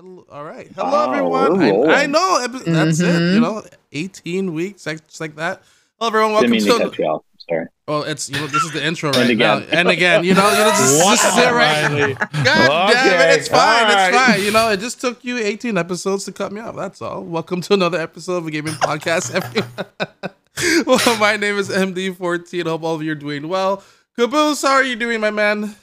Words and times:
Hello, 0.00 0.24
all 0.32 0.44
right. 0.44 0.66
Hello, 0.74 0.90
wow, 0.90 1.12
everyone. 1.12 1.90
I, 1.90 2.04
I, 2.04 2.06
know. 2.06 2.40
That's 2.40 3.02
mm-hmm. 3.02 3.04
it. 3.04 3.34
You 3.34 3.40
know, 3.40 3.62
18 3.92 4.54
weeks, 4.54 4.84
just 4.84 5.20
like 5.20 5.36
that. 5.36 5.62
Hello, 5.98 6.08
everyone. 6.08 6.32
Welcome 6.32 6.52
Didn't 6.52 6.68
mean 6.68 6.78
to. 6.78 6.96
to 6.96 7.02
cut 7.04 7.22
Sorry. 7.46 7.66
Well, 7.86 8.04
it's 8.04 8.30
you 8.30 8.36
know 8.36 8.46
this 8.46 8.62
is 8.62 8.72
the 8.72 8.82
intro 8.82 9.10
right 9.12 9.28
and 9.28 9.38
now, 9.38 9.58
and 9.58 9.90
again, 9.90 10.24
you 10.24 10.32
know, 10.32 10.50
you 10.52 10.56
know, 10.56 10.70
this, 10.70 11.04
this 11.04 11.24
is 11.24 11.36
it 11.36 11.52
right. 11.52 12.16
God 12.44 12.90
okay. 12.90 13.10
damn 13.10 13.30
it, 13.30 13.40
it's 13.40 13.48
fine, 13.48 13.82
right. 13.84 14.08
it's 14.08 14.16
fine. 14.16 14.42
You 14.42 14.52
know, 14.52 14.70
it 14.70 14.80
just 14.80 15.02
took 15.02 15.22
you 15.22 15.36
18 15.36 15.76
episodes 15.76 16.24
to 16.24 16.32
cut 16.32 16.50
me 16.50 16.62
off. 16.62 16.76
That's 16.76 17.02
all. 17.02 17.22
Welcome 17.22 17.60
to 17.60 17.74
another 17.74 18.00
episode 18.00 18.36
of 18.36 18.46
a 18.46 18.50
gaming 18.50 18.74
podcast. 18.74 19.34
Everyone. 19.34 20.86
well, 20.86 21.18
my 21.18 21.36
name 21.36 21.58
is 21.58 21.68
MD14. 21.68 22.64
Hope 22.64 22.84
all 22.84 22.94
of 22.94 23.02
you 23.02 23.12
are 23.12 23.16
doing 23.16 23.48
well. 23.48 23.82
Caboose, 24.16 24.62
how 24.62 24.72
are 24.72 24.82
you 24.82 24.96
doing, 24.96 25.20
my 25.20 25.30
man? 25.30 25.76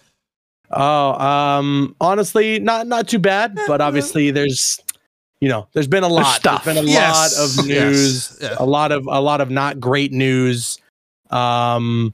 Oh, 0.71 1.13
um, 1.13 1.95
honestly, 2.01 2.59
not 2.59 2.87
not 2.87 3.07
too 3.07 3.19
bad, 3.19 3.57
but 3.67 3.79
obviously 3.79 4.31
there's 4.31 4.79
you 5.39 5.49
know, 5.49 5.67
there's 5.73 5.87
been 5.87 6.03
a 6.03 6.07
lot. 6.07 6.41
There's, 6.41 6.63
there's 6.63 6.75
been 6.75 6.85
a 6.85 6.87
yes. 6.87 7.37
lot 7.37 7.45
of 7.45 7.67
news, 7.67 8.37
yes. 8.41 8.51
yeah. 8.51 8.55
a 8.59 8.65
lot 8.65 8.91
of 8.91 9.05
a 9.07 9.21
lot 9.21 9.39
of 9.39 9.49
not 9.49 9.79
great 9.79 10.11
news. 10.11 10.79
Um 11.29 12.13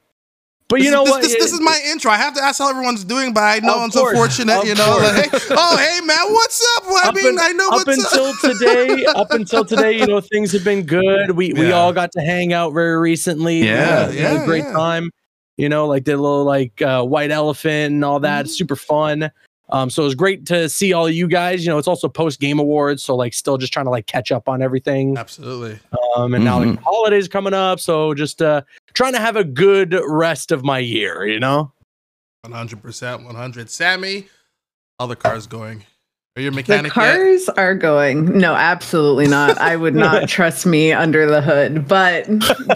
but 0.69 0.79
you 0.79 0.85
this, 0.85 0.93
know 0.93 1.03
this, 1.03 1.11
what? 1.11 1.21
This, 1.21 1.33
this, 1.33 1.53
is 1.53 1.61
my 1.61 1.79
intro. 1.85 2.09
I 2.09 2.17
have 2.17 2.33
to 2.33 2.41
ask 2.41 2.57
how 2.57 2.67
everyone's 2.67 3.03
doing, 3.03 3.31
but 3.31 3.41
I 3.41 3.59
know 3.59 3.79
I'm 3.79 3.91
so 3.91 4.11
fortunate. 4.11 4.65
You 4.65 4.73
know, 4.73 4.97
like, 4.97 5.29
oh 5.51 5.77
hey 5.77 6.01
man, 6.03 6.33
what's 6.33 6.77
up? 6.77 6.85
Well, 6.87 7.09
I 7.09 7.11
mean, 7.11 7.37
I 7.39 7.51
know 7.51 7.69
up 7.69 7.87
until 7.87 8.25
up. 8.25 8.35
today. 8.41 9.05
Up 9.05 9.31
until 9.31 9.65
today, 9.65 9.99
you 9.99 10.07
know, 10.07 10.19
things 10.31 10.51
have 10.51 10.63
been 10.63 10.83
good. 10.83 11.31
We 11.31 11.53
yeah. 11.53 11.59
we 11.59 11.71
all 11.71 11.93
got 11.93 12.11
to 12.13 12.21
hang 12.21 12.53
out 12.53 12.73
very 12.73 12.97
recently. 12.97 13.63
Yeah, 13.63 14.09
yeah, 14.09 14.41
a 14.41 14.45
great 14.45 14.63
yeah. 14.63 14.73
time 14.73 15.11
you 15.57 15.69
know, 15.69 15.87
like 15.87 16.05
the 16.05 16.17
little 16.17 16.43
like 16.43 16.81
uh, 16.81 17.03
white 17.03 17.31
elephant 17.31 17.93
and 17.93 18.05
all 18.05 18.19
that. 18.19 18.45
Mm-hmm. 18.45 18.51
Super 18.51 18.75
fun. 18.75 19.31
Um, 19.69 19.89
so 19.89 20.03
it 20.03 20.05
was 20.05 20.15
great 20.15 20.45
to 20.47 20.69
see 20.69 20.93
all 20.93 21.09
you 21.09 21.27
guys. 21.27 21.65
You 21.65 21.71
know, 21.71 21.77
it's 21.77 21.87
also 21.87 22.07
post 22.07 22.39
game 22.39 22.59
awards, 22.59 23.01
so 23.01 23.15
like 23.15 23.33
still 23.33 23.57
just 23.57 23.73
trying 23.73 23.85
to 23.85 23.91
like 23.91 24.05
catch 24.05 24.31
up 24.31 24.47
on 24.49 24.61
everything. 24.61 25.17
Absolutely. 25.17 25.79
Um, 26.15 26.33
and 26.33 26.43
mm-hmm. 26.43 26.43
now 26.43 26.59
like 26.59 26.67
mm-hmm. 26.67 26.83
holidays 26.83 27.27
coming 27.27 27.53
up, 27.53 27.79
so 27.79 28.13
just 28.13 28.41
uh 28.41 28.61
trying 28.93 29.13
to 29.13 29.19
have 29.19 29.35
a 29.35 29.43
good 29.43 29.99
rest 30.05 30.51
of 30.51 30.63
my 30.63 30.79
year. 30.79 31.25
You 31.25 31.39
know. 31.39 31.71
One 32.41 32.51
hundred 32.51 32.81
percent, 32.81 33.23
one 33.23 33.35
hundred. 33.35 33.69
Sami, 33.69 34.27
how 34.99 35.07
the 35.07 35.15
cars 35.15 35.47
going? 35.47 35.85
Are 36.35 36.41
you 36.41 36.47
a 36.47 36.51
mechanic? 36.51 36.85
The 36.85 36.89
cars 36.89 37.45
yet? 37.45 37.59
are 37.59 37.75
going. 37.75 38.39
No, 38.39 38.55
absolutely 38.55 39.27
not. 39.27 39.59
I 39.59 39.75
would 39.75 39.93
not 39.93 40.27
trust 40.27 40.65
me 40.65 40.91
under 40.91 41.27
the 41.27 41.43
hood, 41.43 41.87
but 41.87 42.25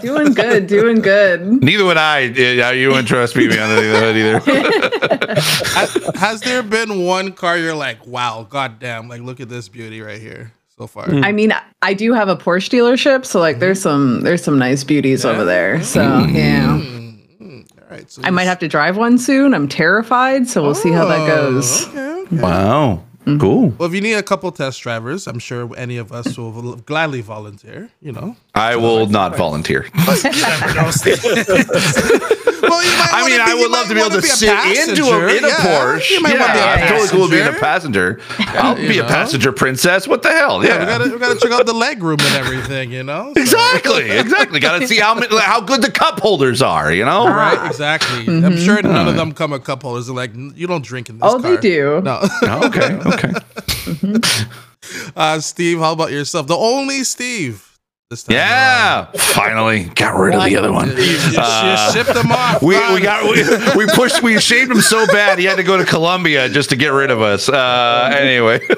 doing 0.00 0.32
good, 0.32 0.68
doing 0.68 1.00
good. 1.00 1.42
Neither 1.62 1.84
would 1.84 1.96
I. 1.96 2.20
Yeah, 2.20 2.70
you 2.70 2.90
wouldn't 2.90 3.08
trust 3.08 3.34
me 3.34 3.46
under 3.46 3.74
the 3.74 3.98
hood 3.98 4.16
either. 4.16 5.40
has, 5.70 6.10
has, 6.14 6.40
there 6.42 6.62
been 6.62 7.04
one 7.04 7.32
car 7.32 7.58
you're 7.58 7.74
like, 7.74 8.06
wow, 8.06 8.46
goddamn, 8.48 9.08
like 9.08 9.22
look 9.22 9.40
at 9.40 9.48
this 9.48 9.68
beauty 9.68 10.02
right 10.02 10.20
here 10.20 10.52
so 10.76 10.86
far? 10.86 11.12
I 11.12 11.32
mean, 11.32 11.52
I 11.82 11.94
do 11.94 12.12
have 12.12 12.28
a 12.28 12.36
Porsche 12.36 12.70
dealership, 12.70 13.26
so 13.26 13.40
like, 13.40 13.58
there's 13.58 13.82
some 13.82 14.20
there's 14.20 14.44
some 14.44 14.60
nice 14.60 14.84
beauties 14.84 15.24
yeah. 15.24 15.30
over 15.32 15.44
there. 15.44 15.82
So 15.82 16.00
mm-hmm. 16.02 16.36
yeah. 16.36 16.78
Mm-hmm. 16.78 17.60
All 17.82 17.88
right, 17.90 18.08
so 18.08 18.22
I 18.22 18.30
might 18.30 18.44
have 18.44 18.60
to 18.60 18.68
drive 18.68 18.96
one 18.96 19.18
soon. 19.18 19.52
I'm 19.52 19.66
terrified, 19.66 20.46
so 20.46 20.62
we'll 20.62 20.70
oh, 20.70 20.74
see 20.74 20.92
how 20.92 21.06
that 21.06 21.26
goes. 21.26 21.88
Okay, 21.88 22.22
okay. 22.22 22.36
Wow. 22.36 23.02
Mm-hmm. 23.28 23.40
Cool. 23.40 23.74
Well, 23.76 23.88
if 23.88 23.94
you 23.94 24.00
need 24.00 24.14
a 24.14 24.22
couple 24.22 24.50
test 24.52 24.80
drivers, 24.80 25.26
I'm 25.26 25.38
sure 25.38 25.70
any 25.76 25.98
of 25.98 26.12
us 26.12 26.38
will 26.38 26.76
gladly 26.76 27.20
volunteer. 27.20 27.90
You 28.00 28.12
know, 28.12 28.36
I 28.54 28.76
will 28.76 29.06
not 29.06 29.36
volunteer. 29.44 29.88
well, 32.62 32.80
I 32.82 33.26
mean, 33.26 33.38
be, 33.38 33.42
I 33.42 33.54
would 33.54 33.70
love 33.70 33.88
to 33.88 33.94
be 33.94 34.00
able 34.00 34.10
to 34.10 34.22
be 34.22 34.28
sit 34.28 34.48
into 34.88 35.04
a, 35.04 35.36
in 35.36 35.44
a 35.44 35.48
yeah, 35.48 35.54
Porsche. 35.56 36.10
You 36.10 36.20
might 36.20 36.34
yeah, 36.34 36.40
want 36.40 36.52
to 36.52 36.58
be 36.58 36.84
a 36.84 36.88
totally 36.88 37.08
cool 37.08 37.28
being 37.28 37.46
a 37.46 37.58
passenger. 37.58 38.20
I'll 38.38 38.74
be 38.74 38.98
know? 38.98 39.04
a 39.04 39.08
passenger 39.08 39.52
princess. 39.52 40.08
What 40.08 40.22
the 40.22 40.30
hell? 40.30 40.64
Yeah, 40.64 40.70
yeah 40.70 40.80
we, 40.80 40.86
gotta, 40.86 41.10
we 41.14 41.18
gotta 41.18 41.40
check 41.40 41.52
out 41.52 41.66
the 41.66 41.72
leg 41.72 42.02
room 42.02 42.18
and 42.20 42.34
everything. 42.34 42.92
You 42.92 43.02
know, 43.02 43.32
so. 43.34 43.40
exactly, 43.40 44.10
exactly. 44.10 44.60
Got 44.60 44.80
to 44.80 44.88
see 44.88 44.98
how 44.98 45.14
how 45.40 45.60
good 45.60 45.82
the 45.82 45.90
cup 45.90 46.20
holders 46.20 46.62
are. 46.62 46.92
You 46.92 47.04
know, 47.04 47.26
right? 47.26 47.66
Exactly. 47.66 48.26
Mm-hmm. 48.26 48.44
I'm 48.44 48.56
sure 48.56 48.82
none 48.82 49.08
of 49.08 49.16
them 49.16 49.32
come 49.32 49.52
with 49.52 49.64
cup 49.64 49.82
holders. 49.82 50.06
They're 50.06 50.16
like, 50.16 50.34
you 50.34 50.66
don't 50.66 50.84
drink 50.84 51.08
in 51.08 51.18
this. 51.18 51.30
Oh, 51.30 51.40
car. 51.40 51.56
they 51.56 51.60
do. 51.60 52.00
No. 52.02 52.20
oh, 52.42 52.66
okay. 52.66 52.98
Okay. 53.06 54.30
uh, 55.16 55.38
Steve, 55.40 55.78
how 55.78 55.92
about 55.92 56.12
yourself? 56.12 56.46
The 56.46 56.56
only 56.56 57.04
Steve 57.04 57.36
this 57.52 57.60
time. 57.60 57.67
Yeah, 58.26 59.00
around. 59.00 59.20
finally 59.20 59.84
got 59.84 60.18
rid 60.18 60.34
of 60.34 60.42
the 60.42 60.56
other 60.56 60.72
one. 60.72 60.88
You, 60.96 61.18
uh, 61.36 61.92
shipped 61.92 62.14
them 62.14 62.32
off. 62.32 62.62
We, 62.62 62.74
we 62.94 63.02
got 63.02 63.24
we, 63.24 63.44
we, 63.76 63.86
pushed 63.92 64.22
we 64.22 64.40
shaved 64.40 64.70
him 64.70 64.80
so 64.80 65.06
bad 65.08 65.38
he 65.38 65.44
had 65.44 65.56
to 65.56 65.62
go 65.62 65.76
to 65.76 65.84
Colombia 65.84 66.48
just 66.48 66.70
to 66.70 66.76
get 66.76 66.88
rid 66.88 67.10
of 67.10 67.20
us. 67.20 67.50
Uh, 67.50 68.10
anyway, 68.18 68.60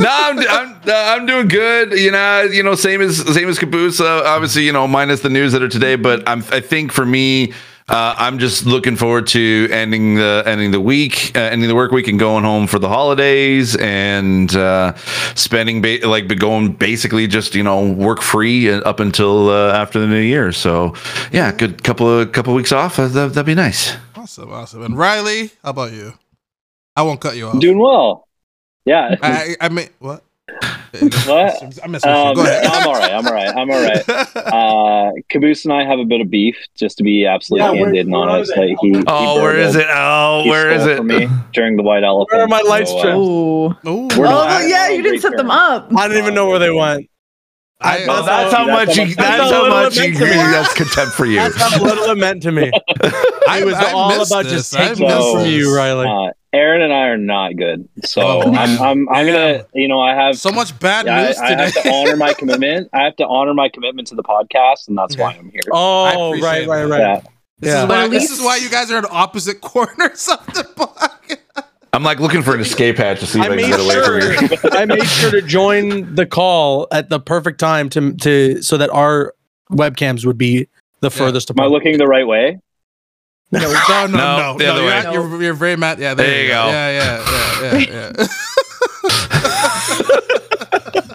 no, 0.00 0.08
I'm, 0.08 0.38
I'm 0.40 0.80
uh, 0.84 0.92
I'm 0.92 1.26
doing 1.26 1.46
good. 1.46 1.92
You 1.92 2.10
know, 2.10 2.42
you 2.42 2.64
know, 2.64 2.74
same 2.74 3.00
as 3.02 3.18
same 3.32 3.48
as 3.48 3.56
Caboose. 3.56 4.00
Uh, 4.00 4.24
obviously, 4.26 4.64
you 4.66 4.72
know, 4.72 4.88
minus 4.88 5.20
the 5.20 5.30
news 5.30 5.52
that 5.52 5.62
are 5.62 5.68
today, 5.68 5.94
but 5.94 6.28
I'm 6.28 6.40
I 6.50 6.58
think 6.58 6.90
for 6.90 7.06
me. 7.06 7.52
Uh, 7.90 8.14
I'm 8.16 8.38
just 8.38 8.66
looking 8.66 8.94
forward 8.94 9.26
to 9.28 9.68
ending 9.72 10.14
the 10.14 10.44
ending 10.46 10.70
the 10.70 10.80
week, 10.80 11.36
uh, 11.36 11.40
ending 11.40 11.68
the 11.68 11.74
work 11.74 11.90
week, 11.90 12.06
and 12.06 12.20
going 12.20 12.44
home 12.44 12.68
for 12.68 12.78
the 12.78 12.88
holidays 12.88 13.74
and 13.76 14.54
uh, 14.54 14.94
spending 15.34 15.82
ba- 15.82 15.98
like 16.04 16.28
going 16.38 16.72
basically 16.72 17.26
just 17.26 17.56
you 17.56 17.64
know 17.64 17.90
work 17.90 18.22
free 18.22 18.70
up 18.70 19.00
until 19.00 19.50
uh, 19.50 19.72
after 19.72 19.98
the 19.98 20.06
new 20.06 20.20
year. 20.20 20.52
So 20.52 20.94
yeah, 21.32 21.50
good 21.50 21.82
couple 21.82 22.08
of 22.20 22.30
couple 22.30 22.52
of 22.52 22.56
weeks 22.56 22.70
off. 22.70 23.00
Uh, 23.00 23.08
that, 23.08 23.34
would 23.34 23.46
be 23.46 23.56
nice. 23.56 23.96
Awesome, 24.14 24.52
awesome. 24.52 24.84
And 24.84 24.96
Riley, 24.96 25.50
how 25.64 25.70
about 25.70 25.90
you? 25.90 26.14
I 26.94 27.02
won't 27.02 27.20
cut 27.20 27.36
you 27.36 27.48
off. 27.48 27.58
Doing 27.58 27.80
well. 27.80 28.28
Yeah. 28.84 29.16
I, 29.20 29.56
I 29.60 29.68
mean, 29.68 29.88
what? 29.98 30.22
What? 31.26 31.80
I'm, 31.84 31.94
um, 31.94 32.00
I'm 32.04 32.86
all 32.86 32.94
right. 32.94 33.12
I'm 33.12 33.26
all 33.26 33.32
right. 33.32 33.48
I'm 33.56 33.70
all 33.70 33.82
right. 33.82 34.08
Uh, 34.36 35.12
Caboose 35.28 35.64
and 35.64 35.72
I 35.72 35.84
have 35.84 35.98
a 35.98 36.04
bit 36.04 36.20
of 36.20 36.30
beef, 36.30 36.56
just 36.74 36.98
to 36.98 37.04
be 37.04 37.26
absolutely 37.26 37.78
yeah, 37.78 37.84
candid 37.84 38.06
and 38.06 38.14
honest. 38.14 38.56
Like 38.56 38.76
he, 38.80 39.02
oh, 39.06 39.36
he 39.36 39.42
where 39.42 39.56
is 39.56 39.76
it? 39.76 39.86
Oh, 39.88 40.44
where 40.46 40.70
is 40.70 40.86
it? 40.86 40.96
For 40.96 41.04
me 41.04 41.28
during 41.52 41.76
the 41.76 41.82
white 41.82 42.02
elephant. 42.02 42.32
Where 42.32 42.44
are 42.44 42.48
my 42.48 42.62
lights? 42.62 42.90
So, 42.90 42.98
uh, 43.00 43.90
Ooh. 43.90 44.08
Oh, 44.12 44.66
yeah, 44.66 44.88
you 44.88 45.02
didn't 45.02 45.20
set 45.20 45.36
them 45.36 45.50
up. 45.50 45.88
I 45.96 46.08
didn't 46.08 46.22
even 46.22 46.34
know 46.34 46.48
where 46.48 46.58
they 46.58 46.70
went. 46.70 47.08
I, 47.82 48.04
well, 48.06 48.24
that's, 48.24 48.52
how 48.52 48.66
much. 48.66 48.94
He, 48.94 49.14
that's 49.14 49.50
how 49.50 49.68
much. 49.68 49.98
He, 49.98 50.10
that's 50.10 50.74
contempt 50.74 51.14
for 51.14 51.24
you. 51.24 51.36
That's 51.36 51.56
how 51.56 51.82
little 51.82 52.04
it 52.04 52.18
meant 52.18 52.42
to 52.42 52.52
me. 52.52 52.70
I 53.48 53.62
was 53.64 53.74
I 53.74 53.92
all 53.92 54.12
about 54.12 54.44
this. 54.44 54.70
just 54.70 54.72
taking 54.74 55.08
this 55.08 55.32
from 55.32 55.46
you, 55.46 55.74
Riley. 55.74 56.06
Uh, 56.06 56.32
Eren 56.52 56.80
and 56.82 56.92
I 56.92 57.06
are 57.08 57.16
not 57.16 57.56
good, 57.56 57.88
so 58.04 58.22
oh, 58.22 58.52
I'm, 58.54 58.80
I'm, 58.80 59.08
I'm 59.08 59.26
gonna, 59.26 59.66
you 59.72 59.86
know, 59.86 60.00
I 60.00 60.14
have 60.14 60.36
so 60.36 60.50
much 60.50 60.76
bad 60.80 61.06
news 61.06 61.38
I, 61.38 61.50
today. 61.50 61.62
I 61.62 61.64
have 61.66 61.74
to 61.74 61.92
honor 61.92 62.16
my 62.16 62.34
commitment. 62.38 62.88
I 62.92 63.04
have 63.04 63.14
to 63.16 63.26
honor 63.26 63.54
my 63.54 63.68
commitment 63.68 64.08
to 64.08 64.16
the 64.16 64.24
podcast, 64.24 64.88
and 64.88 64.98
that's 64.98 65.16
why 65.16 65.34
I'm 65.34 65.50
here. 65.50 65.60
Oh, 65.70 66.40
right, 66.40 66.66
right, 66.66 66.84
right. 66.84 66.98
Yeah. 66.98 67.20
This, 67.60 67.68
yeah. 67.68 67.82
Is 67.84 67.88
why, 67.88 68.08
this 68.08 68.30
is 68.30 68.40
why 68.40 68.56
you 68.56 68.68
guys 68.68 68.90
are 68.90 68.98
in 68.98 69.06
opposite 69.10 69.60
corners 69.60 70.28
of 70.28 70.44
the 70.46 70.64
podcast. 70.76 71.64
I'm 71.92 72.02
like 72.02 72.18
looking 72.18 72.42
for 72.42 72.54
an 72.54 72.60
escape 72.60 72.96
hatch 72.96 73.20
to 73.20 73.26
see 73.26 73.40
if 73.40 73.46
I, 73.46 73.52
I 73.52 73.56
can 73.56 73.70
get 73.70 73.80
away 73.80 74.04
from 74.04 74.48
here. 74.48 74.60
I 74.72 74.84
made 74.86 75.04
sure 75.04 75.30
to 75.30 75.42
join 75.42 76.14
the 76.14 76.24
call 76.24 76.88
at 76.90 77.10
the 77.10 77.20
perfect 77.20 77.60
time 77.60 77.88
to 77.90 78.14
to 78.14 78.62
so 78.62 78.76
that 78.76 78.90
our 78.90 79.34
webcams 79.70 80.24
would 80.24 80.38
be 80.38 80.68
the 81.00 81.10
furthest 81.10 81.50
apart. 81.50 81.66
Am 81.66 81.72
I 81.72 81.74
looking 81.74 81.98
the 81.98 82.06
right 82.06 82.26
way? 82.26 82.60
No, 83.52 83.60
no, 83.60 83.66
no, 83.88 84.06
no. 84.06 84.16
no, 84.16 84.58
the 84.58 84.66
other 84.66 84.84
way. 84.84 85.02
You're, 85.02 85.28
you're, 85.28 85.42
you're, 85.42 85.54
very 85.54 85.76
mad. 85.76 85.98
Yeah, 85.98 86.14
there, 86.14 86.26
there 86.26 86.42
you 86.42 86.48
go. 86.48 86.64
go. 86.64 86.70
Yeah, 86.70 86.90
yeah, 86.90 87.24
yeah, 87.62 87.78
yeah, 87.78 88.12
yeah. 88.18 88.26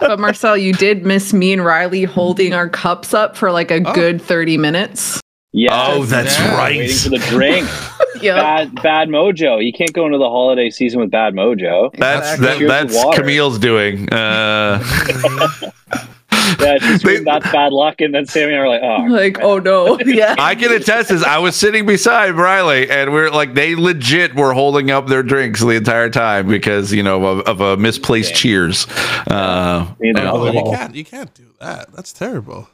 but 0.00 0.20
Marcel, 0.20 0.56
you 0.56 0.72
did 0.72 1.06
miss 1.06 1.32
me 1.32 1.52
and 1.52 1.64
Riley 1.64 2.04
holding 2.04 2.52
our 2.52 2.68
cups 2.68 3.14
up 3.14 3.36
for 3.36 3.50
like 3.50 3.70
a 3.70 3.82
oh. 3.86 3.94
good 3.94 4.20
30 4.20 4.58
minutes. 4.58 5.20
Yeah. 5.52 5.86
Oh, 5.88 6.04
that's 6.04 6.38
yeah. 6.38 6.54
right. 6.54 6.76
Waiting 6.76 6.96
for 6.96 7.08
the 7.08 7.18
drink. 7.30 7.66
yep. 8.20 8.36
Bad, 8.36 8.74
bad 8.82 9.08
mojo. 9.08 9.64
You 9.64 9.72
can't 9.72 9.94
go 9.94 10.04
into 10.04 10.18
the 10.18 10.28
holiday 10.28 10.68
season 10.68 11.00
with 11.00 11.10
bad 11.10 11.32
mojo. 11.32 11.90
That's 11.96 12.38
that, 12.40 12.58
that's 12.60 13.16
Camille's 13.16 13.58
doing. 13.58 14.12
Uh, 14.12 14.84
yeah, 16.60 16.98
they, 16.98 17.18
that's 17.20 17.50
bad 17.50 17.72
luck. 17.72 18.00
And 18.00 18.14
then 18.14 18.26
Sami 18.26 18.54
and 18.54 18.56
I 18.56 18.58
are 18.58 18.68
like, 18.68 18.82
oh, 18.82 19.12
like, 19.12 19.38
oh 19.40 19.58
no, 19.58 19.98
yeah. 20.06 20.34
I 20.38 20.54
can 20.54 20.72
attest 20.72 21.10
this. 21.10 21.22
I 21.22 21.38
was 21.38 21.56
sitting 21.56 21.86
beside 21.86 22.34
Riley, 22.34 22.90
and 22.90 23.12
we're 23.12 23.30
like, 23.30 23.54
they 23.54 23.74
legit 23.74 24.34
were 24.34 24.52
holding 24.52 24.90
up 24.90 25.06
their 25.06 25.22
drinks 25.22 25.60
the 25.60 25.70
entire 25.70 26.10
time 26.10 26.48
because 26.48 26.92
you 26.92 27.02
know 27.02 27.24
of, 27.24 27.40
of 27.40 27.60
a 27.60 27.76
misplaced 27.76 28.30
yeah. 28.30 28.36
cheers. 28.36 28.86
Uh, 29.26 29.92
you 30.00 30.12
know, 30.12 30.50
you 30.50 30.62
can't, 30.62 30.94
you 30.94 31.04
can't 31.04 31.34
do 31.34 31.46
that. 31.60 31.92
That's 31.92 32.12
terrible. 32.12 32.68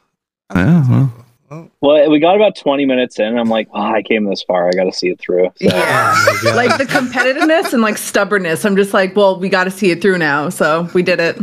That's 0.50 0.88
yeah, 0.88 1.08
well. 1.52 1.70
Well, 1.80 2.10
we 2.10 2.18
got 2.18 2.34
about 2.34 2.56
20 2.56 2.86
minutes 2.86 3.18
in. 3.18 3.26
And 3.26 3.38
I'm 3.38 3.48
like, 3.48 3.68
oh, 3.74 3.80
I 3.80 4.02
came 4.02 4.24
this 4.24 4.42
far. 4.42 4.68
I 4.68 4.72
got 4.72 4.84
to 4.84 4.92
see 4.92 5.08
it 5.08 5.20
through. 5.20 5.50
So. 5.56 5.66
Yeah. 5.66 6.14
Like 6.54 6.78
the 6.78 6.84
competitiveness 6.84 7.72
and 7.72 7.82
like 7.82 7.98
stubbornness. 7.98 8.64
I'm 8.64 8.76
just 8.76 8.94
like, 8.94 9.14
well, 9.14 9.38
we 9.38 9.48
got 9.48 9.64
to 9.64 9.70
see 9.70 9.90
it 9.90 10.00
through 10.00 10.18
now. 10.18 10.48
So 10.48 10.88
we 10.94 11.02
did 11.02 11.20
it. 11.20 11.36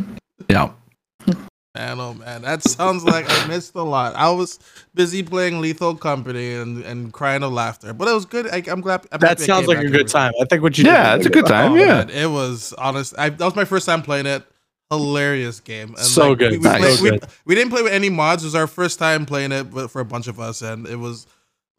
Yeah. 1.79 1.95
man, 1.95 1.99
oh 1.99 2.13
man, 2.13 2.41
that 2.41 2.63
sounds 2.63 3.03
like 3.03 3.25
I 3.29 3.47
missed 3.47 3.75
a 3.75 3.81
lot. 3.81 4.15
I 4.15 4.29
was 4.29 4.59
busy 4.93 5.23
playing 5.23 5.61
Lethal 5.61 5.95
Company 5.95 6.53
and, 6.55 6.83
and 6.83 7.13
crying 7.13 7.43
of 7.43 7.51
laughter, 7.51 7.93
but 7.93 8.07
it 8.07 8.13
was 8.13 8.25
good. 8.25 8.47
I, 8.47 8.63
am 8.67 8.81
glad. 8.81 9.05
I'm 9.11 9.19
that 9.19 9.39
sounds 9.39 9.67
like 9.67 9.79
a 9.79 9.89
good 9.89 10.07
time. 10.07 10.33
I 10.41 10.45
think 10.45 10.61
what 10.61 10.77
you 10.77 10.83
did, 10.83 10.91
yeah, 10.91 11.15
it's 11.15 11.25
a 11.25 11.29
good 11.29 11.45
time. 11.45 11.73
Oh, 11.73 11.75
yeah, 11.75 11.85
man, 11.85 12.09
it 12.09 12.29
was 12.29 12.73
honest. 12.73 13.13
I, 13.17 13.29
that 13.29 13.45
was 13.45 13.55
my 13.55 13.65
first 13.65 13.85
time 13.85 14.01
playing 14.01 14.25
it. 14.25 14.43
Hilarious 14.91 15.59
game. 15.59 15.89
And 15.89 15.99
so 15.99 16.29
like, 16.29 16.39
good. 16.39 16.51
We, 16.53 16.57
we, 16.57 16.63
nice. 16.63 16.99
played, 16.99 17.11
we, 17.11 17.19
we, 17.45 17.55
didn't 17.55 17.69
play 17.69 17.83
with 17.83 17.93
any 17.93 18.09
mods. 18.09 18.43
It 18.43 18.47
was 18.47 18.55
our 18.55 18.65
first 18.65 18.97
time 18.97 19.27
playing 19.27 19.51
it 19.51 19.65
for 19.89 20.01
a 20.01 20.05
bunch 20.05 20.27
of 20.27 20.39
us, 20.39 20.63
and 20.63 20.87
it 20.87 20.95
was 20.95 21.27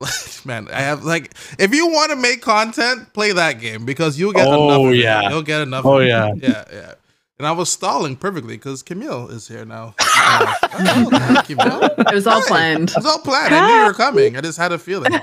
man, 0.47 0.69
I 0.73 0.81
have 0.81 1.05
like 1.05 1.35
if 1.59 1.75
you 1.75 1.89
want 1.89 2.11
to 2.11 2.17
make 2.17 2.41
content, 2.41 3.13
play 3.13 3.33
that 3.33 3.61
game 3.61 3.85
because 3.85 4.19
you'll 4.19 4.33
get 4.33 4.47
oh, 4.47 4.89
enough. 4.89 4.97
yeah, 4.97 5.29
you'll 5.29 5.43
get 5.43 5.61
enough. 5.61 5.85
Oh 5.85 5.99
yeah, 5.99 6.33
yeah, 6.37 6.65
yeah. 6.73 6.95
And 7.41 7.47
I 7.47 7.53
was 7.53 7.73
stalling 7.73 8.17
perfectly 8.17 8.59
because 8.59 8.83
Camille 8.83 9.29
is 9.31 9.49
here 9.49 9.65
now. 9.65 9.95
oh, 10.01 10.55
it 10.69 12.15
was 12.15 12.27
all 12.27 12.43
planned. 12.43 12.91
It 12.91 12.97
was 12.97 13.07
all 13.07 13.21
planned. 13.21 13.55
I 13.55 13.67
knew 13.67 13.75
you 13.81 13.87
were 13.87 13.95
coming. 13.95 14.37
I 14.37 14.43
just 14.43 14.59
had 14.59 14.73
a 14.73 14.79
feeling. 14.79 15.11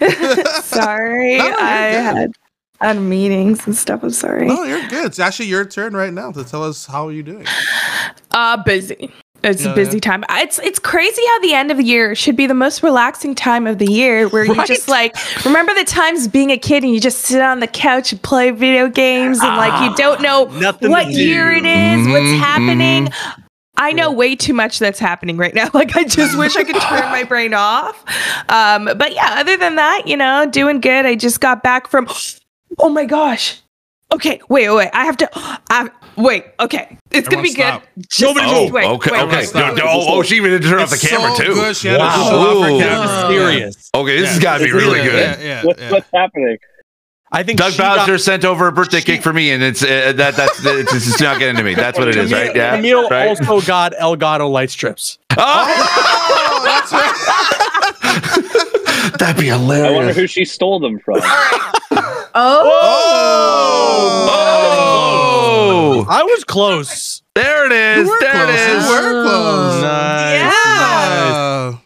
sorry, 0.62 1.36
no, 1.36 1.54
I 1.60 1.92
had 1.92 2.32
had 2.80 2.98
meetings 2.98 3.66
and 3.66 3.76
stuff. 3.76 4.02
I'm 4.02 4.08
sorry. 4.08 4.46
No, 4.46 4.64
you're 4.64 4.88
good. 4.88 5.04
It's 5.04 5.18
actually 5.18 5.48
your 5.48 5.66
turn 5.66 5.94
right 5.94 6.10
now 6.10 6.32
to 6.32 6.42
tell 6.42 6.64
us 6.64 6.86
how 6.86 7.08
you're 7.08 7.16
you 7.16 7.22
doing. 7.22 7.46
Uh, 8.30 8.62
busy. 8.62 9.12
It's 9.44 9.64
a 9.64 9.74
busy 9.74 9.96
yeah. 9.96 10.00
time. 10.00 10.24
It's 10.30 10.58
it's 10.60 10.78
crazy 10.78 11.22
how 11.26 11.40
the 11.40 11.54
end 11.54 11.70
of 11.70 11.76
the 11.76 11.84
year 11.84 12.14
should 12.14 12.36
be 12.36 12.46
the 12.46 12.54
most 12.54 12.82
relaxing 12.82 13.34
time 13.34 13.66
of 13.66 13.78
the 13.78 13.90
year 13.90 14.28
where 14.28 14.44
right? 14.44 14.56
you 14.56 14.66
just 14.66 14.88
like 14.88 15.16
remember 15.44 15.74
the 15.74 15.84
times 15.84 16.28
being 16.28 16.50
a 16.50 16.58
kid 16.58 16.84
and 16.84 16.94
you 16.94 17.00
just 17.00 17.20
sit 17.20 17.40
on 17.40 17.60
the 17.60 17.66
couch 17.66 18.12
and 18.12 18.22
play 18.22 18.50
video 18.50 18.88
games 18.88 19.40
and 19.42 19.56
like 19.56 19.90
you 19.90 19.96
don't 19.96 20.22
know 20.22 20.46
what 20.88 21.08
year 21.10 21.50
it 21.50 21.64
is, 21.64 22.06
what's 22.08 22.24
mm-hmm. 22.24 22.40
happening. 22.40 23.08
I 23.76 23.92
know 23.92 24.12
way 24.12 24.36
too 24.36 24.52
much 24.52 24.78
that's 24.78 24.98
happening 24.98 25.36
right 25.36 25.54
now. 25.54 25.70
Like 25.74 25.96
I 25.96 26.04
just 26.04 26.38
wish 26.38 26.56
I 26.56 26.62
could 26.62 26.80
turn 26.80 27.10
my 27.10 27.24
brain 27.28 27.54
off. 27.54 28.04
Um, 28.48 28.84
but 28.84 29.14
yeah, 29.14 29.36
other 29.38 29.56
than 29.56 29.76
that, 29.76 30.06
you 30.06 30.16
know, 30.16 30.46
doing 30.48 30.80
good. 30.80 31.06
I 31.06 31.14
just 31.16 31.40
got 31.40 31.62
back 31.62 31.88
from 31.88 32.06
Oh 32.78 32.88
my 32.88 33.04
gosh. 33.04 33.60
Okay, 34.12 34.40
wait, 34.48 34.68
wait. 34.70 34.90
I 34.92 35.04
have 35.06 35.16
to. 35.18 35.30
I 35.34 35.90
wait. 36.16 36.46
Okay, 36.60 36.98
it's 37.10 37.28
gonna 37.28 37.42
be 37.42 37.50
stop. 37.50 37.82
good. 37.82 38.04
Just, 38.08 38.22
Nobody 38.22 38.46
oh, 38.48 38.64
move. 38.64 38.72
Wait, 38.72 38.84
okay, 38.84 39.10
wait, 39.12 39.22
okay. 39.22 39.46
No, 39.54 39.74
no, 39.74 39.82
oh, 39.86 40.18
oh, 40.18 40.22
she 40.22 40.36
even 40.36 40.52
had 40.52 40.62
to 40.62 40.68
turn 40.68 40.80
off 40.80 40.90
the 40.90 40.96
camera 40.96 41.34
so 41.36 41.42
too. 41.44 41.54
Good. 41.54 41.76
She 41.76 41.88
had 41.88 41.98
wow. 41.98 42.30
to 42.30 42.36
off 42.36 43.26
her. 43.26 43.32
Serious. 43.32 43.90
Okay, 43.94 44.16
this 44.16 44.24
yeah. 44.24 44.32
has 44.32 44.38
got 44.38 44.58
to 44.58 44.64
be 44.64 44.72
really 44.72 45.02
good. 45.02 45.38
Yeah, 45.38 45.40
yeah, 45.40 45.64
what, 45.64 45.80
what's 45.90 46.08
happening? 46.12 46.58
I 47.34 47.42
think 47.42 47.58
Doug 47.58 47.76
Bowser 47.78 48.12
got, 48.12 48.20
sent 48.20 48.44
over 48.44 48.66
a 48.66 48.72
birthday 48.72 48.98
she, 48.98 49.06
cake 49.06 49.22
for 49.22 49.32
me, 49.32 49.52
and 49.52 49.62
it's 49.62 49.82
uh, 49.82 50.12
that 50.16 50.36
that's 50.36 50.64
it's, 50.64 50.92
it's, 50.94 51.20
not 51.20 51.38
getting 51.38 51.56
to 51.56 51.62
me. 51.62 51.74
That's 51.74 51.98
what 51.98 52.08
it 52.08 52.16
is, 52.16 52.30
right? 52.30 52.54
Yeah. 52.54 52.76
Camille 52.76 53.08
right? 53.08 53.28
also 53.28 53.62
got 53.66 53.94
Elgato 53.94 54.50
light 54.50 54.68
strips. 54.70 55.18
Oh, 55.30 55.36
oh 55.38 56.62
that's 56.62 56.92
right. 56.92 57.98
That'd 59.18 59.40
be 59.40 59.46
hilarious. 59.48 59.88
I 59.88 59.92
wonder 59.92 60.12
who 60.12 60.26
she 60.26 60.44
stole 60.44 60.78
them 60.78 60.98
from. 61.00 61.22
Oh. 62.34 62.78
Oh. 65.52 66.06
I 66.08 66.22
was 66.22 66.44
close. 66.44 67.22
There 67.34 67.66
it 67.66 67.72
is. 67.72 68.08
There 68.08 68.30
close. 68.30 68.48
it 68.48 68.70
is. 68.70 68.88
We're 68.88 69.24
close. 69.24 69.82
Nice. 69.82 70.40
Yeah. 70.40 71.70
Nice. 71.72 71.80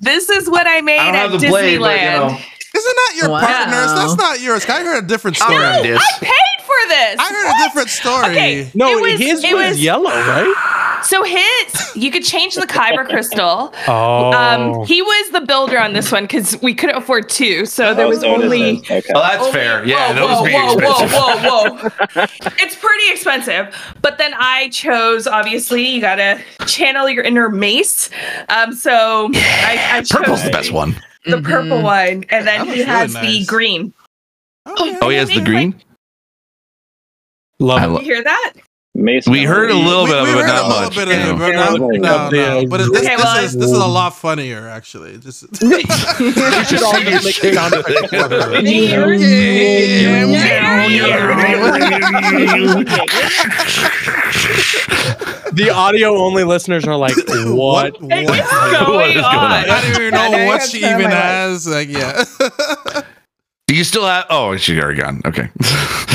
This 0.00 0.30
is 0.30 0.48
what 0.48 0.66
I 0.66 0.80
made 0.80 0.98
I 0.98 1.24
at 1.24 1.30
Disneyland. 1.30 1.50
Blade, 1.50 1.78
but, 1.80 2.00
you 2.00 2.06
know. 2.06 2.38
Isn't 2.76 2.96
that 2.96 3.14
your 3.16 3.30
wow. 3.30 3.40
partner's? 3.40 3.94
That's 3.94 4.16
not 4.16 4.40
yours. 4.40 4.64
I 4.66 4.84
heard 4.84 5.04
a 5.04 5.06
different 5.06 5.36
story. 5.36 5.56
No, 5.56 5.64
I 5.64 5.80
paid 6.20 6.62
for 6.62 6.88
this. 6.88 7.16
I 7.18 7.32
heard 7.32 7.46
what? 7.46 7.60
a 7.60 7.64
different 7.64 7.88
story. 7.88 8.30
Okay, 8.30 8.70
no, 8.74 8.98
was, 9.00 9.18
his 9.18 9.42
was, 9.42 9.52
was 9.52 9.82
yellow, 9.82 10.10
right? 10.10 10.87
So 11.02 11.22
his, 11.22 11.96
you 11.96 12.10
could 12.10 12.24
change 12.24 12.54
the 12.54 12.66
kyber 12.66 13.08
crystal. 13.08 13.74
Oh. 13.90 14.32
Um, 14.32 14.84
he 14.86 15.00
was 15.00 15.30
the 15.30 15.40
builder 15.40 15.78
on 15.78 15.92
this 15.92 16.12
one 16.12 16.24
because 16.24 16.60
we 16.60 16.74
couldn't 16.74 16.96
afford 16.96 17.28
two, 17.30 17.64
so 17.64 17.94
there 17.94 18.06
was 18.06 18.22
oh, 18.22 18.34
only. 18.34 18.78
Okay. 18.78 19.02
Well, 19.10 19.22
that's 19.22 19.40
only, 19.40 19.52
fair. 19.52 19.84
Yeah, 19.84 20.12
whoa, 20.12 20.44
those 20.44 20.52
whoa, 20.52 20.74
whoa, 20.74 21.06
whoa, 21.06 21.72
whoa, 21.72 21.88
whoa, 21.88 22.26
it's 22.58 22.76
pretty 22.76 23.10
expensive, 23.10 23.74
but 24.02 24.18
then 24.18 24.34
I 24.36 24.68
chose. 24.70 25.26
Obviously, 25.26 25.86
you 25.86 26.00
gotta 26.00 26.42
channel 26.66 27.08
your 27.08 27.24
inner 27.24 27.48
mace. 27.48 28.10
Um, 28.48 28.72
so 28.74 29.30
I, 29.34 29.88
I 29.92 29.98
chose 30.00 30.10
purple's 30.10 30.44
the 30.44 30.50
best 30.50 30.72
one. 30.72 30.94
The 31.24 31.36
mm-hmm. 31.36 31.46
purple 31.46 31.82
one, 31.82 32.24
and 32.28 32.46
then 32.46 32.66
he 32.66 32.82
has 32.82 33.14
really 33.14 33.26
nice. 33.26 33.38
the 33.38 33.44
green. 33.46 33.94
Oh, 34.66 34.98
oh, 35.02 35.08
he 35.08 35.16
has 35.16 35.28
the 35.28 35.44
green. 35.44 35.80
Love. 37.58 37.92
You 37.92 37.98
hear 37.98 38.22
that? 38.22 38.54
Mason 38.98 39.32
we 39.32 39.44
heard 39.44 39.70
a 39.70 39.74
little 39.74 40.04
we, 40.04 40.10
bit 40.10 40.18
of 40.18 40.28
it, 40.28 40.34
but 40.34 40.46
not 40.46 40.68
much. 40.68 40.94
Bit 40.96 41.08
of 41.08 41.14
it, 41.14 41.38
but 41.38 41.52
not, 41.52 41.78
no, 41.78 41.88
no. 42.30 42.66
But 42.68 42.78
this, 42.78 42.90
okay, 42.90 43.16
well, 43.16 43.40
this, 43.40 43.54
is, 43.54 43.60
this 43.60 43.70
is 43.70 43.78
a 43.78 43.86
lot 43.86 44.16
funnier, 44.16 44.68
actually. 44.68 45.16
Just 45.18 45.42
you 45.62 45.68
should 46.64 46.82
all 46.82 47.00
make 47.04 47.22
sound 47.22 47.74
The 55.52 55.70
audio 55.70 56.16
only 56.16 56.42
listeners 56.44 56.84
are 56.84 56.96
like, 56.96 57.16
what? 57.16 58.00
what, 58.02 58.02
what 58.02 58.10
is 58.10 58.76
going 58.76 59.18
on? 59.18 59.24
I 59.24 59.64
don't 59.66 59.90
even 60.00 60.14
know 60.14 60.46
what 60.46 60.62
she 60.62 60.78
even 60.78 61.10
has. 61.10 61.68
Like, 61.68 61.88
yeah. 61.88 62.24
Do 63.68 63.76
you 63.76 63.84
still 63.84 64.06
have? 64.06 64.24
Oh, 64.30 64.56
she's 64.56 64.78
already 64.78 64.98
gone. 64.98 65.20
Okay. 65.26 65.50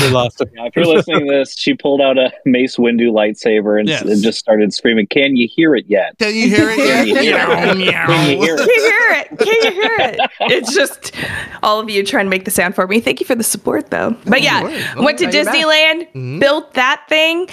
we 0.02 0.08
lost 0.08 0.40
her. 0.40 0.46
Yeah, 0.52 0.64
if 0.64 0.74
you're 0.74 0.86
listening 0.86 1.20
to 1.20 1.32
this, 1.32 1.56
she 1.56 1.72
pulled 1.74 2.00
out 2.00 2.18
a 2.18 2.32
Mace 2.44 2.78
Windu 2.78 3.12
lightsaber 3.12 3.78
and, 3.78 3.88
yes. 3.88 4.02
and, 4.02 4.20
just 4.24 4.40
started 4.40 4.74
screaming, 4.74 5.06
Can 5.06 5.36
you 5.36 5.46
hear 5.46 5.76
it 5.76 5.84
yet? 5.86 6.18
Can 6.18 6.34
you 6.34 6.48
hear 6.48 6.68
it 6.68 6.78
yet? 6.78 7.06
Can 7.06 7.14
you 7.14 7.22
hear 7.22 7.36
it? 7.38 7.68
Can 7.68 7.78
you 7.78 8.82
hear 8.82 9.08
it? 9.12 9.38
Can 9.38 9.62
you 9.62 9.70
hear 9.70 9.96
it? 10.00 10.30
It's 10.40 10.74
just 10.74 11.14
all 11.62 11.78
of 11.78 11.88
you 11.88 12.04
trying 12.04 12.26
to 12.26 12.30
make 12.30 12.44
the 12.44 12.50
sound 12.50 12.74
for 12.74 12.88
me. 12.88 12.98
Thank 12.98 13.20
you 13.20 13.26
for 13.26 13.36
the 13.36 13.44
support, 13.44 13.88
though. 13.88 14.16
But 14.26 14.42
yeah, 14.42 14.96
went 14.96 15.20
to 15.20 15.26
Disneyland, 15.26 16.08
mm-hmm. 16.08 16.40
built 16.40 16.74
that 16.74 17.04
thing. 17.08 17.48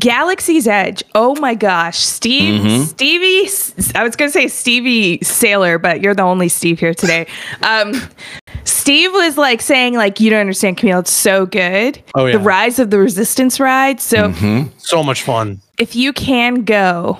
Galaxy's 0.00 0.66
Edge. 0.66 1.02
Oh 1.14 1.34
my 1.36 1.54
gosh. 1.54 1.98
Steve, 1.98 2.60
mm-hmm. 2.60 2.84
Stevie, 2.84 3.48
I 3.94 4.02
was 4.02 4.16
going 4.16 4.28
to 4.28 4.32
say 4.32 4.48
Stevie 4.48 5.18
Saylor, 5.18 5.80
but 5.80 6.00
you're 6.00 6.14
the 6.14 6.22
only 6.22 6.48
Steve 6.48 6.78
here 6.78 6.94
today. 6.94 7.26
Um, 7.62 7.94
Steve 8.88 9.12
was 9.12 9.36
like 9.36 9.60
saying, 9.60 9.96
like, 9.96 10.18
you 10.18 10.30
don't 10.30 10.40
understand, 10.40 10.78
Camille. 10.78 11.00
It's 11.00 11.12
so 11.12 11.44
good. 11.44 12.02
Oh, 12.14 12.24
yeah. 12.24 12.32
The 12.32 12.38
Rise 12.38 12.78
of 12.78 12.88
the 12.88 12.98
Resistance 12.98 13.60
ride. 13.60 14.00
So, 14.00 14.30
mm-hmm. 14.30 14.70
so 14.78 15.02
much 15.02 15.24
fun. 15.24 15.60
If 15.78 15.94
you 15.94 16.10
can 16.14 16.64
go 16.64 17.18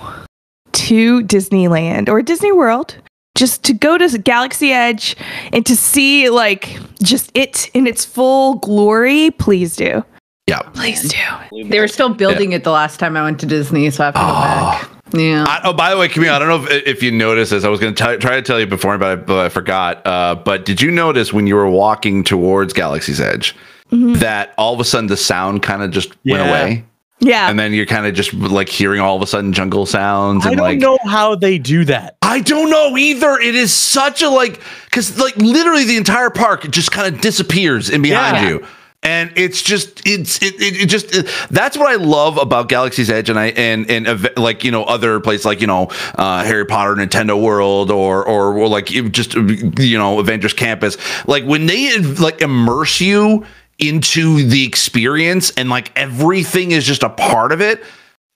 to 0.73 1.23
Disneyland 1.25 2.09
or 2.09 2.23
Disney 2.23 2.53
World, 2.53 2.97
just 3.35 3.65
to 3.65 3.75
go 3.75 3.99
to 3.99 4.17
Galaxy 4.17 4.73
Edge 4.73 5.15
and 5.53 5.67
to 5.67 5.77
see 5.77 6.31
like 6.31 6.79
just 7.03 7.31
it 7.35 7.69
in 7.75 7.87
its 7.87 8.03
full 8.03 8.55
glory, 8.55 9.31
please 9.33 9.77
do. 9.77 10.03
Yeah. 10.49 10.61
Please 10.75 11.09
do. 11.09 11.65
They 11.69 11.81
were 11.81 11.89
still 11.89 12.15
building 12.15 12.53
yeah. 12.53 12.59
it 12.59 12.65
the 12.65 12.71
last 12.71 12.99
time 12.99 13.17
I 13.17 13.23
went 13.23 13.39
to 13.41 13.47
Disney, 13.47 13.91
so 13.91 14.05
I 14.05 14.07
have 14.07 14.15
to 14.15 14.21
oh. 14.21 14.27
go 14.27 14.33
back. 14.33 14.91
Yeah. 15.13 15.45
I, 15.49 15.61
oh, 15.65 15.73
by 15.73 15.91
the 15.91 15.97
way, 15.97 16.09
Camille, 16.09 16.35
I 16.35 16.39
don't 16.39 16.49
know 16.49 16.71
if, 16.71 16.87
if 16.87 17.03
you 17.03 17.11
noticed 17.11 17.51
this. 17.51 17.65
I 17.65 17.69
was 17.69 17.81
going 17.81 17.95
to 17.95 18.19
try 18.19 18.37
to 18.37 18.43
tell 18.43 18.61
you 18.61 18.67
before, 18.67 18.99
but 18.99 19.09
I, 19.09 19.17
but 19.17 19.47
I 19.47 19.49
forgot. 19.49 20.07
Uh, 20.07 20.35
but 20.35 20.65
did 20.65 20.83
you 20.83 20.91
notice 20.91 21.33
when 21.33 21.47
you 21.47 21.55
were 21.55 21.71
walking 21.71 22.25
towards 22.25 22.73
Galaxy's 22.73 23.21
Edge 23.21 23.55
mm-hmm. 23.91 24.15
that 24.15 24.53
all 24.59 24.75
of 24.75 24.81
a 24.81 24.85
sudden 24.85 25.07
the 25.07 25.17
sound 25.17 25.63
kind 25.63 25.83
of 25.83 25.91
just 25.91 26.13
yeah. 26.25 26.37
went 26.37 26.49
away? 26.49 26.85
Yeah. 27.21 27.51
And 27.51 27.59
then 27.59 27.73
you're 27.73 27.87
kind 27.87 28.07
of 28.07 28.15
just 28.15 28.33
like 28.35 28.69
hearing 28.69 29.01
all 29.01 29.17
of 29.17 29.23
a 29.23 29.27
sudden 29.27 29.53
jungle 29.53 29.87
sounds. 29.87 30.45
And 30.45 30.55
I 30.55 30.57
don't 30.57 30.65
like, 30.65 30.79
know 30.79 30.99
how 31.11 31.35
they 31.35 31.59
do 31.59 31.85
that. 31.87 32.17
I 32.23 32.41
don't 32.41 32.71
know 32.71 32.97
either. 32.97 33.39
It 33.41 33.55
is 33.55 33.73
such 33.73 34.23
a 34.23 34.29
like, 34.29 34.61
because 34.85 35.19
like 35.19 35.37
literally 35.37 35.85
the 35.85 35.97
entire 35.97 36.31
park 36.31 36.71
just 36.71 36.93
kind 36.93 37.13
of 37.13 37.21
disappears 37.21 37.91
in 37.91 38.03
behind 38.03 38.37
yeah. 38.37 38.49
you 38.51 38.67
and 39.09 39.33
it's 39.37 39.63
just 39.63 40.03
it's 40.07 40.43
it, 40.43 40.55
it, 40.61 40.83
it 40.83 40.87
just 40.87 41.15
it, 41.15 41.27
that's 41.51 41.79
what 41.79 41.89
I 41.91 41.95
love 41.95 42.37
about 42.37 42.69
Galaxy's 42.69 43.09
Edge 43.09 43.31
and 43.31 43.39
I 43.39 43.47
and 43.47 43.91
and 43.91 44.37
like 44.37 44.65
you 44.65 44.71
know 44.71 44.85
other 44.85 45.19
places 45.19 45.47
like 45.47 45.63
you 45.63 45.67
know 45.67 45.89
uh, 46.17 46.45
Harry 46.45 46.67
Potter 46.67 46.95
Nintendo 46.95 47.43
World 47.43 47.91
or, 47.91 48.23
or 48.27 48.59
or 48.59 48.69
like 48.69 48.87
just 48.87 49.35
you 49.35 49.97
know 49.97 50.19
Avengers 50.19 50.53
Campus. 50.53 50.99
Like 51.27 51.45
when 51.45 51.65
they 51.65 51.97
like 51.99 52.43
immerse 52.43 53.01
you 53.01 53.47
into 53.79 54.47
the 54.47 54.65
experience 54.65 55.53
and 55.53 55.71
like 55.71 55.91
everything 55.97 56.73
is 56.73 56.85
just 56.85 57.03
a 57.03 57.09
part 57.09 57.53
of 57.53 57.63
it 57.63 57.83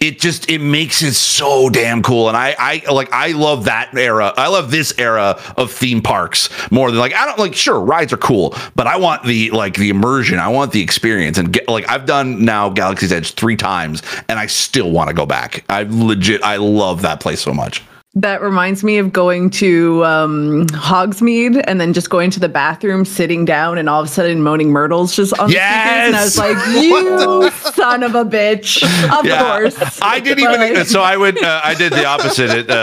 it 0.02 0.18
just 0.18 0.50
it 0.50 0.58
makes 0.58 1.00
it 1.00 1.14
so 1.14 1.70
damn 1.70 2.02
cool. 2.02 2.28
And 2.28 2.36
i 2.36 2.56
i 2.58 2.92
like 2.92 3.12
i 3.12 3.28
love 3.28 3.64
that 3.64 3.94
era. 3.96 4.34
I 4.36 4.48
love 4.48 4.70
this 4.70 4.92
era 4.98 5.40
of 5.56 5.70
theme 5.70 6.02
parks 6.02 6.50
more 6.70 6.90
than 6.90 6.98
like 6.98 7.14
i 7.14 7.24
don't 7.24 7.38
like 7.38 7.54
sure 7.54 7.80
rides 7.80 8.12
are 8.12 8.18
cool 8.18 8.54
but 8.74 8.86
i 8.86 8.96
want 8.96 9.22
the 9.22 9.50
like 9.52 9.74
the 9.74 9.90
immersion. 9.90 10.38
I 10.38 10.48
want 10.48 10.72
the 10.72 10.82
experience. 10.82 11.38
And 11.38 11.52
get 11.52 11.68
like 11.68 11.88
i've 11.88 12.04
done 12.04 12.44
now 12.44 12.68
galaxy's 12.68 13.12
edge 13.12 13.34
three 13.34 13.56
times 13.56 14.02
and 14.28 14.38
i 14.38 14.46
still 14.46 14.90
want 14.90 15.08
to 15.08 15.14
go 15.14 15.24
back. 15.24 15.64
I 15.68 15.84
legit 15.88 16.42
i 16.42 16.56
love 16.56 17.02
that 17.02 17.20
place 17.20 17.40
so 17.40 17.54
much 17.54 17.82
That 18.14 18.42
reminds 18.42 18.84
me 18.84 18.98
of 18.98 19.10
going 19.10 19.48
to 19.50 20.04
um, 20.04 20.66
Hogsmeade 20.66 21.64
and 21.66 21.80
then 21.80 21.94
just 21.94 22.10
going 22.10 22.30
to 22.32 22.40
the 22.40 22.48
bathroom, 22.48 23.06
sitting 23.06 23.46
down, 23.46 23.78
and 23.78 23.88
all 23.88 24.02
of 24.02 24.06
a 24.06 24.10
sudden 24.10 24.42
moaning 24.42 24.70
Myrtle's 24.70 25.16
just 25.16 25.32
on 25.38 25.50
yes! 25.50 26.12
the 26.12 26.28
speakers. 26.28 26.44
And 26.44 26.66
I 26.66 27.04
was 27.04 27.48
like, 27.48 27.62
"You 27.64 27.72
son 27.72 28.02
of 28.02 28.14
a 28.14 28.26
bitch!" 28.26 28.82
Of 29.18 29.24
yeah. 29.24 29.42
course, 29.42 29.98
I 30.02 30.20
didn't 30.20 30.44
but 30.44 30.70
even. 30.70 30.84
So 30.84 31.00
I 31.00 31.16
went. 31.16 31.42
Uh, 31.42 31.62
I 31.64 31.72
did 31.72 31.94
the 31.94 32.04
opposite. 32.04 32.50
It, 32.50 32.70
uh, 32.70 32.74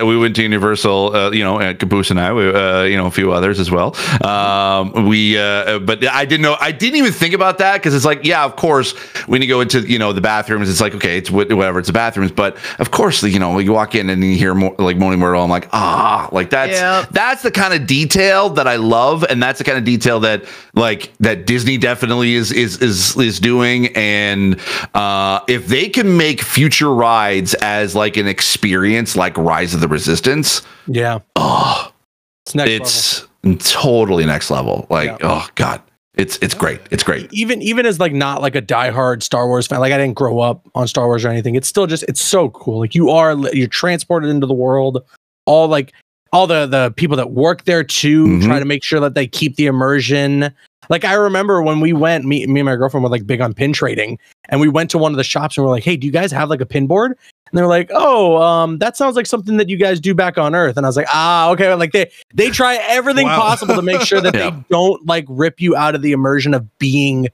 uh, 0.00 0.06
we 0.06 0.16
went 0.16 0.34
to 0.36 0.42
Universal. 0.42 1.14
Uh, 1.14 1.30
you 1.32 1.44
know, 1.44 1.58
Caboose 1.74 2.10
and 2.10 2.18
I. 2.18 2.32
We, 2.32 2.48
uh, 2.48 2.84
you 2.84 2.96
know, 2.96 3.08
a 3.08 3.10
few 3.10 3.30
others 3.30 3.60
as 3.60 3.70
well. 3.70 3.94
Um, 4.24 5.06
we. 5.06 5.36
Uh, 5.36 5.80
but 5.80 6.02
I 6.06 6.24
didn't 6.24 6.40
know. 6.42 6.56
I 6.58 6.72
didn't 6.72 6.96
even 6.96 7.12
think 7.12 7.34
about 7.34 7.58
that 7.58 7.74
because 7.74 7.94
it's 7.94 8.06
like, 8.06 8.24
yeah, 8.24 8.42
of 8.42 8.56
course, 8.56 8.92
when 9.26 9.42
you 9.42 9.48
go 9.48 9.60
into 9.60 9.80
you 9.80 9.98
know 9.98 10.14
the 10.14 10.22
bathrooms, 10.22 10.70
it's 10.70 10.80
like, 10.80 10.94
okay, 10.94 11.18
it's 11.18 11.30
whatever. 11.30 11.78
It's 11.78 11.88
the 11.88 11.92
bathrooms, 11.92 12.32
but 12.32 12.56
of 12.78 12.90
course, 12.90 13.22
you 13.22 13.38
know, 13.38 13.58
you 13.58 13.74
walk 13.74 13.94
in 13.94 14.08
and 14.08 14.24
you 14.24 14.34
hear 14.34 14.54
more 14.54 14.74
like 14.78 14.96
Moaning 14.96 15.18
Myrtle. 15.18 15.42
I'm 15.42 15.50
like, 15.50 15.68
ah, 15.72 16.28
like 16.32 16.50
that's 16.50 16.72
yep. 16.72 17.08
that's 17.10 17.42
the 17.42 17.50
kind 17.50 17.74
of 17.74 17.86
detail 17.86 18.50
that 18.50 18.68
I 18.68 18.76
love, 18.76 19.24
and 19.24 19.42
that's 19.42 19.58
the 19.58 19.64
kind 19.64 19.76
of 19.76 19.84
detail 19.84 20.20
that 20.20 20.44
like 20.74 21.12
that 21.18 21.46
Disney 21.46 21.78
definitely 21.78 22.34
is 22.34 22.52
is 22.52 22.80
is 22.80 23.16
is 23.16 23.40
doing. 23.40 23.88
And 23.96 24.60
uh, 24.94 25.40
if 25.48 25.66
they 25.66 25.88
can 25.88 26.16
make 26.16 26.40
future 26.42 26.94
rides 26.94 27.54
as 27.54 27.94
like 27.94 28.16
an 28.16 28.28
experience, 28.28 29.16
like 29.16 29.36
Rise 29.36 29.74
of 29.74 29.80
the 29.80 29.88
Resistance, 29.88 30.62
yeah, 30.86 31.18
oh, 31.34 31.92
it's, 32.54 33.26
it's 33.42 33.72
totally 33.72 34.26
next 34.26 34.50
level. 34.50 34.86
Like, 34.88 35.08
yeah. 35.08 35.16
oh 35.22 35.48
god. 35.56 35.82
It's 36.18 36.36
it's 36.42 36.52
great. 36.52 36.80
It's 36.90 37.04
great. 37.04 37.32
Even 37.32 37.62
even 37.62 37.86
as 37.86 38.00
like 38.00 38.12
not 38.12 38.42
like 38.42 38.56
a 38.56 38.60
diehard 38.60 39.22
Star 39.22 39.46
Wars 39.46 39.68
fan, 39.68 39.78
like 39.78 39.92
I 39.92 39.98
didn't 39.98 40.16
grow 40.16 40.40
up 40.40 40.68
on 40.74 40.88
Star 40.88 41.06
Wars 41.06 41.24
or 41.24 41.28
anything. 41.28 41.54
It's 41.54 41.68
still 41.68 41.86
just 41.86 42.02
it's 42.08 42.20
so 42.20 42.50
cool. 42.50 42.80
Like 42.80 42.94
you 42.96 43.10
are 43.10 43.36
you're 43.54 43.68
transported 43.68 44.28
into 44.28 44.46
the 44.46 44.52
world. 44.52 45.04
All 45.46 45.68
like 45.68 45.92
all 46.32 46.48
the 46.48 46.66
the 46.66 46.92
people 46.96 47.16
that 47.16 47.30
work 47.30 47.64
there 47.64 47.84
too 47.84 48.26
mm-hmm. 48.26 48.46
try 48.48 48.58
to 48.58 48.64
make 48.64 48.82
sure 48.82 48.98
that 48.98 49.14
they 49.14 49.28
keep 49.28 49.54
the 49.54 49.66
immersion. 49.66 50.52
Like 50.88 51.04
I 51.04 51.14
remember 51.14 51.62
when 51.62 51.80
we 51.80 51.92
went, 51.92 52.24
me, 52.24 52.46
me 52.46 52.60
and 52.60 52.66
my 52.66 52.76
girlfriend 52.76 53.04
were 53.04 53.10
like 53.10 53.26
big 53.26 53.40
on 53.40 53.54
pin 53.54 53.72
trading, 53.72 54.18
and 54.48 54.60
we 54.60 54.68
went 54.68 54.90
to 54.90 54.98
one 54.98 55.12
of 55.12 55.16
the 55.16 55.24
shops 55.24 55.56
and 55.56 55.64
we're 55.64 55.72
like, 55.72 55.84
"Hey, 55.84 55.96
do 55.96 56.06
you 56.06 56.12
guys 56.12 56.32
have 56.32 56.48
like 56.48 56.60
a 56.60 56.66
pin 56.66 56.86
board?" 56.86 57.12
And 57.12 57.58
they're 57.58 57.66
like, 57.66 57.90
"Oh, 57.92 58.40
um, 58.42 58.78
that 58.78 58.96
sounds 58.96 59.16
like 59.16 59.26
something 59.26 59.56
that 59.58 59.68
you 59.68 59.76
guys 59.76 60.00
do 60.00 60.14
back 60.14 60.38
on 60.38 60.54
Earth." 60.54 60.76
And 60.76 60.86
I 60.86 60.88
was 60.88 60.96
like, 60.96 61.08
"Ah, 61.12 61.50
okay." 61.50 61.72
Like 61.74 61.92
they 61.92 62.10
they 62.34 62.50
try 62.50 62.76
everything 62.88 63.26
wow. 63.26 63.40
possible 63.40 63.74
to 63.74 63.82
make 63.82 64.00
sure 64.02 64.20
that 64.20 64.34
yeah. 64.36 64.50
they 64.50 64.64
don't 64.70 65.06
like 65.06 65.24
rip 65.28 65.60
you 65.60 65.76
out 65.76 65.94
of 65.94 66.02
the 66.02 66.12
immersion 66.12 66.54
of 66.54 66.78
being 66.78 67.28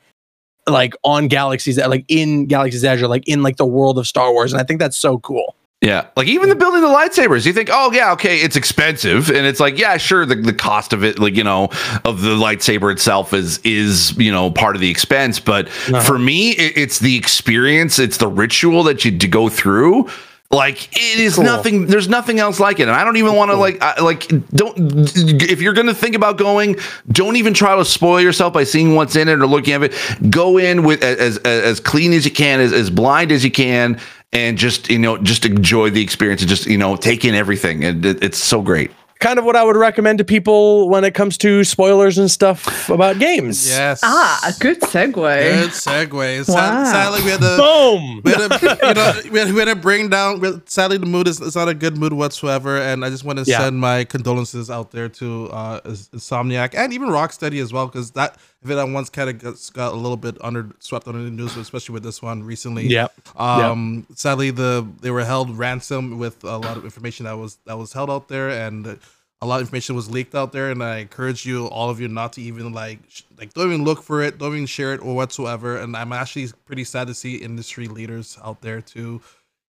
like 0.66 0.94
on 1.04 1.28
Galaxy's 1.28 1.78
like 1.78 2.04
in 2.08 2.46
Galaxy's 2.46 2.84
Edge, 2.84 3.02
like 3.02 3.28
in 3.28 3.42
like 3.42 3.56
the 3.56 3.66
world 3.66 3.99
of 3.99 4.06
Star 4.06 4.32
Wars. 4.32 4.52
And 4.52 4.61
I 4.61 4.64
think 4.64 4.80
that's 4.80 4.96
so 4.96 5.18
cool. 5.18 5.54
Yeah, 5.81 6.07
like 6.16 6.28
even 6.28 6.49
the 6.49 6.54
building 6.54 6.81
the 6.81 6.88
lightsabers, 6.88 7.45
you 7.45 7.52
think, 7.52 7.69
oh 7.71 7.93
yeah, 7.93 8.12
okay, 8.12 8.38
it's 8.38 8.57
expensive, 8.57 9.28
and 9.28 9.47
it's 9.47 9.61
like, 9.61 9.78
yeah, 9.78 9.99
sure, 9.99 10.25
the, 10.25 10.35
the 10.35 10.54
cost 10.54 10.95
of 10.95 11.04
it, 11.04 11.19
like 11.19 11.37
you 11.37 11.45
know, 11.45 11.64
of 12.07 12.23
the 12.23 12.37
lightsaber 12.37 12.90
itself 12.90 13.35
is 13.35 13.59
is 13.64 14.16
you 14.16 14.33
know 14.33 14.50
part 14.50 14.76
of 14.76 14.81
the 14.81 14.90
expense, 14.90 15.38
but 15.38 15.66
uh-huh. 15.66 16.00
for 16.00 16.19
me, 16.19 16.52
it, 16.52 16.78
it's 16.78 17.00
the 17.00 17.16
experience, 17.16 17.99
it's 17.99 18.16
the 18.16 18.28
ritual 18.28 18.83
that 18.85 19.04
you 19.04 19.19
to 19.19 19.28
go 19.28 19.50
through. 19.50 20.09
Like 20.50 20.97
it 20.97 21.19
is 21.19 21.35
cool. 21.35 21.45
nothing. 21.45 21.87
There's 21.87 22.09
nothing 22.09 22.38
else 22.38 22.61
like 22.61 22.78
it, 22.78 22.85
and 22.85 22.93
I 22.93 23.04
don't 23.04 23.16
even 23.16 23.35
want 23.35 23.50
to 23.50 23.57
like 23.57 23.83
I, 23.83 24.00
like 24.00 24.28
don't. 24.50 24.75
If 24.78 25.61
you're 25.61 25.73
gonna 25.73 25.95
think 25.95 26.14
about 26.14 26.38
going, 26.38 26.76
don't 27.11 27.37
even 27.37 27.54
try 27.54 27.76
to 27.76 27.85
spoil 27.85 28.21
yourself 28.21 28.52
by 28.52 28.64
seeing 28.64 28.95
what's 28.95 29.16
in 29.16 29.28
it 29.28 29.40
or 29.40 29.47
looking 29.47 29.75
at 29.75 29.83
it. 29.83 30.31
Go 30.31 30.59
in 30.59 30.85
with 30.85 31.02
as 31.02 31.38
as, 31.38 31.62
as 31.62 31.81
clean 31.81 32.12
as 32.12 32.25
you 32.25 32.31
can, 32.31 32.61
as 32.61 32.73
as 32.73 32.88
blind 32.88 33.33
as 33.33 33.43
you 33.43 33.50
can, 33.50 33.99
and 34.35 34.59
just 34.59 34.91
you 34.91 34.99
know 34.99 35.17
just 35.19 35.47
enjoy 35.47 35.88
the 35.91 36.03
experience 36.03 36.43
and 36.43 36.49
just 36.49 36.67
you 36.67 36.76
know 36.76 36.97
take 36.97 37.25
in 37.25 37.35
everything 37.35 37.85
and 37.85 38.05
it, 38.05 38.23
it's 38.23 38.38
so 38.38 38.61
great 38.61 38.91
kind 39.25 39.38
of 39.38 39.45
what 39.47 39.57
I 39.57 39.64
would 39.64 39.76
recommend 39.76 40.19
to 40.19 40.25
people 40.25 40.91
when 40.91 41.03
it 41.03 41.14
comes 41.14 41.38
to 41.38 41.64
spoilers 41.64 42.19
and 42.19 42.31
stuff 42.31 42.91
about 42.91 43.19
games. 43.19 43.67
Yes. 43.67 44.00
Ah, 44.03 44.41
a 44.47 44.53
good 44.61 44.81
segue. 44.83 45.14
Good 45.14 45.71
segue. 45.71 46.49
Wow. 46.49 46.85
Sadly, 46.85 47.23
we 47.25 47.31
had 47.31 47.41
to 47.41 47.57
boom. 47.57 48.21
We 48.23 48.33
had 48.33 48.50
to, 48.50 48.79
you 48.83 48.95
know, 48.95 49.33
we 49.33 49.38
had, 49.38 49.53
we 49.53 49.59
had 49.59 49.69
to 49.69 49.76
bring 49.76 50.11
down. 50.11 50.62
Sadly, 50.67 50.99
the 50.99 51.07
mood 51.07 51.26
is 51.26 51.41
it's 51.41 51.57
not 51.57 51.69
a 51.69 51.75
good 51.75 51.97
mood 51.97 52.12
whatsoever, 52.12 52.76
and 52.76 53.03
I 53.03 53.09
just 53.09 53.25
want 53.25 53.38
to 53.38 53.47
yeah. 53.47 53.61
send 53.61 53.79
my 53.79 54.05
condolences 54.05 54.71
out 54.71 54.91
there 54.91 55.09
to 55.09 55.49
uh, 55.50 55.81
Insomniac 55.81 56.75
and 56.75 56.93
even 56.93 57.09
Rocksteady 57.09 57.62
as 57.62 57.73
well, 57.73 57.87
because 57.87 58.11
that 58.12 58.37
event 58.73 58.92
once 58.92 59.11
kind 59.11 59.30
of 59.30 59.38
got, 59.38 59.71
got, 59.73 59.92
a 59.92 59.97
little 59.97 60.16
bit 60.16 60.37
under 60.40 60.71
swept 60.78 61.06
under 61.06 61.23
the 61.23 61.30
news, 61.30 61.56
especially 61.56 61.92
with 61.92 62.02
this 62.02 62.23
one 62.23 62.42
recently. 62.42 62.87
Yep. 62.87 63.12
Um. 63.38 64.06
Yep. 64.09 64.18
Sadly, 64.18 64.50
the 64.50 64.87
they 65.00 65.11
were 65.11 65.25
held 65.25 65.56
ransom 65.56 66.18
with 66.18 66.42
a 66.44 66.59
lot 66.59 66.76
of 66.76 66.85
information 66.85 67.25
that 67.25 67.37
was 67.37 67.59
that 67.66 67.78
was 67.78 67.92
held 67.92 68.11
out 68.11 68.28
there, 68.28 68.50
and 68.50 68.99
a 69.40 69.47
lot 69.47 69.56
of 69.56 69.62
information 69.62 69.94
was 69.94 70.11
leaked 70.11 70.35
out 70.35 70.52
there, 70.52 70.71
and 70.71 70.83
I 70.83 70.99
encourage 70.99 71.44
you, 71.44 71.66
all 71.66 71.90
of 71.90 72.00
you, 72.00 72.09
not 72.09 72.33
to 72.35 72.42
even 72.42 72.73
like 72.73 73.00
like 73.38 73.52
don't 73.54 73.66
even 73.66 73.85
look 73.85 74.02
for 74.02 74.23
it, 74.23 74.38
don't 74.38 74.52
even 74.52 74.66
share 74.66 74.94
it 74.94 75.02
or 75.02 75.14
whatsoever. 75.14 75.76
And 75.76 75.97
I'm 75.97 76.12
actually 76.12 76.49
pretty 76.64 76.85
sad 76.85 77.09
to 77.09 77.14
see 77.14 77.37
industry 77.37 77.88
leaders 77.88 78.38
out 78.42 78.62
there 78.62 78.80
too 78.80 79.21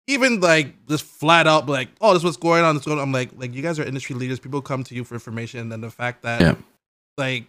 even 0.07 0.39
like 0.39 0.85
just 0.87 1.03
flat 1.03 1.47
out 1.47 1.67
like, 1.67 1.89
oh, 2.01 2.13
this 2.13 2.23
what's 2.23 2.37
going 2.37 2.63
on. 2.63 2.75
This 2.75 2.85
going 2.85 2.99
on. 2.99 3.03
I'm 3.03 3.11
like, 3.11 3.31
like 3.37 3.53
you 3.53 3.61
guys 3.61 3.79
are 3.79 3.83
industry 3.83 4.15
leaders. 4.15 4.39
People 4.39 4.61
come 4.61 4.83
to 4.83 4.95
you 4.95 5.03
for 5.03 5.15
information, 5.15 5.59
and 5.59 5.71
then 5.71 5.81
the 5.81 5.89
fact 5.89 6.23
that 6.23 6.41
yeah. 6.41 6.55
like 7.17 7.45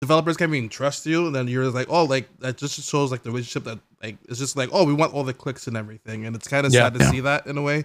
developers 0.00 0.36
can't 0.36 0.54
even 0.54 0.68
trust 0.68 1.06
you, 1.06 1.26
and 1.26 1.34
then 1.34 1.48
you're 1.48 1.70
like, 1.70 1.86
oh, 1.90 2.04
like 2.04 2.28
that 2.40 2.56
just 2.56 2.80
shows 2.80 3.10
like 3.10 3.22
the 3.22 3.30
relationship 3.30 3.64
that 3.64 3.78
like 4.02 4.16
it's 4.28 4.38
just 4.38 4.56
like, 4.56 4.70
oh, 4.72 4.84
we 4.84 4.92
want 4.92 5.14
all 5.14 5.24
the 5.24 5.34
clicks 5.34 5.66
and 5.66 5.76
everything, 5.76 6.26
and 6.26 6.36
it's 6.36 6.48
kind 6.48 6.66
of 6.66 6.72
yeah, 6.72 6.84
sad 6.84 6.94
to 6.94 7.00
yeah. 7.00 7.10
see 7.10 7.20
that 7.20 7.46
in 7.46 7.58
a 7.58 7.62
way. 7.62 7.78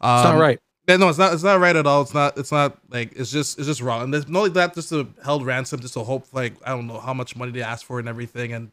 Um, 0.00 0.18
it's 0.18 0.24
not 0.24 0.38
right. 0.38 0.60
Yeah, 0.88 0.96
no, 0.98 1.08
it's 1.08 1.18
not. 1.18 1.32
It's 1.32 1.42
not 1.42 1.58
right 1.58 1.74
at 1.74 1.86
all. 1.86 2.02
It's 2.02 2.14
not. 2.14 2.38
It's 2.38 2.52
not 2.52 2.78
like 2.90 3.12
it's 3.16 3.32
just. 3.32 3.58
It's 3.58 3.66
just 3.66 3.80
wrong. 3.80 4.04
And 4.04 4.14
there's 4.14 4.28
not 4.28 4.38
only 4.38 4.50
that, 4.50 4.74
just 4.74 4.92
a 4.92 5.06
held 5.24 5.44
ransom, 5.44 5.80
just 5.80 5.94
to 5.94 6.04
hope. 6.04 6.26
Like 6.32 6.54
I 6.64 6.70
don't 6.70 6.86
know 6.86 7.00
how 7.00 7.12
much 7.12 7.34
money 7.34 7.50
they 7.50 7.62
ask 7.62 7.84
for 7.84 7.98
and 7.98 8.08
everything, 8.08 8.52
and 8.52 8.70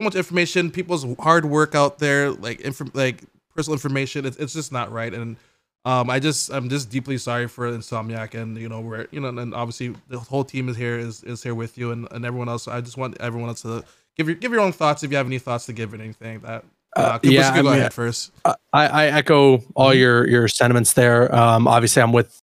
so 0.00 0.04
much 0.04 0.14
information, 0.14 0.70
people's 0.70 1.04
hard 1.18 1.44
work 1.44 1.74
out 1.74 1.98
there, 1.98 2.30
like 2.30 2.60
inf- 2.62 2.94
like 2.94 3.24
personal 3.54 3.74
information. 3.74 4.24
It's 4.24 4.38
it's 4.38 4.54
just 4.54 4.72
not 4.72 4.90
right. 4.90 5.12
And 5.12 5.36
um, 5.84 6.10
I 6.10 6.18
just 6.18 6.52
I'm 6.52 6.68
just 6.68 6.90
deeply 6.90 7.16
sorry 7.18 7.48
for 7.48 7.70
Insomniac, 7.70 8.34
and 8.34 8.56
you 8.56 8.68
know 8.68 8.80
where 8.80 9.06
you 9.10 9.20
know, 9.20 9.28
and 9.28 9.54
obviously 9.54 9.94
the 10.08 10.18
whole 10.18 10.44
team 10.44 10.68
is 10.68 10.76
here 10.76 10.98
is 10.98 11.22
is 11.24 11.42
here 11.42 11.54
with 11.54 11.78
you, 11.78 11.92
and, 11.92 12.06
and 12.10 12.24
everyone 12.24 12.48
else. 12.48 12.68
I 12.68 12.80
just 12.80 12.96
want 12.96 13.16
everyone 13.20 13.48
else 13.48 13.62
to 13.62 13.84
give 14.16 14.28
your 14.28 14.36
give 14.36 14.52
your 14.52 14.60
own 14.60 14.72
thoughts 14.72 15.02
if 15.02 15.10
you 15.10 15.16
have 15.16 15.26
any 15.26 15.38
thoughts 15.38 15.66
to 15.66 15.72
give 15.72 15.94
it 15.94 16.00
anything 16.00 16.40
that 16.40 16.64
uh, 16.96 17.18
yeah, 17.22 17.54
go 17.54 17.60
I 17.60 17.62
mean, 17.62 17.80
ahead 17.80 17.94
first. 17.94 18.32
I, 18.44 18.56
I 18.72 19.06
echo 19.06 19.62
all 19.74 19.90
mm-hmm. 19.90 19.98
your 19.98 20.28
your 20.28 20.48
sentiments 20.48 20.94
there. 20.94 21.34
Um, 21.34 21.68
obviously, 21.68 22.02
I'm 22.02 22.12
with 22.12 22.40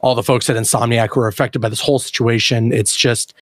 all 0.00 0.14
the 0.14 0.22
folks 0.22 0.50
at 0.50 0.56
Insomniac 0.56 1.10
who 1.14 1.20
are 1.20 1.28
affected 1.28 1.60
by 1.60 1.68
this 1.68 1.80
whole 1.80 1.98
situation. 1.98 2.72
It's 2.72 2.94
just 2.94 3.34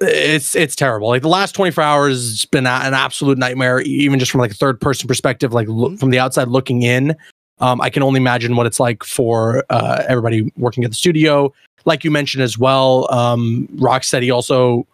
it's 0.00 0.54
it's 0.54 0.76
terrible. 0.76 1.08
Like 1.08 1.22
the 1.22 1.28
last 1.28 1.52
24 1.52 1.82
hours 1.82 2.16
has 2.16 2.44
been 2.44 2.66
an 2.66 2.94
absolute 2.94 3.38
nightmare, 3.38 3.80
even 3.80 4.18
just 4.18 4.30
from 4.30 4.40
like 4.40 4.52
a 4.52 4.54
third 4.54 4.80
person 4.80 5.08
perspective, 5.08 5.52
like 5.52 5.66
mm-hmm. 5.66 5.96
from 5.96 6.10
the 6.10 6.18
outside 6.18 6.48
looking 6.48 6.82
in. 6.82 7.16
Um, 7.60 7.80
I 7.80 7.90
can 7.90 8.02
only 8.02 8.18
imagine 8.18 8.56
what 8.56 8.66
it's 8.66 8.80
like 8.80 9.04
for 9.04 9.64
uh, 9.70 10.04
everybody 10.08 10.52
working 10.56 10.84
at 10.84 10.90
the 10.90 10.96
studio. 10.96 11.52
Like 11.84 12.04
you 12.04 12.10
mentioned 12.10 12.42
as 12.42 12.58
well, 12.58 13.12
um, 13.12 13.68
Rocksteady 13.76 14.32
also 14.32 14.86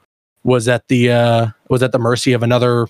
was 0.44 0.68
at 0.68 0.86
the 0.88 1.10
uh, 1.10 1.46
was 1.68 1.82
at 1.82 1.92
the 1.92 1.98
mercy 1.98 2.32
of 2.32 2.42
another 2.42 2.88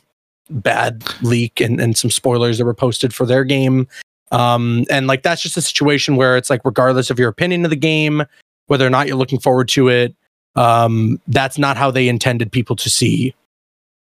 bad 0.51 1.03
leak 1.23 1.61
and, 1.61 1.81
and 1.81 1.97
some 1.97 2.11
spoilers 2.11 2.59
that 2.59 2.65
were 2.65 2.75
posted 2.75 3.15
for 3.15 3.27
their 3.27 3.45
game. 3.45 3.89
Um, 4.33 4.85
and 4.91 5.07
like 5.07 5.23
that's 5.23 5.43
just 5.43 5.57
a 5.57 5.63
situation 5.63 6.17
where 6.17 6.37
it's 6.37 6.51
like, 6.51 6.61
regardless 6.65 7.11
of 7.11 7.19
your 7.19 7.29
opinion 7.29 7.65
of 7.65 7.71
the 7.71 7.77
game, 7.77 8.25
whether 8.67 8.87
or 8.87 8.91
not 8.91 9.07
you're 9.07 9.17
looking 9.17 9.41
forward 9.41 9.69
to 9.69 9.89
it, 9.89 10.15
um, 10.57 11.21
that's 11.29 11.59
not 11.59 11.77
how 11.77 11.91
they 11.91 12.09
intended 12.09 12.51
people 12.51 12.77
to 12.77 12.91
see 12.91 13.35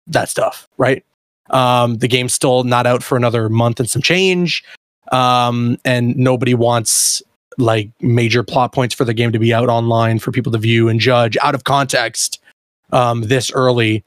that 0.08 0.30
stuff, 0.30 0.68
right? 0.78 1.04
Um, 1.50 1.98
the 1.98 2.08
game's 2.08 2.34
still 2.34 2.64
not 2.64 2.88
out 2.88 3.04
for 3.04 3.18
another 3.18 3.50
month 3.50 3.80
and 3.80 3.90
some 3.90 4.02
change. 4.02 4.64
Um, 5.12 5.78
and 5.86 6.16
nobody 6.16 6.54
wants 6.54 7.22
like 7.58 7.90
major 8.02 8.44
plot 8.44 8.74
points 8.74 8.94
for 8.94 9.06
the 9.06 9.14
game 9.14 9.32
to 9.32 9.40
be 9.40 9.54
out 9.54 9.70
online 9.70 10.20
for 10.20 10.32
people 10.32 10.52
to 10.52 10.58
view 10.58 10.90
and 10.90 11.00
judge 11.00 11.38
out 11.42 11.56
of 11.56 11.64
context 11.64 12.40
um, 12.92 13.22
this 13.22 13.52
early. 13.52 14.04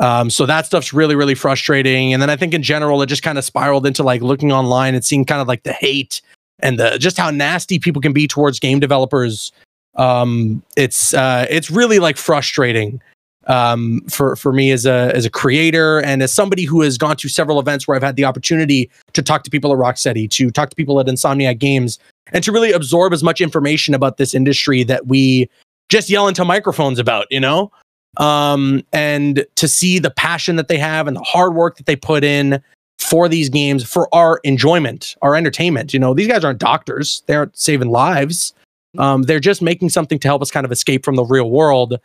Um, 0.00 0.30
so 0.30 0.46
that 0.46 0.66
stuff's 0.66 0.92
really, 0.92 1.14
really 1.14 1.34
frustrating. 1.34 2.12
And 2.12 2.20
then 2.20 2.30
I 2.30 2.36
think 2.36 2.52
in 2.52 2.62
general, 2.62 3.00
it 3.02 3.06
just 3.06 3.22
kind 3.22 3.38
of 3.38 3.44
spiraled 3.44 3.86
into 3.86 4.02
like 4.02 4.22
looking 4.22 4.52
online 4.52 4.94
and 4.94 5.04
seeing 5.04 5.24
kind 5.24 5.40
of 5.40 5.48
like 5.48 5.62
the 5.62 5.72
hate 5.72 6.20
and 6.60 6.78
the 6.78 6.98
just 6.98 7.16
how 7.16 7.30
nasty 7.30 7.78
people 7.78 8.02
can 8.02 8.12
be 8.12 8.26
towards 8.26 8.58
game 8.58 8.80
developers. 8.80 9.52
Um, 9.94 10.62
it's 10.76 11.14
uh, 11.14 11.46
it's 11.48 11.70
really 11.70 12.00
like 12.00 12.16
frustrating 12.16 13.00
um, 13.46 14.00
for 14.08 14.36
for 14.36 14.52
me 14.52 14.70
as 14.70 14.86
a 14.86 15.12
as 15.14 15.24
a 15.24 15.30
creator 15.30 16.00
and 16.00 16.22
as 16.22 16.32
somebody 16.32 16.64
who 16.64 16.80
has 16.82 16.98
gone 16.98 17.16
to 17.16 17.28
several 17.28 17.60
events 17.60 17.86
where 17.86 17.96
I've 17.96 18.02
had 18.02 18.16
the 18.16 18.24
opportunity 18.24 18.90
to 19.12 19.22
talk 19.22 19.42
to 19.44 19.50
people 19.50 19.72
at 19.72 19.78
Rocksteady, 19.78 20.28
to 20.30 20.50
talk 20.50 20.70
to 20.70 20.76
people 20.76 21.00
at 21.00 21.06
Insomniac 21.06 21.58
Games, 21.58 21.98
and 22.32 22.42
to 22.44 22.52
really 22.52 22.72
absorb 22.72 23.12
as 23.12 23.22
much 23.22 23.40
information 23.40 23.94
about 23.94 24.16
this 24.16 24.34
industry 24.34 24.82
that 24.84 25.06
we 25.06 25.48
just 25.88 26.08
yell 26.08 26.28
into 26.28 26.44
microphones 26.44 26.98
about. 26.98 27.26
You 27.30 27.40
know, 27.40 27.70
um, 28.16 28.82
and 28.92 29.44
to 29.56 29.68
see 29.68 29.98
the 29.98 30.10
passion 30.10 30.56
that 30.56 30.68
they 30.68 30.78
have 30.78 31.06
and 31.06 31.16
the 31.16 31.22
hard 31.22 31.54
work 31.54 31.76
that 31.76 31.86
they 31.86 31.96
put 31.96 32.24
in 32.24 32.62
for 32.98 33.28
these 33.28 33.48
games 33.48 33.84
for 33.84 34.08
our 34.14 34.40
enjoyment, 34.44 35.16
our 35.20 35.34
entertainment. 35.34 35.92
You 35.92 36.00
know, 36.00 36.14
these 36.14 36.28
guys 36.28 36.44
aren't 36.44 36.60
doctors; 36.60 37.22
they 37.26 37.34
aren't 37.34 37.56
saving 37.56 37.90
lives. 37.90 38.54
Um, 38.96 39.22
they're 39.22 39.40
just 39.40 39.60
making 39.60 39.88
something 39.88 40.18
to 40.20 40.28
help 40.28 40.40
us 40.40 40.50
kind 40.50 40.64
of 40.64 40.72
escape 40.72 41.04
from 41.04 41.16
the 41.16 41.24
real 41.24 41.50
world, 41.50 41.98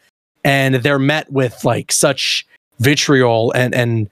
and 0.44 0.76
they're 0.76 1.00
met 1.00 1.32
with 1.32 1.64
like 1.66 1.92
such 1.92 2.46
vitriol 2.80 3.52
and 3.52 3.74
and 3.74 4.10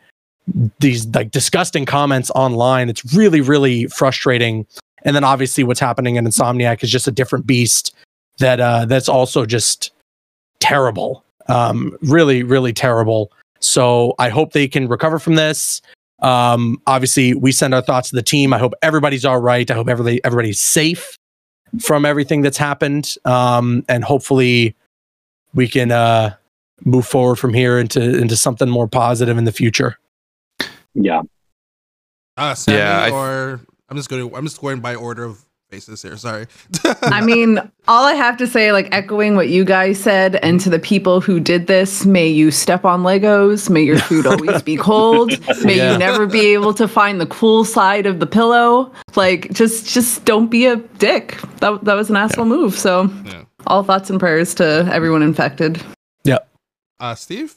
these 0.80 1.06
like 1.08 1.32
disgusting 1.32 1.86
comments 1.86 2.30
online. 2.32 2.90
It's 2.90 3.14
really 3.14 3.42
really 3.42 3.88
frustrating. 3.88 4.66
And 5.04 5.16
then 5.16 5.24
obviously 5.24 5.64
what's 5.64 5.80
happening 5.80 6.16
in 6.16 6.26
Insomniac 6.26 6.84
is 6.84 6.92
just 6.92 7.08
a 7.08 7.12
different 7.12 7.46
beast 7.46 7.96
that 8.40 8.60
uh, 8.60 8.86
that's 8.86 9.10
also 9.10 9.46
just 9.46 9.92
terrible. 10.60 11.24
Um, 11.48 11.98
really 12.02 12.44
really 12.44 12.74
terrible. 12.74 13.32
So 13.60 14.14
I 14.20 14.30
hope 14.30 14.54
they 14.54 14.68
can 14.68 14.88
recover 14.88 15.20
from 15.20 15.36
this. 15.36 15.82
Um, 16.20 16.82
obviously, 16.88 17.34
we 17.36 17.52
send 17.52 17.74
our 17.74 17.82
thoughts 17.82 18.10
to 18.10 18.16
the 18.16 18.24
team. 18.24 18.54
I 18.54 18.58
hope 18.58 18.74
everybody's 18.82 19.26
all 19.26 19.40
right. 19.40 19.70
I 19.70 19.74
hope 19.74 19.88
everybody 19.88 20.24
everybody's 20.24 20.60
safe 20.60 21.16
from 21.80 22.06
everything 22.06 22.42
that's 22.42 22.58
happened. 22.58 23.16
Um, 23.26 23.86
and 23.88 24.04
hopefully, 24.04 24.76
we 25.58 25.68
can 25.68 25.92
uh, 25.92 26.36
move 26.86 27.06
forward 27.06 27.36
from 27.36 27.54
here 27.54 27.78
into 27.80 28.18
into 28.18 28.38
something 28.38 28.70
more 28.70 28.88
positive 28.88 29.38
in 29.38 29.44
the 29.44 29.52
future. 29.52 29.98
Yeah. 30.94 31.24
Uh, 32.38 32.54
Sami, 32.54 32.78
yeah. 32.78 33.02
I, 33.02 33.12
or 33.12 33.60
I'm 33.90 33.98
just 33.98 34.10
going. 34.10 34.34
I'm 34.34 34.46
just 34.46 34.62
going 34.62 34.80
by 34.80 34.96
order 34.96 35.26
of 35.26 35.44
faces 35.72 36.02
here. 36.04 36.16
Sorry. 36.16 36.46
I 37.02 37.22
mean, 37.22 37.60
all 37.88 38.06
I 38.06 38.14
have 38.14 38.38
to 38.38 38.48
say, 38.48 38.72
like 38.72 38.88
echoing 38.92 39.36
what 39.36 39.50
you 39.50 39.66
guys 39.66 40.00
said, 40.00 40.36
and 40.38 40.60
to 40.62 40.70
the 40.70 40.78
people 40.78 41.20
who 41.20 41.40
did 41.40 41.66
this, 41.66 42.06
may 42.06 42.28
you 42.28 42.52
step 42.52 42.86
on 42.86 43.02
Legos. 43.02 43.68
May 43.68 43.82
your 43.82 43.98
food 43.98 44.28
always 44.28 44.62
be 44.62 44.78
cold. 44.78 45.32
May 45.64 45.78
yeah. 45.78 45.94
you 45.94 45.98
never 45.98 46.28
be 46.28 46.54
able 46.54 46.74
to 46.76 46.88
find 46.88 47.20
the 47.20 47.26
cool 47.26 47.66
side 47.66 48.06
of 48.06 48.20
the 48.20 48.28
pillow. 48.28 48.94
Like, 49.16 49.52
just, 49.52 49.88
just 49.88 50.24
don't 50.24 50.48
be 50.50 50.68
a 50.68 50.76
dick. 50.76 51.40
That 51.58 51.84
that 51.86 51.96
was 51.96 52.12
an 52.12 52.16
asshole 52.16 52.46
yeah. 52.46 52.56
move. 52.56 52.76
So, 52.78 53.10
yeah. 53.26 53.44
All 53.66 53.84
thoughts 53.84 54.10
and 54.10 54.20
prayers 54.20 54.54
to 54.56 54.90
everyone 54.92 55.24
infected. 55.24 55.82
Yep. 56.24 56.48
Uh, 57.00 57.16
Steve. 57.16 57.56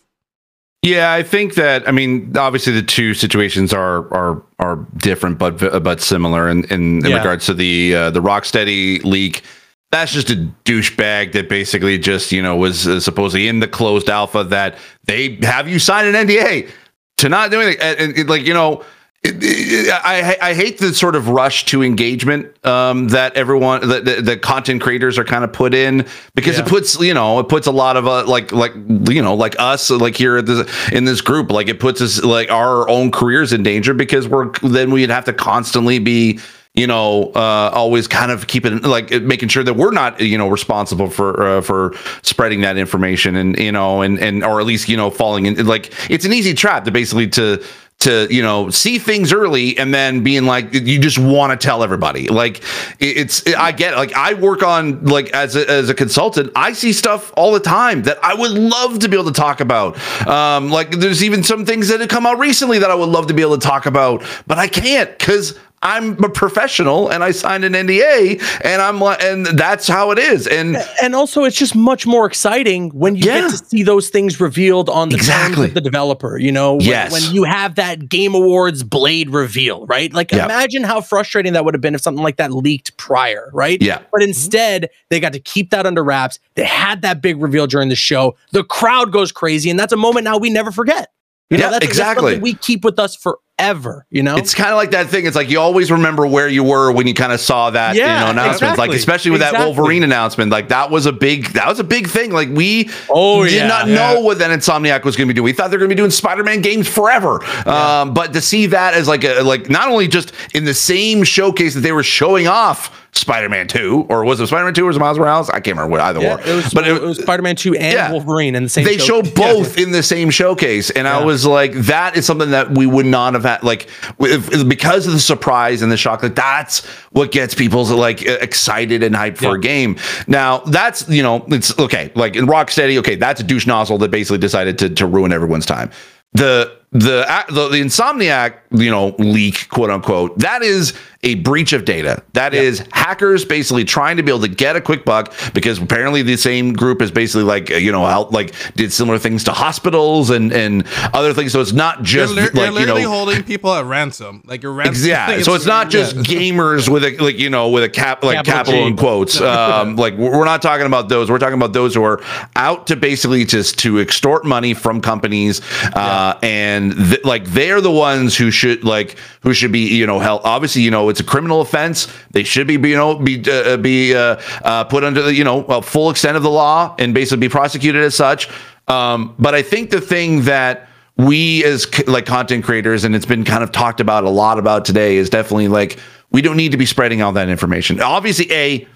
Yeah, 0.83 1.13
I 1.13 1.23
think 1.23 1.55
that 1.57 1.87
I 1.87 1.91
mean 1.91 2.37
obviously 2.39 2.73
the 2.73 2.83
two 2.83 3.13
situations 3.13 3.73
are 3.75 4.13
are 4.15 4.43
are 4.59 4.77
different 4.97 5.39
but 5.39 5.83
but 5.83 6.01
similar 6.01 6.49
in 6.49 6.65
in, 6.65 7.05
in 7.05 7.11
yeah. 7.11 7.19
regards 7.19 7.47
to 7.47 7.55
the 7.55 7.95
uh, 7.95 8.11
the 8.11 8.21
Rocksteady 8.21 9.05
leak. 9.05 9.43
That's 9.91 10.13
just 10.13 10.31
a 10.31 10.37
douchebag 10.65 11.33
that 11.33 11.49
basically 11.49 11.99
just 11.99 12.33
you 12.33 12.41
know 12.41 12.57
was 12.57 12.89
uh, 12.89 12.99
supposedly 12.99 13.47
in 13.47 13.61
the 13.61 13.69
closed 13.69 14.09
alpha 14.09 14.43
that 14.45 14.79
they 15.05 15.37
have 15.43 15.69
you 15.69 15.79
sign 15.79 16.07
an 16.07 16.27
NDA 16.27 16.71
to 17.19 17.29
not 17.29 17.51
do 17.51 17.61
anything 17.61 17.83
and, 17.83 18.17
and 18.17 18.29
like 18.31 18.47
you 18.47 18.55
know 18.55 18.83
I, 19.23 20.39
I 20.41 20.55
hate 20.55 20.79
the 20.79 20.95
sort 20.95 21.15
of 21.15 21.29
rush 21.29 21.67
to 21.67 21.83
engagement 21.83 22.65
um, 22.67 23.09
that 23.09 23.37
everyone 23.37 23.87
that 23.87 24.07
the, 24.07 24.23
the, 24.23 24.39
content 24.39 24.81
creators 24.81 25.19
are 25.19 25.25
kind 25.25 25.45
of 25.45 25.53
put 25.53 25.75
in 25.75 26.07
because 26.35 26.57
yeah. 26.57 26.65
it 26.65 26.69
puts 26.69 26.99
you 26.99 27.13
know 27.13 27.39
it 27.39 27.49
puts 27.49 27.67
a 27.67 27.71
lot 27.71 27.99
of 27.99 28.07
uh, 28.07 28.25
like 28.25 28.51
like 28.51 28.73
you 29.11 29.21
know 29.21 29.35
like 29.35 29.57
us 29.59 29.91
like 29.91 30.17
here 30.17 30.39
at 30.39 30.47
this, 30.47 30.91
in 30.91 31.05
this 31.05 31.21
group 31.21 31.51
like 31.51 31.69
it 31.69 31.79
puts 31.79 32.01
us 32.01 32.25
like 32.25 32.51
our 32.51 32.89
own 32.89 33.11
careers 33.11 33.53
in 33.53 33.63
danger 33.63 33.93
because 33.93 34.27
we're 34.27 34.51
then 34.63 34.91
we'd 34.91 35.11
have 35.11 35.27
to 35.27 35.35
constantly 35.35 35.99
be 35.99 36.41
you 36.73 36.87
know 36.87 37.25
uh, 37.35 37.71
always 37.75 38.09
kind 38.09 38.33
of 38.33 38.47
keeping 38.47 38.81
like 38.81 39.11
making 39.23 39.51
sure 39.51 39.63
that 39.63 39.75
we're 39.75 39.91
not 39.91 40.19
you 40.19 40.39
know 40.39 40.49
responsible 40.49 41.11
for 41.11 41.43
uh, 41.43 41.61
for 41.61 41.93
spreading 42.23 42.63
that 42.63 42.79
information 42.79 43.37
and 43.37 43.59
you 43.59 43.73
know 43.73 44.01
and 44.01 44.19
and 44.19 44.43
or 44.43 44.61
at 44.61 44.67
least 44.67 44.89
you 44.89 44.97
know 44.97 45.11
falling 45.11 45.45
in 45.45 45.67
like 45.67 45.93
it's 46.09 46.25
an 46.25 46.33
easy 46.33 46.55
trap 46.55 46.85
to 46.85 46.91
basically 46.91 47.29
to 47.29 47.63
to 48.01 48.27
you 48.31 48.43
know 48.43 48.71
see 48.71 48.99
things 48.99 49.33
early 49.33 49.77
and 49.77 49.93
then 49.93 50.23
being 50.23 50.45
like 50.45 50.73
you 50.73 50.99
just 50.99 51.19
want 51.19 51.53
to 51.53 51.67
tell 51.67 51.83
everybody 51.83 52.29
like 52.29 52.63
it's 52.99 53.47
i 53.55 53.71
get 53.73 53.93
it. 53.93 53.97
like 53.97 54.13
i 54.15 54.33
work 54.35 54.63
on 54.63 55.05
like 55.05 55.29
as 55.31 55.55
a, 55.55 55.71
as 55.71 55.91
a 55.91 55.95
consultant 55.95 56.51
i 56.57 56.73
see 56.73 56.95
stuff 56.95 57.31
all 57.37 57.53
the 57.53 57.61
time 57.61 58.03
that 58.03 58.19
i 58.25 58.33
would 58.33 58.53
love 58.53 58.99
to 58.99 59.09
be 59.09 59.17
able 59.17 59.31
to 59.31 59.39
talk 59.39 59.61
about 59.61 59.99
um 60.27 60.71
like 60.71 60.91
there's 60.93 61.23
even 61.23 61.43
some 61.43 61.67
things 61.67 61.89
that 61.89 62.01
have 62.01 62.09
come 62.09 62.27
out 62.27 62.39
recently 62.39 62.79
that 62.79 62.91
i 62.91 62.95
would 62.95 63.09
love 63.09 63.27
to 63.27 63.35
be 63.35 63.43
able 63.43 63.59
to 63.59 63.67
talk 63.67 63.85
about 63.85 64.25
but 64.47 64.57
i 64.57 64.67
can't 64.67 65.11
because 65.19 65.59
I'm 65.83 66.23
a 66.23 66.29
professional 66.29 67.09
and 67.09 67.25
I 67.25 67.31
signed 67.31 67.65
an 67.65 67.73
NDA 67.73 68.43
and 68.63 68.83
I'm 68.83 69.01
like, 69.01 69.23
and 69.23 69.47
that's 69.47 69.89
how 69.89 70.11
it 70.11 70.19
is. 70.19 70.47
And 70.47 70.77
and 71.03 71.15
also 71.15 71.45
it's 71.45 71.57
just 71.57 71.75
much 71.75 72.07
more 72.07 72.27
exciting 72.27 72.91
when 72.91 73.17
you 73.17 73.25
yeah. 73.25 73.41
get 73.41 73.51
to 73.53 73.57
see 73.57 73.83
those 73.83 74.11
things 74.11 74.41
revealed 74.41 74.91
on 74.91 75.09
the 75.09 75.17
exactly. 75.17 75.69
the 75.69 75.81
developer, 75.81 76.37
you 76.37 76.53
know, 76.53 76.75
when, 76.75 76.87
yes. 76.87 77.13
when 77.13 77.35
you 77.35 77.45
have 77.45 77.77
that 77.77 78.11
Game 78.11 78.35
Awards 78.35 78.83
Blade 78.83 79.31
reveal, 79.31 79.87
right? 79.87 80.13
Like 80.13 80.33
yep. 80.33 80.45
imagine 80.45 80.83
how 80.83 81.01
frustrating 81.01 81.55
that 81.55 81.65
would 81.65 81.73
have 81.73 81.81
been 81.81 81.95
if 81.95 82.03
something 82.03 82.23
like 82.23 82.37
that 82.37 82.53
leaked 82.53 82.95
prior, 82.99 83.49
right? 83.55 83.81
Yeah. 83.81 84.03
But 84.13 84.23
instead, 84.23 84.91
they 85.09 85.19
got 85.19 85.33
to 85.33 85.41
keep 85.41 85.71
that 85.71 85.87
under 85.87 86.05
wraps. 86.05 86.39
They 86.57 86.65
had 86.65 87.01
that 87.03 87.23
big 87.23 87.41
reveal 87.41 87.67
during 87.67 87.89
the 87.89 87.97
show. 87.97 88.37
The 88.53 88.65
crowd 88.65 89.13
goes 89.13 89.33
crazy 89.33 89.71
and 89.71 89.81
that's 89.81 89.95
a 89.95 89.97
moment 89.97 90.25
now 90.25 90.37
we 90.37 90.51
never 90.51 90.73
forget. 90.73 91.11
You 91.51 91.59
know, 91.59 91.65
yeah, 91.65 91.71
that's, 91.71 91.85
exactly. 91.85 92.35
That's 92.35 92.43
we 92.43 92.55
keep 92.55 92.85
with 92.85 93.01
us 93.01 93.17
forever. 93.17 94.07
You 94.09 94.23
know, 94.23 94.37
it's 94.37 94.55
kind 94.55 94.71
of 94.71 94.77
like 94.77 94.93
that 94.93 95.09
thing. 95.09 95.27
It's 95.27 95.35
like 95.35 95.51
you 95.51 95.59
always 95.59 95.91
remember 95.91 96.25
where 96.25 96.47
you 96.47 96.63
were 96.63 96.93
when 96.93 97.09
you 97.09 97.15
kind 97.15 97.33
of 97.33 97.41
saw 97.41 97.71
that 97.71 97.97
yeah, 97.97 98.21
you 98.21 98.25
know 98.25 98.31
announcement. 98.31 98.73
Exactly. 98.73 98.89
Like 98.89 98.97
especially 98.97 99.33
with 99.33 99.41
exactly. 99.41 99.59
that 99.59 99.67
Wolverine 99.67 100.05
announcement. 100.05 100.53
Like 100.53 100.69
that 100.69 100.93
was 100.93 101.07
a 101.07 101.13
big 101.13 101.47
that 101.55 101.67
was 101.67 101.81
a 101.81 101.85
big 101.85 102.09
thing. 102.09 102.31
Like 102.31 102.51
we 102.51 102.89
oh, 103.09 103.43
did 103.43 103.55
yeah, 103.55 103.67
not 103.67 103.89
yeah. 103.89 103.95
know 103.95 104.21
what 104.21 104.39
that 104.39 104.57
Insomniac 104.57 105.03
was 105.03 105.17
going 105.17 105.27
to 105.27 105.35
be 105.35 105.37
doing. 105.37 105.45
We 105.45 105.53
thought 105.53 105.73
they 105.73 105.77
were 105.77 105.81
going 105.81 105.91
to 105.91 105.97
be 105.97 106.01
doing 106.01 106.13
Spider-Man 106.13 106.61
games 106.61 106.87
forever. 106.87 107.43
Um, 107.69 108.15
but 108.15 108.33
to 108.35 108.41
see 108.41 108.67
that 108.67 108.95
as 108.95 109.09
like 109.09 109.25
a 109.25 109.43
like 109.43 109.69
not 109.69 109.89
only 109.89 110.07
just 110.07 110.33
in 110.55 110.65
the 110.65 110.75
same 110.75 111.25
showcase 111.25 111.75
that 111.75 111.81
they 111.81 111.93
were 111.93 112.05
showing 112.05 112.47
off 112.47 113.00
Spider-Man 113.13 113.67
2, 113.67 114.07
or 114.09 114.25
was 114.25 114.41
it 114.41 114.47
Spider-Man 114.47 114.73
2 114.73 114.85
or 114.85 114.87
was 114.87 114.97
it 114.97 115.01
Miles 115.01 115.19
Morales? 115.19 115.51
I 115.51 115.55
can't 115.55 115.77
remember 115.77 115.91
what 115.91 116.01
either 116.01 116.21
yeah, 116.21 116.39
It 116.39 116.55
was, 116.55 116.73
but 116.73 116.87
it, 116.87 116.97
it 116.97 117.03
was 117.03 117.19
Spider-Man 117.19 117.57
2 117.57 117.75
and 117.75 117.93
yeah, 117.93 118.13
Wolverine 118.13 118.55
in 118.55 118.63
the 118.63 118.69
same 118.69 118.85
They 118.85 118.99
show 118.99 119.21
both 119.23 119.77
yeah. 119.77 119.85
in 119.85 119.93
the 119.93 120.03
same 120.03 120.31
showcase. 120.31 120.91
And 120.91 121.09
I 121.09 121.25
was 121.25 121.45
like, 121.45 121.73
that 121.73 122.17
is 122.17 122.25
something 122.25 122.51
that 122.51 122.71
we 122.71 122.87
would 122.87 123.07
not 123.07 123.35
have 123.35 123.43
had 123.43 123.63
like 123.65 123.89
if, 124.21 124.69
because 124.69 125.07
of 125.07 125.13
the 125.13 125.21
surprise 125.21 125.83
and 125.83 125.91
the 125.91 125.97
shock, 125.97 126.23
like 126.23 126.35
that's 126.35 126.87
what 127.11 127.33
gets 127.33 127.55
people 127.55 127.85
like 127.85 128.23
excited 128.23 129.03
and 129.03 129.15
hyped 129.15 129.39
for 129.39 129.57
a 129.57 129.61
game. 129.61 129.97
Now 130.29 130.59
that's 130.59 131.09
you 131.09 131.23
know, 131.23 131.45
it's 131.49 131.77
okay, 131.79 132.13
like 132.15 132.37
in 132.37 132.47
Rocksteady, 132.47 132.99
okay, 132.99 133.17
that's 133.17 133.41
a 133.41 133.45
douche 133.45 133.67
nozzle 133.67 133.99
that 133.99 134.11
basically 134.11 134.39
decided 134.39 134.79
to, 134.79 134.89
to 134.91 135.07
ruin 135.07 135.33
everyone's 135.33 135.67
time. 135.67 135.91
The 136.33 136.80
the, 136.93 137.45
the 137.49 137.69
the 137.69 137.81
insomniac 137.81 138.57
you 138.73 138.91
know 138.91 139.15
leak 139.19 139.69
quote 139.69 139.91
unquote 139.91 140.37
that 140.39 140.63
is 140.63 140.93
a 141.23 141.35
breach 141.35 141.75
of 141.75 141.85
data. 141.85 142.23
That 142.33 142.55
is 142.55 142.83
hackers 142.93 143.45
basically 143.45 143.85
trying 143.85 144.17
to 144.17 144.23
be 144.23 144.31
able 144.31 144.41
to 144.41 144.49
get 144.49 144.75
a 144.75 144.81
quick 144.81 145.05
buck 145.05 145.35
because 145.53 145.79
apparently 145.79 146.23
the 146.23 146.39
same 146.39 146.73
group 146.73 147.03
is 147.03 147.11
basically 147.11 147.43
like 147.43 147.69
you 147.69 147.93
know 147.93 148.07
help 148.07 148.33
like 148.33 148.55
did 148.75 148.91
similar 148.91 149.19
things 149.19 149.45
to 149.45 149.53
hospitals 149.53 150.31
and 150.31 150.51
and 150.51 150.87
other 151.13 151.35
things. 151.35 151.53
So 151.53 151.61
it's 151.61 151.73
not 151.73 152.03
just 152.03 152.35
they're, 152.35 152.45
like 152.45 152.55
they're 152.55 152.81
you 152.81 152.87
know 152.87 153.11
holding 153.11 153.43
people 153.43 153.75
at 153.75 153.85
ransom. 153.85 154.43
Like 154.47 154.63
your 154.63 154.73
ransom 154.73 155.09
yeah. 155.09 155.43
So 155.51 155.55
it's 155.55 155.67
not 155.67 155.91
just 155.91 156.17
yeah. 156.17 156.23
gamers 156.23 156.89
with 156.89 157.05
a 157.05 157.15
like 157.19 157.39
you 157.39 157.51
know 157.51 157.69
with 157.69 157.85
a 157.85 157.91
cap 157.91 158.25
like 158.25 158.37
capital, 158.37 158.55
capital 158.55 158.87
in 158.87 158.97
quotes. 158.97 159.41
Um 159.51 159.97
like 159.97 160.15
we're 160.15 160.45
not 160.45 160.63
talking 160.63 160.87
about 160.87 161.09
those. 161.09 161.31
We're 161.31 161.39
talking 161.39 161.55
about 161.57 161.75
those 161.75 161.95
who 161.95 162.03
are 162.03 162.23
out 162.57 162.87
to 162.87 162.97
basically 162.97 163.45
just 163.45 163.79
to 163.81 163.99
extort 163.99 164.45
money 164.45 164.73
from 164.73 165.03
companies 165.03 165.61
uh 165.95 166.39
yeah. 166.43 166.49
and 166.49 166.80
and 166.81 166.93
th- 166.93 167.25
like 167.25 167.45
they're 167.47 167.81
the 167.81 167.91
ones 167.91 168.37
who 168.37 168.51
should 168.51 168.85
like 168.85 169.17
who 169.43 169.55
should 169.55 169.73
be 169.73 169.89
you 169.89 170.07
know 170.07 170.19
held 170.19 170.41
obviously 170.45 170.83
you 170.83 170.91
know 170.91 171.09
it's 171.09 171.21
a 171.21 171.25
criminal 171.25 171.61
offense. 171.61 172.13
They 172.31 172.43
should 172.43 172.67
be 172.67 172.75
you 172.75 172.97
know 172.97 173.17
be 173.17 173.43
uh, 173.51 173.77
be 173.77 174.15
uh, 174.15 174.41
uh, 174.65 174.85
put 174.85 175.05
under 175.05 175.23
the 175.23 175.35
you 175.35 175.45
know 175.45 175.65
a 175.65 175.83
full 175.83 176.11
extent 176.11 176.37
of 176.37 176.43
the 176.43 176.51
law 176.51 176.95
and 176.99 177.15
basically 177.15 177.41
be 177.41 177.49
prosecuted 177.49 178.03
as 178.03 178.15
such. 178.15 178.49
Um, 178.89 179.37
but 179.39 179.55
i 179.55 179.63
think 179.63 179.91
the 179.91 180.01
thing 180.01 180.43
that 180.43 180.89
we 181.17 181.65
as 181.65 181.87
like 182.09 182.27
content 182.27 182.65
creators 182.65 183.05
and 183.05 183.15
it's 183.15 183.27
been 183.27 183.45
kind 183.45 183.63
of 183.63 183.73
talked 183.73 184.01
about 184.01 184.25
a 184.25 184.31
lot 184.31 184.59
about 184.59 184.85
today 184.85 185.17
is 185.17 185.31
definitely 185.31 185.69
like 185.69 185.99
we 186.31 186.43
don't 186.43 186.57
need 186.57 186.73
to 186.73 186.79
be 186.79 186.87
spreading 186.87 187.23
all 187.23 187.33
that 187.33 187.49
information. 187.49 188.01
Obviously 188.01 188.51
a 188.53 188.87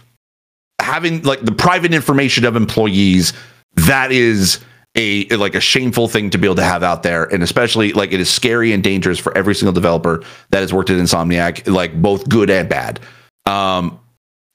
having 0.80 1.22
like 1.22 1.40
the 1.42 1.52
private 1.52 1.92
information 1.94 2.44
of 2.44 2.56
employees 2.56 3.32
that 3.74 4.12
is 4.12 4.60
a 4.94 5.26
like 5.36 5.54
a 5.54 5.60
shameful 5.60 6.08
thing 6.08 6.30
to 6.30 6.38
be 6.38 6.46
able 6.46 6.54
to 6.56 6.64
have 6.64 6.82
out 6.82 7.02
there. 7.02 7.24
And 7.24 7.42
especially 7.42 7.92
like 7.92 8.12
it 8.12 8.20
is 8.20 8.30
scary 8.30 8.72
and 8.72 8.82
dangerous 8.82 9.18
for 9.18 9.36
every 9.36 9.54
single 9.54 9.72
developer 9.72 10.22
that 10.50 10.60
has 10.60 10.72
worked 10.72 10.90
at 10.90 10.98
insomniac 10.98 11.70
like 11.72 12.00
both 12.00 12.28
good 12.28 12.50
and 12.50 12.68
bad. 12.68 13.00
Um 13.46 13.98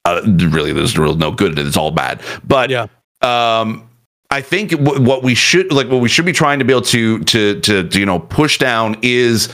uh, 0.06 0.22
really 0.24 0.72
there's 0.72 0.96
real 0.96 1.14
no 1.14 1.30
good 1.30 1.58
it's 1.58 1.76
all 1.76 1.90
bad. 1.90 2.22
But 2.46 2.70
yeah. 2.70 2.86
um 3.20 3.86
i 4.30 4.40
think 4.40 4.70
w- 4.70 5.02
what 5.02 5.22
we 5.22 5.34
should 5.34 5.70
like 5.72 5.88
what 5.88 6.00
we 6.00 6.08
should 6.08 6.24
be 6.24 6.32
trying 6.32 6.58
to 6.58 6.64
be 6.64 6.72
able 6.72 6.82
to 6.82 7.18
to 7.24 7.60
to, 7.60 7.86
to 7.88 7.98
you 7.98 8.06
know 8.06 8.18
push 8.18 8.58
down 8.58 8.96
is 9.02 9.50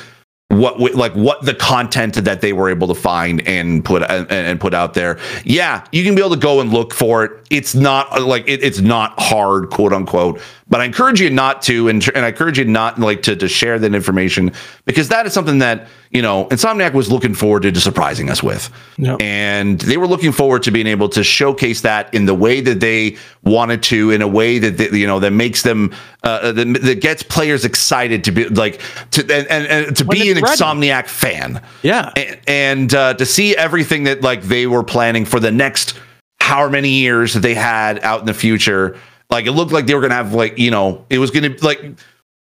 what 0.49 0.79
we, 0.79 0.90
like 0.92 1.12
what 1.14 1.44
the 1.44 1.55
content 1.55 2.14
that 2.14 2.40
they 2.40 2.53
were 2.53 2.70
able 2.70 2.87
to 2.87 2.94
find 2.94 3.46
and 3.49 3.85
put 3.85 4.03
and, 4.05 4.31
and, 4.31 4.61
put 4.61 4.72
out 4.72 4.94
there. 4.94 5.18
Yeah 5.44 5.85
you 5.90 6.05
can 6.05 6.14
be 6.14 6.20
able 6.20 6.35
to 6.35 6.40
go 6.40 6.61
and 6.61 6.72
look 6.72 6.94
for 6.94 7.25
it. 7.25 7.33
It's 7.51 7.75
not 7.75 8.22
like 8.22 8.49
it, 8.49 8.62
it's 8.62 8.81
not 8.81 9.18
hard 9.18 9.70
quote 9.70 9.92
unquote 9.92 10.40
but 10.68 10.81
I 10.81 10.85
encourage 10.85 11.20
you 11.20 11.31
not 11.31 11.62
to, 11.62 11.88
and, 11.88 12.07
and 12.14 12.24
I 12.24 12.29
encourage 12.29 12.59
you 12.59 12.64
not 12.64 12.98
like 12.98 13.22
to, 13.22 13.37
to 13.37 13.46
share 13.46 13.79
that 13.79 13.94
information 13.94 14.52
because 14.85 15.09
that 15.09 15.24
is 15.24 15.33
something 15.33 15.59
that 15.59 15.87
you 16.11 16.22
know 16.22 16.46
Insomniac 16.46 16.92
was 16.92 17.11
looking 17.11 17.35
forward 17.35 17.62
to, 17.62 17.72
to 17.72 17.81
surprising 17.81 18.31
us 18.31 18.42
with, 18.42 18.70
yep. 18.96 19.20
and 19.20 19.81
they 19.83 19.96
were 19.96 20.09
looking 20.09 20.33
forward 20.33 20.64
to 20.64 20.72
being 20.72 20.88
able 20.88 21.09
to 21.11 21.22
showcase 21.22 21.83
that 21.83 22.12
in 22.12 22.26
the 22.26 22.35
way 22.35 22.61
that 22.61 22.81
they 22.81 23.16
wanted 23.44 23.83
to, 23.85 24.11
in 24.11 24.22
a 24.22 24.29
way 24.29 24.59
that 24.59 24.76
they, 24.76 24.98
you 24.98 25.07
know 25.07 25.20
that 25.20 25.31
makes 25.31 25.62
them 25.62 25.94
uh, 26.24 26.50
that, 26.50 26.64
that, 26.83 27.00
gets 27.00 27.22
players 27.22 27.64
excited 27.64 28.24
to 28.24 28.33
be 28.33 28.48
like 28.48 28.81
to 29.12 29.22
and, 29.22 29.46
and, 29.48 29.66
and 29.66 29.96
to 29.96 30.05
when 30.05 30.18
be 30.18 30.31
an 30.33 30.40
ready. 30.40 30.57
Insomniac 30.57 31.07
fan, 31.07 31.62
yeah, 31.83 32.12
and, 32.16 32.40
and 32.48 32.94
uh, 32.94 33.14
to 33.14 33.24
see 33.24 33.57
everything 33.57 34.05
that 34.05 34.22
like 34.22 34.42
they 34.42 34.66
were 34.66 34.83
planning 34.83 35.24
for 35.24 35.38
the 35.38 35.52
next 35.52 35.96
however 36.40 36.70
many 36.70 36.90
years 36.90 37.35
that 37.35 37.40
they 37.40 37.55
had 37.55 38.02
out 38.05 38.20
in 38.20 38.26
the 38.26 38.35
future 38.35 38.96
like 39.31 39.47
it 39.47 39.53
looked 39.53 39.73
like 39.73 39.87
they 39.87 39.95
were 39.95 40.01
gonna 40.01 40.15
have 40.15 40.35
like 40.35 40.59
you 40.59 40.71
know 40.71 41.05
it 41.11 41.19
was 41.19 41.31
gonna 41.31 41.55
like 41.62 41.81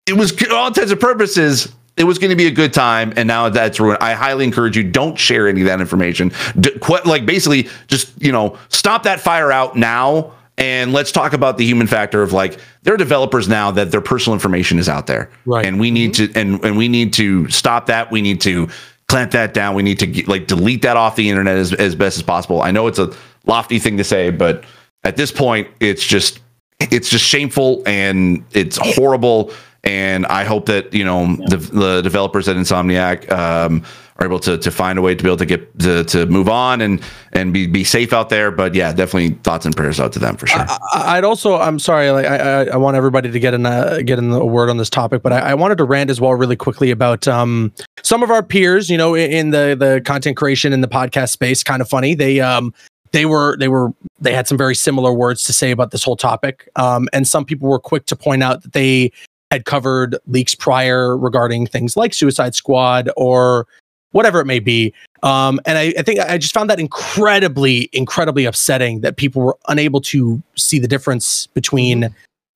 it 0.07 0.15
was 0.15 0.33
all 0.51 0.67
intents 0.67 0.91
and 0.91 1.01
purposes 1.01 1.73
it 1.97 2.05
was 2.05 2.19
going 2.19 2.31
to 2.31 2.37
be 2.37 2.47
a 2.47 2.51
good 2.51 2.73
time 2.73 3.13
and 3.17 3.27
now 3.27 3.49
that's 3.51 3.79
ruined 3.79 3.99
i 4.01 4.15
highly 4.15 4.45
encourage 4.45 4.77
you 4.77 4.83
don't 4.83 5.19
share 5.19 5.47
any 5.49 5.61
of 5.61 5.67
that 5.67 5.81
information. 5.81 6.33
D- 6.59 6.73
like 7.05 7.27
basically 7.27 7.69
just 7.89 8.11
you 8.23 8.33
know 8.33 8.57
stop 8.69 9.03
that 9.03 9.21
fire 9.21 9.53
out 9.53 9.77
now 9.77 10.33
and 10.57 10.93
let's 10.93 11.11
talk 11.11 11.33
about 11.33 11.59
the 11.59 11.65
human 11.65 11.87
factor 11.87 12.23
of 12.23 12.33
like 12.33 12.59
there 12.83 12.95
are 12.95 12.99
developers 12.99 13.49
now 13.49 13.71
that 13.71 13.91
their 13.91 14.01
personal 14.01 14.35
information 14.35 14.79
is 14.79 14.89
out 14.89 15.07
there. 15.07 15.31
Right. 15.47 15.67
And 15.67 15.81
we 15.81 15.91
need 15.91 16.15
to 16.15 16.31
and, 16.35 16.63
and 16.65 16.77
we 16.77 16.89
need 16.89 17.13
to 17.15 17.49
stop 17.49 17.87
that. 17.87 18.11
We 18.11 18.21
need 18.21 18.41
to 18.43 18.69
clamp 19.09 19.33
that 19.33 19.55
down. 19.55 19.75
We 19.75 19.83
need 19.83 19.99
to 20.01 20.07
get, 20.07 20.29
like 20.29 20.47
delete 20.47 20.83
that 20.83 20.97
off 20.97 21.17
the 21.17 21.29
internet 21.29 21.57
as, 21.57 21.73
as 21.73 21.95
best 21.95 22.17
as 22.19 22.23
possible. 22.23 22.63
I 22.63 22.71
know 22.71 22.87
it's 22.87 22.99
a 22.99 23.13
lofty 23.47 23.79
thing 23.79 23.97
to 23.97 24.05
say 24.05 24.31
but 24.31 24.65
at 25.03 25.17
this 25.17 25.33
point 25.33 25.69
it's 25.81 26.07
just 26.07 26.41
it's 26.81 27.09
just 27.09 27.25
shameful 27.25 27.83
and 27.87 28.45
it's 28.53 28.79
horrible. 28.81 29.53
And 29.83 30.27
I 30.27 30.45
hope 30.45 30.67
that 30.67 30.93
you 30.93 31.05
know 31.05 31.25
yeah. 31.25 31.47
the, 31.49 31.57
the, 31.57 32.03
developers 32.03 32.49
at 32.49 32.57
Insomniac 32.57 33.31
um, 33.33 33.83
are 34.19 34.27
able 34.27 34.39
to 34.41 34.59
to 34.59 34.71
find 34.71 34.99
a 34.99 35.03
way 35.03 35.15
to 35.15 35.23
be 35.23 35.29
able 35.29 35.39
to 35.39 35.47
get 35.47 35.79
to, 35.79 36.05
to 36.05 36.27
move 36.27 36.51
on 36.51 36.83
and 36.83 37.01
and 37.33 37.55
be 37.55 37.67
be 37.67 37.83
safe 37.83 38.13
out 38.13 38.29
there. 38.29 38.51
But 38.51 38.75
yeah, 38.75 38.93
definitely 38.93 39.39
thoughts 39.43 39.65
and 39.65 39.75
prayers 39.75 39.99
out 39.99 40.13
to 40.13 40.19
them 40.19 40.37
for 40.37 40.47
sure. 40.47 40.67
I, 40.93 41.17
would 41.17 41.25
also 41.25 41.57
I'm 41.57 41.79
sorry, 41.79 42.11
like 42.11 42.27
I, 42.27 42.67
I 42.67 42.77
want 42.77 42.99
everybody 42.99 43.31
to 43.31 43.41
get 43.41 43.55
in 43.55 43.65
a 43.65 44.03
get 44.03 44.19
in 44.19 44.31
a 44.31 44.45
word 44.45 44.69
on 44.69 44.77
this 44.77 44.91
topic, 44.91 45.23
but 45.23 45.33
I, 45.33 45.39
I 45.39 45.55
wanted 45.55 45.79
to 45.79 45.85
rant 45.85 46.11
as 46.11 46.21
well 46.21 46.35
really 46.35 46.57
quickly 46.57 46.91
about 46.91 47.27
um 47.27 47.73
some 48.03 48.23
of 48.23 48.31
our 48.31 48.43
peers, 48.43 48.91
you 48.91 48.99
know, 48.99 49.17
in 49.17 49.49
the 49.49 49.75
the 49.79 50.03
content 50.05 50.37
creation 50.37 50.75
in 50.75 50.83
the 50.83 50.89
podcast 50.89 51.31
space. 51.31 51.63
Kinda 51.63 51.87
Funny, 51.87 52.15
they 52.15 52.41
um 52.41 52.75
they 53.13 53.27
were 53.27 53.57
they 53.59 53.69
were 53.69 53.93
they 54.21 54.33
had 54.33 54.47
some 54.47 54.59
very 54.59 54.75
similar 54.75 55.13
words 55.13 55.43
to 55.45 55.53
say 55.53 55.71
about 55.71 55.91
this 55.91 56.03
whole 56.03 56.17
topic 56.17 56.69
um, 56.77 57.09
and 57.13 57.27
some 57.27 57.45
people 57.45 57.69
were 57.69 57.79
quick 57.79 58.07
to 58.07 58.17
point 58.17 58.43
out 58.43 58.63
that 58.63 58.73
they 58.73 59.11
had 59.51 59.65
covered 59.65 60.17
leaks 60.27 60.55
prior 60.55 61.17
regarding 61.17 61.67
things 61.67 61.97
like 61.97 62.15
suicide 62.15 62.55
squad 62.55 63.11
or 63.17 63.67
whatever 64.13 64.41
it 64.41 64.47
may 64.47 64.59
be 64.59 64.93
um, 65.23 65.61
and 65.67 65.79
I, 65.79 65.93
I, 65.99 66.03
think 66.03 66.21
i 66.21 66.39
just 66.39 66.55
found 66.55 66.71
that 66.71 66.81
incredibly 66.81 67.89
incredibly 67.93 68.45
upsetting 68.45 69.01
that 69.01 69.17
people 69.17 69.43
were 69.43 69.57
unable 69.69 70.01
to 70.03 70.43
see 70.57 70.79
the 70.79 70.89
difference 70.89 71.47
between 71.49 72.03
mm-hmm. 72.03 72.15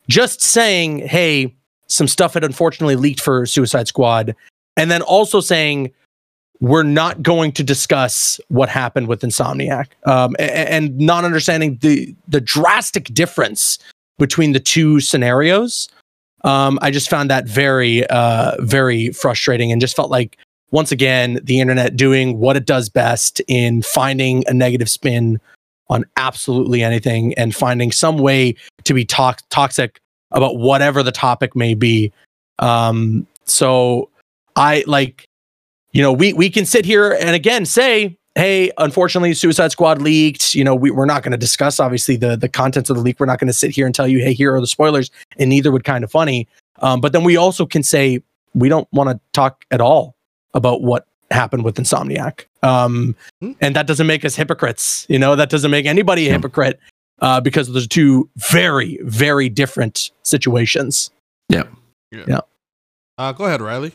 just 0.09 0.41
saying 0.41 1.07
hey 1.07 1.55
some 1.87 2.09
stuff 2.09 2.35
had 2.35 2.45
unfortunately 2.45 2.97
leaked 2.97 3.21
for 3.21 3.47
suicide 3.47 3.89
squad 3.89 4.35
and 4.77 4.91
then 4.91 5.03
also 5.03 5.41
saying 5.41 5.93
we're 6.61 6.83
not 6.83 7.23
going 7.23 7.53
to 7.53 7.65
discuss 7.65 8.41
what 8.49 8.69
happened 8.69 9.09
with 9.09 9.23
Insomniac, 9.23 9.89
um, 10.07 10.35
and, 10.39 10.69
and, 10.69 10.99
not 10.99 11.25
understanding 11.25 11.79
the 11.81 12.15
the 12.29 12.41
drastic 12.41 13.05
difference 13.07 13.79
between 14.19 14.53
the 14.53 14.61
two 14.61 15.01
scenarios. 15.01 15.89
Um, 16.45 16.79
I 16.83 16.91
just 16.91 17.09
found 17.09 17.31
that 17.31 17.49
very, 17.49 18.07
uh, 18.09 18.57
very 18.61 19.11
frustrating, 19.11 19.73
and 19.73 19.81
just 19.81 19.97
felt 19.97 20.11
like 20.11 20.39
once 20.71 20.93
again 20.93 21.41
the 21.43 21.61
internet 21.61 21.97
doing 21.97 22.39
what 22.39 22.57
it 22.57 22.67
does 22.67 22.89
best 22.89 23.41
in 23.47 23.83
finding 23.83 24.45
a 24.49 24.55
negative 24.55 24.91
spin 24.91 25.41
on 25.89 26.05
absolutely 26.17 26.83
anything 26.83 27.35
and 27.35 27.55
finding 27.55 27.93
some 27.93 28.19
way 28.19 28.55
to 28.85 28.95
be 28.95 29.05
to- 29.05 29.37
toxic 29.51 30.01
about 30.31 30.57
whatever 30.57 31.03
the 31.03 31.13
topic 31.13 31.55
may 31.55 31.75
be. 31.75 32.13
Um, 32.59 33.27
so 33.45 34.09
I 34.57 34.83
like 34.87 35.29
you 35.95 36.03
know, 36.03 36.13
we 36.13 36.35
we 36.35 36.51
can 36.51 36.67
sit 36.67 36.85
here 36.85 37.13
and 37.13 37.31
again 37.31 37.65
say, 37.65 38.19
hey, 38.35 38.71
unfortunately, 38.79 39.33
Suicide 39.33 39.71
Squad 39.71 40.03
leaked. 40.03 40.55
You 40.55 40.65
know, 40.65 40.75
we, 40.75 40.91
we're 40.91 41.07
not 41.07 41.23
going 41.23 41.33
to 41.33 41.39
discuss 41.39 41.81
obviously 41.81 42.17
the 42.17 42.37
the 42.37 42.49
contents 42.49 42.91
of 42.91 42.97
the 42.97 43.03
leak. 43.03 43.19
We're 43.19 43.27
not 43.27 43.39
going 43.39 43.49
to 43.49 43.55
sit 43.55 43.71
here 43.71 43.87
and 43.87 43.95
tell 43.95 44.09
you, 44.09 44.19
hey, 44.19 44.35
here 44.35 44.55
are 44.55 44.61
the 44.61 44.67
spoilers, 44.67 45.11
and 45.39 45.49
neither 45.49 45.73
would 45.73 45.85
Kinda 45.85 46.09
Funny. 46.09 46.47
Um, 46.81 47.01
but 47.01 47.13
then 47.13 47.23
we 47.25 47.37
also 47.37 47.65
can 47.65 47.85
say 47.85 48.21
we 48.55 48.69
don't 48.69 48.89
want 48.93 49.09
to 49.09 49.21
talk 49.33 49.65
at 49.71 49.81
all 49.81 50.17
about 50.53 50.83
what 50.83 51.07
happened 51.31 51.65
with 51.65 51.77
Insomniac. 51.77 52.47
Um, 52.63 53.15
mm-hmm. 53.43 53.53
and 53.61 53.77
that 53.77 53.87
doesn't 53.87 54.07
make 54.07 54.25
us 54.25 54.35
hypocrites. 54.35 55.07
You 55.09 55.19
know, 55.19 55.37
that 55.37 55.49
doesn't 55.49 55.71
make 55.71 55.87
anybody 55.87 56.27
a 56.27 56.31
hmm. 56.31 56.35
hypocrite 56.35 56.81
uh, 57.21 57.41
because 57.41 57.73
there's 57.73 57.87
two 57.87 58.29
very, 58.37 58.99
very 59.03 59.49
different 59.49 60.11
situations. 60.23 61.11
Yeah. 61.49 61.65
Yeah. 62.11 62.25
yeah. 62.27 62.41
Uh, 63.19 63.33
go 63.33 63.45
ahead, 63.45 63.61
Riley. 63.61 63.93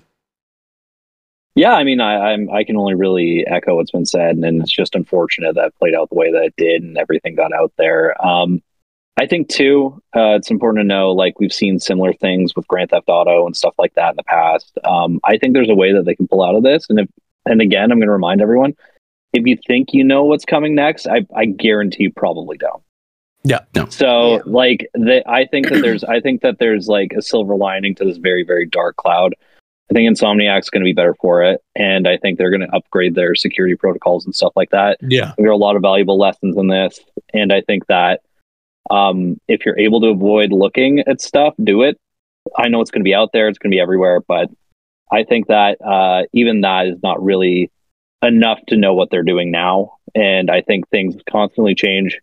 Yeah, 1.59 1.73
I 1.73 1.83
mean, 1.83 1.99
I, 1.99 2.31
I'm 2.31 2.49
I 2.49 2.63
can 2.63 2.77
only 2.77 2.95
really 2.95 3.45
echo 3.45 3.75
what's 3.75 3.91
been 3.91 4.05
said, 4.05 4.37
and 4.37 4.61
it's 4.61 4.71
just 4.71 4.95
unfortunate 4.95 5.55
that 5.55 5.77
played 5.77 5.93
out 5.93 6.07
the 6.07 6.15
way 6.15 6.31
that 6.31 6.41
it 6.41 6.53
did, 6.55 6.83
and 6.83 6.97
everything 6.97 7.35
got 7.35 7.51
out 7.51 7.73
there. 7.77 8.15
Um, 8.25 8.63
I 9.19 9.27
think 9.27 9.49
too, 9.49 10.01
uh, 10.15 10.35
it's 10.35 10.49
important 10.49 10.81
to 10.81 10.87
know, 10.87 11.11
like 11.11 11.37
we've 11.37 11.51
seen 11.51 11.77
similar 11.77 12.13
things 12.13 12.55
with 12.55 12.65
Grand 12.69 12.91
Theft 12.91 13.09
Auto 13.09 13.45
and 13.45 13.57
stuff 13.57 13.73
like 13.77 13.93
that 13.95 14.11
in 14.11 14.15
the 14.15 14.23
past. 14.23 14.71
Um, 14.85 15.19
I 15.25 15.37
think 15.37 15.53
there's 15.53 15.69
a 15.69 15.75
way 15.75 15.91
that 15.91 16.05
they 16.05 16.15
can 16.15 16.29
pull 16.29 16.45
out 16.45 16.55
of 16.55 16.63
this, 16.63 16.85
and 16.87 16.97
if, 16.97 17.09
and 17.45 17.61
again, 17.61 17.91
I'm 17.91 17.99
going 17.99 18.07
to 18.07 18.13
remind 18.13 18.41
everyone: 18.41 18.73
if 19.33 19.45
you 19.45 19.57
think 19.67 19.89
you 19.91 20.05
know 20.05 20.23
what's 20.23 20.45
coming 20.45 20.75
next, 20.75 21.07
I, 21.07 21.25
I 21.35 21.43
guarantee 21.43 22.03
you 22.03 22.13
probably 22.13 22.57
don't. 22.57 22.81
Yeah. 23.43 23.59
No. 23.75 23.89
So 23.89 24.35
yeah. 24.37 24.41
like 24.45 24.89
the, 24.93 25.29
I 25.29 25.45
think 25.45 25.67
that 25.67 25.81
there's 25.81 26.05
I 26.05 26.21
think 26.21 26.41
that 26.41 26.59
there's 26.59 26.87
like 26.87 27.11
a 27.17 27.21
silver 27.21 27.57
lining 27.57 27.95
to 27.95 28.05
this 28.05 28.15
very 28.15 28.45
very 28.45 28.65
dark 28.65 28.95
cloud. 28.95 29.35
I 29.89 29.93
think 29.93 30.09
Insomniac's 30.09 30.69
going 30.69 30.81
to 30.81 30.85
be 30.85 30.93
better 30.93 31.15
for 31.19 31.41
it, 31.43 31.61
and 31.75 32.07
I 32.07 32.17
think 32.17 32.37
they're 32.37 32.51
going 32.51 32.61
to 32.61 32.75
upgrade 32.75 33.15
their 33.15 33.33
security 33.33 33.75
protocols 33.75 34.23
and 34.23 34.35
stuff 34.35 34.53
like 34.55 34.69
that. 34.69 34.97
Yeah, 35.01 35.33
there 35.37 35.47
are 35.47 35.51
a 35.51 35.57
lot 35.57 35.75
of 35.75 35.81
valuable 35.81 36.19
lessons 36.19 36.57
in 36.57 36.67
this, 36.67 36.99
and 37.33 37.51
I 37.51 37.61
think 37.61 37.87
that 37.87 38.21
um, 38.91 39.39
if 39.47 39.65
you're 39.65 39.79
able 39.79 40.01
to 40.01 40.07
avoid 40.07 40.51
looking 40.51 40.99
at 40.99 41.21
stuff, 41.21 41.55
do 41.63 41.81
it. 41.81 41.97
I 42.57 42.67
know 42.67 42.81
it's 42.81 42.91
going 42.91 43.01
to 43.01 43.05
be 43.05 43.15
out 43.15 43.31
there; 43.33 43.47
it's 43.47 43.57
going 43.57 43.71
to 43.71 43.75
be 43.75 43.81
everywhere, 43.81 44.21
but 44.27 44.49
I 45.11 45.23
think 45.23 45.47
that 45.47 45.81
uh, 45.81 46.23
even 46.33 46.61
that 46.61 46.87
is 46.87 46.97
not 47.01 47.23
really 47.23 47.71
enough 48.21 48.59
to 48.67 48.77
know 48.77 48.93
what 48.93 49.09
they're 49.09 49.23
doing 49.23 49.49
now, 49.49 49.93
and 50.13 50.51
I 50.51 50.61
think 50.61 50.87
things 50.89 51.15
constantly 51.27 51.73
change, 51.73 52.19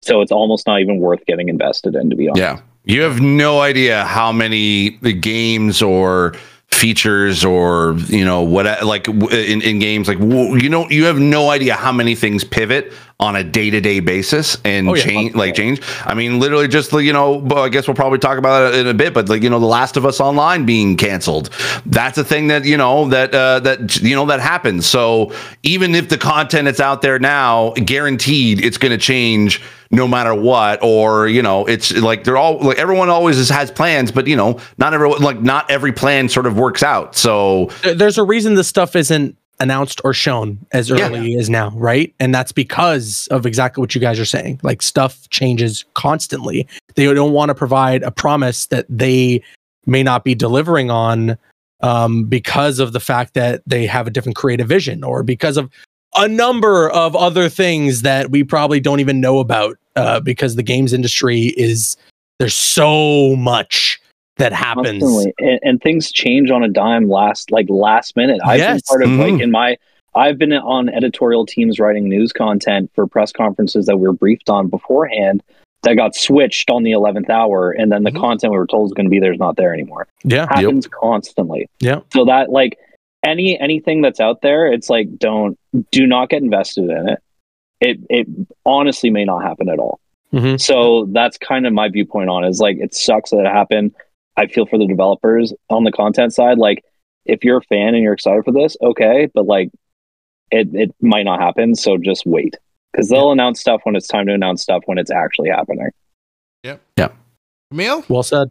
so 0.00 0.20
it's 0.20 0.32
almost 0.32 0.64
not 0.68 0.80
even 0.80 1.00
worth 1.00 1.26
getting 1.26 1.48
invested 1.48 1.96
in. 1.96 2.10
To 2.10 2.16
be 2.16 2.28
honest, 2.28 2.40
yeah, 2.40 2.60
you 2.84 3.02
have 3.02 3.20
no 3.20 3.60
idea 3.60 4.04
how 4.04 4.30
many 4.30 4.90
the 4.98 5.12
games 5.12 5.82
or 5.82 6.34
features 6.80 7.44
or 7.44 7.94
you 8.06 8.24
know 8.24 8.40
what 8.40 8.64
like 8.84 9.06
in, 9.06 9.60
in 9.60 9.78
games 9.78 10.08
like 10.08 10.18
you 10.18 10.70
know 10.70 10.88
you 10.88 11.04
have 11.04 11.18
no 11.18 11.50
idea 11.50 11.74
how 11.74 11.92
many 11.92 12.14
things 12.14 12.42
pivot 12.42 12.90
on 13.20 13.36
a 13.36 13.44
day-to-day 13.44 14.00
basis 14.00 14.56
and 14.64 14.88
oh, 14.88 14.94
yeah. 14.94 15.02
change 15.02 15.34
like 15.34 15.54
change. 15.54 15.82
I 16.06 16.14
mean 16.14 16.40
literally 16.40 16.68
just 16.68 16.90
you 16.92 17.12
know 17.12 17.46
i 17.54 17.68
guess 17.68 17.86
we'll 17.86 17.94
probably 17.94 18.18
talk 18.18 18.38
about 18.38 18.72
it 18.72 18.80
in 18.80 18.86
a 18.86 18.94
bit 18.94 19.12
but 19.12 19.28
like 19.28 19.42
you 19.42 19.50
know 19.50 19.60
the 19.60 19.66
last 19.66 19.98
of 19.98 20.06
us 20.06 20.20
online 20.20 20.64
being 20.64 20.96
canceled. 20.96 21.50
That's 21.84 22.16
a 22.16 22.24
thing 22.24 22.48
that 22.48 22.64
you 22.64 22.78
know 22.78 23.08
that 23.10 23.34
uh, 23.34 23.60
that 23.60 24.00
you 24.00 24.16
know 24.16 24.24
that 24.26 24.40
happens. 24.40 24.86
So 24.86 25.34
even 25.62 25.94
if 25.94 26.08
the 26.08 26.16
content 26.16 26.64
that's 26.64 26.80
out 26.80 27.02
there 27.02 27.18
now 27.18 27.72
guaranteed 27.72 28.64
it's 28.64 28.78
going 28.78 28.92
to 28.92 28.98
change 28.98 29.60
no 29.90 30.06
matter 30.06 30.34
what 30.34 30.82
or 30.82 31.26
you 31.26 31.42
know 31.42 31.66
it's 31.66 31.92
like 31.96 32.24
they're 32.24 32.36
all 32.36 32.58
like 32.60 32.78
everyone 32.78 33.08
always 33.08 33.48
has 33.48 33.70
plans 33.70 34.12
but 34.12 34.26
you 34.26 34.36
know 34.36 34.58
not 34.78 34.94
everyone 34.94 35.20
like 35.20 35.40
not 35.40 35.68
every 35.70 35.92
plan 35.92 36.28
sort 36.28 36.46
of 36.46 36.56
works 36.56 36.82
out 36.82 37.16
so 37.16 37.66
there's 37.82 38.16
a 38.16 38.22
reason 38.22 38.54
this 38.54 38.68
stuff 38.68 38.94
isn't 38.94 39.36
announced 39.60 40.00
or 40.04 40.12
shown 40.12 40.58
as 40.72 40.90
early 40.90 41.32
yeah. 41.32 41.38
as 41.38 41.50
now, 41.50 41.70
right? 41.76 42.12
And 42.18 42.34
that's 42.34 42.50
because 42.50 43.28
of 43.30 43.46
exactly 43.46 43.80
what 43.80 43.94
you 43.94 44.00
guys 44.00 44.18
are 44.18 44.24
saying. 44.24 44.58
Like 44.62 44.82
stuff 44.82 45.28
changes 45.28 45.84
constantly. 45.94 46.66
They 46.94 47.04
don't 47.12 47.32
want 47.32 47.50
to 47.50 47.54
provide 47.54 48.02
a 48.02 48.10
promise 48.10 48.66
that 48.66 48.86
they 48.88 49.42
may 49.86 50.02
not 50.02 50.24
be 50.24 50.34
delivering 50.34 50.90
on 50.90 51.38
um, 51.82 52.24
because 52.24 52.78
of 52.78 52.92
the 52.92 53.00
fact 53.00 53.34
that 53.34 53.62
they 53.66 53.86
have 53.86 54.06
a 54.06 54.10
different 54.10 54.36
creative 54.36 54.68
vision 54.68 55.04
or 55.04 55.22
because 55.22 55.56
of 55.56 55.70
a 56.16 56.28
number 56.28 56.90
of 56.90 57.14
other 57.14 57.48
things 57.48 58.02
that 58.02 58.30
we 58.30 58.42
probably 58.44 58.80
don't 58.80 59.00
even 59.00 59.20
know 59.20 59.38
about 59.38 59.76
uh, 59.96 60.20
because 60.20 60.56
the 60.56 60.62
games 60.62 60.92
industry 60.92 61.54
is 61.56 61.96
there's 62.38 62.54
so 62.54 63.36
much 63.36 64.00
that 64.36 64.52
happens 64.52 65.02
and, 65.38 65.60
and, 65.62 65.82
things 65.82 66.10
change 66.10 66.50
on 66.50 66.64
a 66.64 66.68
dime 66.68 67.08
last 67.08 67.50
like 67.50 67.66
last 67.68 68.16
minute 68.16 68.40
i've 68.44 68.58
yes. 68.58 68.72
been 68.72 68.80
part 68.88 69.02
of 69.02 69.08
mm-hmm. 69.10 69.34
like 69.34 69.42
in 69.42 69.50
my 69.50 69.76
i've 70.14 70.38
been 70.38 70.52
on 70.54 70.88
editorial 70.88 71.44
teams 71.44 71.78
writing 71.78 72.08
news 72.08 72.32
content 72.32 72.90
for 72.94 73.06
press 73.06 73.32
conferences 73.32 73.84
that 73.84 73.98
we 73.98 74.06
are 74.08 74.12
briefed 74.12 74.48
on 74.48 74.68
beforehand 74.68 75.42
that 75.82 75.94
got 75.94 76.14
switched 76.14 76.70
on 76.70 76.82
the 76.82 76.92
11th 76.92 77.28
hour 77.28 77.70
and 77.70 77.92
then 77.92 78.02
the 78.02 78.10
mm-hmm. 78.10 78.20
content 78.20 78.50
we 78.50 78.58
were 78.58 78.66
told 78.66 78.88
is 78.88 78.94
going 78.94 79.04
to 79.04 79.10
be 79.10 79.20
there 79.20 79.32
is 79.32 79.38
not 79.38 79.56
there 79.56 79.74
anymore 79.74 80.06
yeah 80.24 80.46
happens 80.48 80.86
yep. 80.86 80.92
constantly 80.92 81.68
yeah 81.80 82.00
so 82.12 82.24
that 82.24 82.48
like 82.48 82.78
any 83.22 83.58
anything 83.60 84.02
that's 84.02 84.20
out 84.20 84.42
there 84.42 84.66
it's 84.72 84.88
like 84.88 85.18
don't 85.18 85.58
do 85.90 86.06
not 86.06 86.28
get 86.28 86.42
invested 86.42 86.84
in 86.84 87.08
it 87.08 87.18
it 87.80 87.98
it 88.08 88.26
honestly 88.64 89.10
may 89.10 89.24
not 89.24 89.42
happen 89.42 89.68
at 89.68 89.78
all 89.78 90.00
mm-hmm. 90.32 90.56
so 90.56 91.06
that's 91.12 91.36
kind 91.38 91.66
of 91.66 91.72
my 91.72 91.88
viewpoint 91.88 92.30
on 92.30 92.44
it 92.44 92.48
is 92.48 92.60
like 92.60 92.78
it 92.78 92.94
sucks 92.94 93.30
that 93.30 93.40
it 93.40 93.46
happened 93.46 93.94
i 94.36 94.46
feel 94.46 94.66
for 94.66 94.78
the 94.78 94.86
developers 94.86 95.52
on 95.68 95.84
the 95.84 95.92
content 95.92 96.32
side 96.32 96.58
like 96.58 96.84
if 97.26 97.44
you're 97.44 97.58
a 97.58 97.62
fan 97.62 97.94
and 97.94 98.02
you're 98.02 98.14
excited 98.14 98.44
for 98.44 98.52
this 98.52 98.76
okay 98.82 99.28
but 99.34 99.46
like 99.46 99.70
it, 100.50 100.68
it 100.74 100.94
might 101.00 101.24
not 101.24 101.40
happen 101.40 101.74
so 101.74 101.96
just 101.96 102.26
wait 102.26 102.56
because 102.92 103.08
they'll 103.08 103.26
yeah. 103.26 103.32
announce 103.32 103.60
stuff 103.60 103.80
when 103.84 103.96
it's 103.96 104.06
time 104.06 104.26
to 104.26 104.34
announce 104.34 104.62
stuff 104.62 104.82
when 104.86 104.98
it's 104.98 105.10
actually 105.10 105.50
happening. 105.50 105.90
Yep. 106.64 106.80
Yep. 106.98 107.16
Emil? 107.72 108.04
Well 108.08 108.22
said. 108.22 108.48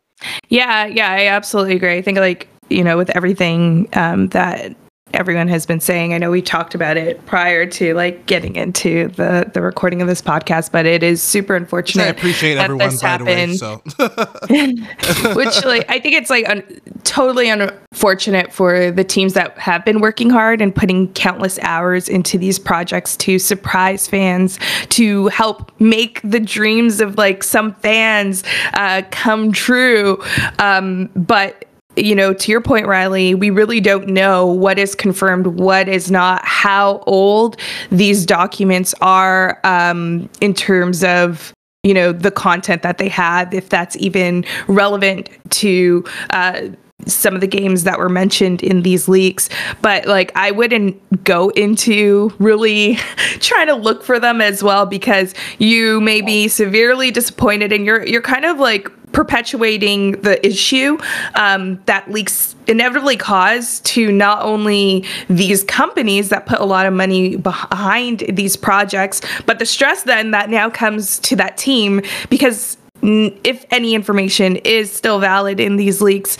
Yeah, 0.50 0.86
yeah, 0.86 1.12
I 1.12 1.28
absolutely 1.28 1.76
agree. 1.76 1.98
I 1.98 2.02
think 2.02 2.18
like, 2.18 2.48
you 2.70 2.84
know, 2.84 2.98
with 2.98 3.10
everything 3.16 3.88
um, 3.94 4.28
that 4.28 4.76
everyone 5.14 5.48
has 5.48 5.66
been 5.66 5.80
saying. 5.80 6.14
I 6.14 6.18
know 6.18 6.32
we 6.32 6.42
talked 6.42 6.76
about 6.76 6.98
it 6.98 7.26
prior 7.26 7.66
to 7.66 7.94
like 7.94 8.26
getting 8.26 8.56
into 8.56 9.08
the 9.10 9.50
the 9.54 9.62
recording 9.62 10.02
of 10.02 10.08
this 10.08 10.22
podcast, 10.22 10.72
but 10.72 10.86
it 10.86 11.04
is 11.04 11.22
super 11.22 11.56
unfortunate. 11.56 12.04
I 12.04 12.08
appreciate 12.08 12.58
everyone 12.58 12.90
this 12.90 13.02
happened. 13.02 13.28
Way, 13.28 13.54
so. 13.56 13.82
Which 15.36 15.66
like 15.66 15.86
I 15.90 16.00
think 16.00 16.16
it's 16.16 16.30
like 16.30 16.48
un- 16.50 16.82
totally 17.04 17.50
unfortunate 17.50 18.54
for 18.54 18.92
the 18.92 19.04
teams 19.04 19.34
that 19.34 19.58
have 19.58 19.84
been 19.86 20.02
working 20.02 20.30
hard 20.30 20.62
and 20.62 20.74
putting 20.74 21.12
countless 21.14 21.60
hours 21.60 22.08
into 22.10 22.38
these 22.38 22.60
projects 22.60 23.18
to 23.18 23.40
surprise 23.40 24.08
fans, 24.08 24.60
to 24.90 25.28
help 25.28 25.72
make 25.80 26.22
the 26.24 26.40
dreams 26.40 27.02
of 27.02 27.18
like 27.18 27.44
some 27.44 27.74
fans 27.76 28.44
uh, 28.74 29.02
come 29.12 29.52
true. 29.52 30.22
Um, 30.60 31.10
but 31.16 31.66
you 32.04 32.16
know, 32.16 32.34
to 32.34 32.52
your 32.52 32.62
point, 32.62 32.88
Riley, 32.88 33.36
we 33.36 33.50
really 33.50 33.80
don't 33.80 34.08
know 34.08 34.46
what 34.48 34.80
is 34.80 34.96
confirmed, 34.96 35.48
what 35.48 35.88
is 35.88 36.10
not, 36.12 36.44
how 36.46 37.04
old 37.06 37.58
these 37.92 38.26
documents 38.26 38.94
are 39.02 39.60
um, 39.64 40.30
in 40.42 40.54
terms 40.54 41.04
of 41.04 41.54
you 41.84 41.94
know 41.94 42.12
the 42.12 42.32
content 42.32 42.82
that 42.82 42.98
they 42.98 43.08
have 43.08 43.54
if 43.54 43.70
that's 43.70 43.96
even 43.98 44.44
relevant 44.68 45.30
to 45.50 46.04
uh, 46.32 46.64
some 47.06 47.34
of 47.34 47.42
the 47.42 47.48
games 47.48 47.84
that 47.84 47.98
were 47.98 48.10
mentioned 48.10 48.62
in 48.62 48.82
these 48.82 49.08
leaks. 49.08 49.50
But 49.82 50.06
like 50.06 50.32
i 50.36 50.52
wouldn't 50.52 51.24
go 51.24 51.50
into 51.50 52.34
really 52.40 52.96
trying 53.40 53.68
to 53.68 53.76
look 53.76 54.04
for 54.04 54.20
them 54.20 54.42
as 54.42 54.64
well 54.64 54.86
because 54.86 55.34
you 55.58 56.02
may 56.02 56.22
be 56.22 56.48
severely 56.48 57.12
disappointed 57.12 57.72
and 57.72 57.86
you're 57.86 58.06
you're 58.06 58.22
kind 58.22 58.46
of 58.46 58.60
like 58.60 58.92
perpetuating 59.12 60.12
the 60.22 60.46
issue 60.46 60.98
um, 61.36 61.82
that 61.86 62.10
leaks 62.12 62.56
inevitably 62.68 63.18
cause 63.18 63.80
to 63.82 64.12
not 64.12 64.44
only 64.44 65.06
these 65.30 65.64
companies 65.64 66.30
that 66.30 66.46
put 66.46 66.60
a 66.60 66.66
lot 66.66 66.86
of 66.86 66.94
money 66.94 67.36
behind 67.36 68.20
these 68.30 68.56
projects, 68.56 69.22
but 69.46 69.60
the 69.60 69.66
stress 69.66 70.04
then 70.04 70.32
that 70.32 70.50
now 70.50 70.70
comes 70.70 71.20
to 71.20 71.36
that 71.36 71.58
team 71.58 72.02
because 72.30 72.78
if 73.02 73.66
any 73.72 73.96
information 73.96 74.58
is 74.58 74.92
still 74.92 75.20
valid 75.20 75.60
in 75.60 75.78
these 75.78 76.02
leaks, 76.02 76.38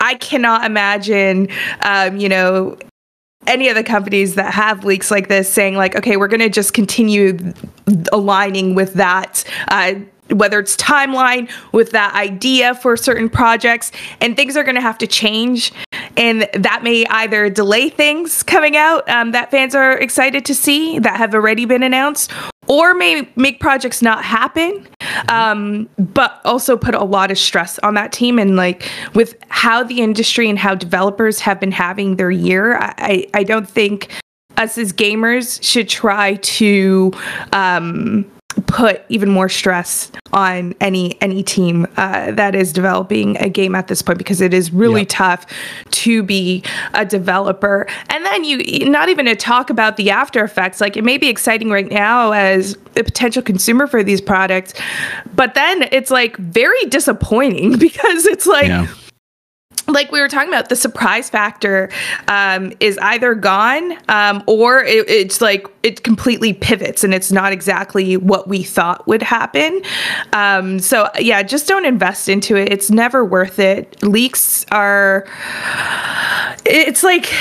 I 0.00 0.14
cannot 0.14 0.64
imagine, 0.64 1.48
um, 1.82 2.16
you 2.16 2.28
know, 2.28 2.78
any 3.46 3.68
of 3.68 3.74
the 3.74 3.82
companies 3.82 4.34
that 4.34 4.52
have 4.52 4.84
leaks 4.84 5.10
like 5.10 5.28
this 5.28 5.52
saying 5.52 5.74
like, 5.76 5.96
okay, 5.96 6.16
we're 6.16 6.28
going 6.28 6.40
to 6.40 6.48
just 6.48 6.72
continue 6.72 7.36
aligning 8.12 8.74
with 8.74 8.94
that. 8.94 9.44
Uh, 9.68 9.94
whether 10.32 10.58
it's 10.58 10.76
timeline 10.76 11.50
with 11.72 11.90
that 11.90 12.14
idea 12.14 12.74
for 12.74 12.96
certain 12.96 13.28
projects 13.28 13.92
and 14.20 14.36
things 14.36 14.56
are 14.56 14.62
going 14.62 14.74
to 14.74 14.80
have 14.80 14.98
to 14.98 15.06
change 15.06 15.72
and 16.16 16.48
that 16.54 16.82
may 16.82 17.06
either 17.06 17.48
delay 17.48 17.88
things 17.88 18.42
coming 18.42 18.76
out 18.76 19.08
um, 19.08 19.32
that 19.32 19.50
fans 19.50 19.74
are 19.74 19.92
excited 19.98 20.44
to 20.44 20.54
see 20.54 20.98
that 20.98 21.16
have 21.16 21.34
already 21.34 21.64
been 21.64 21.82
announced 21.82 22.32
or 22.68 22.94
may 22.94 23.28
make 23.34 23.58
projects 23.58 24.00
not 24.00 24.24
happen. 24.24 24.86
Um, 25.28 25.88
but 25.98 26.40
also 26.44 26.76
put 26.76 26.94
a 26.94 27.02
lot 27.02 27.30
of 27.30 27.38
stress 27.38 27.78
on 27.80 27.94
that 27.94 28.12
team 28.12 28.38
and 28.38 28.54
like 28.54 28.88
with 29.14 29.34
how 29.48 29.82
the 29.82 30.00
industry 30.00 30.48
and 30.48 30.58
how 30.58 30.74
developers 30.74 31.40
have 31.40 31.58
been 31.58 31.72
having 31.72 32.16
their 32.16 32.30
year 32.30 32.76
i, 32.78 33.26
I 33.34 33.44
don't 33.44 33.68
think 33.68 34.10
us 34.56 34.78
as 34.78 34.92
gamers 34.92 35.62
should 35.62 35.88
try 35.88 36.34
to 36.34 37.12
um, 37.52 38.30
put 38.66 39.02
even 39.08 39.28
more 39.28 39.48
stress 39.48 40.10
on 40.32 40.74
any 40.80 41.20
any 41.20 41.42
team 41.42 41.86
uh, 41.96 42.30
that 42.32 42.54
is 42.54 42.72
developing 42.72 43.36
a 43.38 43.48
game 43.48 43.74
at 43.74 43.88
this 43.88 44.02
point 44.02 44.18
because 44.18 44.40
it 44.40 44.54
is 44.54 44.72
really 44.72 45.02
yep. 45.02 45.08
tough 45.08 45.46
to 45.90 46.22
be 46.22 46.62
a 46.94 47.04
developer 47.04 47.86
and 48.08 48.24
then 48.24 48.44
you 48.44 48.88
not 48.88 49.08
even 49.08 49.26
to 49.26 49.34
talk 49.34 49.70
about 49.70 49.96
the 49.96 50.10
after 50.10 50.44
effects 50.44 50.80
like 50.80 50.96
it 50.96 51.04
may 51.04 51.18
be 51.18 51.28
exciting 51.28 51.70
right 51.70 51.90
now 51.90 52.32
as 52.32 52.76
a 52.96 53.04
potential 53.04 53.42
consumer 53.42 53.86
for 53.86 54.02
these 54.02 54.20
products 54.20 54.74
but 55.34 55.54
then 55.54 55.88
it's 55.92 56.10
like 56.10 56.36
very 56.36 56.84
disappointing 56.86 57.72
because 57.78 58.26
it's 58.26 58.46
like 58.46 58.68
yeah 58.68 58.86
like 59.90 60.12
we 60.12 60.20
were 60.20 60.28
talking 60.28 60.48
about, 60.48 60.68
the 60.68 60.76
surprise 60.76 61.28
factor 61.28 61.90
um, 62.28 62.72
is 62.80 62.98
either 62.98 63.34
gone 63.34 63.96
um, 64.08 64.42
or 64.46 64.82
it, 64.82 65.08
it's 65.08 65.40
like 65.40 65.66
it 65.82 66.02
completely 66.02 66.52
pivots 66.52 67.04
and 67.04 67.14
it's 67.14 67.32
not 67.32 67.52
exactly 67.52 68.16
what 68.16 68.48
we 68.48 68.62
thought 68.62 69.06
would 69.06 69.22
happen. 69.22 69.82
Um, 70.32 70.78
so, 70.78 71.08
yeah, 71.18 71.42
just 71.42 71.66
don't 71.66 71.84
invest 71.84 72.28
into 72.28 72.56
it. 72.56 72.72
It's 72.72 72.90
never 72.90 73.24
worth 73.24 73.58
it. 73.58 74.02
Leaks 74.02 74.66
are, 74.70 75.26
it's 76.66 77.02
like, 77.02 77.32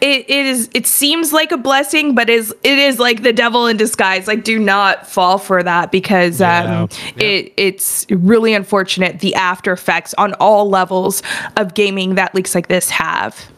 it, 0.00 0.28
it 0.28 0.46
is, 0.46 0.70
it 0.74 0.86
seems 0.86 1.32
like 1.32 1.52
a 1.52 1.56
blessing, 1.56 2.14
but 2.14 2.28
is 2.28 2.54
it 2.62 2.78
is 2.78 2.98
like 2.98 3.22
the 3.22 3.32
devil 3.32 3.66
in 3.66 3.76
disguise. 3.76 4.26
Like, 4.26 4.44
do 4.44 4.58
not 4.58 5.06
fall 5.06 5.38
for 5.38 5.62
that 5.62 5.90
because 5.90 6.40
yeah. 6.40 6.82
Um, 6.82 6.88
yeah. 7.16 7.24
it 7.24 7.52
it's 7.56 8.06
really 8.10 8.54
unfortunate 8.54 9.20
the 9.20 9.34
after 9.34 9.72
effects 9.72 10.14
on 10.14 10.34
all 10.34 10.68
levels 10.68 11.22
of 11.56 11.74
game 11.74 11.95
gaming 11.96 12.14
that 12.16 12.34
leaks 12.34 12.54
like 12.54 12.68
this 12.68 12.90
have. 12.90 13.50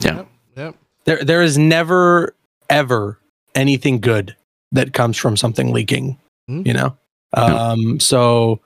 Yeah. 0.00 0.16
Yep. 0.16 0.28
yep. 0.56 0.74
There 1.04 1.24
there 1.24 1.42
is 1.42 1.58
never 1.58 2.34
ever 2.70 3.18
anything 3.54 4.00
good 4.00 4.34
that 4.72 4.92
comes 4.92 5.16
from 5.16 5.36
something 5.36 5.72
leaking, 5.72 6.18
mm-hmm. 6.48 6.66
you 6.66 6.72
know? 6.72 6.96
Um 7.34 8.00
so 8.00 8.60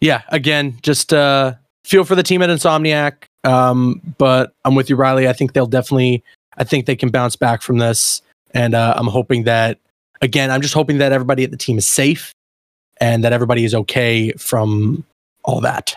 yeah, 0.00 0.22
again, 0.28 0.78
just 0.82 1.12
uh 1.12 1.54
feel 1.84 2.04
for 2.04 2.14
the 2.14 2.22
team 2.22 2.42
at 2.42 2.48
Insomniac. 2.48 3.24
Um, 3.44 4.00
but 4.16 4.54
I'm 4.64 4.74
with 4.74 4.88
you, 4.88 4.96
Riley. 4.96 5.28
I 5.28 5.34
think 5.34 5.52
they'll 5.52 5.66
definitely 5.66 6.22
I 6.56 6.64
think 6.64 6.86
they 6.86 6.96
can 6.96 7.10
bounce 7.10 7.36
back 7.36 7.62
from 7.62 7.78
this. 7.78 8.22
And 8.52 8.74
uh, 8.74 8.94
I'm 8.96 9.08
hoping 9.08 9.44
that 9.44 9.78
again, 10.22 10.50
I'm 10.50 10.62
just 10.62 10.74
hoping 10.74 10.98
that 10.98 11.12
everybody 11.12 11.44
at 11.44 11.50
the 11.50 11.56
team 11.56 11.76
is 11.76 11.86
safe 11.86 12.32
and 13.00 13.24
that 13.24 13.32
everybody 13.32 13.64
is 13.64 13.74
okay 13.74 14.32
from 14.32 15.04
all 15.44 15.60
that. 15.60 15.96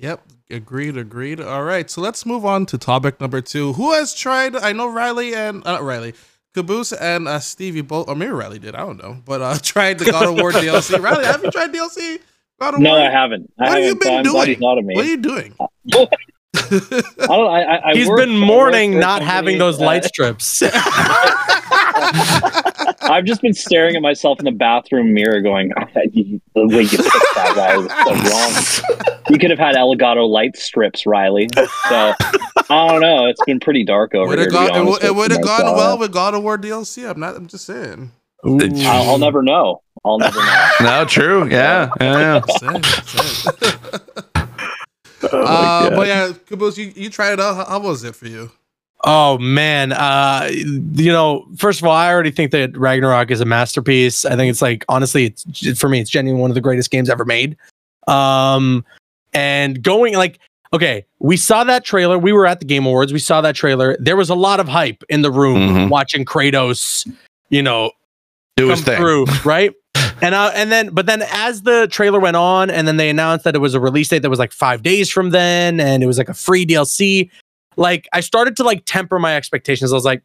Yep, 0.00 0.22
Agreed, 0.50 0.96
agreed. 0.96 1.40
All 1.40 1.62
right, 1.62 1.88
so 1.90 2.00
let's 2.00 2.26
move 2.26 2.44
on 2.44 2.66
to 2.66 2.78
topic 2.78 3.20
number 3.20 3.40
two. 3.40 3.74
Who 3.74 3.92
has 3.92 4.14
tried? 4.14 4.56
I 4.56 4.72
know 4.72 4.90
Riley 4.90 5.34
and 5.34 5.66
uh, 5.66 5.82
Riley, 5.82 6.14
Caboose 6.54 6.92
and 6.92 7.28
uh, 7.28 7.38
Stevie 7.38 7.82
both, 7.82 8.08
or 8.08 8.16
maybe 8.16 8.32
Riley 8.32 8.58
did. 8.58 8.74
I 8.74 8.80
don't 8.80 9.00
know, 9.02 9.22
but 9.24 9.40
uh, 9.40 9.58
tried 9.62 9.98
the 9.98 10.10
God 10.10 10.28
of 10.28 10.34
War 10.34 10.52
DLC. 10.52 11.00
Riley, 11.00 11.24
have 11.24 11.42
you 11.44 11.50
tried 11.50 11.72
DLC? 11.72 12.20
God 12.60 12.74
of 12.74 12.80
no, 12.80 12.90
War? 12.90 13.00
I 13.00 13.10
haven't. 13.10 13.52
I 13.58 13.62
what 13.62 13.68
haven't 13.68 13.82
have 13.82 13.88
you 13.88 13.94
been 13.94 14.22
doing? 14.22 14.60
What 14.60 15.04
are 15.04 15.08
you 15.08 15.16
doing? 15.16 15.54
I 16.54 17.26
don't, 17.26 17.50
I, 17.50 17.90
I 17.90 17.92
He's 17.94 18.10
been 18.10 18.38
mourning 18.38 18.98
not 18.98 19.22
having 19.22 19.58
those 19.58 19.78
light 19.78 20.04
strips. 20.04 20.62
I've 23.02 23.24
just 23.24 23.42
been 23.42 23.54
staring 23.54 23.96
at 23.96 24.02
myself 24.02 24.38
in 24.38 24.44
the 24.44 24.52
bathroom 24.52 25.12
mirror, 25.12 25.40
going, 25.40 25.72
oh, 25.78 25.84
"The 25.94 26.40
way 26.54 26.82
you 26.82 26.88
picked 26.88 27.34
that 27.34 27.52
guy 27.54 27.76
was 27.76 27.90
so 27.90 28.14
wrong." 28.14 29.20
You 29.30 29.38
could 29.38 29.50
have 29.50 29.58
had 29.58 29.76
Elgato 29.76 30.28
light 30.28 30.56
strips, 30.56 31.06
Riley. 31.06 31.48
So 31.54 31.64
I 31.88 32.88
don't 32.88 33.00
know. 33.00 33.26
It's 33.26 33.42
been 33.44 33.60
pretty 33.60 33.84
dark 33.84 34.14
over 34.14 34.36
here. 34.36 34.50
Gone, 34.50 34.98
it 35.02 35.14
would 35.14 35.30
have 35.30 35.42
gone 35.42 35.76
well 35.76 35.98
with 35.98 36.12
God 36.12 36.34
of 36.34 36.42
War 36.42 36.58
DLC. 36.58 37.08
I'm 37.08 37.20
not. 37.20 37.36
I'm 37.36 37.46
just 37.46 37.64
saying. 37.64 38.12
I'll, 38.42 39.10
I'll, 39.10 39.18
never 39.18 39.42
know. 39.42 39.82
I'll 40.02 40.18
never 40.18 40.38
know. 40.38 40.70
no, 40.80 41.04
true. 41.04 41.46
Yeah, 41.50 41.90
yeah. 42.00 42.40
yeah. 42.62 44.20
oh 45.32 45.38
uh, 45.38 45.90
but 45.90 46.06
yeah, 46.06 46.32
Caboose, 46.46 46.78
you, 46.78 46.92
you 46.94 47.10
tried 47.10 47.34
it 47.34 47.40
out. 47.40 47.56
How, 47.56 47.64
how 47.64 47.80
was 47.80 48.04
it 48.04 48.14
for 48.14 48.26
you? 48.26 48.50
Oh 49.04 49.38
man, 49.38 49.92
uh, 49.92 50.50
you 50.52 51.10
know, 51.10 51.46
first 51.56 51.80
of 51.80 51.86
all, 51.86 51.92
I 51.94 52.12
already 52.12 52.30
think 52.30 52.50
that 52.52 52.76
Ragnarok 52.76 53.30
is 53.30 53.40
a 53.40 53.46
masterpiece. 53.46 54.26
I 54.26 54.36
think 54.36 54.50
it's 54.50 54.60
like 54.60 54.84
honestly, 54.88 55.26
it's 55.26 55.80
for 55.80 55.88
me, 55.88 56.00
it's 56.00 56.10
genuinely 56.10 56.40
one 56.40 56.50
of 56.50 56.54
the 56.54 56.60
greatest 56.60 56.90
games 56.90 57.08
ever 57.08 57.24
made. 57.24 57.56
Um, 58.06 58.84
and 59.32 59.82
going 59.82 60.14
like, 60.14 60.38
okay, 60.72 61.06
we 61.18 61.36
saw 61.36 61.64
that 61.64 61.84
trailer. 61.84 62.18
We 62.18 62.32
were 62.32 62.46
at 62.46 62.60
the 62.60 62.66
Game 62.66 62.84
Awards. 62.84 63.12
We 63.12 63.18
saw 63.18 63.40
that 63.40 63.54
trailer. 63.54 63.96
There 63.98 64.16
was 64.16 64.28
a 64.28 64.34
lot 64.34 64.60
of 64.60 64.68
hype 64.68 65.02
in 65.08 65.22
the 65.22 65.30
room 65.30 65.68
mm-hmm. 65.68 65.88
watching 65.88 66.24
Kratos, 66.26 67.10
you 67.48 67.62
know, 67.62 67.92
do 68.56 68.68
his 68.68 68.82
thing, 68.82 68.98
through, 68.98 69.24
right? 69.44 69.72
And 70.22 70.34
uh, 70.34 70.52
and 70.54 70.70
then 70.70 70.90
but 70.90 71.06
then 71.06 71.22
as 71.30 71.62
the 71.62 71.88
trailer 71.88 72.20
went 72.20 72.36
on, 72.36 72.70
and 72.70 72.86
then 72.86 72.96
they 72.96 73.10
announced 73.10 73.44
that 73.44 73.54
it 73.54 73.60
was 73.60 73.74
a 73.74 73.80
release 73.80 74.08
date 74.08 74.20
that 74.20 74.30
was 74.30 74.38
like 74.38 74.52
five 74.52 74.82
days 74.82 75.10
from 75.10 75.30
then, 75.30 75.80
and 75.80 76.02
it 76.02 76.06
was 76.06 76.18
like 76.18 76.28
a 76.28 76.34
free 76.34 76.66
DLC. 76.66 77.30
Like 77.76 78.08
I 78.12 78.20
started 78.20 78.56
to 78.56 78.64
like 78.64 78.82
temper 78.84 79.18
my 79.18 79.36
expectations. 79.36 79.92
I 79.92 79.94
was 79.94 80.04
like, 80.04 80.22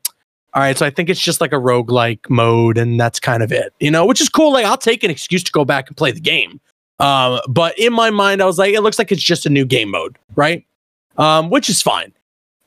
all 0.53 0.62
right, 0.62 0.77
so 0.77 0.86
I 0.86 0.89
think 0.89 1.10
it's 1.10 1.19
just 1.19 1.41
like 1.41 1.53
a 1.53 1.58
roguelike 1.58 2.29
mode, 2.29 2.77
and 2.77 2.99
that's 2.99 3.19
kind 3.19 3.43
of 3.43 3.51
it, 3.51 3.73
you 3.79 3.91
know, 3.91 4.05
which 4.05 4.21
is 4.21 4.29
cool. 4.29 4.53
Like 4.53 4.65
I'll 4.65 4.77
take 4.77 5.03
an 5.03 5.12
excuse 5.12 5.43
to 5.43 5.51
go 5.51 5.65
back 5.65 5.88
and 5.88 5.97
play 5.97 6.12
the 6.12 6.19
game. 6.19 6.60
Um, 6.99 7.39
but 7.49 7.77
in 7.77 7.93
my 7.93 8.10
mind, 8.10 8.41
I 8.41 8.45
was 8.45 8.58
like, 8.58 8.73
it 8.73 8.81
looks 8.81 8.97
like 8.97 9.12
it's 9.12 9.21
just 9.21 9.45
a 9.45 9.49
new 9.49 9.65
game 9.65 9.91
mode, 9.91 10.17
right? 10.36 10.65
Um, 11.17 11.49
which 11.49 11.69
is 11.69 11.81
fine. 11.81 12.13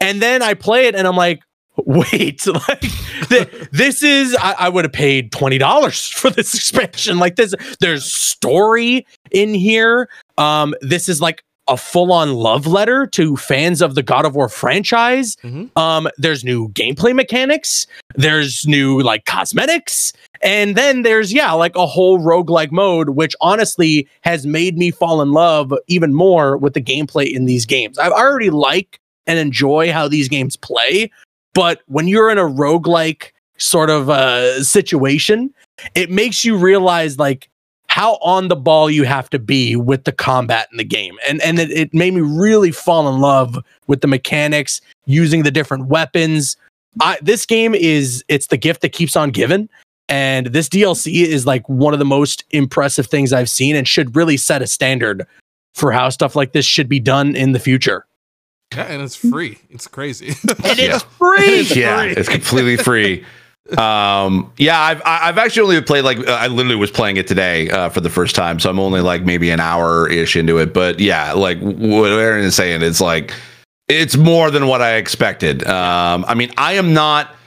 And 0.00 0.22
then 0.22 0.42
I 0.42 0.54
play 0.54 0.86
it 0.86 0.94
and 0.94 1.06
I'm 1.06 1.16
like, 1.16 1.42
wait, 1.86 2.46
like 2.68 2.84
th- 3.28 3.68
this 3.72 4.02
is 4.02 4.36
I, 4.36 4.52
I 4.58 4.68
would 4.68 4.84
have 4.84 4.92
paid 4.92 5.32
twenty 5.32 5.58
dollars 5.58 6.06
for 6.08 6.30
this 6.30 6.54
expansion. 6.54 7.18
Like 7.18 7.36
this, 7.36 7.54
there's 7.80 8.12
story 8.12 9.06
in 9.30 9.54
here. 9.54 10.08
Um, 10.36 10.74
this 10.80 11.08
is 11.08 11.20
like 11.20 11.42
a 11.68 11.76
full-on 11.76 12.32
love 12.32 12.66
letter 12.66 13.06
to 13.06 13.36
fans 13.36 13.82
of 13.82 13.94
the 13.94 14.02
God 14.02 14.24
of 14.24 14.34
War 14.34 14.48
franchise. 14.48 15.36
Mm-hmm. 15.36 15.78
Um, 15.78 16.08
there's 16.16 16.42
new 16.42 16.70
gameplay 16.70 17.14
mechanics, 17.14 17.86
there's 18.14 18.66
new 18.66 19.00
like 19.02 19.26
cosmetics, 19.26 20.12
and 20.42 20.76
then 20.76 21.02
there's 21.02 21.32
yeah, 21.32 21.52
like 21.52 21.76
a 21.76 21.86
whole 21.86 22.18
roguelike 22.18 22.72
mode, 22.72 23.10
which 23.10 23.36
honestly 23.40 24.08
has 24.22 24.46
made 24.46 24.78
me 24.78 24.90
fall 24.90 25.20
in 25.20 25.32
love 25.32 25.72
even 25.86 26.14
more 26.14 26.56
with 26.56 26.74
the 26.74 26.82
gameplay 26.82 27.30
in 27.30 27.44
these 27.44 27.66
games. 27.66 27.98
I 27.98 28.08
already 28.08 28.50
like 28.50 28.98
and 29.26 29.38
enjoy 29.38 29.92
how 29.92 30.08
these 30.08 30.28
games 30.28 30.56
play, 30.56 31.10
but 31.54 31.82
when 31.86 32.08
you're 32.08 32.30
in 32.30 32.38
a 32.38 32.44
roguelike 32.44 33.32
sort 33.58 33.90
of 33.90 34.08
uh 34.08 34.62
situation, 34.62 35.52
it 35.94 36.10
makes 36.10 36.44
you 36.44 36.56
realize 36.56 37.18
like 37.18 37.48
how 37.88 38.14
on 38.16 38.48
the 38.48 38.56
ball 38.56 38.90
you 38.90 39.04
have 39.04 39.28
to 39.30 39.38
be 39.38 39.74
with 39.74 40.04
the 40.04 40.12
combat 40.12 40.68
in 40.70 40.78
the 40.78 40.84
game. 40.84 41.16
And 41.28 41.40
and 41.42 41.58
it, 41.58 41.70
it 41.70 41.94
made 41.94 42.14
me 42.14 42.20
really 42.20 42.70
fall 42.70 43.08
in 43.08 43.20
love 43.20 43.58
with 43.86 44.00
the 44.00 44.06
mechanics, 44.06 44.80
using 45.06 45.42
the 45.42 45.50
different 45.50 45.86
weapons. 45.86 46.56
I, 47.00 47.18
this 47.22 47.44
game 47.46 47.74
is 47.74 48.24
it's 48.28 48.48
the 48.48 48.56
gift 48.56 48.82
that 48.82 48.90
keeps 48.90 49.16
on 49.16 49.30
giving. 49.30 49.68
And 50.08 50.46
this 50.46 50.68
DLC 50.68 51.24
is 51.24 51.46
like 51.46 51.68
one 51.68 51.92
of 51.92 51.98
the 51.98 52.04
most 52.04 52.44
impressive 52.50 53.06
things 53.06 53.32
I've 53.32 53.50
seen 53.50 53.76
and 53.76 53.86
should 53.86 54.16
really 54.16 54.36
set 54.36 54.62
a 54.62 54.66
standard 54.66 55.26
for 55.74 55.92
how 55.92 56.08
stuff 56.08 56.34
like 56.34 56.52
this 56.52 56.64
should 56.64 56.88
be 56.88 56.98
done 56.98 57.36
in 57.36 57.52
the 57.52 57.58
future. 57.58 58.06
Yeah, 58.74 58.82
and 58.84 59.02
it's 59.02 59.16
free. 59.16 59.58
It's 59.70 59.86
crazy. 59.86 60.28
and 60.48 60.78
it's 60.78 61.02
free. 61.18 61.36
it's 61.38 61.74
yeah, 61.76 62.02
free. 62.02 62.12
it's 62.12 62.28
completely 62.28 62.76
free 62.76 63.24
um 63.76 64.50
yeah 64.56 64.80
i've 64.80 65.02
i've 65.04 65.36
actually 65.36 65.62
only 65.62 65.82
played 65.82 66.02
like 66.02 66.16
i 66.26 66.46
literally 66.46 66.74
was 66.76 66.90
playing 66.90 67.18
it 67.18 67.26
today 67.26 67.68
uh, 67.70 67.90
for 67.90 68.00
the 68.00 68.08
first 68.08 68.34
time 68.34 68.58
so 68.58 68.70
i'm 68.70 68.78
only 68.80 69.02
like 69.02 69.24
maybe 69.24 69.50
an 69.50 69.60
hour 69.60 70.08
ish 70.08 70.36
into 70.36 70.56
it 70.56 70.72
but 70.72 70.98
yeah 71.00 71.32
like 71.32 71.58
what 71.60 72.08
Eren 72.10 72.42
is 72.44 72.54
saying 72.56 72.80
it's 72.80 73.00
like 73.00 73.34
it's 73.88 74.16
more 74.16 74.50
than 74.50 74.68
what 74.68 74.80
i 74.80 74.94
expected 74.94 75.66
um 75.66 76.24
i 76.26 76.32
mean 76.34 76.50
i 76.56 76.74
am 76.74 76.94
not 76.94 77.28
it's 77.28 77.37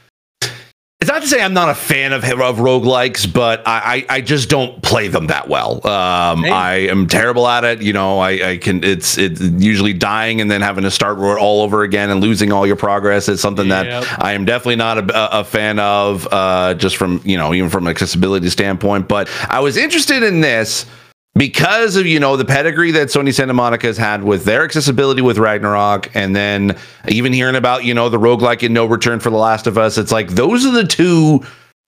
not 1.21 1.29
to 1.29 1.35
say 1.35 1.43
I'm 1.43 1.53
not 1.53 1.69
a 1.69 1.75
fan 1.75 2.13
of 2.13 2.23
of 2.23 2.57
roguelikes, 2.57 3.31
but 3.31 3.67
I, 3.67 4.05
I, 4.09 4.15
I 4.17 4.21
just 4.21 4.49
don't 4.49 4.81
play 4.81 5.07
them 5.07 5.27
that 5.27 5.47
well. 5.47 5.85
Um, 5.85 6.43
hey. 6.43 6.49
I 6.49 6.75
am 6.89 7.07
terrible 7.07 7.47
at 7.47 7.63
it. 7.63 7.81
You 7.81 7.93
know, 7.93 8.19
I, 8.19 8.51
I 8.51 8.57
can 8.57 8.83
it's 8.83 9.17
it's 9.17 9.39
usually 9.39 9.93
dying 9.93 10.41
and 10.41 10.49
then 10.49 10.61
having 10.61 10.83
to 10.83 10.91
start 10.91 11.19
all 11.19 11.61
over 11.61 11.83
again 11.83 12.09
and 12.09 12.21
losing 12.21 12.51
all 12.51 12.65
your 12.65 12.75
progress. 12.75 13.29
It's 13.29 13.41
something 13.41 13.67
yep. 13.67 14.03
that 14.03 14.23
I 14.23 14.33
am 14.33 14.45
definitely 14.45 14.77
not 14.77 14.97
a, 14.97 15.39
a 15.39 15.43
fan 15.43 15.79
of, 15.79 16.27
uh, 16.31 16.73
just 16.73 16.97
from 16.97 17.21
you 17.23 17.37
know 17.37 17.53
even 17.53 17.69
from 17.69 17.85
an 17.85 17.91
accessibility 17.91 18.49
standpoint. 18.49 19.07
But 19.07 19.29
I 19.47 19.59
was 19.59 19.77
interested 19.77 20.23
in 20.23 20.41
this 20.41 20.85
because 21.35 21.95
of 21.95 22.05
you 22.05 22.19
know 22.19 22.35
the 22.35 22.45
pedigree 22.45 22.91
that 22.91 23.07
Sony 23.07 23.33
Santa 23.33 23.53
Monica 23.53 23.87
has 23.87 23.97
had 23.97 24.23
with 24.23 24.43
their 24.43 24.63
accessibility 24.63 25.21
with 25.21 25.37
Ragnarok, 25.37 26.13
and 26.13 26.35
then 26.35 26.77
even 27.07 27.33
hearing 27.33 27.55
about 27.55 27.85
you 27.85 27.93
know 27.93 28.09
the 28.09 28.19
roguelike 28.19 28.63
in 28.63 28.73
No 28.73 28.85
Return 28.85 29.19
for 29.19 29.29
The 29.29 29.37
Last 29.37 29.67
of 29.67 29.77
Us, 29.77 29.97
it's 29.97 30.11
like 30.11 30.29
those 30.29 30.65
are 30.65 30.71
the 30.71 30.85
two 30.85 31.43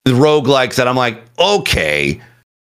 roguelikes 0.06 0.76
that 0.76 0.88
I'm 0.88 0.96
like, 0.96 1.22
okay, 1.38 2.20